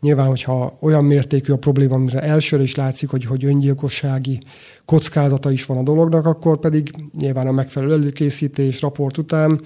Nyilván, 0.00 0.26
hogyha 0.26 0.76
olyan 0.80 1.04
mértékű 1.04 1.52
a 1.52 1.56
probléma, 1.56 1.94
amire 1.94 2.20
elsőre 2.20 2.62
is 2.62 2.74
látszik, 2.74 3.08
hogy, 3.10 3.24
hogy 3.24 3.44
öngyilkossági 3.44 4.40
kockázata 4.84 5.50
is 5.50 5.66
van 5.66 5.78
a 5.78 5.82
dolognak, 5.82 6.26
akkor 6.26 6.58
pedig 6.58 6.90
nyilván 7.18 7.46
a 7.46 7.52
megfelelő 7.52 7.92
előkészítés, 7.92 8.80
raport 8.80 9.18
után 9.18 9.60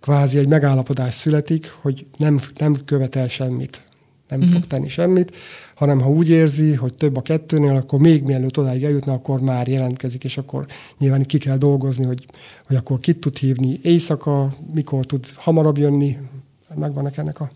kvázi 0.00 0.38
egy 0.38 0.48
megállapodás 0.48 1.14
születik, 1.14 1.76
hogy 1.82 2.06
nem, 2.16 2.40
nem 2.58 2.76
követel 2.84 3.28
semmit, 3.28 3.80
nem 4.28 4.38
uh-huh. 4.38 4.54
fog 4.54 4.66
tenni 4.66 4.88
semmit, 4.88 5.36
hanem 5.74 6.00
ha 6.00 6.08
úgy 6.08 6.28
érzi, 6.28 6.74
hogy 6.74 6.94
több 6.94 7.16
a 7.16 7.22
kettőnél, 7.22 7.76
akkor 7.76 7.98
még 8.00 8.22
mielőtt 8.22 8.58
odáig 8.58 8.84
eljutna, 8.84 9.12
akkor 9.12 9.40
már 9.40 9.68
jelentkezik, 9.68 10.24
és 10.24 10.36
akkor 10.36 10.66
nyilván 10.98 11.22
ki 11.22 11.38
kell 11.38 11.56
dolgozni, 11.56 12.04
hogy, 12.04 12.26
hogy 12.66 12.76
akkor 12.76 12.98
kit 12.98 13.18
tud 13.18 13.36
hívni 13.36 13.78
éjszaka, 13.82 14.52
mikor 14.74 15.04
tud 15.04 15.26
hamarabb 15.34 15.78
jönni, 15.78 16.16
megvannak 16.74 17.16
ennek 17.16 17.40
a 17.40 17.50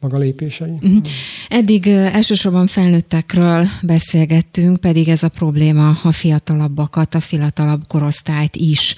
maga 0.00 0.18
lépései. 0.18 0.72
Uh-huh. 0.72 1.02
Eddig 1.48 1.86
elsősorban 1.86 2.66
felnőttekről 2.66 3.66
beszélgettünk, 3.82 4.80
pedig 4.80 5.08
ez 5.08 5.22
a 5.22 5.28
probléma 5.28 5.98
a 6.02 6.12
fiatalabbakat, 6.12 7.14
a 7.14 7.20
fiatalabb 7.20 7.82
korosztályt 7.88 8.56
is 8.56 8.94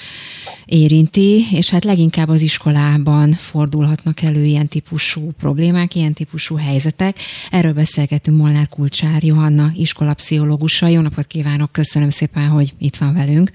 érinti, 0.67 1.45
és 1.53 1.71
hát 1.71 1.85
leginkább 1.85 2.29
az 2.29 2.43
iskolában 2.43 3.33
fordulhatnak 3.33 4.23
elő 4.23 4.45
ilyen 4.45 4.69
típusú 4.69 5.31
problémák, 5.39 5.95
ilyen 5.95 6.13
típusú 6.13 6.57
helyzetek. 6.57 7.17
Erről 7.51 7.73
beszélgetünk 7.73 8.39
Molnár 8.39 8.69
Kulcsár 8.69 9.23
Johanna, 9.23 9.71
iskolapszichológussal. 9.75 10.89
Jó 10.89 11.01
napot 11.01 11.27
kívánok, 11.27 11.73
köszönöm 11.73 12.11
szépen, 12.11 12.49
hogy 12.49 12.75
itt 12.79 12.97
van 12.97 13.15
velünk. 13.15 13.51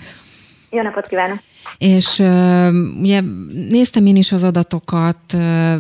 Jó 0.70 0.82
napot 0.82 1.08
kívánok! 1.08 1.40
És 1.78 2.20
ugye 3.00 3.22
néztem 3.70 4.06
én 4.06 4.16
is 4.16 4.32
az 4.32 4.44
adatokat, 4.44 5.38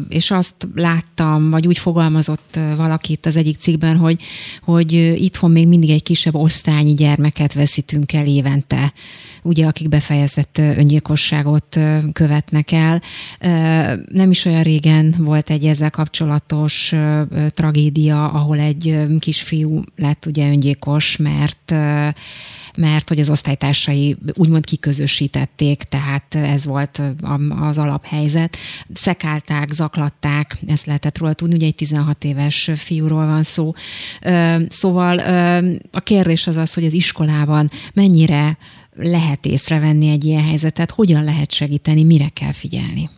és 0.09 0.31
azt 0.31 0.55
láttam, 0.75 1.49
vagy 1.49 1.67
úgy 1.67 1.77
fogalmazott 1.77 2.59
valaki 2.75 3.11
itt 3.11 3.25
az 3.25 3.35
egyik 3.35 3.57
cikkben, 3.57 3.97
hogy, 3.97 4.21
hogy 4.61 4.91
itthon 5.23 5.51
még 5.51 5.67
mindig 5.67 5.89
egy 5.89 6.03
kisebb 6.03 6.35
osztályi 6.35 6.93
gyermeket 6.93 7.53
veszítünk 7.53 8.13
el 8.13 8.25
évente, 8.25 8.93
ugye, 9.43 9.65
akik 9.65 9.89
befejezett 9.89 10.57
öngyilkosságot 10.57 11.79
követnek 12.13 12.71
el. 12.71 13.01
Nem 14.11 14.31
is 14.31 14.45
olyan 14.45 14.63
régen 14.63 15.15
volt 15.17 15.49
egy 15.49 15.65
ezzel 15.65 15.89
kapcsolatos 15.89 16.93
tragédia, 17.49 18.31
ahol 18.31 18.59
egy 18.59 18.97
kisfiú 19.19 19.81
lett 19.95 20.25
ugye 20.25 20.47
öngyilkos, 20.49 21.17
mert 21.17 21.73
mert 22.75 23.09
hogy 23.09 23.19
az 23.19 23.29
osztálytársai 23.29 24.17
úgymond 24.33 24.65
kiközösítették, 24.65 25.72
tehát 25.81 26.35
ez 26.35 26.65
volt 26.65 27.01
az 27.61 27.77
alaphelyzet. 27.77 28.57
Szekálták, 28.93 29.69
zaklatták, 29.69 30.57
ezt 30.67 30.85
lehetett 30.85 31.17
róla 31.17 31.33
tudni, 31.33 31.55
ugye 31.55 31.65
egy 31.65 31.75
16 31.75 32.23
éves 32.23 32.71
fiúról 32.75 33.25
van 33.25 33.43
szó. 33.43 33.71
Szóval 34.69 35.17
a 35.91 35.99
kérdés 35.99 36.47
az 36.47 36.57
az, 36.57 36.73
hogy 36.73 36.85
az 36.85 36.93
iskolában 36.93 37.69
mennyire 37.95 38.57
lehet 38.95 39.45
észrevenni 39.45 40.09
egy 40.09 40.23
ilyen 40.23 40.43
helyzetet, 40.43 40.91
hogyan 40.91 41.23
lehet 41.23 41.51
segíteni, 41.51 42.03
mire 42.03 42.27
kell 42.33 42.51
figyelni? 42.51 43.09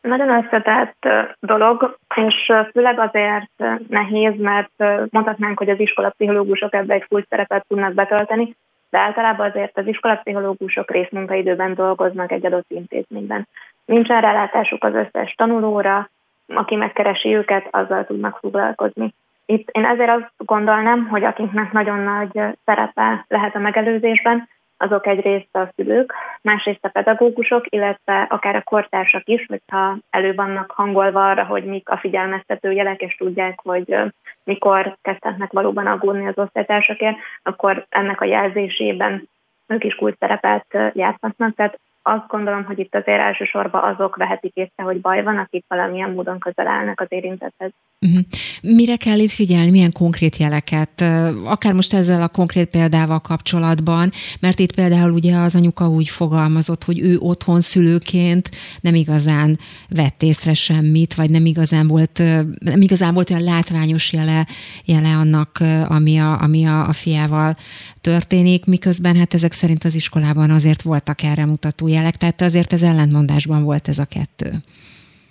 Nagyon 0.00 0.44
összetett 0.44 1.06
dolog, 1.40 1.98
és 2.14 2.34
főleg 2.72 2.98
azért 2.98 3.50
nehéz, 3.88 4.32
mert 4.38 4.72
mondhatnánk, 5.10 5.58
hogy 5.58 5.68
az 5.68 5.80
iskolapszichológusok 5.80 6.74
ebbe 6.74 6.94
egy 6.94 7.04
full 7.08 7.24
szerepet 7.28 7.64
tudnak 7.68 7.94
betölteni, 7.94 8.56
de 8.92 8.98
általában 8.98 9.48
azért 9.48 9.78
az 9.78 9.86
iskolapszichológusok 9.86 10.90
részmunkaidőben 10.90 11.74
dolgoznak 11.74 12.32
egy 12.32 12.46
adott 12.46 12.70
intézményben. 12.70 13.48
Nincsen 13.84 14.20
rálátásuk 14.20 14.84
az 14.84 14.94
összes 14.94 15.34
tanulóra, 15.34 16.10
aki 16.46 16.74
megkeresi 16.74 17.34
őket, 17.34 17.68
azzal 17.70 18.04
tudnak 18.06 18.38
foglalkozni. 18.38 19.14
Itt 19.46 19.68
én 19.70 19.84
ezért 19.84 20.10
azt 20.10 20.30
gondolnám, 20.36 21.06
hogy 21.08 21.24
akiknek 21.24 21.72
nagyon 21.72 21.98
nagy 21.98 22.40
szerepe 22.64 23.24
lehet 23.28 23.54
a 23.54 23.58
megelőzésben, 23.58 24.48
azok 24.82 25.06
egyrészt 25.06 25.56
a 25.56 25.68
szülők, 25.76 26.14
másrészt 26.42 26.84
a 26.84 26.88
pedagógusok, 26.88 27.64
illetve 27.68 28.26
akár 28.30 28.56
a 28.56 28.62
kortársak 28.62 29.22
is, 29.28 29.46
hogyha 29.48 29.96
elő 30.10 30.34
vannak 30.34 30.70
hangolva 30.70 31.28
arra, 31.28 31.44
hogy 31.44 31.64
mik 31.64 31.88
a 31.88 31.96
figyelmeztető 31.96 32.72
jelek, 32.72 33.00
és 33.00 33.14
tudják, 33.14 33.60
hogy 33.62 33.96
mikor 34.44 34.96
kezdhetnek 35.02 35.52
valóban 35.52 35.86
aggódni 35.86 36.26
az 36.26 36.38
osztálytársakért, 36.38 37.16
akkor 37.42 37.86
ennek 37.88 38.20
a 38.20 38.24
jelzésében 38.24 39.28
ők 39.66 39.84
is 39.84 39.94
kult 39.94 40.16
szerepet 40.18 40.66
játszhatnak. 40.92 41.54
Tehát 41.54 41.78
azt 42.02 42.26
gondolom, 42.28 42.64
hogy 42.64 42.78
itt 42.78 42.94
azért 42.94 43.20
elsősorban 43.20 43.94
azok 43.94 44.16
vehetik 44.16 44.54
észre, 44.54 44.82
hogy 44.82 45.00
baj 45.00 45.22
van, 45.22 45.38
akik 45.38 45.64
valamilyen 45.68 46.10
módon 46.10 46.38
közel 46.38 46.66
állnak 46.66 47.00
az 47.00 47.06
érintethez. 47.08 47.70
Uh-huh. 48.06 48.20
Mire 48.62 48.96
kell 48.96 49.18
itt 49.18 49.30
figyelni, 49.30 49.70
milyen 49.70 49.92
konkrét 49.92 50.36
jeleket? 50.36 51.04
Akár 51.44 51.74
most 51.74 51.94
ezzel 51.94 52.22
a 52.22 52.28
konkrét 52.28 52.70
példával 52.70 53.20
kapcsolatban, 53.20 54.10
mert 54.40 54.58
itt 54.58 54.74
például 54.74 55.12
ugye 55.12 55.36
az 55.36 55.54
anyuka 55.54 55.88
úgy 55.88 56.08
fogalmazott, 56.08 56.84
hogy 56.84 57.00
ő 57.00 57.18
otthon 57.18 57.60
szülőként 57.60 58.50
nem 58.80 58.94
igazán 58.94 59.56
vett 59.88 60.22
észre 60.22 60.54
semmit, 60.54 61.14
vagy 61.14 61.30
nem 61.30 61.44
igazán 61.44 61.86
volt, 61.86 62.18
nem 62.58 62.80
igazán 62.80 63.14
volt 63.14 63.30
olyan 63.30 63.42
látványos 63.42 64.12
jele, 64.12 64.46
jele 64.84 65.08
annak, 65.08 65.58
ami 65.88 66.18
a, 66.18 66.40
ami 66.40 66.64
a, 66.66 66.88
a 66.88 66.92
fiával 66.92 67.56
történik, 68.00 68.66
miközben 68.66 69.16
hát 69.16 69.34
ezek 69.34 69.52
szerint 69.52 69.84
az 69.84 69.94
iskolában 69.94 70.50
azért 70.50 70.82
voltak 70.82 71.22
erre 71.22 71.46
mutató 71.46 71.86
jelek, 71.92 72.16
tehát 72.16 72.40
azért 72.40 72.72
ez 72.72 72.82
ellentmondásban 72.82 73.64
volt 73.64 73.88
ez 73.88 73.98
a 73.98 74.10
kettő. 74.14 74.50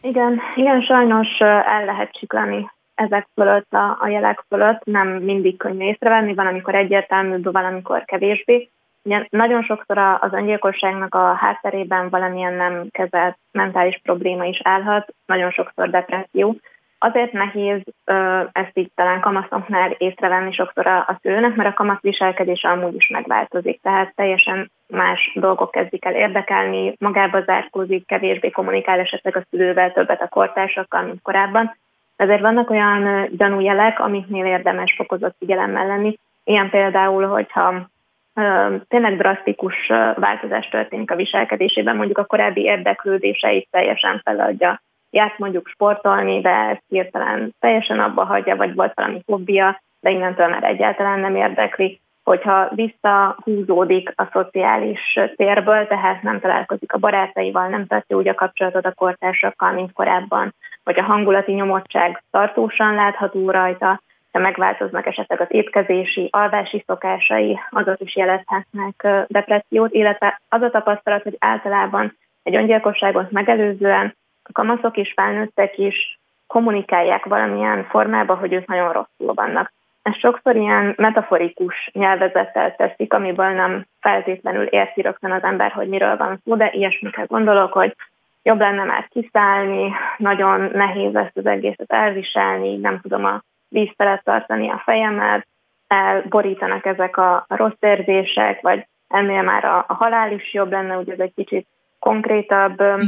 Igen, 0.02 0.40
igen, 0.56 0.82
sajnos 0.82 1.40
el 1.40 1.86
lehet 1.86 2.12
csiklani 2.12 2.70
ezek 2.96 3.28
fölött, 3.36 3.74
a, 3.74 3.98
a 4.00 4.08
jelek 4.08 4.44
fölött, 4.48 4.84
nem 4.84 5.08
mindig 5.08 5.58
könnyű 5.58 5.86
észrevenni, 5.86 6.34
van, 6.34 6.48
amikor 6.48 6.76
egyértelműbb, 6.76 7.52
van, 7.52 7.66
amikor 7.66 8.06
kevésbé. 8.06 8.70
Ugye 9.04 9.26
nagyon 9.30 9.64
sokszor 9.64 9.98
az 9.98 10.34
öngyilkosságnak 10.34 11.16
a 11.16 11.34
hátterében 11.34 12.10
valamilyen 12.10 12.54
nem 12.54 12.88
kezelt 12.92 13.38
mentális 13.52 14.00
probléma 14.04 14.46
is 14.46 14.60
állhat, 14.64 15.14
nagyon 15.26 15.52
sokszor 15.52 15.90
depresszió, 15.90 16.56
Azért 17.04 17.32
nehéz 17.32 17.82
ö, 18.06 18.44
ezt 18.52 18.72
így 18.78 18.92
talán 18.96 19.20
kamaszoknál 19.20 19.92
észrevenni 19.92 20.52
sokszor 20.52 20.88
a, 20.88 20.98
a 20.98 21.18
szülőnek, 21.22 21.56
mert 21.56 21.70
a 21.70 21.74
kamasz 21.74 22.02
viselkedése 22.02 22.70
amúgy 22.70 22.96
is 22.96 23.08
megváltozik, 23.08 23.82
tehát 23.82 24.16
teljesen 24.16 24.72
más 24.88 25.32
dolgok 25.36 25.72
kezdik 25.72 26.06
el 26.06 26.16
érdekelni, 26.16 26.96
magába 27.00 27.42
zárkózik, 27.42 28.06
kevésbé 28.06 28.50
kommunikál 28.50 29.00
esetleg 29.00 29.36
a 29.36 29.44
szülővel, 29.50 29.92
többet 29.92 30.22
a 30.22 30.28
kortársakkal, 30.28 31.02
mint 31.02 31.22
korábban. 31.22 31.78
Ezért 32.16 32.42
vannak 32.42 32.70
olyan 32.70 33.28
gyanújelek, 33.38 34.00
amiknél 34.00 34.46
érdemes 34.46 34.94
fokozott 34.96 35.36
figyelemmel 35.40 35.88
lenni. 35.88 36.18
Ilyen 36.44 36.70
például, 36.70 37.28
hogyha 37.28 37.90
ö, 38.34 38.76
tényleg 38.88 39.18
drasztikus 39.18 39.88
változás 40.16 40.70
történik 40.70 41.12
a 41.12 41.16
viselkedésében, 41.16 41.96
mondjuk 41.96 42.18
a 42.18 42.26
korábbi 42.26 42.62
érdeklődéseit 42.62 43.68
teljesen 43.72 44.22
feladja 44.24 44.82
járt 45.12 45.38
mondjuk 45.38 45.68
sportolni, 45.68 46.42
de 46.42 46.50
ezt 46.50 46.84
hirtelen 46.88 47.56
teljesen 47.60 48.00
abba 48.00 48.24
hagyja, 48.24 48.56
vagy 48.56 48.76
volt 48.76 48.94
valami 48.96 49.22
hobbija, 49.26 49.82
de 50.00 50.10
innentől 50.10 50.48
már 50.48 50.64
egyáltalán 50.64 51.20
nem 51.20 51.36
érdekli, 51.36 52.00
hogyha 52.24 52.70
visszahúzódik 52.76 54.14
a 54.16 54.30
szociális 54.32 55.20
térből, 55.36 55.88
tehát 55.88 56.22
nem 56.22 56.40
találkozik 56.40 56.94
a 56.94 56.98
barátaival, 56.98 57.68
nem 57.68 57.88
tartja 57.88 58.18
úgy 58.18 58.28
a 58.28 58.36
kapcsolatot 58.36 58.86
a 58.86 58.94
kortársakkal, 58.94 59.72
mint 59.72 59.94
korábban, 59.94 60.54
vagy 60.84 61.00
a 61.00 61.04
hangulati 61.04 61.52
nyomottság 61.52 62.24
tartósan 62.32 62.94
látható 62.96 63.52
rajta, 63.52 64.02
de 64.32 64.40
megváltoznak 64.40 65.06
esetleg 65.06 65.42
az 65.42 65.48
étkezési, 65.50 66.30
alvási 66.32 66.84
szokásai, 66.88 67.60
azok 67.70 68.00
is 68.00 68.16
jelezhetnek 68.16 69.08
depressziót, 69.28 69.94
illetve 69.94 70.42
az 70.50 70.62
a 70.62 70.70
tapasztalat, 70.70 71.24
hogy 71.24 71.36
általában 71.40 72.18
egy 72.44 72.56
öngyilkosságot 72.56 73.32
megelőzően 73.32 74.16
a 74.52 74.62
kamaszok 74.62 74.98
is, 74.98 75.14
felnőttek 75.16 75.78
is 75.78 76.20
kommunikálják 76.48 77.26
valamilyen 77.26 77.86
formában, 77.90 78.38
hogy 78.38 78.54
ők 78.54 78.68
nagyon 78.68 78.92
rosszul 78.92 79.34
vannak. 79.34 79.74
Ez 80.02 80.18
sokszor 80.18 80.56
ilyen 80.56 80.94
metaforikus 80.98 81.90
nyelvezettel 81.94 82.76
teszik, 82.76 83.14
amiből 83.14 83.50
nem 83.50 83.86
feltétlenül 84.00 84.64
érti 84.64 85.02
rögtön 85.02 85.32
az 85.32 85.44
ember, 85.44 85.72
hogy 85.72 85.88
miről 85.88 86.18
van 86.18 86.42
szó, 86.46 86.56
de 86.56 86.72
ilyesmikre 86.72 87.24
gondolok, 87.24 87.74
hogy 87.74 87.96
jobb 88.44 88.60
lenne 88.60 88.84
már 88.84 89.08
kiszállni, 89.08 89.92
nagyon 90.18 90.70
nehéz 90.74 91.16
ezt 91.16 91.38
az 91.38 91.46
egészet 91.46 91.92
elviselni, 91.92 92.76
nem 92.76 93.00
tudom 93.02 93.26
a 93.26 93.44
víz 93.68 93.90
felett 93.98 94.24
tartani 94.24 94.70
a 94.70 94.82
fejemet, 94.86 95.48
elborítanak 95.88 96.86
ezek 96.86 97.18
a 97.18 97.46
rossz 97.48 97.80
érzések, 97.80 98.62
vagy 98.62 98.86
ennél 99.08 99.42
már 99.42 99.66
a, 99.66 99.86
halál 99.88 100.32
is 100.32 100.54
jobb 100.54 100.72
lenne, 100.72 100.98
ugye 100.98 101.14
ez 101.14 101.20
egy 101.20 101.34
kicsit 101.36 101.68
konkrétabb 102.00 102.82
uh-huh 102.82 103.08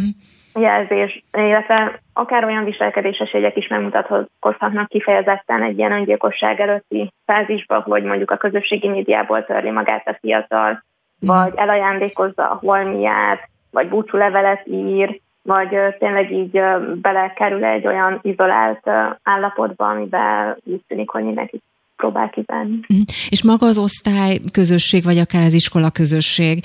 jelzés, 0.59 1.23
illetve 1.31 1.99
akár 2.13 2.45
olyan 2.45 2.63
viselkedéses 2.63 3.34
jegyek 3.34 3.57
is 3.57 3.67
megmutatkozhatnak 3.67 4.88
kifejezetten 4.88 5.63
egy 5.63 5.77
ilyen 5.77 5.91
öngyilkosság 5.91 6.59
előtti 6.59 7.11
fázisba, 7.25 7.81
hogy 7.81 8.03
mondjuk 8.03 8.31
a 8.31 8.38
közösségi 8.38 8.88
médiából 8.88 9.45
törli 9.45 9.71
magát 9.71 10.07
a 10.07 10.17
fiatal, 10.21 10.84
vagy 11.19 11.53
elajándékozza 11.55 12.49
a 12.49 12.59
holmiát, 12.61 13.49
vagy 13.71 13.89
búcsúlevelet 13.89 14.67
ír, 14.67 15.19
vagy 15.41 15.77
tényleg 15.99 16.31
így 16.31 16.61
belekerül 17.01 17.63
egy 17.63 17.88
olyan 17.88 18.19
izolált 18.21 18.89
állapotba, 19.23 19.89
amiben 19.89 20.57
úgy 20.63 20.81
tűnik, 20.88 21.09
hogy 21.09 21.23
mindenki 21.23 21.61
próbál 21.95 22.30
kívánni. 22.30 22.80
Mhm. 22.88 23.01
És 23.30 23.43
maga 23.43 23.65
az 23.65 23.77
osztály 23.77 24.38
közösség, 24.51 25.03
vagy 25.03 25.17
akár 25.17 25.43
az 25.43 25.53
iskola 25.53 25.89
közösség 25.89 26.63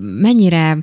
mennyire 0.00 0.76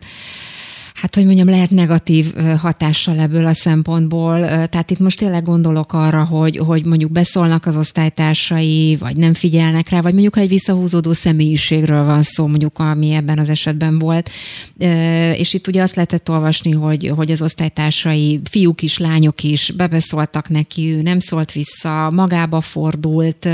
hát 1.01 1.15
hogy 1.15 1.25
mondjam, 1.25 1.47
lehet 1.47 1.69
negatív 1.69 2.33
hatással 2.57 3.19
ebből 3.19 3.45
a 3.45 3.53
szempontból. 3.53 4.39
Tehát 4.45 4.91
itt 4.91 4.99
most 4.99 5.17
tényleg 5.17 5.43
gondolok 5.43 5.93
arra, 5.93 6.23
hogy, 6.23 6.57
hogy 6.57 6.85
mondjuk 6.85 7.11
beszólnak 7.11 7.65
az 7.65 7.75
osztálytársai, 7.75 8.97
vagy 8.99 9.15
nem 9.15 9.33
figyelnek 9.33 9.89
rá, 9.89 10.01
vagy 10.01 10.11
mondjuk 10.11 10.35
ha 10.35 10.41
egy 10.41 10.49
visszahúzódó 10.49 11.13
személyiségről 11.13 12.05
van 12.05 12.23
szó, 12.23 12.47
mondjuk 12.47 12.79
ami 12.79 13.11
ebben 13.11 13.39
az 13.39 13.49
esetben 13.49 13.99
volt. 13.99 14.29
És 15.37 15.53
itt 15.53 15.67
ugye 15.67 15.81
azt 15.81 15.95
lehetett 15.95 16.29
olvasni, 16.29 16.71
hogy, 16.71 17.11
hogy 17.15 17.31
az 17.31 17.41
osztálytársai, 17.41 18.41
fiúk 18.49 18.81
is, 18.81 18.97
lányok 18.97 19.43
is 19.43 19.73
bebeszóltak 19.77 20.49
neki, 20.49 20.93
ő 20.95 21.01
nem 21.01 21.19
szólt 21.19 21.51
vissza, 21.51 22.09
magába 22.09 22.61
fordult, 22.61 23.45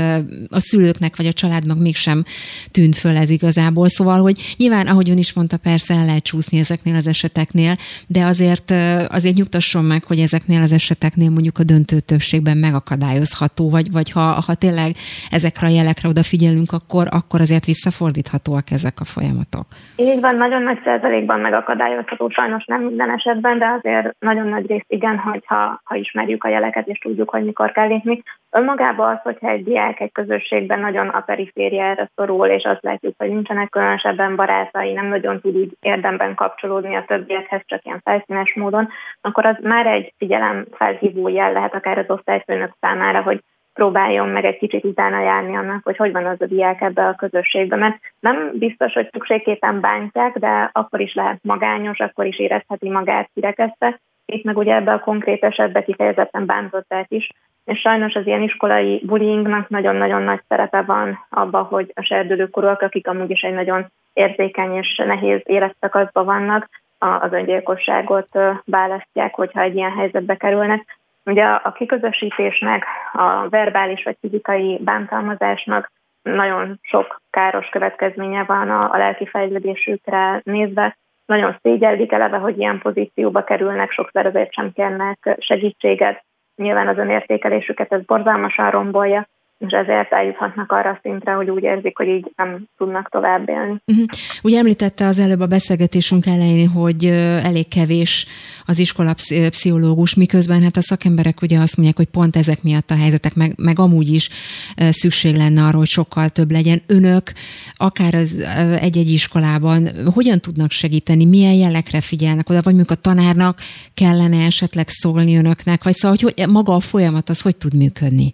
a 0.48 0.60
szülőknek 0.60 1.16
vagy 1.16 1.26
a 1.26 1.32
családnak 1.32 1.78
mégsem 1.78 2.24
tűnt 2.70 2.96
föl 2.96 3.16
ez 3.16 3.30
igazából. 3.30 3.88
Szóval, 3.88 4.20
hogy 4.20 4.54
nyilván, 4.56 4.86
ahogy 4.86 5.10
ön 5.10 5.18
is 5.18 5.32
mondta, 5.32 5.56
persze 5.56 5.94
el 5.94 6.04
lehet 6.04 6.22
csúszni 6.22 6.58
ezeknél 6.58 6.94
az 6.94 7.06
eseteknél, 7.06 7.34
eseteknél, 7.36 7.74
de 8.08 8.24
azért, 8.24 8.70
azért 9.08 9.36
nyugtasson 9.36 9.84
meg, 9.84 10.02
hogy 10.04 10.18
ezeknél 10.18 10.62
az 10.62 10.72
eseteknél 10.72 11.30
mondjuk 11.30 11.58
a 11.58 11.68
döntő 11.72 11.96
többségben 12.00 12.56
megakadályozható, 12.56 13.70
vagy, 13.70 13.88
vagy 13.92 14.10
ha, 14.10 14.26
ha 14.46 14.54
tényleg 14.54 14.90
ezekre 15.30 15.66
a 15.66 15.76
jelekre 15.78 16.08
odafigyelünk, 16.08 16.70
akkor, 16.78 17.04
akkor 17.18 17.40
azért 17.40 17.64
visszafordíthatóak 17.64 18.66
ezek 18.70 18.96
a 19.00 19.04
folyamatok. 19.14 19.66
Így 19.96 20.20
van, 20.20 20.36
nagyon 20.36 20.62
nagy 20.62 20.80
százalékban 20.84 21.40
megakadályozható, 21.40 22.28
sajnos 22.28 22.64
nem 22.64 22.82
minden 22.82 23.10
esetben, 23.10 23.58
de 23.58 23.66
azért 23.78 24.16
nagyon 24.18 24.48
nagy 24.48 24.66
rész 24.66 24.88
igen, 24.88 25.16
hogyha 25.18 25.80
ha 25.84 25.94
ismerjük 25.94 26.44
a 26.44 26.48
jeleket 26.48 26.86
és 26.86 26.98
tudjuk, 26.98 27.30
hogy 27.30 27.44
mikor 27.44 27.72
kell 27.72 27.86
lépni. 27.86 28.22
Önmagában 28.50 29.10
az, 29.10 29.18
hogyha 29.22 29.48
egy 29.48 29.64
diák 29.64 30.00
egy 30.00 30.12
közösségben 30.12 30.80
nagyon 30.80 31.08
a 31.08 31.20
perifériára 31.20 32.10
szorul, 32.14 32.46
és 32.46 32.64
azt 32.64 32.82
látjuk, 32.82 33.14
hogy 33.18 33.28
nincsenek 33.28 33.68
különösebben 33.68 34.36
barátai, 34.36 34.92
nem 34.92 35.06
nagyon 35.06 35.40
tud 35.40 35.56
úgy 35.56 35.76
érdemben 35.80 36.34
kapcsolódni 36.34 36.94
a 36.94 37.04
többiekhez, 37.26 37.62
csak 37.66 37.84
ilyen 37.84 38.00
felszínes 38.04 38.54
módon, 38.54 38.88
akkor 39.20 39.46
az 39.46 39.56
már 39.62 39.86
egy 39.86 40.12
figyelem 40.18 40.66
felhívó 40.72 41.28
jel 41.28 41.52
lehet 41.52 41.74
akár 41.74 41.98
az 41.98 42.10
osztályfőnök 42.10 42.72
számára, 42.80 43.22
hogy 43.22 43.42
próbáljon 43.74 44.28
meg 44.28 44.44
egy 44.44 44.58
kicsit 44.58 44.84
utána 44.84 45.20
járni 45.20 45.56
annak, 45.56 45.84
hogy 45.84 45.96
hogy 45.96 46.12
van 46.12 46.26
az 46.26 46.40
a 46.40 46.46
diák 46.46 46.80
ebbe 46.80 47.06
a 47.06 47.14
közösségbe, 47.14 47.76
mert 47.76 47.98
nem 48.20 48.50
biztos, 48.52 48.92
hogy 48.92 49.08
szükségképpen 49.12 49.80
bántják, 49.80 50.38
de 50.38 50.70
akkor 50.72 51.00
is 51.00 51.14
lehet 51.14 51.38
magányos, 51.42 51.98
akkor 51.98 52.26
is 52.26 52.38
érezheti 52.38 52.88
magát 52.88 53.30
kirekesztve. 53.34 54.00
Itt 54.26 54.44
meg 54.44 54.56
ugye 54.56 54.74
ebbe 54.74 54.92
a 54.92 55.00
konkrét 55.00 55.44
esetben 55.44 55.84
kifejezetten 55.84 56.46
bántották 56.46 57.06
is, 57.08 57.28
és 57.64 57.80
sajnos 57.80 58.14
az 58.14 58.26
ilyen 58.26 58.42
iskolai 58.42 59.02
bullyingnak 59.04 59.68
nagyon-nagyon 59.68 60.22
nagy 60.22 60.40
szerepe 60.48 60.82
van 60.82 61.26
abban, 61.28 61.64
hogy 61.64 61.92
a 61.94 62.02
serdülőkorúak, 62.02 62.82
akik 62.82 63.08
amúgy 63.08 63.30
is 63.30 63.40
egy 63.40 63.54
nagyon 63.54 63.86
érzékeny 64.12 64.74
és 64.74 65.02
nehéz 65.06 65.40
életszakaszban 65.44 66.24
vannak, 66.24 66.68
az 66.98 67.32
öngyilkosságot 67.32 68.38
választják, 68.64 69.34
hogyha 69.34 69.60
egy 69.60 69.74
ilyen 69.74 69.96
helyzetbe 69.96 70.36
kerülnek. 70.36 70.98
Ugye 71.24 71.44
a 71.44 71.72
kiközösítésnek, 71.72 72.84
a 73.12 73.48
verbális 73.48 74.02
vagy 74.02 74.16
fizikai 74.20 74.78
bántalmazásnak 74.84 75.90
nagyon 76.22 76.78
sok 76.82 77.20
káros 77.30 77.68
következménye 77.68 78.44
van 78.44 78.70
a, 78.70 78.92
a 78.92 78.96
lelki 78.96 79.26
fejlődésükre 79.26 80.40
nézve. 80.44 80.96
Nagyon 81.26 81.56
szégyellik 81.62 82.12
eleve, 82.12 82.36
hogy 82.36 82.58
ilyen 82.58 82.78
pozícióba 82.78 83.44
kerülnek, 83.44 83.90
sokszor 83.90 84.26
azért 84.26 84.52
sem 84.52 84.72
kérnek 84.72 85.36
segítséget. 85.38 86.24
Nyilván 86.56 86.88
az 86.88 86.98
önértékelésüket 86.98 87.92
ez 87.92 88.04
borzalmasan 88.04 88.70
rombolja, 88.70 89.26
és 89.58 89.72
ezért 89.72 90.12
eljuthatnak 90.12 90.72
arra 90.72 90.90
a 90.90 90.98
szintre, 91.02 91.32
hogy 91.32 91.50
úgy 91.50 91.62
érzik, 91.62 91.96
hogy 91.96 92.08
így 92.08 92.32
nem 92.36 92.64
tudnak 92.76 93.08
tovább 93.08 93.48
élni. 93.48 93.80
Uh-huh. 93.86 94.06
Ugye 94.42 94.58
említette 94.58 95.06
az 95.06 95.18
előbb 95.18 95.40
a 95.40 95.46
beszélgetésünk 95.46 96.26
elején, 96.26 96.68
hogy 96.68 97.04
elég 97.44 97.68
kevés 97.68 98.26
az 98.66 98.78
iskola 98.78 99.14
pszichológus, 99.48 100.14
miközben 100.14 100.62
hát 100.62 100.76
a 100.76 100.80
szakemberek 100.80 101.42
ugye 101.42 101.58
azt 101.58 101.76
mondják, 101.76 101.96
hogy 101.96 102.08
pont 102.08 102.36
ezek 102.36 102.62
miatt 102.62 102.90
a 102.90 102.96
helyzetek, 102.96 103.34
meg, 103.34 103.52
meg 103.56 103.78
amúgy 103.78 104.08
is 104.08 104.28
szükség 104.76 105.36
lenne 105.36 105.62
arra, 105.62 105.76
hogy 105.76 105.88
sokkal 105.88 106.28
több 106.28 106.50
legyen. 106.50 106.82
Önök 106.86 107.32
akár 107.74 108.14
az 108.14 108.46
egy-egy 108.80 109.10
iskolában 109.10 109.88
hogyan 110.14 110.40
tudnak 110.40 110.70
segíteni, 110.70 111.24
milyen 111.24 111.54
jelekre 111.54 112.00
figyelnek 112.00 112.50
oda, 112.50 112.62
vagy 112.62 112.74
mondjuk 112.74 112.98
a 112.98 113.00
tanárnak 113.00 113.58
kellene 113.94 114.44
esetleg 114.44 114.88
szólni 114.88 115.36
önöknek, 115.36 115.84
vagy 115.84 115.94
szóval, 115.94 116.16
hogy 116.20 116.48
maga 116.48 116.74
a 116.74 116.80
folyamat 116.80 117.28
az 117.28 117.40
hogy 117.40 117.56
tud 117.56 117.74
működni? 117.74 118.32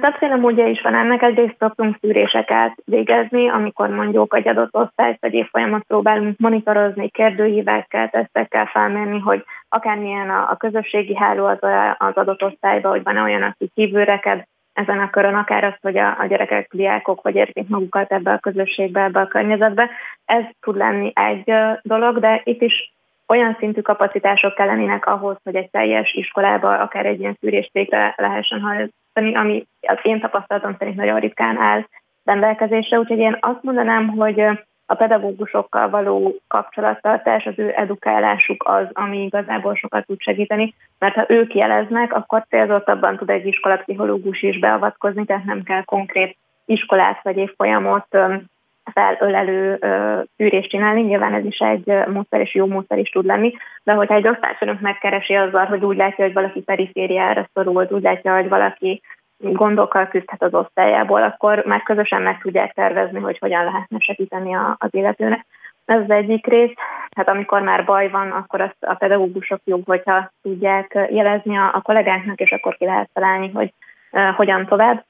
Többféle 0.00 0.36
módja 0.36 0.66
is 0.66 0.80
van 0.80 0.94
ennek, 0.94 1.22
egyrészt 1.22 1.56
szoktunk 1.58 1.96
szűréseket 2.00 2.72
végezni, 2.84 3.48
amikor 3.48 3.88
mondjuk 3.88 4.36
egy 4.36 4.48
adott 4.48 4.74
osztályt 4.74 5.20
vagy 5.20 5.34
évfolyamot 5.34 5.82
próbálunk 5.82 6.38
monitorozni, 6.38 7.08
kérdőívekkel, 7.08 8.08
tesztekkel 8.08 8.66
felmérni, 8.66 9.18
hogy 9.18 9.44
akármilyen 9.68 10.30
a, 10.30 10.50
a 10.50 10.56
közösségi 10.56 11.16
háló 11.16 11.44
az, 11.44 11.58
az 11.98 12.14
adott 12.14 12.42
osztályban, 12.42 12.90
hogy 12.90 13.02
van 13.02 13.16
olyan, 13.16 13.42
aki 13.42 13.70
kívülreked 13.74 14.44
ezen 14.72 14.98
a 14.98 15.10
körön, 15.10 15.34
akár 15.34 15.64
azt, 15.64 15.78
hogy 15.80 15.96
a, 15.96 16.20
a 16.20 16.26
gyerekek, 16.26 16.68
diákok 16.72 17.22
vagy 17.22 17.34
érzik 17.34 17.68
magukat 17.68 18.12
ebbe 18.12 18.32
a 18.32 18.38
közösségbe, 18.38 19.02
ebbe 19.02 19.20
a 19.20 19.28
környezetbe. 19.28 19.90
Ez 20.24 20.44
tud 20.60 20.76
lenni 20.76 21.12
egy 21.14 21.52
dolog, 21.82 22.18
de 22.18 22.40
itt 22.44 22.62
is 22.62 22.92
olyan 23.28 23.56
szintű 23.58 23.80
kapacitások 23.80 24.54
kellenének 24.54 25.06
ahhoz, 25.06 25.36
hogy 25.44 25.54
egy 25.54 25.70
teljes 25.70 26.12
iskolába 26.12 26.78
akár 26.78 27.06
egy 27.06 27.20
ilyen 27.20 27.36
szűrést 27.40 27.72
végre 27.72 28.14
lehessen 28.16 28.60
hajtani, 29.14 29.36
ami 29.36 29.66
az 29.80 29.98
én 30.02 30.20
tapasztalatom 30.20 30.76
szerint 30.78 30.96
nagyon 30.96 31.20
ritkán 31.20 31.58
áll 31.58 31.86
rendelkezésre. 32.24 32.98
Úgyhogy 32.98 33.18
én 33.18 33.36
azt 33.40 33.62
mondanám, 33.62 34.08
hogy 34.08 34.40
a 34.86 34.94
pedagógusokkal 34.94 35.90
való 35.90 36.36
kapcsolattartás, 36.48 37.46
az 37.46 37.54
ő 37.56 37.72
edukálásuk 37.76 38.68
az, 38.68 38.86
ami 38.92 39.22
igazából 39.22 39.74
sokat 39.74 40.06
tud 40.06 40.20
segíteni, 40.20 40.74
mert 40.98 41.14
ha 41.14 41.24
ők 41.28 41.54
jeleznek, 41.54 42.14
akkor 42.14 42.46
célzottabban 42.48 43.16
tud 43.16 43.30
egy 43.30 43.46
iskolapszichológus 43.46 44.42
is 44.42 44.58
beavatkozni, 44.58 45.24
tehát 45.24 45.44
nem 45.44 45.62
kell 45.62 45.82
konkrét 45.82 46.36
iskolát 46.64 47.22
vagy 47.22 47.36
évfolyamot 47.36 48.16
felölelő 48.92 49.78
tűrést 50.36 50.70
csinálni, 50.70 51.00
nyilván 51.00 51.34
ez 51.34 51.44
is 51.44 51.58
egy 51.58 51.92
módszer 52.06 52.40
és 52.40 52.54
jó 52.54 52.66
módszer 52.66 52.98
is 52.98 53.10
tud 53.10 53.24
lenni, 53.24 53.54
de 53.82 53.92
hogyha 53.92 54.14
egy 54.14 54.28
osztályfőnök 54.28 54.80
megkeresi 54.80 55.34
azzal, 55.34 55.64
hogy 55.64 55.84
úgy 55.84 55.96
látja, 55.96 56.24
hogy 56.24 56.34
valaki 56.34 56.60
perifériára 56.60 57.48
szorul, 57.52 57.86
úgy 57.90 58.02
látja, 58.02 58.34
hogy 58.34 58.48
valaki 58.48 59.02
gondokkal 59.42 60.06
küzdhet 60.06 60.42
az 60.42 60.54
osztályából, 60.54 61.22
akkor 61.22 61.64
már 61.66 61.82
közösen 61.82 62.22
meg 62.22 62.40
tudják 62.40 62.72
tervezni, 62.72 63.20
hogy 63.20 63.38
hogyan 63.38 63.64
lehetne 63.64 63.98
segíteni 63.98 64.54
az 64.78 64.88
illetőnek. 64.90 65.46
Ez 65.84 66.00
az 66.00 66.10
egyik 66.10 66.46
rész. 66.46 66.72
Hát 67.16 67.28
amikor 67.28 67.62
már 67.62 67.84
baj 67.84 68.10
van, 68.10 68.30
akkor 68.30 68.60
azt 68.60 68.76
a 68.80 68.94
pedagógusok 68.94 69.60
jobb, 69.64 69.86
hogyha 69.86 70.30
tudják 70.42 71.08
jelezni 71.10 71.56
a, 71.56 71.70
a 71.74 71.80
kollégáknak, 71.80 72.40
és 72.40 72.50
akkor 72.50 72.76
ki 72.76 72.84
lehet 72.84 73.10
találni, 73.12 73.50
hogy 73.54 73.72
uh, 74.12 74.28
hogyan 74.34 74.66
tovább. 74.66 75.04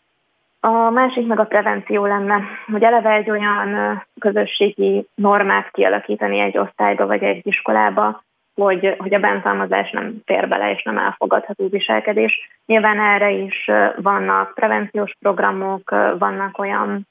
A 0.65 0.91
másik 0.91 1.27
meg 1.27 1.39
a 1.39 1.45
prevenció 1.45 2.07
lenne, 2.07 2.41
hogy 2.73 2.83
eleve 2.83 3.11
egy 3.11 3.31
olyan 3.31 4.03
közösségi 4.21 5.09
normát 5.15 5.71
kialakítani 5.71 6.39
egy 6.39 6.59
osztályba 6.59 7.07
vagy 7.07 7.23
egy 7.23 7.47
iskolába, 7.47 8.23
hogy, 8.55 8.95
hogy 8.99 9.15
a 9.15 9.19
bántalmazás 9.19 9.91
nem 9.91 10.15
fér 10.25 10.49
bele 10.49 10.71
és 10.71 10.83
nem 10.83 10.99
elfogadható 10.99 11.69
viselkedés. 11.69 12.49
Nyilván 12.67 13.01
erre 13.01 13.31
is 13.31 13.71
vannak 13.97 14.55
prevenciós 14.55 15.17
programok, 15.21 15.91
vannak 16.19 16.59
olyan 16.59 17.07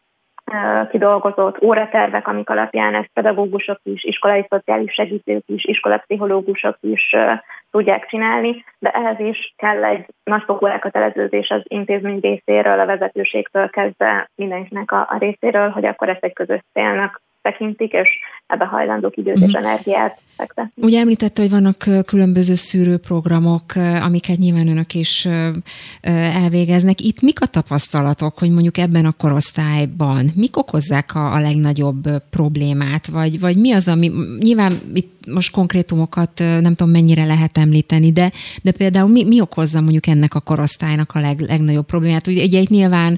kidolgozott 0.90 1.64
óratervek, 1.64 2.28
amik 2.28 2.50
alapján 2.50 2.96
ezt 2.96 3.10
pedagógusok 3.14 3.80
is, 3.84 4.04
iskolai 4.04 4.46
szociális 4.50 4.94
segítők 4.94 5.44
is, 5.46 5.66
iskolapszichológusok 5.66 6.78
is 6.80 7.16
tudják 7.72 8.06
csinálni, 8.06 8.66
de 8.80 8.90
ehhez 8.90 9.20
is 9.20 9.54
kell 9.58 9.84
egy 9.84 10.06
nagyfokú 10.24 10.66
elköteleződés 10.66 11.50
az 11.50 11.62
intézmény 11.64 12.20
részéről, 12.20 12.80
a 12.80 12.86
vezetőségtől 12.86 13.70
kezdve 13.70 14.30
mindenkinek 14.36 14.92
a, 14.92 15.08
a 15.10 15.18
részéről, 15.18 15.70
hogy 15.70 15.86
akkor 15.86 16.10
ezt 16.10 16.24
egy 16.24 16.34
közös 16.34 16.62
célnak 16.74 17.22
tekintik, 17.42 17.92
és 17.92 18.10
ebbe 18.48 18.66
hajlandók 18.66 19.18
időt 19.18 19.38
és 19.38 19.52
mhm. 19.52 19.66
energiát 19.66 20.20
fektetni. 20.38 20.84
Ugye 20.84 21.00
említette, 21.00 21.42
hogy 21.42 21.52
vannak 21.52 22.06
különböző 22.06 22.56
szűrőprogramok, 22.56 23.64
amiket 24.02 24.38
nyilván 24.38 24.68
önök 24.68 24.94
is 24.94 25.28
elvégeznek. 26.44 27.02
Itt 27.02 27.22
mik 27.22 27.42
a 27.42 27.46
tapasztalatok, 27.46 28.40
hogy 28.40 28.52
mondjuk 28.52 28.78
ebben 28.78 29.06
a 29.06 29.12
korosztályban 29.12 30.32
mik 30.36 30.58
okozzák 30.58 31.16
a, 31.16 31.34
a 31.34 31.40
legnagyobb 31.40 32.08
problémát, 32.30 33.08
vagy, 33.08 33.40
vagy 33.40 33.58
mi 33.58 33.72
az, 33.72 33.88
ami 33.88 34.12
nyilván 34.40 34.72
itt 34.94 35.20
most 35.28 35.52
konkrétumokat 35.52 36.32
nem 36.40 36.76
tudom 36.76 36.92
mennyire 36.92 37.26
lehet 37.26 37.58
említeni, 37.58 38.12
de, 38.12 38.32
de 38.62 38.72
például 38.72 39.10
mi, 39.10 39.24
mi 39.24 39.42
okozza 39.42 39.82
mondjuk 39.82 40.08
ennek 40.08 40.36
a 40.36 40.40
korosztálynak 40.40 41.12
a 41.14 41.20
leg, 41.20 41.40
legnagyobb 41.40 41.86
problémát? 41.86 42.28
Ugye, 42.28 42.44
ugye 42.44 42.60
itt 42.60 42.70
nyilván 42.70 43.18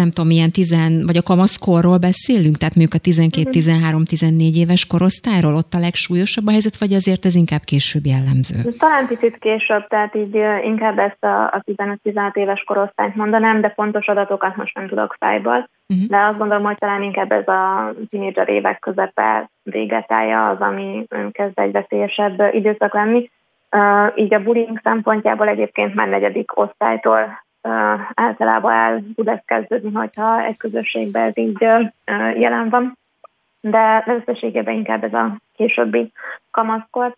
nem 0.00 0.10
tudom, 0.10 0.26
milyen 0.26 0.50
tizen, 0.50 1.02
vagy 1.06 1.16
a 1.16 1.22
kamaszkorról 1.22 1.98
beszélünk, 1.98 2.56
tehát 2.56 2.74
mondjuk 2.74 3.00
a 3.00 3.04
12-13-14 3.08 4.56
éves 4.56 4.86
korosztályról, 4.86 5.54
ott 5.54 5.74
a 5.74 5.78
legsúlyosabb 5.78 6.46
a 6.46 6.50
helyzet, 6.50 6.78
vagy 6.78 6.92
azért 6.92 7.24
ez 7.24 7.34
inkább 7.34 7.64
később 7.64 8.04
jellemző? 8.06 8.70
Talán 8.78 9.06
picit 9.06 9.38
később, 9.38 9.86
tehát 9.86 10.14
így 10.14 10.34
inkább 10.64 10.98
ezt 10.98 11.24
a, 11.24 11.44
a 11.44 11.62
15-16 12.04 12.34
éves 12.34 12.62
korosztályt 12.62 13.14
mondanám, 13.14 13.60
de 13.60 13.68
pontos 13.68 14.06
adatokat 14.06 14.56
most 14.56 14.74
nem 14.74 14.88
tudok 14.88 15.16
szájból. 15.20 15.68
Uh-huh. 15.88 16.06
De 16.08 16.16
azt 16.16 16.38
gondolom, 16.38 16.64
hogy 16.64 16.78
talán 16.78 17.02
inkább 17.02 17.32
ez 17.32 17.48
a 17.48 17.92
tínédzser 18.10 18.48
évek 18.48 18.78
közepe 18.78 19.50
végetája 19.62 20.48
az, 20.48 20.60
ami 20.60 21.06
kezd 21.32 21.58
egy 21.58 21.72
veszélyesebb 21.72 22.54
időszak 22.54 22.94
lenni. 22.94 23.30
Uh, 23.70 24.12
így 24.14 24.34
a 24.34 24.42
bullying 24.42 24.80
szempontjából 24.82 25.48
egyébként 25.48 25.94
már 25.94 26.08
negyedik 26.08 26.58
osztálytól 26.58 27.45
általában 28.14 28.72
el 28.72 29.02
tud 29.14 29.28
ez 29.28 29.38
kezdődni, 29.44 29.92
hogyha 29.92 30.44
egy 30.44 30.56
közösségben 30.56 31.22
ez 31.22 31.36
így 31.36 31.60
jelen 32.34 32.68
van. 32.68 32.98
De 33.60 34.04
összességében 34.06 34.74
inkább 34.74 35.04
ez 35.04 35.14
a 35.14 35.36
későbbi 35.56 36.12
kamaszkor. 36.50 37.14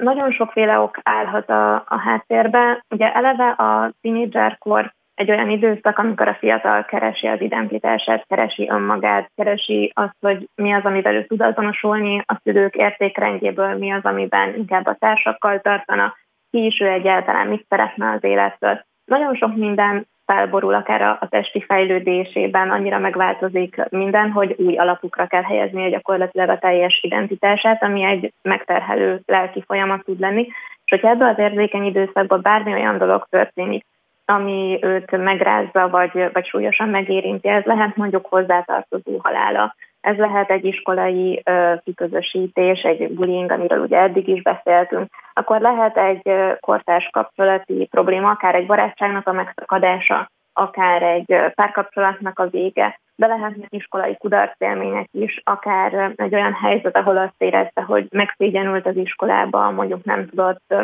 Nagyon 0.00 0.30
sokféle 0.30 0.78
ok 0.78 0.98
állhat 1.02 1.50
a, 1.50 1.74
a 1.74 1.98
háttérbe. 1.98 2.84
Ugye 2.90 3.14
eleve 3.14 3.48
a 3.48 3.92
tínédzserkor 4.00 4.92
egy 5.18 5.30
olyan 5.30 5.50
időszak, 5.50 5.98
amikor 5.98 6.28
a 6.28 6.34
fiatal 6.34 6.84
keresi 6.84 7.26
az 7.26 7.40
identitását, 7.40 8.26
keresi 8.28 8.68
önmagát, 8.70 9.30
keresi 9.36 9.92
azt, 9.94 10.16
hogy 10.20 10.48
mi 10.54 10.72
az, 10.72 10.84
amivel 10.84 11.14
ő 11.14 11.24
tud 11.24 11.40
azonosulni, 11.40 12.22
a 12.26 12.40
szülők 12.42 12.74
értékrendjéből 12.74 13.74
mi 13.78 13.92
az, 13.92 14.04
amiben 14.04 14.54
inkább 14.56 14.86
a 14.86 14.96
társakkal 14.98 15.60
tartana, 15.60 16.14
ki 16.50 16.64
is 16.64 16.80
ő 16.80 16.86
egyáltalán 16.86 17.46
mit 17.46 17.66
szeretne 17.68 18.10
az 18.10 18.24
élettől. 18.24 18.84
Nagyon 19.08 19.34
sok 19.34 19.56
minden 19.56 20.06
felborul, 20.26 20.74
akár 20.74 21.02
a 21.02 21.26
testi 21.30 21.60
fejlődésében 21.60 22.70
annyira 22.70 22.98
megváltozik 22.98 23.76
minden, 23.88 24.30
hogy 24.30 24.54
új 24.58 24.76
alapukra 24.76 25.26
kell 25.26 25.42
helyezni 25.42 25.90
gyakorlatilag 25.90 26.48
a 26.48 26.58
teljes 26.58 27.00
identitását, 27.02 27.82
ami 27.82 28.02
egy 28.02 28.32
megterhelő 28.42 29.20
lelki 29.26 29.64
folyamat 29.66 30.04
tud 30.04 30.20
lenni. 30.20 30.46
És 30.84 30.90
hogyha 30.90 31.08
ebből 31.08 31.28
az 31.28 31.38
érzékeny 31.38 31.84
időszakban 31.84 32.40
bármi 32.42 32.72
olyan 32.72 32.98
dolog 32.98 33.26
történik, 33.30 33.84
ami 34.24 34.78
őt 34.80 35.10
megrázza, 35.10 35.88
vagy, 35.88 36.30
vagy 36.32 36.46
súlyosan 36.46 36.88
megérinti. 36.88 37.48
Ez 37.48 37.64
lehet 37.64 37.96
mondjuk 37.96 38.26
hozzátartozó 38.26 39.18
halála. 39.22 39.74
Ez 40.08 40.16
lehet 40.16 40.50
egy 40.50 40.64
iskolai 40.64 41.42
kiközösítés, 41.84 42.82
egy 42.82 43.08
bullying, 43.10 43.50
amiről 43.50 43.78
ugye 43.78 43.98
eddig 43.98 44.28
is 44.28 44.42
beszéltünk. 44.42 45.10
Akkor 45.32 45.60
lehet 45.60 45.96
egy 45.96 46.32
kortárs 46.60 47.08
kapcsolati 47.12 47.88
probléma, 47.90 48.30
akár 48.30 48.54
egy 48.54 48.66
barátságnak 48.66 49.28
a 49.28 49.32
megszakadása, 49.32 50.30
akár 50.52 51.02
egy 51.02 51.52
párkapcsolatnak 51.54 52.38
a 52.38 52.48
vége, 52.48 53.00
de 53.16 53.26
lehetnek 53.26 53.68
iskolai 53.68 54.16
kudarcélmények 54.16 55.08
is, 55.12 55.40
akár 55.44 56.12
egy 56.16 56.34
olyan 56.34 56.52
helyzet, 56.52 56.96
ahol 56.96 57.16
azt 57.16 57.34
érezte, 57.38 57.82
hogy 57.82 58.06
megszégyenült 58.10 58.86
az 58.86 58.96
iskolába, 58.96 59.70
mondjuk 59.70 60.04
nem 60.04 60.28
tudott 60.28 60.74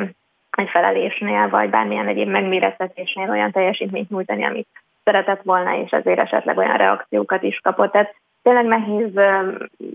egy 0.51 0.69
felelésnél, 0.69 1.49
vagy 1.49 1.71
bármilyen 1.71 2.09
egyéb 2.09 2.29
megmérettetésnél 2.29 3.31
olyan 3.31 3.51
teljesítményt 3.51 4.11
nyújtani, 4.11 4.45
amit 4.45 4.69
szeretett 5.05 5.43
volna, 5.43 5.77
és 5.77 5.91
ezért 5.91 6.21
esetleg 6.21 6.59
olyan 6.59 6.77
reakciókat 6.77 7.43
is 7.43 7.61
kapott. 7.63 7.93
Tehát 7.93 8.15
tényleg 8.45 8.65
nehéz 8.65 9.13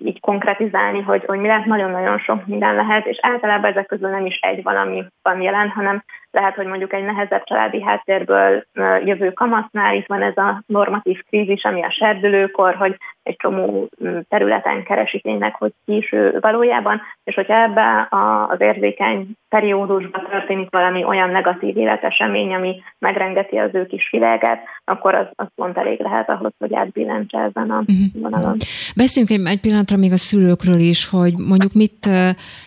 így 0.03 0.19
konkretizálni, 0.19 1.01
hogy, 1.01 1.23
hogy 1.26 1.39
mi 1.39 1.47
lehet, 1.47 1.65
nagyon-nagyon 1.65 2.17
sok 2.17 2.45
minden 2.45 2.76
lehet, 2.76 3.05
és 3.05 3.17
általában 3.21 3.71
ezek 3.71 3.85
közül 3.85 4.09
nem 4.09 4.26
is 4.26 4.39
egy 4.41 4.63
valami 4.63 5.05
van 5.21 5.41
jelen, 5.41 5.69
hanem 5.69 6.03
lehet, 6.31 6.56
hogy 6.56 6.65
mondjuk 6.65 6.93
egy 6.93 7.03
nehezebb 7.03 7.43
családi 7.43 7.84
háttérből 7.84 8.64
jövő 9.06 9.31
kamasznál 9.31 9.95
itt 9.95 10.07
van 10.07 10.22
ez 10.22 10.38
a 10.38 10.64
normatív 10.65 11.23
krízis, 11.30 11.64
ami 11.64 11.84
a 11.84 11.91
serdülőkor, 11.91 12.76
hogy 12.76 12.97
egy 13.23 13.35
csomó 13.35 13.89
területen 14.30 14.84
keresi 14.84 15.19
tényleg, 15.19 15.56
hogy 15.56 15.73
ki 15.85 15.95
is 15.95 16.11
ő 16.11 16.38
valójában, 16.41 17.01
és 17.23 17.35
hogyha 17.35 17.61
ebbe 17.61 18.07
az 18.49 18.61
érzékeny 18.61 19.27
periódusban 19.49 20.27
történik 20.30 20.68
valami 20.69 21.03
olyan 21.03 21.30
negatív 21.30 21.77
életesemény, 21.77 22.53
ami 22.53 22.81
megrengeti 22.99 23.57
az 23.57 23.69
ő 23.73 23.85
kis 23.85 24.10
világát, 24.11 24.64
akkor 24.85 25.15
az, 25.15 25.26
az 25.35 25.47
pont 25.56 25.77
elég 25.77 25.99
lehet 25.99 26.30
ahhoz, 26.30 26.51
hogy 26.57 26.73
átbillentse 26.73 27.38
ezen 27.38 27.69
a 27.72 27.80
uh-huh. 27.80 28.22
vonalon. 28.22 28.57
Beszéljünk 28.95 29.39
egy, 29.39 29.53
egy 29.53 29.60
pillanatra 29.60 29.97
még 29.97 30.11
a 30.11 30.18
szülőkről 30.18 30.80
is, 30.80 31.07
hogy 31.07 31.34
mondjuk 31.38 31.73
mit 31.73 32.10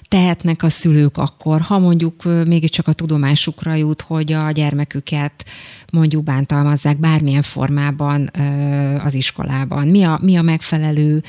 tehetnek 0.09 0.62
a 0.62 0.68
szülők 0.68 1.16
akkor, 1.16 1.60
ha 1.68 1.78
mondjuk 1.78 2.22
mégiscsak 2.47 2.86
a 2.86 2.93
tudomásukra 3.53 3.74
jut, 3.74 4.03
hogy 4.03 4.33
a 4.33 4.51
gyermeküket 4.51 5.33
mondjuk 5.93 6.24
bántalmazzák 6.24 6.99
bármilyen 7.01 7.43
formában 7.43 8.29
az 9.05 9.15
iskolában. 9.15 9.89
Mi 9.89 10.05
a, 10.05 10.19
mi 10.23 10.37
a 10.37 10.43
megfelelő, 10.43 11.20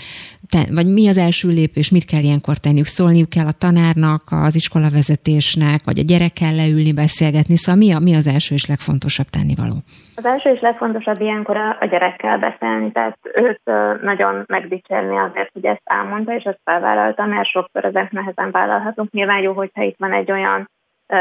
vagy 0.72 0.88
mi 0.88 1.08
az 1.08 1.18
első 1.18 1.48
lépés, 1.48 1.91
mit 1.91 2.06
kell 2.06 2.22
ilyenkor 2.22 2.58
tenniük? 2.58 2.86
Szólniuk 2.86 3.30
kell 3.30 3.45
a 3.45 3.60
tanárnak, 3.66 4.24
az 4.48 4.56
iskolavezetésnek, 4.56 5.80
vagy 5.86 6.00
a 6.00 6.10
gyerekkel 6.12 6.54
leülni, 6.56 6.94
beszélgetni, 6.94 7.56
szóval 7.58 7.82
mi, 7.84 7.94
a, 7.94 8.00
mi 8.00 8.14
az 8.16 8.28
első 8.28 8.56
és 8.56 8.66
legfontosabb 8.68 9.30
tennivaló? 9.38 9.76
Az 10.16 10.26
első 10.26 10.50
és 10.50 10.62
legfontosabb 10.62 11.22
ilyenkor 11.22 11.58
a, 11.58 11.78
a 11.80 11.86
gyerekkel 11.86 12.38
beszélni, 12.38 12.91
tehát 12.91 13.18
őt 13.34 13.62
nagyon 14.02 14.44
megdicsérni 14.48 15.18
azért, 15.18 15.52
hogy 15.54 15.66
ezt 15.66 15.82
elmondta, 15.84 16.36
és 16.36 16.44
ezt 16.44 16.60
felvállalta, 16.64 17.26
mert 17.26 17.50
sokszor 17.50 17.86
ezek 17.86 18.12
nehezen 18.12 18.52
vállalhatunk. 18.52 19.12
Nyilván 19.12 19.41
jó, 19.41 19.54
hogyha 19.54 19.84
itt 19.84 19.95
van 19.98 20.14
egy 20.14 20.32
olyan 20.32 20.70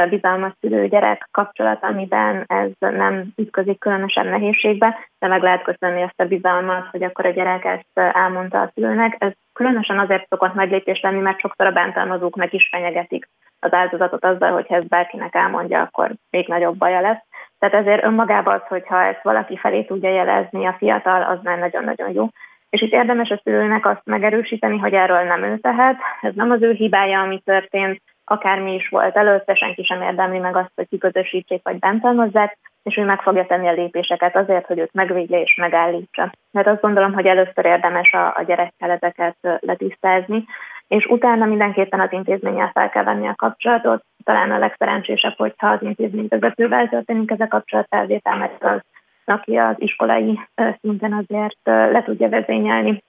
bizalmas 0.09 0.53
szülő-gyerek 0.61 1.29
kapcsolat, 1.31 1.83
amiben 1.83 2.45
ez 2.47 2.71
nem 2.79 3.33
ütközik 3.37 3.79
különösebb 3.79 4.25
nehézségbe, 4.25 4.99
de 5.19 5.27
meg 5.27 5.43
lehet 5.43 5.63
köszönni 5.63 6.01
ezt 6.01 6.21
a 6.21 6.25
bizalmat, 6.25 6.87
hogy 6.91 7.03
akkor 7.03 7.27
a 7.27 7.31
gyerek 7.31 7.65
ezt 7.65 8.15
elmondta 8.15 8.61
a 8.61 8.71
szülőnek. 8.75 9.17
Ez 9.19 9.33
különösen 9.53 9.99
azért 9.99 10.29
szokott 10.29 10.55
nagy 10.55 10.71
lépés 10.71 11.01
lenni, 11.01 11.21
mert 11.21 11.41
sokszor 11.41 11.67
a 11.67 11.73
bántalmazók 11.73 12.37
meg 12.37 12.55
is 12.55 12.69
fenyegetik 12.71 13.29
az 13.61 13.73
áldozatot 13.73 14.25
azzal, 14.25 14.53
hogy 14.53 14.67
ezt 14.69 14.89
bárkinek 14.89 15.35
elmondja, 15.35 15.81
akkor 15.81 16.11
még 16.31 16.49
nagyobb 16.49 16.77
baja 16.77 17.01
lesz. 17.01 17.25
Tehát 17.59 17.75
ezért 17.75 18.05
önmagában 18.05 18.55
az, 18.55 18.67
hogyha 18.69 19.05
ezt 19.05 19.23
valaki 19.23 19.57
felé 19.57 19.83
tudja 19.83 20.11
jelezni 20.11 20.67
a 20.67 20.77
fiatal, 20.79 21.23
az 21.23 21.39
már 21.43 21.59
nagyon-nagyon 21.59 22.13
jó. 22.13 22.29
És 22.71 22.81
itt 22.81 22.93
érdemes 22.93 23.31
a 23.31 23.41
szülőnek 23.43 23.87
azt 23.87 24.01
megerősíteni, 24.05 24.79
hogy 24.79 24.93
erről 24.93 25.23
nem 25.23 25.43
ő 25.43 25.59
tehet, 25.59 25.97
ez 26.21 26.35
nem 26.35 26.51
az 26.51 26.63
ő 26.63 26.73
hibája, 26.73 27.21
ami 27.21 27.41
történt, 27.45 28.03
akármi 28.33 28.75
is 28.75 28.89
volt 28.89 29.17
előtte, 29.17 29.55
senki 29.55 29.83
sem 29.85 30.03
érdemli 30.03 30.39
meg 30.39 30.57
azt, 30.57 30.73
hogy 30.75 30.89
kiközösítsék 30.89 31.61
vagy 31.63 31.79
bántalmazzák, 31.79 32.59
és 32.83 32.97
ő 32.97 33.05
meg 33.05 33.23
fogja 33.23 33.47
tenni 33.47 33.69
a 33.69 33.73
lépéseket 33.73 34.37
azért, 34.37 34.67
hogy 34.67 34.79
őt 34.79 34.93
megvédje 34.93 35.41
és 35.41 35.55
megállítsa. 35.55 36.33
Mert 36.51 36.67
azt 36.67 36.81
gondolom, 36.81 37.13
hogy 37.13 37.27
először 37.27 37.65
érdemes 37.65 38.13
a, 38.13 38.27
a 38.27 38.43
gyerekkel 38.47 38.91
ezeket 38.91 39.37
letisztázni, 39.41 40.45
és 40.89 41.07
utána 41.07 41.45
mindenképpen 41.45 42.01
az 42.01 42.13
intézménnyel 42.13 42.71
fel 42.75 42.91
kell 42.91 43.05
venni 43.05 43.29
a 43.29 43.35
kapcsolatot. 43.35 44.05
Talán 44.25 44.51
a 44.51 44.59
legszerencsésebb, 44.59 45.35
hogyha 45.37 45.69
az 45.69 45.83
intézmény 45.83 46.27
vezetővel 46.29 46.89
történik 46.89 47.31
ez 47.31 47.41
a 47.41 47.49
kapcsolatfelvétel, 47.49 48.37
mert 48.37 48.65
az, 48.65 48.81
aki 49.25 49.57
az 49.57 49.75
iskolai 49.79 50.41
szinten 50.81 51.13
azért 51.13 51.59
le 51.65 52.03
tudja 52.03 52.29
vezényelni 52.29 53.03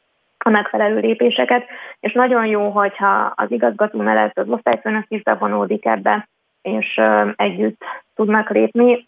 a 0.43 0.49
megfelelő 0.49 0.99
lépéseket, 0.99 1.65
és 1.99 2.13
nagyon 2.13 2.45
jó, 2.45 2.69
hogyha 2.69 3.33
az 3.35 3.51
igazgató 3.51 4.01
mellett 4.01 4.37
az 4.37 4.49
osztályfőnök 4.49 5.05
is 5.07 5.21
bevonódik 5.21 5.85
ebbe, 5.85 6.27
és 6.61 7.01
együtt 7.35 7.83
tudnak 8.15 8.49
lépni. 8.49 9.07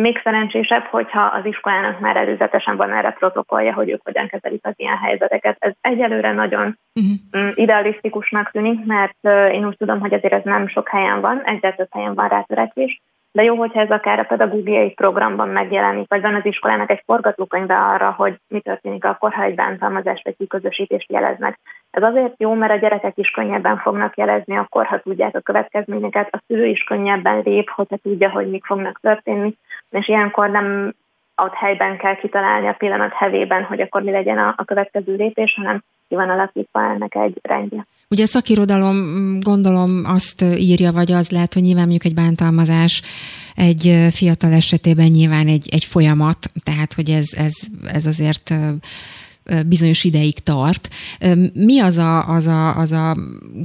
Még 0.00 0.20
szerencsésebb, 0.24 0.84
hogyha 0.84 1.22
az 1.22 1.44
iskolának 1.44 2.00
már 2.00 2.16
előzetesen 2.16 2.76
van 2.76 2.92
erre 2.92 3.10
protokollja, 3.10 3.72
hogy 3.72 3.90
ők 3.90 4.00
hogyan 4.04 4.26
kezelik 4.26 4.66
az 4.66 4.74
ilyen 4.76 4.96
helyzeteket. 4.96 5.56
Ez 5.58 5.72
egyelőre 5.80 6.32
nagyon 6.32 6.78
uh-huh. 6.94 7.52
idealisztikusnak 7.54 8.50
tűnik, 8.50 8.84
mert 8.84 9.18
én 9.52 9.66
úgy 9.66 9.76
tudom, 9.76 10.00
hogy 10.00 10.14
azért 10.14 10.32
ez 10.32 10.44
nem 10.44 10.68
sok 10.68 10.88
helyen 10.88 11.20
van, 11.20 11.42
egyre 11.44 11.72
több 11.72 11.88
helyen 11.90 12.14
van 12.14 12.28
rá 12.28 12.40
törekvés, 12.40 13.00
de 13.32 13.42
jó, 13.42 13.56
hogyha 13.56 13.80
ez 13.80 13.90
akár 13.90 14.18
a 14.18 14.24
pedagógiai 14.24 14.90
programban 14.90 15.48
megjelenik, 15.48 16.08
vagy 16.08 16.20
van 16.20 16.34
az 16.34 16.44
iskolának 16.44 16.90
egy 16.90 17.02
forgatókönyve 17.06 17.74
arra, 17.74 18.10
hogy 18.10 18.38
mi 18.48 18.60
történik 18.60 19.04
akkor, 19.04 19.32
ha 19.32 19.42
egy 19.42 19.54
bántalmazást 19.54 20.24
vagy 20.24 20.36
kiközösítést 20.36 21.12
jeleznek. 21.12 21.58
Ez 21.90 22.02
azért 22.02 22.34
jó, 22.38 22.54
mert 22.54 22.72
a 22.72 22.76
gyerekek 22.76 23.18
is 23.18 23.30
könnyebben 23.30 23.78
fognak 23.78 24.16
jelezni 24.16 24.56
akkor, 24.56 24.86
ha 24.86 25.00
tudják 25.00 25.36
a 25.36 25.40
következményeket, 25.40 26.34
a 26.34 26.42
szülő 26.46 26.66
is 26.66 26.84
könnyebben 26.84 27.42
lép, 27.44 27.70
hogyha 27.70 27.96
tudja, 27.96 28.30
hogy 28.30 28.50
mik 28.50 28.64
fognak 28.64 29.00
történni, 29.00 29.54
és 29.90 30.08
ilyenkor 30.08 30.50
nem 30.50 30.94
ott 31.36 31.54
helyben 31.54 31.98
kell 31.98 32.16
kitalálni 32.16 32.66
a 32.68 32.76
pillanat 32.78 33.12
hevében, 33.12 33.62
hogy 33.62 33.80
akkor 33.80 34.02
mi 34.02 34.10
legyen 34.10 34.38
a, 34.38 34.54
a 34.56 34.64
következő 34.64 35.14
lépés, 35.14 35.54
hanem 35.54 35.82
ki 36.08 36.14
van 36.14 36.30
alakítva 36.30 36.80
ennek 36.82 37.14
egy 37.14 37.38
rendje. 37.42 37.86
Ugye 38.10 38.22
a 38.22 38.26
szakirodalom 38.26 38.96
gondolom 39.40 40.02
azt 40.04 40.42
írja, 40.42 40.92
vagy 40.92 41.12
az 41.12 41.30
lehet, 41.30 41.52
hogy 41.52 41.62
nyilván 41.62 41.82
mondjuk 41.88 42.04
egy 42.04 42.14
bántalmazás 42.14 43.02
egy 43.54 44.06
fiatal 44.10 44.52
esetében 44.52 45.10
nyilván 45.10 45.46
egy, 45.46 45.68
egy 45.70 45.84
folyamat, 45.84 46.38
tehát 46.64 46.92
hogy 46.92 47.08
ez, 47.10 47.26
ez, 47.36 47.52
ez 47.92 48.06
azért 48.06 48.54
bizonyos 49.66 50.04
ideig 50.04 50.38
tart. 50.38 50.88
Mi 51.54 51.80
az 51.80 51.96
a, 51.96 52.28
az 52.28 52.46
a, 52.46 52.76
az 52.76 52.92
a 52.92 53.16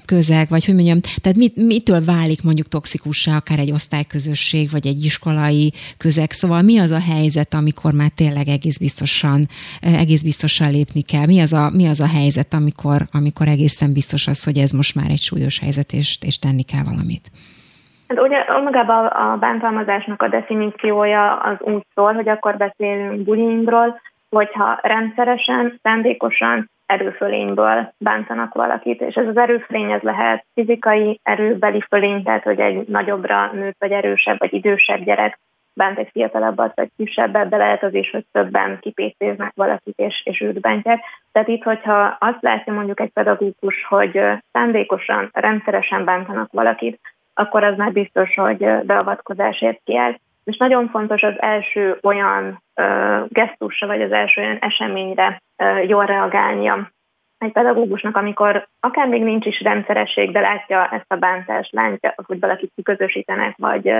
közeg, 0.06 0.50
vagy 0.50 0.66
hogy 0.66 0.74
mondjam, 0.74 1.00
tehát 1.22 1.38
mit, 1.38 1.56
mitől 1.56 2.06
válik 2.06 2.44
mondjuk 2.44 2.68
toxikussá 2.68 3.36
akár 3.36 3.60
egy 3.60 3.72
osztályközösség, 3.72 4.70
vagy 4.72 4.88
egy 4.88 5.04
iskolai 5.04 5.74
közeg? 5.98 6.32
Szóval 6.32 6.62
mi 6.62 6.78
az 6.78 6.92
a 6.92 7.00
helyzet, 7.00 7.54
amikor 7.54 7.94
már 7.94 8.10
tényleg 8.16 8.48
egész 8.48 8.78
biztosan, 8.78 9.48
egész 9.82 10.22
biztosan 10.22 10.72
lépni 10.72 11.02
kell? 11.02 11.26
Mi 11.26 11.40
az 11.40 11.54
a, 11.54 11.70
mi 11.74 11.88
az 11.88 12.00
a 12.00 12.08
helyzet, 12.08 12.54
amikor, 12.54 13.02
amikor 13.12 13.48
egészen 13.48 13.94
biztos 13.94 14.28
az, 14.28 14.44
hogy 14.44 14.58
ez 14.58 14.72
most 14.72 14.96
már 14.96 15.10
egy 15.10 15.22
súlyos 15.22 15.60
helyzet, 15.60 15.92
és, 15.92 16.18
és 16.26 16.40
tenni 16.40 16.64
kell 16.64 16.84
valamit? 16.84 17.32
Hát 18.08 18.20
ugye 18.22 18.38
magában 18.64 19.06
a 19.06 19.38
bántalmazásnak 19.38 20.22
a 20.22 20.28
definíciója 20.28 21.38
az 21.38 21.56
úgy 21.60 21.86
szól, 21.94 22.14
hogy 22.14 22.30
akkor 22.30 22.58
beszélünk 22.58 23.24
bullyingról, 23.24 24.00
hogyha 24.30 24.80
rendszeresen, 24.82 25.80
szándékosan 25.84 26.70
erőfölényből 26.86 27.94
bántanak 27.98 28.54
valakit, 28.54 29.02
és 29.02 29.16
ez 29.16 29.28
az 29.28 29.38
erőfölény 29.38 29.92
ez 29.92 30.02
lehet 30.02 30.46
fizikai 30.54 31.20
erőbeli 31.24 31.82
fölény, 31.88 32.24
tehát 32.24 32.44
hogy 32.44 32.60
egy 32.60 32.88
nagyobbra 32.88 33.52
nőtt, 33.54 33.76
vagy 33.80 33.92
erősebb, 33.92 34.40
vagy 34.40 34.54
idősebb 34.54 35.04
gyerek 35.04 35.40
bánt 35.74 35.98
egy 35.98 36.10
fiatalabbat, 36.12 36.76
vagy 36.76 36.90
kisebbet, 36.98 37.50
de 37.50 37.58
lehet 37.58 37.84
az 37.84 37.94
is, 37.94 38.10
hogy 38.10 38.26
többen 38.32 38.80
kipécéznek 38.80 39.52
valakit, 39.56 39.98
és, 39.98 40.22
és 40.26 40.42
őt 40.42 40.60
bántják. 40.60 41.00
Tehát 41.32 41.48
itt, 41.48 41.64
hogyha 41.64 42.18
azt 42.20 42.42
látja 42.42 42.74
mondjuk 42.74 43.00
egy 43.00 43.10
pedagógus, 43.10 43.86
hogy 43.90 44.22
szándékosan, 44.52 45.30
rendszeresen 45.34 46.06
bántanak 46.06 46.52
valakit, 46.52 47.00
akkor 47.34 47.64
az 47.64 47.78
már 47.78 47.92
biztos, 47.92 48.36
hogy 48.36 48.66
beavatkozásért 48.84 49.82
kiáll. 49.84 50.20
És 50.48 50.58
nagyon 50.58 50.90
fontos 50.90 51.24
az 51.24 51.42
első 51.42 51.98
olyan 52.02 52.64
uh, 52.76 53.28
gesztusra, 53.28 53.88
vagy 53.88 54.02
az 54.02 54.12
első 54.12 54.42
olyan 54.42 54.58
eseményre 54.58 55.42
uh, 55.58 55.88
jól 55.88 56.06
reagálnia. 56.06 56.92
Egy 57.38 57.52
pedagógusnak, 57.52 58.16
amikor 58.16 58.68
akár 58.80 59.08
még 59.08 59.24
nincs 59.24 59.46
is 59.46 59.62
rendszeresség, 59.62 60.32
de 60.32 60.40
látja 60.40 60.88
ezt 60.92 61.06
a 61.12 61.16
bántást, 61.16 61.72
látja, 61.72 62.14
hogy 62.26 62.40
valakit 62.40 62.72
kiközösítenek, 62.76 63.56
vagy, 63.58 63.92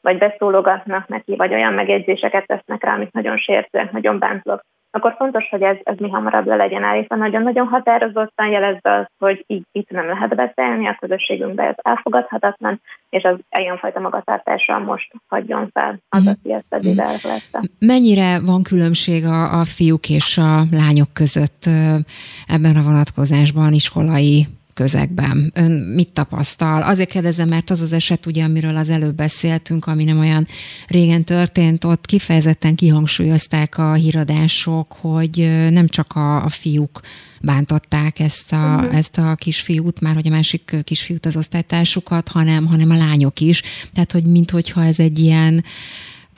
vagy 0.00 0.18
beszólogatnak 0.18 1.08
neki, 1.08 1.36
vagy 1.36 1.52
olyan 1.52 1.72
megjegyzéseket 1.72 2.46
tesznek 2.46 2.84
rá, 2.84 2.94
amik 2.94 3.12
nagyon 3.12 3.36
sértőek, 3.36 3.92
nagyon 3.92 4.18
bántóak, 4.18 4.64
akkor 4.96 5.14
fontos, 5.18 5.48
hogy 5.50 5.62
ez, 5.62 5.76
ez 5.82 5.96
mi 5.98 6.10
hamarabb 6.10 6.46
le 6.46 6.56
legyen 6.56 6.82
állítva. 6.82 7.16
Nagyon-nagyon 7.16 7.66
határozottan 7.66 8.48
jelezve 8.48 8.98
az, 8.98 9.06
hogy 9.18 9.44
így 9.46 9.64
itt 9.72 9.90
nem 9.90 10.06
lehet 10.06 10.34
beszélni, 10.34 10.86
a 10.86 10.96
közösségünkben 11.00 11.66
ez 11.66 11.74
elfogadhatatlan, 11.76 12.80
és 13.10 13.22
az 13.22 13.36
ilyenfajta 13.58 14.00
magatartással 14.00 14.78
most 14.78 15.12
hagyjon 15.28 15.70
fel 15.72 15.98
az, 16.08 16.22
mm. 16.22 16.26
aki 16.26 16.52
ezt 16.52 16.66
eddig 16.68 16.98
elfelejte. 16.98 17.60
Mennyire 17.78 18.40
van 18.46 18.62
különbség 18.62 19.24
a, 19.24 19.60
a 19.60 19.64
fiúk 19.64 20.08
és 20.08 20.38
a 20.38 20.62
lányok 20.70 21.12
között 21.12 21.62
ebben 22.46 22.76
a 22.76 22.82
vonatkozásban 22.82 23.72
iskolai 23.72 24.46
közegben? 24.76 25.52
Ön 25.54 25.70
mit 25.70 26.12
tapasztal? 26.12 26.82
Azért 26.82 27.08
kérdezem, 27.08 27.48
mert 27.48 27.70
az 27.70 27.80
az 27.80 27.92
eset, 27.92 28.26
ugye, 28.26 28.44
amiről 28.44 28.76
az 28.76 28.88
előbb 28.88 29.14
beszéltünk, 29.14 29.86
ami 29.86 30.04
nem 30.04 30.18
olyan 30.18 30.46
régen 30.88 31.24
történt, 31.24 31.84
ott 31.84 32.06
kifejezetten 32.06 32.74
kihangsúlyozták 32.74 33.78
a 33.78 33.92
híradások, 33.92 34.92
hogy 34.92 35.48
nem 35.70 35.88
csak 35.88 36.12
a, 36.12 36.44
a 36.44 36.48
fiúk 36.48 37.00
bántották 37.40 38.18
ezt 38.18 38.52
a, 38.52 38.56
uh-huh. 38.56 38.96
ezt 38.96 39.18
a 39.18 39.34
kisfiút, 39.34 40.00
már 40.00 40.14
hogy 40.14 40.26
a 40.26 40.30
másik 40.30 40.76
kisfiút 40.84 41.26
az 41.26 41.36
osztálytársukat, 41.36 42.28
hanem, 42.28 42.66
hanem 42.66 42.90
a 42.90 42.96
lányok 42.96 43.40
is. 43.40 43.62
Tehát, 43.92 44.12
hogy 44.12 44.24
minthogyha 44.24 44.84
ez 44.84 44.98
egy 44.98 45.18
ilyen 45.18 45.64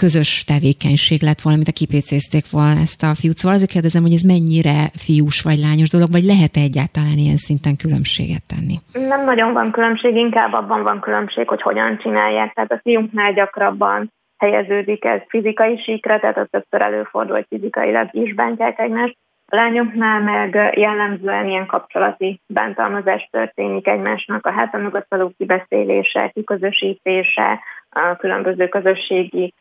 közös 0.05 0.31
tevékenység 0.53 1.21
lett 1.29 1.41
volna, 1.45 1.59
mint 1.61 1.73
a 1.75 1.79
kipécézték 1.81 2.45
volna 2.51 2.81
ezt 2.87 3.03
a 3.03 3.19
fiút. 3.21 3.37
Szóval 3.37 3.57
azért 3.57 3.75
kérdezem, 3.75 4.03
hogy 4.07 4.19
ez 4.19 4.31
mennyire 4.35 4.77
fiús 5.07 5.39
vagy 5.49 5.59
lányos 5.67 5.91
dolog, 5.97 6.11
vagy 6.17 6.27
lehet 6.33 6.55
-e 6.57 6.67
egyáltalán 6.71 7.19
ilyen 7.25 7.43
szinten 7.47 7.77
különbséget 7.83 8.45
tenni? 8.53 8.77
Nem 9.13 9.23
nagyon 9.25 9.51
van 9.53 9.71
különbség, 9.71 10.13
inkább 10.17 10.53
abban 10.53 10.83
van 10.83 11.01
különbség, 11.01 11.49
hogy 11.49 11.63
hogyan 11.63 11.99
csinálják. 12.03 12.53
Tehát 12.53 12.73
a 12.73 12.81
fiúknál 12.83 13.33
gyakrabban 13.33 14.13
helyeződik 14.39 15.05
ez 15.05 15.21
fizikai 15.29 15.77
síkra, 15.85 16.21
tehát 16.21 16.39
az 16.39 16.47
többször 16.51 16.81
előfordul, 16.83 17.35
hogy 17.35 17.47
fizikailag 17.49 18.09
is 18.13 18.35
bántják 18.35 18.79
egymást. 18.79 19.17
A 19.51 19.57
lányoknál 19.57 20.21
meg 20.21 20.73
jellemzően 20.77 21.49
ilyen 21.49 21.67
kapcsolati 21.67 22.41
bántalmazás 22.47 23.29
történik 23.31 23.87
egymásnak, 23.87 24.47
a 24.47 24.51
hátam 24.53 24.81
mögött 24.83 25.07
való 25.09 25.33
kibeszélése, 25.39 26.31
kiközösítése, 26.35 27.61
a 27.91 28.17
különböző 28.17 28.69
közösségi 28.69 29.55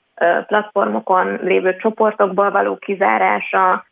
platformokon 0.48 1.40
lévő 1.42 1.76
csoportokból 1.76 2.52
való 2.52 2.76
kizárása, 2.76 3.86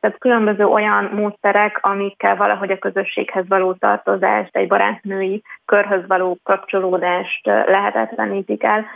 tehát 0.00 0.18
különböző 0.18 0.64
olyan 0.64 1.04
módszerek, 1.04 1.78
amikkel 1.82 2.36
valahogy 2.36 2.70
a 2.70 2.78
közösséghez 2.78 3.48
való 3.48 3.72
tartozást, 3.72 4.56
egy 4.56 4.68
barátnői 4.68 5.42
körhöz 5.64 6.06
való 6.06 6.38
kapcsolódást 6.42 7.46
lehetetlenítik 7.46 8.62
el, 8.62 8.86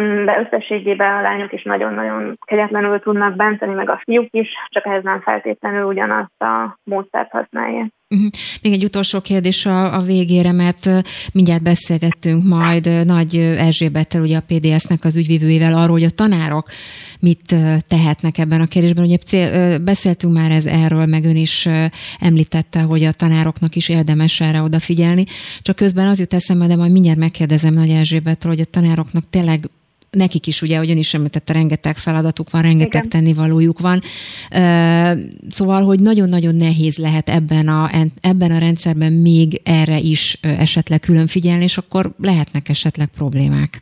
mm, 0.00 0.24
de 0.24 0.40
összességében 0.40 1.16
a 1.16 1.20
lányok 1.20 1.52
is 1.52 1.62
nagyon-nagyon 1.62 2.38
kegyetlenül 2.46 3.00
tudnak 3.00 3.34
bántani, 3.34 3.74
meg 3.74 3.90
a 3.90 4.00
fiúk 4.04 4.28
is, 4.30 4.48
csak 4.68 4.86
ehhez 4.86 5.02
nem 5.02 5.20
feltétlenül 5.20 5.84
ugyanazt 5.84 6.42
a 6.42 6.78
módszert 6.82 7.30
használják. 7.30 7.86
Uh-huh. 8.14 8.30
Még 8.62 8.72
egy 8.72 8.84
utolsó 8.84 9.20
kérdés 9.20 9.66
a, 9.66 9.94
a 9.94 10.00
végére, 10.00 10.52
mert 10.52 10.90
mindjárt 11.32 11.62
beszélgettünk 11.62 12.44
majd 12.44 13.04
Nagy 13.06 13.36
Erzsébettel, 13.36 14.22
ugye 14.22 14.36
a 14.36 14.44
PDS-nek 14.46 15.04
az 15.04 15.16
ügyvívőjével 15.16 15.74
arról, 15.74 15.92
hogy 15.92 16.04
a 16.04 16.10
tanárok 16.10 16.68
mit 17.20 17.54
tehetnek 17.88 18.38
ebben 18.38 18.60
a 18.60 18.66
kérdésben. 18.66 19.04
Ugye 19.04 19.16
cél, 19.16 19.78
beszéltünk 19.78 20.32
már 20.32 20.50
ez 20.50 20.66
erről, 20.66 21.06
meg 21.06 21.24
ön 21.24 21.36
is 21.36 21.68
említette, 22.18 22.80
hogy 22.80 23.04
a 23.04 23.12
tanároknak 23.12 23.76
is 23.76 23.88
érdemes 23.88 24.40
erre 24.40 24.62
odafigyelni. 24.62 25.24
Csak 25.62 25.76
közben 25.76 26.08
az 26.08 26.18
jut 26.18 26.34
eszembe, 26.34 26.66
de 26.66 26.76
majd 26.76 26.92
mindjárt 26.92 27.18
megkérdezem 27.18 27.74
Nagy 27.74 27.90
Erzsébetről, 27.90 28.52
hogy 28.52 28.60
a 28.60 28.70
tanároknak 28.70 29.24
tényleg 29.30 29.70
nekik 30.14 30.46
is 30.46 30.62
ugye, 30.62 30.76
ahogy 30.76 30.88
is 30.88 31.14
említette, 31.14 31.52
rengeteg 31.52 31.96
feladatuk 31.96 32.50
van, 32.50 32.62
rengeteg 32.62 33.04
Igen. 33.04 33.08
tennivalójuk 33.08 33.78
van. 33.80 33.98
Szóval, 35.48 35.82
hogy 35.82 36.00
nagyon-nagyon 36.00 36.54
nehéz 36.54 36.96
lehet 36.98 37.28
ebben 37.28 37.68
a, 37.68 37.88
ebben 38.20 38.50
a 38.50 38.58
rendszerben 38.58 39.12
még 39.12 39.60
erre 39.64 39.98
is 39.98 40.38
esetleg 40.42 41.00
külön 41.00 41.26
figyelni, 41.26 41.62
és 41.62 41.76
akkor 41.76 42.10
lehetnek 42.18 42.68
esetleg 42.68 43.08
problémák. 43.16 43.80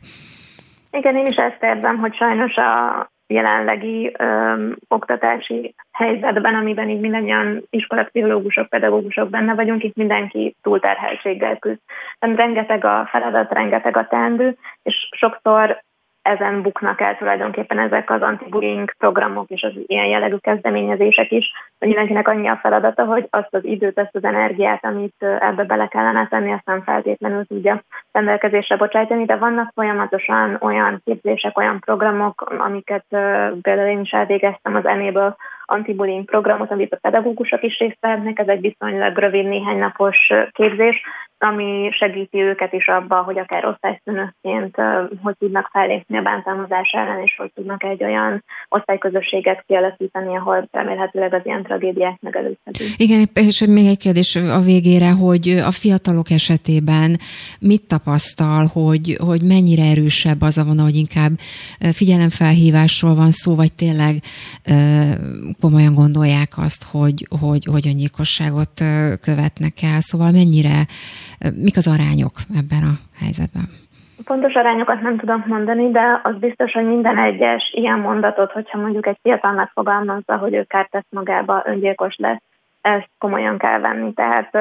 Igen, 0.91 1.15
én 1.15 1.25
is 1.25 1.35
ezt 1.35 1.63
érzem, 1.63 1.97
hogy 1.97 2.15
sajnos 2.15 2.55
a 2.55 3.11
jelenlegi 3.27 4.15
ö, 4.17 4.53
oktatási 4.87 5.75
helyzetben, 5.91 6.55
amiben 6.55 6.89
így 6.89 6.99
mindannyian 6.99 7.63
iskolapszichológusok, 7.69 8.69
pedagógusok 8.69 9.29
benne 9.29 9.53
vagyunk, 9.53 9.83
itt 9.83 9.95
mindenki 9.95 10.55
túlterheltséggel 10.61 11.57
küzd. 11.57 11.79
rengeteg 12.19 12.85
a 12.85 13.07
feladat, 13.11 13.51
rengeteg 13.51 13.97
a 13.97 14.07
teendő, 14.07 14.57
és 14.83 15.09
sokszor 15.17 15.83
ezen 16.23 16.61
buknak 16.61 17.01
el 17.01 17.17
tulajdonképpen 17.17 17.79
ezek 17.79 18.09
az 18.09 18.21
anti-bullying 18.21 18.93
programok 18.97 19.49
és 19.49 19.63
az 19.63 19.71
ilyen 19.85 20.05
jellegű 20.05 20.35
kezdeményezések 20.35 21.31
is, 21.31 21.51
hogy 21.79 21.87
mindenkinek 21.87 22.27
annyi 22.27 22.47
a 22.47 22.59
feladata, 22.61 23.05
hogy 23.05 23.27
azt 23.29 23.53
az 23.53 23.65
időt, 23.65 23.99
azt 23.99 24.15
az 24.15 24.23
energiát, 24.23 24.85
amit 24.85 25.25
ebbe 25.39 25.63
bele 25.63 25.87
kellene 25.87 26.27
tenni, 26.27 26.51
azt 26.51 26.65
nem 26.65 26.81
feltétlenül 26.81 27.45
tudja 27.45 27.83
rendelkezésre 28.11 28.75
bocsájtani, 28.75 29.25
de 29.25 29.35
vannak 29.35 29.71
folyamatosan 29.75 30.57
olyan 30.61 31.01
képzések, 31.05 31.57
olyan 31.57 31.79
programok, 31.79 32.41
amiket 32.57 33.05
például 33.61 33.89
én 33.89 33.99
is 33.99 34.11
elvégeztem 34.11 34.75
az 34.75 34.85
Enable 34.85 35.35
anti-bullying 35.65 36.25
programot, 36.25 36.71
amit 36.71 36.93
a 36.93 36.97
pedagógusok 37.01 37.63
is 37.63 37.79
részt 37.79 37.97
vehetnek, 37.99 38.39
ez 38.39 38.47
egy 38.47 38.61
viszonylag 38.61 39.17
rövid 39.17 39.47
néhány 39.47 39.77
napos 39.77 40.31
képzés, 40.51 41.01
ami 41.43 41.89
segíti 41.91 42.41
őket 42.41 42.73
is 42.73 42.87
abba, 42.87 43.15
hogy 43.15 43.37
akár 43.37 43.65
osztályszünökként 43.65 44.75
hogy 45.21 45.35
tudnak 45.39 45.69
fellépni 45.71 46.17
a 46.17 46.21
bántalmazás 46.21 46.91
ellen, 46.91 47.21
és 47.23 47.35
hogy 47.37 47.51
tudnak 47.55 47.83
egy 47.83 48.03
olyan 48.03 48.43
osztályközösséget 48.69 49.63
kialakítani, 49.67 50.35
ahol 50.37 50.67
remélhetőleg 50.71 51.33
az 51.33 51.41
ilyen 51.43 51.63
tragédiák 51.63 52.17
megelőzhetők. 52.21 52.87
Igen, 52.97 53.29
és 53.33 53.65
még 53.65 53.85
egy 53.85 53.97
kérdés 53.97 54.35
a 54.35 54.59
végére, 54.59 55.11
hogy 55.11 55.47
a 55.65 55.71
fiatalok 55.71 56.29
esetében 56.29 57.17
mit 57.59 57.87
tapasztal, 57.87 58.65
hogy, 58.73 59.17
hogy 59.25 59.41
mennyire 59.43 59.83
erősebb 59.83 60.41
az 60.41 60.57
a 60.57 60.63
vonal, 60.63 60.83
hogy 60.83 60.95
inkább 60.95 61.31
figyelemfelhívásról 61.93 63.15
van 63.15 63.31
szó, 63.31 63.55
vagy 63.55 63.73
tényleg 63.75 64.13
komolyan 65.61 65.93
gondolják 65.93 66.57
azt, 66.57 66.83
hogy, 66.83 67.27
hogy, 67.39 67.65
hogy 67.65 67.87
öngyilkosságot 67.87 68.71
követnek 69.21 69.73
el. 69.81 70.01
Szóval 70.01 70.31
mennyire 70.31 70.85
Mik 71.51 71.77
az 71.77 71.87
arányok 71.87 72.31
ebben 72.55 72.83
a 72.83 72.95
helyzetben? 73.19 73.69
Pontos 74.23 74.53
arányokat 74.53 75.01
nem 75.01 75.17
tudok 75.17 75.45
mondani, 75.45 75.91
de 75.91 76.19
az 76.23 76.35
biztos, 76.35 76.71
hogy 76.71 76.85
minden 76.85 77.17
egyes 77.17 77.71
ilyen 77.73 77.99
mondatot, 77.99 78.51
hogyha 78.51 78.77
mondjuk 78.79 79.07
egy 79.07 79.17
fiatal 79.21 79.51
megfogalmazza, 79.51 80.37
hogy 80.37 80.53
ő 80.53 80.63
kárt 80.63 80.89
tesz 80.89 81.05
magába, 81.09 81.63
öngyilkos 81.65 82.15
lesz, 82.17 82.41
ezt 82.81 83.09
komolyan 83.17 83.57
kell 83.57 83.79
venni. 83.79 84.13
Tehát 84.13 84.57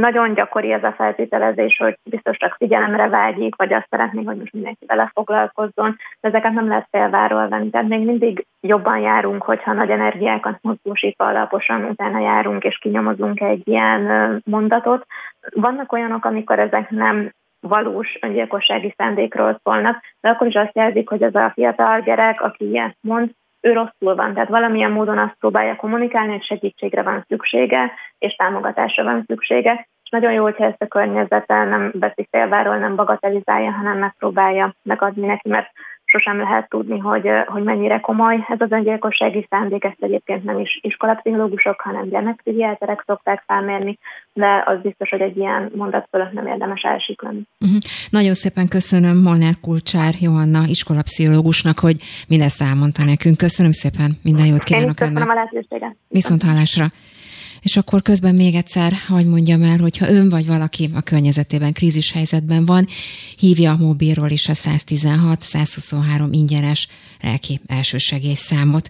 nagyon 0.00 0.34
gyakori 0.34 0.72
ez 0.72 0.84
a 0.84 0.92
feltételezés, 0.92 1.76
hogy 1.76 1.98
biztos 2.04 2.36
csak 2.36 2.54
figyelemre 2.58 3.08
vágyik, 3.08 3.56
vagy 3.56 3.72
azt 3.72 3.86
szeretnék, 3.90 4.26
hogy 4.26 4.36
most 4.36 4.52
mindenki 4.52 4.84
vele 4.86 5.10
foglalkozzon, 5.14 5.96
de 6.20 6.28
ezeket 6.28 6.52
nem 6.52 6.68
lehet 6.68 6.88
félváról 6.90 7.48
venni. 7.48 7.70
Tehát 7.70 7.88
még 7.88 8.04
mindig 8.04 8.46
jobban 8.60 8.98
járunk, 8.98 9.42
hogyha 9.42 9.72
nagy 9.72 9.90
energiákat 9.90 10.58
mozgósítva 10.62 11.24
alaposan 11.24 11.84
utána 11.84 12.20
járunk, 12.20 12.64
és 12.64 12.78
kinyomozunk 12.78 13.40
egy 13.40 13.68
ilyen 13.68 14.42
mondatot. 14.44 15.06
Vannak 15.54 15.92
olyanok, 15.92 16.24
amikor 16.24 16.58
ezek 16.58 16.90
nem 16.90 17.32
valós 17.60 18.18
öngyilkossági 18.20 18.94
szándékról 18.96 19.60
szólnak, 19.62 20.02
de 20.20 20.28
akkor 20.28 20.46
is 20.46 20.54
azt 20.54 20.76
jelzik, 20.76 21.08
hogy 21.08 21.22
ez 21.22 21.34
a 21.34 21.50
fiatal 21.54 22.00
gyerek, 22.00 22.40
aki 22.40 22.68
ilyet 22.68 22.96
mond, 23.00 23.30
ő 23.60 23.72
rosszul 23.72 24.14
van, 24.14 24.34
tehát 24.34 24.48
valamilyen 24.48 24.90
módon 24.90 25.18
azt 25.18 25.36
próbálja 25.38 25.76
kommunikálni, 25.76 26.32
hogy 26.32 26.44
segítségre 26.44 27.02
van 27.02 27.24
szüksége, 27.28 27.92
és 28.18 28.34
támogatásra 28.34 29.04
van 29.04 29.24
szüksége, 29.26 29.88
és 30.02 30.10
nagyon 30.10 30.32
jó, 30.32 30.42
hogyha 30.42 30.64
ezt 30.64 30.82
a 30.82 30.86
környezete 30.86 31.64
nem 31.64 31.92
veszi 31.98 32.28
félváról, 32.30 32.76
nem 32.76 32.96
bagatelizálja, 32.96 33.70
hanem 33.70 33.98
megpróbálja 33.98 34.74
megadni 34.82 35.26
neki, 35.26 35.48
mert 35.48 35.70
sosem 36.16 36.38
lehet 36.38 36.68
tudni, 36.68 36.98
hogy, 36.98 37.28
hogy 37.46 37.62
mennyire 37.62 38.00
komoly 38.00 38.44
ez 38.48 38.60
az 38.60 38.70
öngyilkossági 38.70 39.46
szándék, 39.50 39.84
ezt 39.84 39.96
egyébként 40.00 40.44
nem 40.44 40.58
is 40.58 40.78
iskolapszichológusok, 40.82 41.80
hanem 41.80 42.08
gyermekpszichiáterek 42.08 43.02
szokták 43.06 43.42
felmérni, 43.46 43.98
de 44.32 44.62
az 44.66 44.78
biztos, 44.82 45.10
hogy 45.10 45.20
egy 45.20 45.36
ilyen 45.36 45.70
mondat 45.74 46.06
fölött 46.10 46.32
nem 46.32 46.46
érdemes 46.46 46.82
elsiklani. 46.82 47.42
Uh-huh. 47.60 47.78
Nagyon 48.10 48.34
szépen 48.34 48.68
köszönöm 48.68 49.16
Molnár 49.22 49.54
Kulcsár 49.62 50.12
Johanna 50.20 50.60
iskolapszichológusnak, 50.66 51.78
hogy 51.78 51.96
mindezt 52.28 52.62
elmondta 52.62 53.04
nekünk. 53.04 53.36
Köszönöm 53.36 53.72
szépen, 53.72 54.10
minden 54.22 54.46
jót 54.46 54.64
kívánok 54.64 54.88
Én 54.88 54.94
köszönöm 54.94 55.22
önnek. 55.22 55.30
a 55.30 55.34
lehetőséget. 55.34 55.96
Viszont 56.08 56.42
hallásra. 56.42 56.86
És 57.66 57.76
akkor 57.76 58.02
közben 58.02 58.34
még 58.34 58.54
egyszer, 58.54 58.92
hogy 59.08 59.26
mondjam 59.26 59.62
el, 59.62 59.78
hogyha 59.78 60.10
ön 60.10 60.28
vagy 60.28 60.46
valaki 60.46 60.88
a 60.94 61.00
környezetében 61.00 61.72
krízis 61.72 62.12
helyzetben 62.12 62.64
van, 62.64 62.86
hívja 63.38 63.70
a 63.70 63.76
mobilról 63.76 64.30
is 64.30 64.48
a 64.48 64.52
116-123 64.52 66.28
ingyenes 66.30 66.88
lelki 67.22 67.60
elsősegélyszámot. 67.66 68.88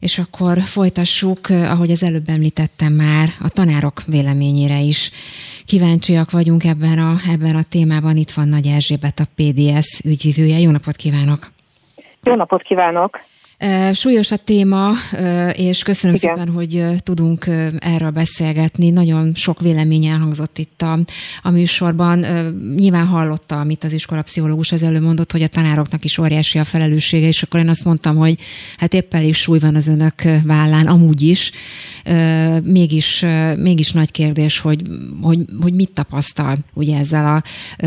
És 0.00 0.18
akkor 0.18 0.58
folytassuk, 0.58 1.48
ahogy 1.48 1.90
az 1.90 2.02
előbb 2.02 2.28
említettem 2.28 2.92
már, 2.92 3.28
a 3.40 3.48
tanárok 3.48 4.02
véleményére 4.06 4.78
is. 4.78 5.10
Kíváncsiak 5.66 6.30
vagyunk 6.30 6.64
ebben 6.64 6.98
a, 6.98 7.16
ebben 7.32 7.56
a 7.56 7.64
témában. 7.68 8.16
Itt 8.16 8.30
van 8.30 8.48
Nagy 8.48 8.66
Erzsébet, 8.66 9.20
a 9.20 9.28
PDS 9.34 10.00
ügyvivője. 10.04 10.58
Jó 10.58 10.70
napot 10.70 10.96
kívánok! 10.96 11.50
Jó 12.22 12.34
napot 12.34 12.62
kívánok! 12.62 13.20
Súlyos 13.92 14.30
a 14.30 14.36
téma, 14.36 14.92
és 15.52 15.82
köszönöm 15.82 16.16
Igen. 16.16 16.36
szépen, 16.36 16.52
hogy 16.52 16.84
tudunk 17.02 17.46
erről 17.78 18.10
beszélgetni. 18.10 18.90
Nagyon 18.90 19.34
sok 19.34 19.60
vélemény 19.60 20.04
elhangzott 20.04 20.58
itt 20.58 20.82
a, 20.82 20.98
a 21.42 21.50
műsorban. 21.50 22.26
Nyilván 22.76 23.06
hallotta, 23.06 23.60
amit 23.60 23.84
az 23.84 23.92
iskolapszichológus 23.92 24.72
az 24.72 24.82
előbb 24.82 25.02
mondott, 25.02 25.32
hogy 25.32 25.42
a 25.42 25.48
tanároknak 25.48 26.04
is 26.04 26.18
óriási 26.18 26.58
a 26.58 26.64
felelőssége, 26.64 27.26
és 27.26 27.42
akkor 27.42 27.60
én 27.60 27.68
azt 27.68 27.84
mondtam, 27.84 28.16
hogy 28.16 28.38
hát 28.76 28.94
épp 28.94 29.14
elég 29.14 29.34
súly 29.34 29.58
van 29.58 29.74
az 29.74 29.88
önök 29.88 30.22
vállán, 30.44 30.86
amúgy 30.86 31.22
is. 31.22 31.50
Mégis, 32.62 33.24
mégis 33.56 33.92
nagy 33.92 34.10
kérdés, 34.10 34.58
hogy, 34.58 34.82
hogy, 35.20 35.38
hogy 35.60 35.74
mit 35.74 35.90
tapasztal 35.90 36.58
ugye 36.74 36.98
ezzel 36.98 37.26
a 37.36 37.42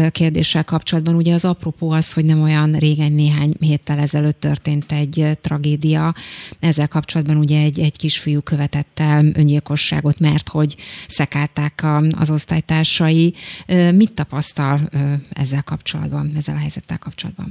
kérdéssel 0.10 0.64
kapcsolatban. 0.64 1.16
Ugye 1.16 1.34
az 1.34 1.46
apropó 1.46 1.92
az, 1.92 2.14
hogy 2.14 2.26
nem 2.26 2.42
olyan 2.42 2.72
régen, 2.72 3.12
néhány 3.12 3.54
héttel 3.60 4.00
ezelőtt 4.00 4.40
történt 4.40 4.92
egy 4.92 5.38
tragédia, 5.42 5.56
tragédia. 5.58 6.14
Ezzel 6.60 6.88
kapcsolatban 6.88 7.38
ugye 7.38 7.60
egy, 7.64 7.80
egy 7.80 7.98
kisfiú 7.98 8.42
követett 8.42 8.96
el 9.00 9.24
öngyilkosságot, 9.38 10.20
mert 10.20 10.48
hogy 10.50 10.76
szekálták 11.08 11.74
a, 11.84 11.96
az 12.20 12.32
osztálytársai. 12.32 13.34
Mit 14.02 14.16
tapasztal 14.16 14.78
ezzel 15.44 15.64
kapcsolatban, 15.66 16.26
ezzel 16.38 16.56
a 16.56 16.60
helyzettel 16.60 17.00
kapcsolatban? 17.00 17.50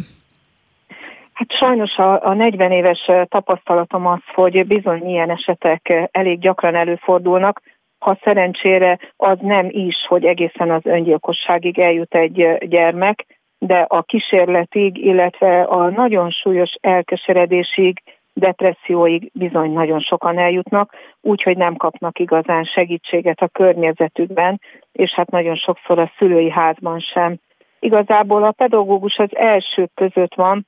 Hát 1.33 1.53
sajnos 1.53 1.97
a, 1.97 2.27
a 2.27 2.35
40 2.35 2.73
éves 2.73 3.11
tapasztalatom 3.29 4.07
az, 4.07 4.21
hogy 4.35 4.67
bizony 4.67 5.09
ilyen 5.09 5.31
esetek 5.31 6.09
elég 6.11 6.39
gyakran 6.39 6.75
előfordulnak, 6.75 7.63
ha 7.99 8.19
szerencsére 8.23 8.99
az 9.17 9.39
nem 9.41 9.67
is, 9.71 9.97
hogy 10.09 10.25
egészen 10.25 10.71
az 10.71 10.83
öngyilkosságig 10.85 11.79
eljut 11.79 12.15
egy 12.15 12.59
gyermek, 12.69 13.27
de 13.59 13.79
a 13.89 14.03
kísérletig, 14.03 15.05
illetve 15.05 15.63
a 15.63 15.91
nagyon 15.91 16.31
súlyos 16.31 16.75
elkeseredésig, 16.81 18.03
depresszióig 18.33 19.31
bizony 19.33 19.73
nagyon 19.73 20.01
sokan 20.01 20.39
eljutnak, 20.39 20.95
úgyhogy 21.21 21.57
nem 21.57 21.77
kapnak 21.77 22.19
igazán 22.19 22.65
segítséget 22.65 23.41
a 23.41 23.49
környezetükben, 23.49 24.61
és 24.93 25.15
hát 25.15 25.31
nagyon 25.31 25.57
sokszor 25.57 25.99
a 25.99 26.13
szülői 26.19 26.51
házban 26.51 26.99
sem. 26.99 27.39
Igazából 27.79 28.45
a 28.45 28.53
pedagógus 28.53 29.19
az 29.19 29.37
első 29.37 29.89
között 29.95 30.35
van, 30.35 30.67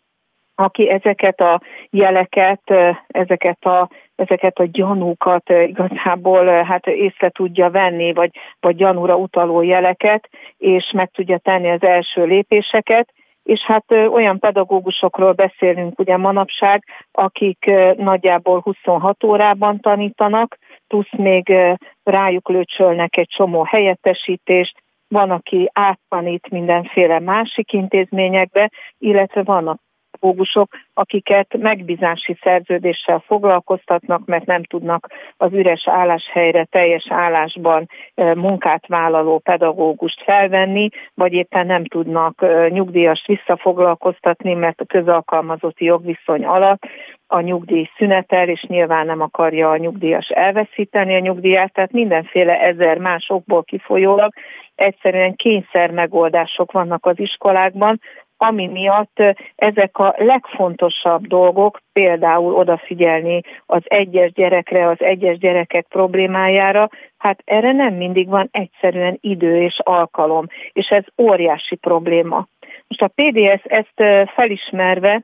aki 0.60 0.90
ezeket 0.90 1.40
a 1.40 1.60
jeleket, 1.90 2.62
ezeket 3.06 3.64
a, 3.64 3.88
ezeket 4.16 4.58
a 4.58 4.64
gyanúkat 4.64 5.50
igazából 5.50 6.46
hát 6.46 6.86
észre 6.86 7.28
tudja 7.28 7.70
venni, 7.70 8.12
vagy, 8.12 8.30
vagy 8.60 8.76
gyanúra 8.76 9.16
utaló 9.16 9.62
jeleket, 9.62 10.28
és 10.56 10.90
meg 10.94 11.10
tudja 11.10 11.38
tenni 11.38 11.70
az 11.70 11.82
első 11.82 12.24
lépéseket, 12.24 13.12
és 13.42 13.60
hát 13.60 13.84
olyan 13.90 14.38
pedagógusokról 14.38 15.32
beszélünk 15.32 15.98
ugye 15.98 16.16
manapság, 16.16 16.84
akik 17.12 17.70
nagyjából 17.96 18.60
26 18.60 19.24
órában 19.24 19.80
tanítanak, 19.80 20.58
plusz 20.86 21.12
még 21.16 21.60
rájuk 22.02 22.48
lőcsölnek 22.48 23.16
egy 23.16 23.28
csomó 23.28 23.62
helyettesítést, 23.62 24.82
van, 25.08 25.30
aki 25.30 25.70
áttanít 25.72 26.50
mindenféle 26.50 27.20
másik 27.20 27.72
intézményekbe, 27.72 28.70
illetve 28.98 29.42
vannak 29.42 29.86
pedagógusok, 30.18 30.68
akiket 30.94 31.56
megbízási 31.58 32.38
szerződéssel 32.42 33.22
foglalkoztatnak, 33.26 34.26
mert 34.26 34.46
nem 34.46 34.64
tudnak 34.64 35.08
az 35.36 35.52
üres 35.52 35.88
álláshelyre 35.88 36.64
teljes 36.64 37.06
állásban 37.08 37.88
munkát 38.14 38.86
vállaló 38.86 39.38
pedagógust 39.38 40.22
felvenni, 40.22 40.88
vagy 41.14 41.32
éppen 41.32 41.66
nem 41.66 41.84
tudnak 41.84 42.44
nyugdíjas 42.68 43.24
visszafoglalkoztatni, 43.26 44.54
mert 44.54 44.80
a 44.80 44.84
közalkalmazotti 44.84 45.84
jogviszony 45.84 46.44
alatt 46.44 46.82
a 47.26 47.40
nyugdíj 47.40 47.90
szünetel, 47.96 48.48
és 48.48 48.62
nyilván 48.62 49.06
nem 49.06 49.20
akarja 49.20 49.70
a 49.70 49.76
nyugdíjas 49.76 50.28
elveszíteni 50.28 51.14
a 51.14 51.18
nyugdíját, 51.18 51.72
tehát 51.72 51.92
mindenféle 51.92 52.60
ezer 52.60 52.98
más 52.98 53.30
okból 53.30 53.64
kifolyólag 53.64 54.32
egyszerűen 54.74 55.36
kényszer 55.36 55.90
megoldások 55.90 56.72
vannak 56.72 57.06
az 57.06 57.18
iskolákban, 57.18 58.00
ami 58.38 58.66
miatt 58.66 59.22
ezek 59.56 59.98
a 59.98 60.14
legfontosabb 60.16 61.26
dolgok, 61.26 61.80
például 61.92 62.54
odafigyelni 62.54 63.40
az 63.66 63.82
egyes 63.84 64.32
gyerekre, 64.32 64.88
az 64.88 65.00
egyes 65.00 65.38
gyerekek 65.38 65.86
problémájára, 65.88 66.88
hát 67.18 67.42
erre 67.44 67.72
nem 67.72 67.94
mindig 67.94 68.28
van 68.28 68.48
egyszerűen 68.50 69.18
idő 69.20 69.62
és 69.62 69.80
alkalom, 69.82 70.46
és 70.72 70.88
ez 70.88 71.04
óriási 71.22 71.76
probléma. 71.76 72.46
Most 72.88 73.02
a 73.02 73.12
PDS 73.14 73.62
ezt 73.64 74.30
felismerve, 74.34 75.22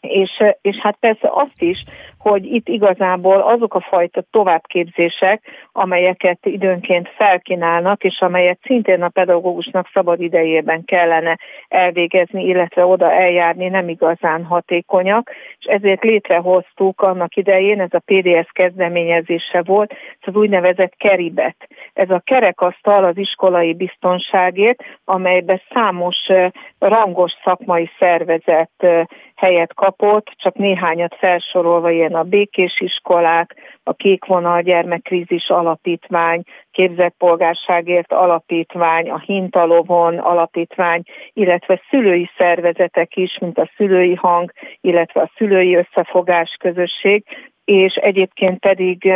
és, 0.00 0.42
és 0.60 0.76
hát 0.76 0.96
persze 1.00 1.28
azt 1.30 1.62
is, 1.62 1.84
hogy 2.24 2.44
itt 2.44 2.68
igazából 2.68 3.40
azok 3.40 3.74
a 3.74 3.80
fajta 3.80 4.24
továbbképzések, 4.30 5.42
amelyeket 5.72 6.38
időnként 6.46 7.08
felkínálnak, 7.16 8.04
és 8.04 8.20
amelyet 8.20 8.58
szintén 8.62 9.02
a 9.02 9.08
pedagógusnak 9.08 9.90
szabad 9.94 10.20
idejében 10.20 10.84
kellene 10.84 11.38
elvégezni, 11.68 12.44
illetve 12.44 12.86
oda 12.86 13.12
eljárni, 13.12 13.68
nem 13.68 13.88
igazán 13.88 14.44
hatékonyak, 14.44 15.30
és 15.58 15.66
ezért 15.66 16.04
létrehoztuk 16.04 17.00
annak 17.00 17.36
idején, 17.36 17.80
ez 17.80 17.92
a 17.92 18.02
PDS 18.04 18.50
kezdeményezése 18.52 19.62
volt, 19.62 19.92
ez 19.92 20.34
az 20.34 20.34
úgynevezett 20.34 20.94
keribet. 20.96 21.56
Ez 21.92 22.10
a 22.10 22.22
kerekasztal 22.24 23.04
az 23.04 23.16
iskolai 23.16 23.74
biztonságért, 23.74 24.82
amelyben 25.04 25.62
számos 25.72 26.16
rangos 26.78 27.32
szakmai 27.44 27.90
szervezet 27.98 29.06
helyet 29.34 29.74
kapott, 29.74 30.26
csak 30.36 30.54
néhányat 30.54 31.14
felsorolva 31.14 31.90
ilyen 31.90 32.13
a 32.14 32.22
Békés 32.22 32.80
Iskolák, 32.80 33.54
a 33.82 33.92
Kék 33.92 34.24
Vonal 34.24 34.62
Gyermekkrízis 34.62 35.48
Alapítvány, 35.48 36.42
Képzett 36.70 37.14
Polgárságért 37.18 38.12
Alapítvány, 38.12 39.10
a 39.10 39.18
Hintalovon 39.18 40.18
Alapítvány, 40.18 41.02
illetve 41.32 41.80
szülői 41.90 42.30
szervezetek 42.38 43.16
is, 43.16 43.38
mint 43.38 43.58
a 43.58 43.70
Szülői 43.76 44.14
Hang, 44.14 44.52
illetve 44.80 45.20
a 45.20 45.30
Szülői 45.36 45.74
Összefogás 45.74 46.56
Közösség, 46.60 47.24
és 47.64 47.94
egyébként 47.94 48.58
pedig 48.58 49.12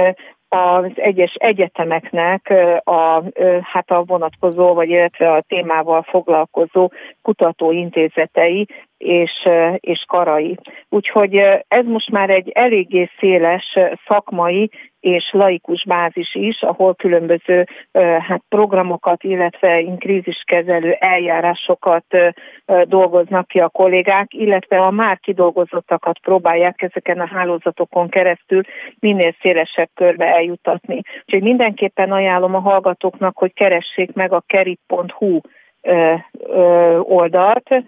az 0.49 0.91
egyes 0.95 1.35
egyetemeknek 1.35 2.55
a, 2.85 3.23
hát 3.63 3.91
a 3.91 4.03
vonatkozó, 4.05 4.75
vagy 4.75 4.89
illetve 4.89 5.33
a 5.33 5.41
témával 5.41 6.03
foglalkozó 6.03 6.91
kutatóintézetei 7.23 8.67
és, 8.99 9.49
és 9.77 10.05
karai. 10.09 10.57
Úgyhogy 10.89 11.37
ez 11.69 11.85
most 11.85 12.11
már 12.11 12.31
egy 12.31 12.51
eléggé 12.55 13.11
széles 13.19 13.79
szakmai 14.07 14.71
és 15.01 15.31
laikus 15.33 15.85
bázis 15.85 16.35
is, 16.35 16.63
ahol 16.63 16.95
különböző 16.95 17.67
hát, 18.19 18.43
programokat, 18.49 19.25
illetve 19.25 19.83
kríziskezelő 19.99 20.93
eljárásokat 20.93 22.05
dolgoznak 22.85 23.49
ki 23.49 23.59
a 23.59 23.69
kollégák, 23.69 24.35
illetve 24.35 24.79
a 24.79 24.91
már 24.91 25.19
kidolgozottakat 25.19 26.19
próbálják 26.19 26.83
ezeken 26.83 27.21
a 27.21 27.27
hálózatokon 27.27 28.09
keresztül 28.09 28.61
minél 29.01 29.35
szélesebb 29.41 29.91
körbe 29.95 30.27
eljutatni. 30.27 31.01
Úgyhogy 31.25 31.43
mindenképpen 31.43 32.13
ajánlom 32.13 32.55
a 32.55 32.61
hallgatóknak, 32.61 33.39
hogy 33.39 33.53
keressék 33.55 34.13
meg 34.13 34.33
a 34.33 34.43
kerip.hu 34.47 35.41
oldalt, 37.03 37.85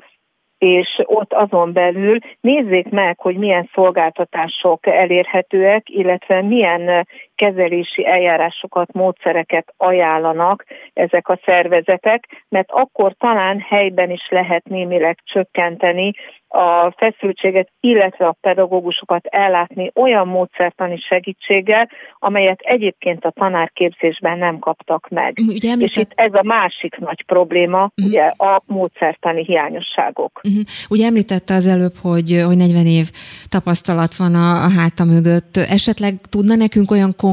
és 0.61 1.01
ott 1.05 1.33
azon 1.33 1.73
belül 1.73 2.19
nézzék 2.41 2.89
meg, 2.89 3.21
hogy 3.21 3.37
milyen 3.37 3.71
szolgáltatások 3.75 4.87
elérhetőek, 4.87 5.89
illetve 5.89 6.43
milyen 6.43 7.07
kezelési 7.41 8.07
eljárásokat, 8.07 8.93
módszereket 8.93 9.75
ajánlanak 9.77 10.65
ezek 10.93 11.29
a 11.29 11.41
szervezetek, 11.45 12.45
mert 12.49 12.71
akkor 12.71 13.15
talán 13.19 13.61
helyben 13.69 14.11
is 14.11 14.29
lehet 14.31 14.65
némileg 14.65 15.19
csökkenteni 15.25 16.13
a 16.53 16.95
feszültséget, 16.97 17.69
illetve 17.81 18.27
a 18.27 18.37
pedagógusokat 18.41 19.27
ellátni 19.27 19.91
olyan 19.95 20.29
módszertani 20.29 20.99
segítséggel, 21.09 21.89
amelyet 22.19 22.61
egyébként 22.61 23.25
a 23.25 23.31
tanárképzésben 23.31 24.39
nem 24.39 24.59
kaptak 24.59 25.09
meg. 25.09 25.39
Ugye 25.49 25.71
említett... 25.71 25.97
És 25.97 26.03
itt 26.03 26.13
ez 26.15 26.35
a 26.35 26.43
másik 26.43 26.97
nagy 26.99 27.25
probléma, 27.27 27.83
uh-huh. 27.83 28.07
ugye 28.07 28.23
a 28.23 28.63
módszertani 28.67 29.45
hiányosságok. 29.45 30.41
Uh-huh. 30.45 30.63
Ugye 30.89 31.07
említette 31.07 31.55
az 31.55 31.67
előbb, 31.67 31.95
hogy, 32.03 32.43
hogy 32.47 32.57
40 32.57 32.87
év 32.87 33.11
tapasztalat 33.49 34.15
van 34.17 34.35
a, 34.35 34.65
a 34.65 34.71
háta 34.79 35.05
mögött. 35.05 35.57
Esetleg 35.57 36.15
tudna 36.29 36.55
nekünk 36.55 36.91
olyan 36.91 37.15
konkrét 37.17 37.30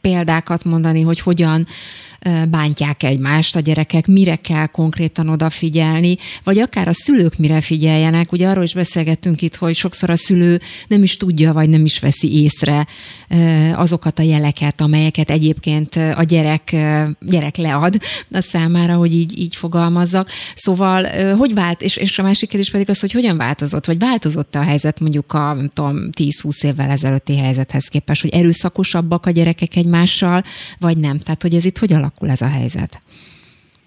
példákat 0.00 0.64
mondani, 0.64 1.02
hogy 1.02 1.20
hogyan 1.20 1.66
bántják 2.50 3.02
egymást 3.02 3.56
a 3.56 3.60
gyerekek, 3.60 4.06
mire 4.06 4.36
kell 4.36 4.66
konkrétan 4.66 5.28
odafigyelni, 5.28 6.16
vagy 6.44 6.58
akár 6.58 6.88
a 6.88 6.92
szülők 6.92 7.38
mire 7.38 7.60
figyeljenek. 7.60 8.32
Ugye 8.32 8.48
arról 8.48 8.64
is 8.64 8.74
beszélgettünk 8.74 9.42
itt, 9.42 9.56
hogy 9.56 9.76
sokszor 9.76 10.10
a 10.10 10.16
szülő 10.16 10.60
nem 10.88 11.02
is 11.02 11.16
tudja, 11.16 11.52
vagy 11.52 11.68
nem 11.68 11.84
is 11.84 11.98
veszi 11.98 12.42
észre 12.42 12.86
azokat 13.74 14.18
a 14.18 14.22
jeleket, 14.22 14.80
amelyeket 14.80 15.30
egyébként 15.30 15.96
a 15.96 16.22
gyerek, 16.22 16.76
gyerek 17.20 17.56
lead 17.56 17.96
a 18.30 18.40
számára, 18.40 18.94
hogy 18.94 19.14
így, 19.14 19.38
így 19.38 19.56
fogalmazzak. 19.56 20.30
Szóval, 20.56 21.06
hogy 21.36 21.54
vált, 21.54 21.82
és, 21.82 21.96
és 21.96 22.18
a 22.18 22.22
másik 22.22 22.48
kérdés 22.48 22.70
pedig 22.70 22.90
az, 22.90 23.00
hogy 23.00 23.12
hogyan 23.12 23.36
változott, 23.36 23.86
vagy 23.86 23.98
változott 23.98 24.54
a 24.54 24.62
helyzet 24.62 25.00
mondjuk 25.00 25.32
a 25.32 25.56
10-20 25.76 26.64
évvel 26.64 26.90
ezelőtti 26.90 27.38
helyzethez 27.38 27.84
képest, 27.84 28.22
hogy 28.22 28.30
erőszakosabbak 28.30 29.26
a 29.26 29.30
gyerekek 29.30 29.76
egymással, 29.76 30.44
vagy 30.78 30.96
nem? 30.96 31.18
Tehát, 31.18 31.42
hogy 31.42 31.54
ez 31.54 31.64
itt 31.64 31.78
hogy 31.78 31.92
alakul? 31.92 32.11
Alakul 32.12 32.30
ez 32.30 32.42
a 32.42 32.58
helyzet? 32.58 33.00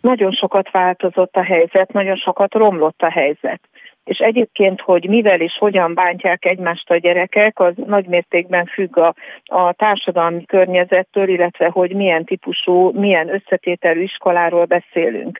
Nagyon 0.01 0.31
sokat 0.31 0.71
változott 0.71 1.35
a 1.35 1.43
helyzet, 1.43 1.93
nagyon 1.93 2.15
sokat 2.15 2.53
romlott 2.53 3.01
a 3.01 3.11
helyzet. 3.11 3.59
És 4.03 4.17
egyébként, 4.17 4.81
hogy 4.81 5.07
mivel 5.07 5.41
és 5.41 5.57
hogyan 5.57 5.93
bántják 5.93 6.45
egymást 6.45 6.89
a 6.89 6.97
gyerekek, 6.97 7.59
az 7.59 7.73
nagy 7.85 8.05
mértékben 8.05 8.65
függ 8.65 8.97
a, 8.97 9.15
a 9.45 9.73
társadalmi 9.73 10.45
környezettől, 10.45 11.27
illetve 11.27 11.69
hogy 11.69 11.95
milyen 11.95 12.23
típusú, 12.23 12.91
milyen 12.91 13.33
összetételű 13.33 14.01
iskoláról 14.01 14.65
beszélünk. 14.65 15.39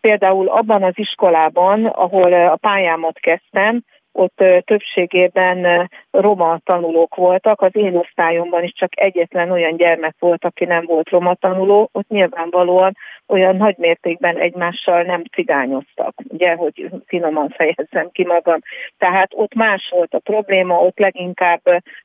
Például 0.00 0.48
abban 0.48 0.82
az 0.82 0.92
iskolában, 0.94 1.86
ahol 1.86 2.32
a 2.32 2.56
pályámat 2.56 3.18
kezdtem, 3.18 3.82
ott 4.12 4.44
többségében 4.64 5.90
roma 6.10 6.58
tanulók 6.64 7.14
voltak. 7.14 7.60
Az 7.60 7.76
én 7.76 7.96
osztályomban 7.96 8.62
is 8.62 8.72
csak 8.72 9.00
egyetlen 9.00 9.50
olyan 9.50 9.76
gyermek 9.76 10.14
volt, 10.18 10.44
aki 10.44 10.64
nem 10.64 10.84
volt 10.86 11.08
roma 11.08 11.34
tanuló. 11.34 11.88
Ott 11.92 12.08
nyilvánvalóan 12.08 12.96
olyan 13.28 13.56
nagy 13.56 13.76
mértékben 13.78 14.36
egymással 14.36 15.02
nem 15.02 15.22
cigányoztak, 15.32 16.14
ugye, 16.28 16.54
hogy 16.54 16.90
finoman 17.06 17.48
fejezzem 17.48 18.10
ki 18.12 18.24
magam. 18.24 18.58
Tehát 18.98 19.30
ott 19.34 19.54
más 19.54 19.88
volt 19.90 20.14
a 20.14 20.18
probléma, 20.18 20.78
ott 20.78 20.98
leginkább 20.98 21.62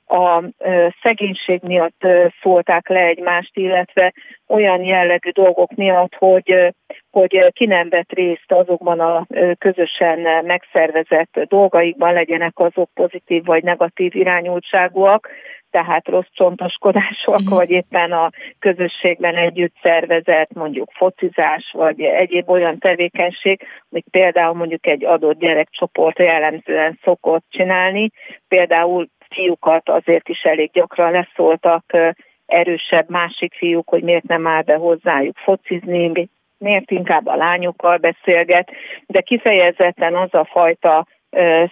a 0.07 0.43
szegénység 1.01 1.61
miatt 1.61 2.07
szólták 2.41 2.89
le 2.89 2.99
egymást, 2.99 3.57
illetve 3.57 4.13
olyan 4.47 4.83
jellegű 4.83 5.29
dolgok 5.29 5.75
miatt, 5.75 6.15
hogy, 6.15 6.73
hogy 7.11 7.51
ki 7.53 7.65
nem 7.65 7.89
vett 7.89 8.11
részt 8.11 8.51
azokban 8.51 8.99
a 8.99 9.27
közösen 9.57 10.45
megszervezett 10.45 11.39
dolgaikban, 11.47 12.13
legyenek 12.13 12.59
azok 12.59 12.89
pozitív 12.93 13.45
vagy 13.45 13.63
negatív 13.63 14.15
irányultságúak, 14.15 15.29
tehát 15.69 16.07
rossz 16.07 16.31
csontoskodások, 16.31 17.41
mm. 17.41 17.49
vagy 17.49 17.69
éppen 17.69 18.11
a 18.11 18.29
közösségben 18.59 19.35
együtt 19.35 19.75
szervezett 19.81 20.53
mondjuk 20.53 20.89
focizás, 20.93 21.71
vagy 21.71 22.01
egyéb 22.01 22.49
olyan 22.49 22.79
tevékenység, 22.79 23.61
amit 23.89 24.05
például 24.11 24.53
mondjuk 24.53 24.87
egy 24.87 25.05
adott 25.05 25.39
gyerekcsoport 25.39 26.19
jellemzően 26.19 26.99
szokott 27.03 27.45
csinálni. 27.49 28.09
Például 28.47 29.07
fiúkat 29.29 29.89
azért 29.89 30.29
is 30.29 30.41
elég 30.41 30.71
gyakran 30.71 31.11
leszóltak 31.11 31.83
erősebb 32.47 33.09
másik 33.09 33.53
fiúk, 33.53 33.89
hogy 33.89 34.03
miért 34.03 34.27
nem 34.27 34.47
áll 34.47 34.61
be 34.61 34.75
hozzájuk 34.75 35.37
focizni, 35.37 36.29
miért 36.57 36.91
inkább 36.91 37.27
a 37.27 37.35
lányokkal 37.35 37.97
beszélget, 37.97 38.71
de 39.05 39.21
kifejezetten 39.21 40.15
az 40.15 40.33
a 40.33 40.45
fajta 40.45 41.07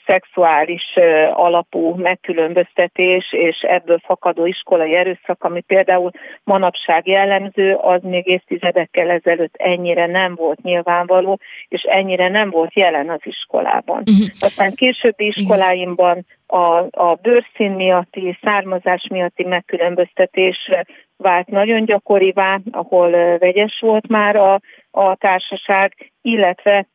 szexuális 0.05 0.95
alapú 1.33 1.95
megkülönböztetés 1.95 3.33
és 3.33 3.61
ebből 3.61 3.99
fakadó 4.05 4.45
iskolai 4.45 4.95
erőszak, 4.95 5.43
ami 5.43 5.61
például 5.61 6.11
manapság 6.43 7.07
jellemző, 7.07 7.73
az 7.73 8.01
még 8.03 8.27
évtizedekkel 8.27 9.09
ezelőtt 9.09 9.55
ennyire 9.55 10.05
nem 10.05 10.35
volt 10.35 10.61
nyilvánvaló, 10.61 11.39
és 11.67 11.81
ennyire 11.81 12.29
nem 12.29 12.49
volt 12.49 12.73
jelen 12.73 13.09
az 13.09 13.21
iskolában. 13.23 14.03
Uh-huh. 14.05 14.27
Aztán 14.39 14.73
későbbi 14.73 15.25
iskoláimban 15.25 16.25
a, 16.47 17.01
a 17.01 17.17
bőrszín 17.21 17.71
miatti, 17.71 18.37
származás 18.41 19.07
miatti 19.09 19.43
megkülönböztetés 19.43 20.69
vált 21.17 21.47
nagyon 21.47 21.85
gyakorivá, 21.85 22.59
ahol 22.71 23.37
vegyes 23.37 23.79
volt 23.79 24.07
már 24.07 24.35
a, 24.35 24.59
a 24.91 25.15
társaság, 25.15 26.11
illetve 26.21 26.87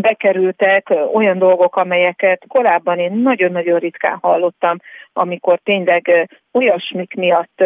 bekerültek 0.00 0.94
olyan 1.12 1.38
dolgok, 1.38 1.76
amelyeket 1.76 2.44
korábban 2.48 2.98
én 2.98 3.12
nagyon-nagyon 3.12 3.78
ritkán 3.78 4.18
hallottam, 4.20 4.76
amikor 5.12 5.58
tényleg 5.58 6.28
olyasmik 6.52 7.14
miatt 7.14 7.62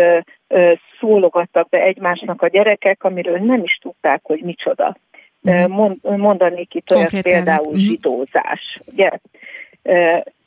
szólogattak 1.00 1.68
be 1.68 1.82
egymásnak 1.82 2.42
a 2.42 2.48
gyerekek, 2.48 3.04
amiről 3.04 3.38
nem 3.38 3.62
is 3.62 3.78
tudták, 3.82 4.20
hogy 4.22 4.40
micsoda. 4.42 4.96
Mhm. 5.40 5.92
Mondanék 6.02 6.74
itt 6.74 6.90
olyat 6.90 7.22
például 7.22 7.70
mhm. 7.70 7.80
zsidózás. 7.80 8.80
Ugye? 8.92 9.10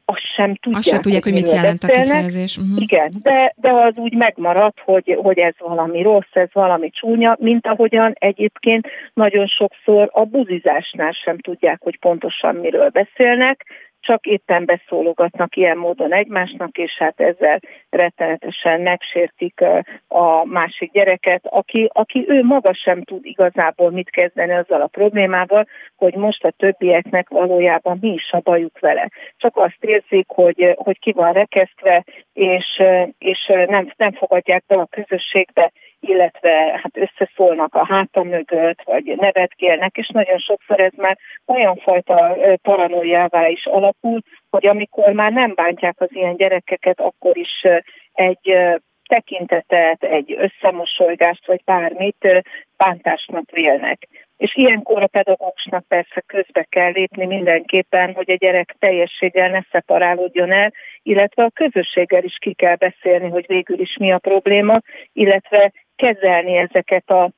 Azt 0.05 0.33
sem 0.35 0.55
tudják, 0.55 0.79
azt 0.79 0.89
sem 0.89 1.01
tudják 1.01 1.23
hogy, 1.23 1.33
hogy 1.33 1.41
mit 1.41 1.51
jelent 1.51 1.79
beszélnek. 1.79 2.05
a 2.05 2.13
kifejezés. 2.13 2.57
Uh-huh. 2.57 2.81
Igen, 2.81 3.13
de, 3.21 3.53
de 3.57 3.71
az 3.71 3.93
úgy 3.95 4.13
megmaradt, 4.13 4.79
hogy, 4.79 5.17
hogy 5.21 5.37
ez 5.37 5.53
valami 5.57 6.01
rossz, 6.01 6.31
ez 6.33 6.49
valami 6.53 6.89
csúnya, 6.89 7.35
mint 7.39 7.67
ahogyan 7.67 8.13
egyébként 8.19 8.87
nagyon 9.13 9.47
sokszor 9.47 10.09
a 10.11 10.23
buzizásnál 10.23 11.11
sem 11.11 11.39
tudják, 11.39 11.81
hogy 11.81 11.99
pontosan 11.99 12.55
miről 12.55 12.89
beszélnek, 12.89 13.65
csak 14.03 14.25
éppen 14.25 14.65
beszólogatnak 14.65 15.55
ilyen 15.55 15.77
módon 15.77 16.13
egymásnak, 16.13 16.77
és 16.77 16.97
hát 16.97 17.19
ezzel 17.19 17.59
rettenetesen 17.89 18.81
megsértik 18.81 19.61
a 20.07 20.45
másik 20.45 20.91
gyereket, 20.91 21.45
aki, 21.45 21.89
aki 21.93 22.25
ő 22.27 22.43
maga 22.43 22.73
sem 22.73 23.03
tud 23.03 23.25
igazából 23.25 23.91
mit 23.91 24.09
kezdeni 24.09 24.53
azzal 24.53 24.81
a 24.81 24.87
problémával, 24.87 25.67
hogy 25.95 26.15
most 26.15 26.43
a 26.43 26.51
többieknek 26.51 27.29
valójában 27.29 27.97
mi 28.01 28.09
is 28.09 28.31
a 28.31 28.39
bajuk 28.39 28.79
vele. 28.79 29.09
Csak 29.37 29.57
azt 29.57 29.83
érzik, 29.83 30.25
hogy, 30.27 30.73
hogy 30.75 30.99
ki 30.99 31.11
van 31.11 31.33
rekesztve, 31.33 32.03
és, 32.33 32.81
és 33.17 33.51
nem, 33.67 33.93
nem 33.97 34.11
fogadják 34.11 34.63
be 34.67 34.75
a 34.75 34.85
közösségbe, 34.91 35.71
illetve 36.03 36.79
hát 36.83 36.97
összeszólnak 36.97 37.75
a 37.75 37.85
háta 37.85 38.23
mögött, 38.23 38.81
vagy 38.83 39.03
nevetkélnek, 39.15 39.97
és 39.97 40.07
nagyon 40.07 40.37
sokszor 40.37 40.79
ez 40.79 40.91
már 40.95 41.17
olyan 41.45 41.75
fajta 41.75 42.37
paranoiává 42.61 43.47
is 43.47 43.65
alakul, 43.65 44.19
hogy 44.49 44.67
amikor 44.67 45.11
már 45.11 45.31
nem 45.31 45.53
bántják 45.55 45.95
az 45.97 46.09
ilyen 46.11 46.35
gyerekeket, 46.35 46.99
akkor 46.99 47.37
is 47.37 47.61
egy 48.13 48.55
tekintetet, 49.07 50.03
egy 50.03 50.35
összemosolygást, 50.37 51.47
vagy 51.47 51.61
bármit 51.65 52.43
bántásnak 52.77 53.51
vélnek. 53.51 54.07
És 54.37 54.55
ilyenkor 54.55 55.01
a 55.01 55.07
pedagógusnak 55.07 55.87
persze 55.87 56.23
közbe 56.25 56.63
kell 56.69 56.91
lépni 56.91 57.25
mindenképpen, 57.25 58.13
hogy 58.13 58.31
a 58.31 58.35
gyerek 58.35 58.75
teljességgel 58.79 59.49
ne 59.49 59.61
szeparálódjon 59.71 60.51
el, 60.51 60.73
illetve 61.03 61.43
a 61.43 61.49
közösséggel 61.53 62.23
is 62.23 62.37
ki 62.39 62.53
kell 62.53 62.75
beszélni, 62.75 63.29
hogy 63.29 63.45
végül 63.47 63.79
is 63.79 63.97
mi 63.99 64.11
a 64.11 64.17
probléma, 64.17 64.79
illetve 65.13 65.71
kezelni 65.95 66.55
ezeket 66.55 67.09
a 67.09 67.29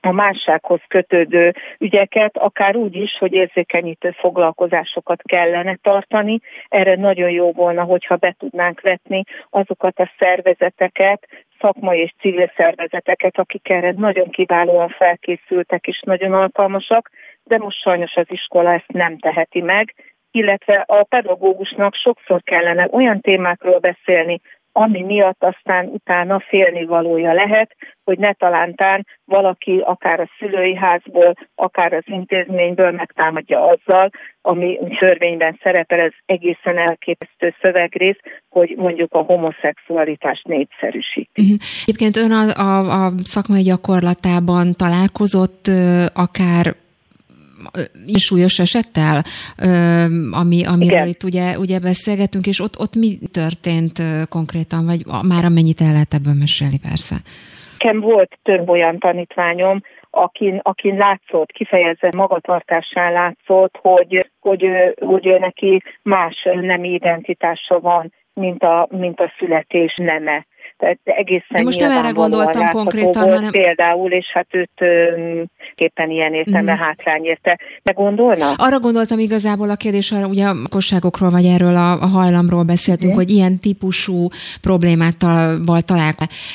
a 0.00 0.12
mássághoz 0.12 0.80
kötődő 0.88 1.54
ügyeket, 1.78 2.36
akár 2.36 2.76
úgy 2.76 2.96
is, 2.96 3.16
hogy 3.18 3.32
érzékenyítő 3.32 4.10
foglalkozásokat 4.10 5.22
kellene 5.22 5.78
tartani. 5.82 6.40
Erre 6.68 6.96
nagyon 6.96 7.30
jó 7.30 7.52
volna, 7.52 7.82
hogyha 7.82 8.16
be 8.16 8.34
tudnánk 8.38 8.80
vetni 8.80 9.22
azokat 9.50 9.98
a 9.98 10.10
szervezeteket, 10.18 11.28
szakmai 11.60 11.98
és 12.00 12.14
civil 12.20 12.52
szervezeteket, 12.56 13.38
akik 13.38 13.68
erre 13.68 13.92
nagyon 13.96 14.30
kiválóan 14.30 14.88
felkészültek 14.88 15.86
és 15.86 16.00
nagyon 16.00 16.32
alkalmasak, 16.32 17.10
de 17.44 17.58
most 17.58 17.80
sajnos 17.80 18.14
az 18.14 18.26
iskola 18.28 18.72
ezt 18.72 18.92
nem 18.92 19.18
teheti 19.18 19.60
meg, 19.60 19.94
illetve 20.30 20.84
a 20.86 21.02
pedagógusnak 21.02 21.94
sokszor 21.94 22.42
kellene 22.42 22.88
olyan 22.90 23.20
témákról 23.20 23.78
beszélni, 23.78 24.40
ami 24.72 25.02
miatt 25.02 25.44
aztán 25.44 25.86
utána 25.86 26.40
félni 26.48 26.84
valója 26.84 27.32
lehet, 27.32 27.76
hogy 28.04 28.18
ne 28.18 28.32
talántán 28.32 29.06
valaki 29.24 29.82
akár 29.84 30.20
a 30.20 30.30
szülői 30.38 30.76
házból, 30.76 31.34
akár 31.54 31.92
az 31.92 32.02
intézményből 32.06 32.90
megtámadja 32.90 33.66
azzal, 33.66 34.10
ami 34.42 34.78
törvényben 34.98 35.58
szerepel, 35.62 36.00
ez 36.00 36.12
egészen 36.26 36.78
elképesztő 36.78 37.54
szövegrész, 37.62 38.18
hogy 38.48 38.74
mondjuk 38.76 39.12
a 39.12 39.18
homoszexualitást 39.18 40.46
népszerűsíti. 40.46 41.42
Uh-huh. 41.42 41.56
Egyébként 41.82 42.16
ön 42.16 42.32
a, 42.32 42.60
a, 42.60 43.04
a 43.04 43.12
szakmai 43.24 43.62
gyakorlatában 43.62 44.74
találkozott 44.76 45.70
akár 46.14 46.74
súlyos 48.16 48.58
esettel, 48.58 49.22
ami, 50.30 50.64
amiről 50.64 50.96
Igen. 50.96 51.06
itt 51.06 51.22
ugye, 51.22 51.58
ugye 51.58 51.78
beszélgetünk, 51.78 52.46
és 52.46 52.60
ott, 52.60 52.78
ott 52.78 52.94
mi 52.94 53.18
történt 53.32 54.02
konkrétan, 54.28 54.84
vagy 54.84 55.02
már 55.28 55.44
amennyit 55.44 55.80
el 55.80 55.92
lehet 55.92 56.14
ebből 56.14 56.34
mesélni 56.34 56.78
persze. 56.78 57.16
Nekem 57.78 58.00
volt 58.00 58.38
több 58.42 58.68
olyan 58.68 58.98
tanítványom, 58.98 59.80
akin, 60.10 60.60
akin 60.62 60.96
látszott, 60.96 61.50
kifejezve 61.50 62.10
magatartásán 62.16 63.12
látszott, 63.12 63.78
hogy, 63.82 64.30
hogy, 64.40 64.70
hogy 65.00 65.26
ő 65.26 65.38
neki 65.38 65.82
más 66.02 66.48
nem 66.52 66.84
identitása 66.84 67.80
van, 67.80 68.12
mint 68.34 68.62
a, 68.62 68.88
mint 68.90 69.20
a 69.20 69.32
születés 69.38 69.94
neme. 69.96 70.46
Tehát 70.80 70.98
egészen 71.04 71.46
De 71.56 71.62
most 71.62 71.80
nem 71.80 71.90
erre 71.90 72.10
gondoltam 72.10 72.68
konkrétan, 72.68 73.22
volt 73.22 73.34
hanem... 73.34 73.50
Például, 73.50 74.12
és 74.12 74.26
hát 74.32 74.46
őt 74.50 74.84
képpen 75.74 76.10
ilyen 76.10 76.34
értelme 76.34 76.74
mm. 76.74 76.78
hátrány 76.78 77.24
érte. 77.24 77.58
De 77.82 77.92
gondolna? 77.92 78.52
Arra 78.56 78.80
gondoltam 78.80 79.18
igazából 79.18 79.70
a 79.70 79.76
kérdés, 79.76 80.12
arra 80.12 80.26
ugye 80.26 80.46
a 80.46 80.56
kosságokról 80.70 81.30
vagy 81.30 81.44
erről 81.44 81.76
a, 81.76 82.02
a 82.02 82.06
hajlamról 82.06 82.62
beszéltünk, 82.62 83.12
mm. 83.12 83.16
hogy 83.16 83.30
ilyen 83.30 83.58
típusú 83.58 84.28
problémát 84.60 85.16
találkozott 85.84 85.98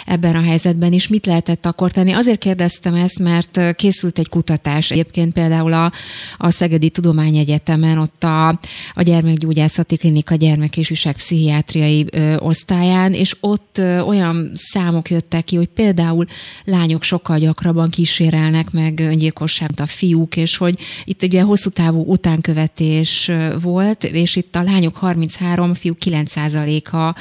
ebben 0.05 0.35
a 0.35 0.41
helyzetben 0.41 0.93
is. 0.93 1.07
Mit 1.07 1.25
lehetett 1.25 1.65
akkor 1.65 1.91
tenni? 1.91 2.13
Azért 2.13 2.39
kérdeztem 2.39 2.93
ezt, 2.93 3.19
mert 3.19 3.75
készült 3.75 4.19
egy 4.19 4.29
kutatás. 4.29 4.91
Egyébként 4.91 5.33
például 5.33 5.73
a, 5.73 5.91
a 6.37 6.49
Szegedi 6.49 6.89
Tudományegyetemen 6.89 7.97
ott 7.97 8.23
a, 8.23 8.47
a 8.93 9.01
gyermekgyógyászati 9.01 9.97
klinika 9.97 10.35
gyermek 10.35 10.77
és 10.77 11.07
pszichiátriai 11.13 12.05
ö, 12.11 12.35
osztályán, 12.37 13.13
és 13.13 13.35
ott 13.39 13.77
ö, 13.77 13.99
olyan 14.15 14.51
számok 14.53 15.09
jöttek 15.09 15.43
ki, 15.43 15.55
hogy 15.55 15.67
például 15.67 16.25
lányok 16.65 17.03
sokkal 17.03 17.37
gyakrabban 17.37 17.89
kísérelnek 17.89 18.71
meg 18.71 18.99
öngyilkosságot 18.99 19.79
a 19.79 19.85
fiúk, 19.85 20.35
és 20.35 20.57
hogy 20.57 20.79
itt 21.03 21.23
ugye 21.23 21.41
hosszú 21.41 21.69
távú 21.69 22.03
utánkövetés 22.07 23.31
volt, 23.61 24.03
és 24.03 24.35
itt 24.35 24.55
a 24.55 24.63
lányok 24.63 24.97
33, 24.97 25.69
a 25.69 25.75
fiúk 25.75 25.97
9%-a 26.05 27.15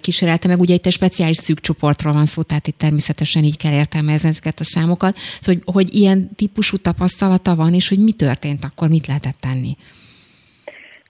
kísérelte 0.00 0.48
meg. 0.48 0.60
Ugye 0.60 0.74
itt 0.74 0.86
egy 0.86 0.92
speciális 0.92 1.36
szűk 1.36 1.60
csoportról 1.60 2.12
van 2.12 2.26
szó, 2.26 2.42
tehát 2.42 2.66
itt 2.66 2.78
természetesen 2.78 3.44
így 3.44 3.56
kell 3.56 3.72
értelmezni 3.72 4.28
ezeket 4.28 4.60
a 4.60 4.64
számokat. 4.64 5.16
Szóval, 5.40 5.62
hogy, 5.64 5.74
hogy 5.74 5.94
ilyen 5.94 6.34
típusú 6.36 6.76
tapasztalata 6.76 7.54
van, 7.54 7.74
és 7.74 7.88
hogy 7.88 7.98
mi 7.98 8.12
történt 8.12 8.64
akkor, 8.64 8.88
mit 8.88 9.06
lehetett 9.06 9.36
tenni? 9.40 9.76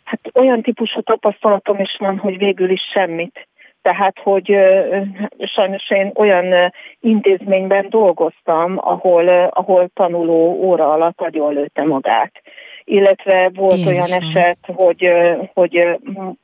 Hát 0.04 0.20
olyan 0.34 0.62
típusú 0.62 1.00
tapasztalatom 1.00 1.80
is 1.80 1.96
van, 1.98 2.18
hogy 2.18 2.38
végül 2.38 2.70
is 2.70 2.80
semmit. 2.92 3.48
Tehát, 3.84 4.18
hogy 4.22 4.58
sajnos 5.38 5.90
én 5.90 6.12
olyan 6.14 6.72
intézményben 7.00 7.86
dolgoztam, 7.88 8.78
ahol, 8.80 9.28
ahol 9.48 9.88
tanuló 9.94 10.52
óra 10.62 10.92
alatt 10.92 11.20
lőtte 11.30 11.84
magát. 11.84 12.32
Illetve 12.84 13.50
volt 13.54 13.78
Jézusom. 13.78 13.94
olyan 13.94 14.22
eset, 14.22 14.58
hogy, 14.74 15.10
hogy, 15.54 15.98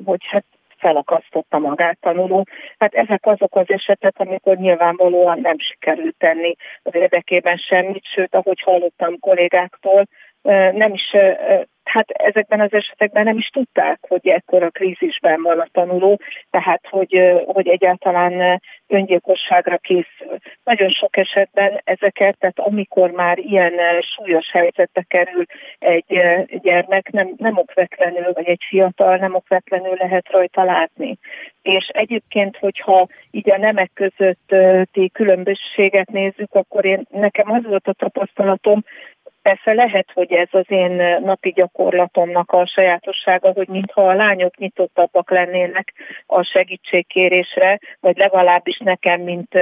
hogy 0.04 0.20
hát 0.30 0.44
felakasztotta 0.78 1.58
magát 1.58 1.98
tanuló. 2.00 2.46
Hát 2.78 2.94
ezek 2.94 3.26
azok 3.26 3.56
az 3.56 3.66
esetek, 3.66 4.14
amikor 4.16 4.56
nyilvánvalóan 4.56 5.40
nem 5.40 5.58
sikerült 5.58 6.14
tenni 6.18 6.54
az 6.82 6.94
érdekében 6.94 7.56
semmit, 7.56 8.04
sőt, 8.14 8.34
ahogy 8.34 8.60
hallottam 8.60 9.18
kollégáktól, 9.18 10.04
nem 10.72 10.92
is 10.92 11.16
hát 11.90 12.10
ezekben 12.10 12.60
az 12.60 12.72
esetekben 12.72 13.24
nem 13.24 13.36
is 13.36 13.48
tudták, 13.48 13.98
hogy 14.08 14.28
ekkora 14.28 14.70
krízisben 14.70 15.42
van 15.42 15.58
a 15.58 15.68
tanuló, 15.72 16.20
tehát 16.50 16.86
hogy, 16.90 17.42
hogy 17.46 17.68
egyáltalán 17.68 18.60
öngyilkosságra 18.86 19.76
készül. 19.78 20.38
Nagyon 20.64 20.88
sok 20.88 21.16
esetben 21.16 21.80
ezeket, 21.84 22.38
tehát 22.38 22.58
amikor 22.58 23.10
már 23.10 23.38
ilyen 23.38 23.72
súlyos 24.00 24.50
helyzetbe 24.50 25.04
kerül 25.08 25.44
egy 25.78 26.20
gyermek, 26.62 27.10
nem, 27.10 27.34
nem 27.36 27.56
okvetlenül, 27.56 28.32
vagy 28.32 28.46
egy 28.46 28.64
fiatal 28.68 29.16
nem 29.16 29.34
okvetlenül 29.34 29.94
lehet 29.98 30.28
rajta 30.30 30.64
látni. 30.64 31.18
És 31.62 31.88
egyébként, 31.92 32.56
hogyha 32.56 33.06
így 33.30 33.50
a 33.50 33.58
nemek 33.58 33.90
közötti 33.94 35.10
különbözséget 35.10 36.10
nézzük, 36.10 36.54
akkor 36.54 36.84
én, 36.84 37.06
nekem 37.10 37.50
az 37.50 37.62
volt 37.64 37.88
a 37.88 37.92
tapasztalatom, 37.92 38.84
Persze 39.42 39.72
lehet, 39.72 40.10
hogy 40.14 40.32
ez 40.32 40.48
az 40.50 40.64
én 40.68 40.92
napi 41.24 41.50
gyakorlatomnak 41.50 42.52
a 42.52 42.66
sajátossága, 42.66 43.52
hogy 43.52 43.68
mintha 43.68 44.08
a 44.08 44.14
lányok 44.14 44.56
nyitottabbak 44.56 45.30
lennének 45.30 45.92
a 46.26 46.42
segítségkérésre, 46.42 47.78
vagy 48.00 48.16
legalábbis 48.16 48.78
nekem, 48.78 49.20
mint 49.20 49.58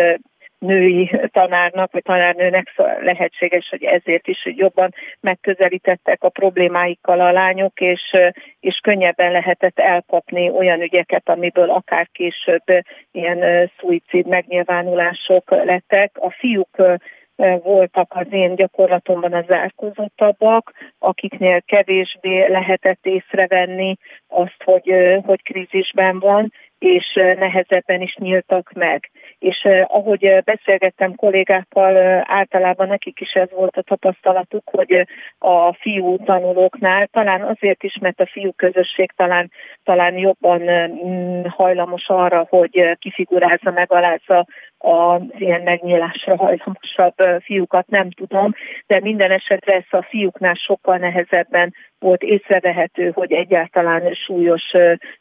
női 0.58 1.10
tanárnak, 1.32 1.92
vagy 1.92 2.02
tanárnőnek 2.02 2.72
lehetséges, 3.00 3.68
hogy 3.68 3.84
ezért 3.84 4.28
is 4.28 4.42
hogy 4.42 4.56
jobban 4.56 4.94
megközelítettek 5.20 6.22
a 6.22 6.28
problémáikkal 6.28 7.20
a 7.20 7.32
lányok, 7.32 7.80
és, 7.80 8.16
és 8.60 8.78
könnyebben 8.82 9.32
lehetett 9.32 9.78
elkapni 9.78 10.50
olyan 10.50 10.80
ügyeket, 10.80 11.28
amiből 11.28 11.70
akár 11.70 12.08
később 12.12 12.64
ilyen 13.12 13.70
szuicid 13.78 14.26
megnyilvánulások 14.26 15.50
lettek. 15.50 16.10
A 16.20 16.30
fiúk 16.30 16.76
voltak 17.62 18.12
az 18.14 18.26
én 18.30 18.54
gyakorlatomban 18.54 19.32
az 19.32 19.44
zárkózottabbak, 19.48 20.72
akiknél 20.98 21.62
kevésbé 21.62 22.46
lehetett 22.46 23.06
észrevenni 23.06 23.96
azt, 24.28 24.62
hogy, 24.64 24.92
hogy 25.24 25.42
krízisben 25.42 26.18
van, 26.18 26.52
és 26.78 27.12
nehezebben 27.14 28.00
is 28.00 28.14
nyíltak 28.14 28.72
meg. 28.74 29.10
És 29.38 29.68
ahogy 29.84 30.42
beszélgettem 30.44 31.14
kollégákkal, 31.14 32.22
általában 32.26 32.88
nekik 32.88 33.20
is 33.20 33.32
ez 33.32 33.50
volt 33.50 33.76
a 33.76 33.82
tapasztalatuk, 33.82 34.62
hogy 34.70 35.06
a 35.38 35.72
fiú 35.72 36.16
tanulóknál, 36.24 37.06
talán 37.06 37.42
azért 37.42 37.82
is, 37.82 37.98
mert 38.00 38.20
a 38.20 38.26
fiú 38.26 38.52
közösség 38.56 39.12
talán, 39.16 39.50
talán 39.84 40.18
jobban 40.18 40.62
hajlamos 41.48 42.08
arra, 42.08 42.46
hogy 42.48 42.96
kifigurázza, 42.98 43.70
megalázza 43.70 44.46
az 44.78 45.20
ilyen 45.38 45.62
megnyílásra 45.62 46.36
hajlamosabb 46.36 47.42
fiúkat, 47.42 47.86
nem 47.86 48.10
tudom, 48.10 48.54
de 48.86 49.00
minden 49.00 49.30
esetre 49.30 49.72
ez 49.76 50.00
a 50.00 50.06
fiúknál 50.08 50.54
sokkal 50.54 50.96
nehezebben 50.96 51.74
volt 51.98 52.22
észrevehető, 52.22 53.10
hogy 53.14 53.32
egyáltalán 53.32 54.14
súlyos 54.14 54.72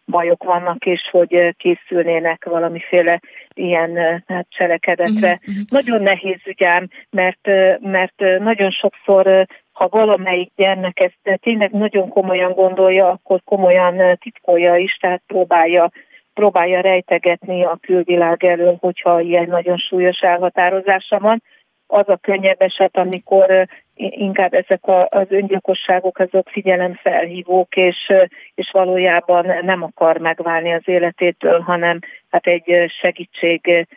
bajok 0.06 0.44
vannak, 0.44 0.86
és 0.86 1.10
hogy 1.12 1.56
készülnének 1.58 2.46
valamiféle 2.46 3.20
ilyen 3.54 4.24
hát, 4.28 4.48
cselekedetre. 4.50 5.40
Uh-huh. 5.42 5.64
Nagyon 5.70 6.02
nehéz 6.02 6.40
ügyám, 6.46 6.88
mert, 7.10 7.48
mert 7.80 8.40
nagyon 8.40 8.72
sokszor 8.72 9.48
ha 9.78 9.88
valamelyik 9.90 10.52
gyermek 10.56 11.00
ezt 11.00 11.40
tényleg 11.42 11.72
nagyon 11.72 12.10
komolyan 12.10 12.52
gondolja, 12.52 13.10
akkor 13.10 13.42
komolyan 13.44 14.18
titkolja 14.22 14.76
is, 14.76 14.98
tehát 14.98 15.22
próbálja 15.28 15.92
próbálja 16.38 16.82
rejtegetni 16.82 17.64
a 17.64 17.78
külvilág 17.82 18.44
elől, 18.44 18.78
hogyha 18.80 19.20
ilyen 19.20 19.48
nagyon 19.48 19.78
súlyos 19.78 20.20
elhatározása 20.20 21.20
van. 21.20 21.44
Az 21.88 22.10
a 22.10 22.16
könnyebb 22.16 22.62
eset, 22.62 22.98
amikor 22.98 23.68
inkább 23.96 24.54
ezek 24.54 24.80
az 25.10 25.26
öngyilkosságok 25.30 26.20
azok 26.20 26.50
figyelemfelhívók, 26.50 27.76
és, 27.76 28.14
és 28.56 28.70
valójában 28.72 29.46
nem 29.62 29.84
akar 29.84 30.18
megválni 30.18 30.74
az 30.74 30.82
életétől, 30.86 31.60
hanem 31.60 32.00
hát 32.30 32.48
egy 32.48 32.92
segítség 33.02 33.88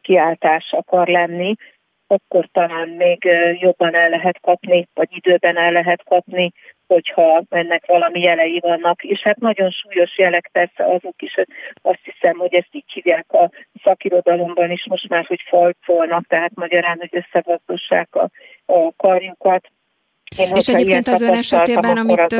kiáltás 0.00 0.72
akar 0.72 1.08
lenni, 1.08 1.54
akkor 2.06 2.48
talán 2.52 2.88
még 2.88 3.28
jobban 3.60 3.94
el 3.94 4.08
lehet 4.08 4.40
kapni, 4.40 4.88
vagy 4.94 5.08
időben 5.10 5.56
el 5.56 5.72
lehet 5.72 6.04
kapni 6.04 6.52
hogyha 6.92 7.42
ennek 7.48 7.86
valami 7.86 8.20
jelei 8.20 8.58
vannak. 8.60 9.02
És 9.02 9.20
hát 9.20 9.38
nagyon 9.38 9.70
súlyos 9.70 10.18
jelek 10.18 10.48
persze 10.52 10.84
azok 10.84 11.22
is, 11.22 11.34
azt 11.82 12.00
hiszem, 12.02 12.38
hogy 12.38 12.54
ezt 12.54 12.68
így 12.74 12.92
hívják 12.92 13.32
a 13.32 13.50
szakirodalomban 13.84 14.70
is 14.70 14.86
most 14.86 15.08
már, 15.08 15.24
hogy 15.26 15.42
falcolnak, 15.46 16.26
tehát 16.26 16.54
magyarán, 16.54 16.96
hogy 16.98 17.10
összevazdossák 17.12 18.14
a, 18.14 18.30
a 18.66 18.92
karjukat 18.96 19.70
én 20.38 20.50
és 20.54 20.68
egyébként 20.68 21.08
az 21.08 21.20
ön 21.20 21.32
esetében, 21.32 21.96
amit... 21.96 22.34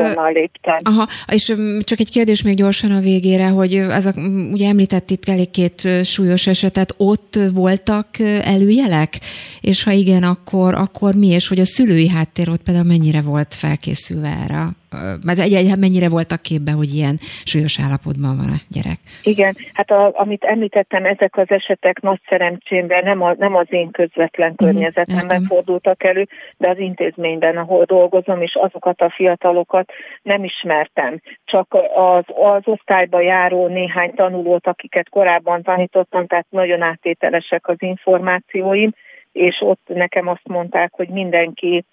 Aha, 0.81 1.07
és 1.31 1.55
csak 1.83 1.99
egy 1.99 2.11
kérdés 2.11 2.41
még 2.41 2.55
gyorsan 2.55 2.91
a 2.91 2.99
végére, 2.99 3.47
hogy 3.47 3.75
az 3.75 4.05
a, 4.05 4.13
ugye 4.51 4.67
említett 4.67 5.09
itt 5.09 5.29
elég 5.29 5.49
két 5.49 5.87
súlyos 6.03 6.47
esetet, 6.47 6.93
ott 6.97 7.39
voltak 7.53 8.19
előjelek? 8.43 9.19
És 9.61 9.83
ha 9.83 9.91
igen, 9.91 10.23
akkor, 10.23 10.73
akkor 10.73 11.15
mi, 11.15 11.27
és 11.27 11.47
hogy 11.47 11.59
a 11.59 11.65
szülői 11.65 12.09
háttér 12.09 12.49
ott 12.49 12.63
például 12.63 12.85
mennyire 12.85 13.21
volt 13.21 13.55
felkészülve 13.55 14.37
erre? 14.43 14.67
Mert 15.23 15.39
egy, 15.39 15.53
egy, 15.53 15.77
mennyire 15.79 16.09
voltak 16.09 16.41
képben, 16.41 16.75
hogy 16.75 16.93
ilyen 16.93 17.19
súlyos 17.43 17.79
állapotban 17.79 18.37
van 18.37 18.49
a 18.49 18.59
gyerek? 18.69 18.99
Igen, 19.23 19.55
hát 19.73 19.91
a, 19.91 20.11
amit 20.13 20.43
említettem, 20.43 21.05
ezek 21.05 21.37
az 21.37 21.49
esetek 21.49 22.01
nagy 22.01 22.21
szerencsémben 22.29 23.03
nem, 23.03 23.21
a, 23.21 23.33
nem 23.37 23.55
az 23.55 23.67
én 23.69 23.91
közvetlen 23.91 24.53
mhm, 24.57 24.65
környezetemben 24.65 25.41
uh 25.41 25.49
fordultak 25.51 26.03
elő, 26.03 26.27
de 26.57 26.69
az 26.69 26.77
intézményben, 26.77 27.57
ahol 27.57 27.83
dolgozom, 27.83 28.41
és 28.41 28.55
azokat 28.55 29.01
a 29.01 29.09
fiatalokat 29.09 29.91
nem 30.21 30.43
ismertem. 30.43 31.21
Csak 31.45 31.77
az, 31.95 32.23
az 32.27 32.61
osztályba 32.63 33.21
járó 33.21 33.67
néhány 33.67 34.13
tanulót, 34.13 34.67
akiket 34.67 35.09
korábban 35.09 35.61
tanítottam, 35.61 36.27
tehát 36.27 36.45
nagyon 36.49 36.81
áttételesek 36.81 37.67
az 37.67 37.75
információim, 37.79 38.93
és 39.31 39.61
ott 39.61 39.81
nekem 39.87 40.27
azt 40.27 40.47
mondták, 40.47 40.93
hogy 40.93 41.09
mindenki 41.09 41.85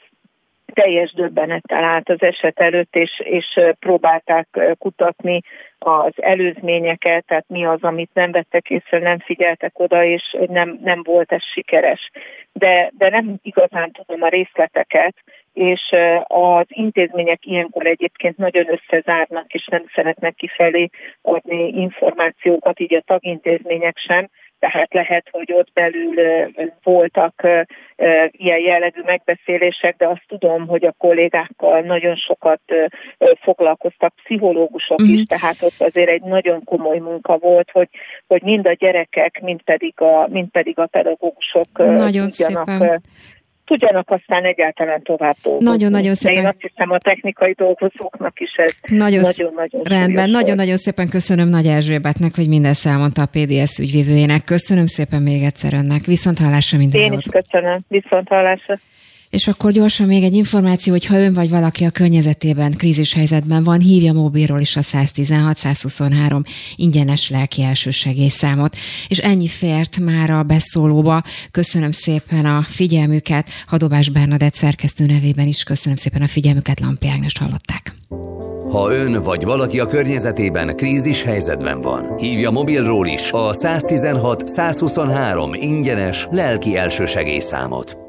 teljes 0.72 1.12
döbbenettel 1.12 1.84
állt 1.84 2.08
az 2.08 2.22
eset 2.22 2.60
előtt, 2.60 2.96
és, 2.96 3.20
és 3.24 3.60
próbálták 3.78 4.48
kutatni 4.78 5.40
az 5.78 6.12
előzményeket, 6.16 7.24
tehát 7.26 7.44
mi 7.48 7.66
az, 7.66 7.82
amit 7.82 8.10
nem 8.14 8.30
vettek 8.30 8.70
észre, 8.70 8.98
nem 8.98 9.18
figyeltek 9.18 9.78
oda, 9.78 10.04
és 10.04 10.36
nem, 10.46 10.78
nem 10.82 11.02
volt 11.02 11.32
ez 11.32 11.44
sikeres. 11.44 12.10
De, 12.52 12.90
de 12.98 13.08
nem 13.08 13.38
igazán 13.42 13.90
tudom 13.92 14.22
a 14.22 14.28
részleteket, 14.28 15.14
és 15.52 15.80
az 16.22 16.66
intézmények 16.68 17.46
ilyenkor 17.46 17.86
egyébként 17.86 18.36
nagyon 18.36 18.66
összezárnak, 18.72 19.52
és 19.52 19.66
nem 19.66 19.84
szeretnek 19.94 20.34
kifelé 20.34 20.88
adni 21.22 21.68
információkat, 21.68 22.80
így 22.80 22.94
a 22.94 23.02
tagintézmények 23.06 23.98
sem, 23.98 24.28
tehát 24.58 24.94
lehet, 24.94 25.28
hogy 25.30 25.52
ott 25.52 25.72
belül 25.72 26.14
voltak 26.82 27.42
ilyen 28.30 28.58
jellegű 28.58 29.00
megbeszélések, 29.04 29.96
de 29.96 30.06
azt 30.06 30.24
tudom, 30.26 30.66
hogy 30.66 30.84
a 30.84 30.94
kollégákkal 30.98 31.80
nagyon 31.80 32.16
sokat 32.16 32.60
foglalkoztak 33.40 34.14
pszichológusok 34.22 35.00
is, 35.00 35.20
mm. 35.20 35.22
tehát 35.22 35.56
ott 35.62 35.80
azért 35.80 36.08
egy 36.08 36.22
nagyon 36.22 36.64
komoly 36.64 36.98
munka 36.98 37.38
volt, 37.38 37.70
hogy, 37.70 37.88
hogy 38.26 38.42
mind 38.42 38.66
a 38.66 38.72
gyerekek, 38.72 39.40
mind 39.42 39.62
pedig 39.62 40.00
a, 40.00 40.28
mind 40.30 40.48
pedig 40.48 40.78
a 40.78 40.86
pedagógusok 40.86 41.68
nagyon 41.78 42.30
tudjanak 42.30 42.68
szépen 42.68 43.02
tudjanak 43.68 44.10
aztán 44.10 44.44
egyáltalán 44.44 45.02
tovább 45.02 45.36
dolgozni. 45.42 45.68
Nagyon-nagyon 45.68 46.14
szépen. 46.14 46.34
De 46.34 46.40
én 46.40 46.46
azt 46.46 46.60
hiszem 46.60 46.90
a 46.90 46.98
technikai 46.98 47.52
dolgozóknak 47.52 48.40
is 48.40 48.52
ez 48.56 48.74
nagyon-nagyon 48.86 49.82
Rendben, 49.84 50.30
nagyon-nagyon 50.30 50.76
szépen 50.76 51.08
köszönöm 51.08 51.48
Nagy 51.48 51.66
Erzsébetnek, 51.66 52.34
hogy 52.34 52.48
mindezt 52.48 52.86
elmondta 52.86 53.22
a 53.22 53.26
PDS 53.26 53.78
ügyvívőjének. 53.78 54.44
Köszönöm 54.44 54.86
szépen 54.86 55.22
még 55.22 55.42
egyszer 55.42 55.74
önnek. 55.74 56.04
Viszont 56.04 56.38
hallásra 56.38 56.78
minden 56.78 57.00
Én 57.00 57.12
is 57.12 57.26
köszönöm. 57.30 57.80
Viszont 57.88 58.28
hallásra. 58.28 58.74
És 59.30 59.48
akkor 59.48 59.72
gyorsan 59.72 60.06
még 60.06 60.22
egy 60.22 60.34
információ, 60.34 60.92
hogy 60.92 61.04
ha 61.04 61.18
ön 61.18 61.34
vagy 61.34 61.50
valaki 61.50 61.84
a 61.84 61.90
környezetében 61.90 62.72
krízis 62.72 63.12
helyzetben 63.12 63.64
van, 63.64 63.80
hívja 63.80 64.12
mobilról 64.12 64.60
is 64.60 64.76
a 64.76 64.80
116-123 64.80 66.44
ingyenes 66.76 67.30
lelki 67.30 67.62
elsősegélyszámot. 67.62 68.76
És 69.08 69.18
ennyi 69.18 69.48
fért 69.48 69.98
már 69.98 70.30
a 70.30 70.42
beszólóba. 70.42 71.22
Köszönöm 71.50 71.90
szépen 71.90 72.44
a 72.44 72.62
figyelmüket. 72.68 73.48
Hadobás 73.66 74.08
Bernadett 74.08 74.54
szerkesztő 74.54 75.06
nevében 75.06 75.46
is 75.46 75.62
köszönöm 75.62 75.96
szépen 75.96 76.22
a 76.22 76.26
figyelmüket. 76.26 76.80
Lampi 76.80 77.08
Ágnest 77.08 77.38
hallották. 77.38 77.96
Ha 78.70 78.92
ön 78.92 79.22
vagy 79.22 79.44
valaki 79.44 79.80
a 79.80 79.86
környezetében 79.86 80.76
krízis 80.76 81.22
helyzetben 81.22 81.80
van, 81.80 82.18
hívja 82.18 82.50
mobilról 82.50 83.06
is 83.06 83.30
a 83.32 83.52
116 83.52 84.46
123 84.48 85.54
ingyenes 85.54 86.26
lelki 86.30 86.76
elsősegélyszámot. 86.76 88.07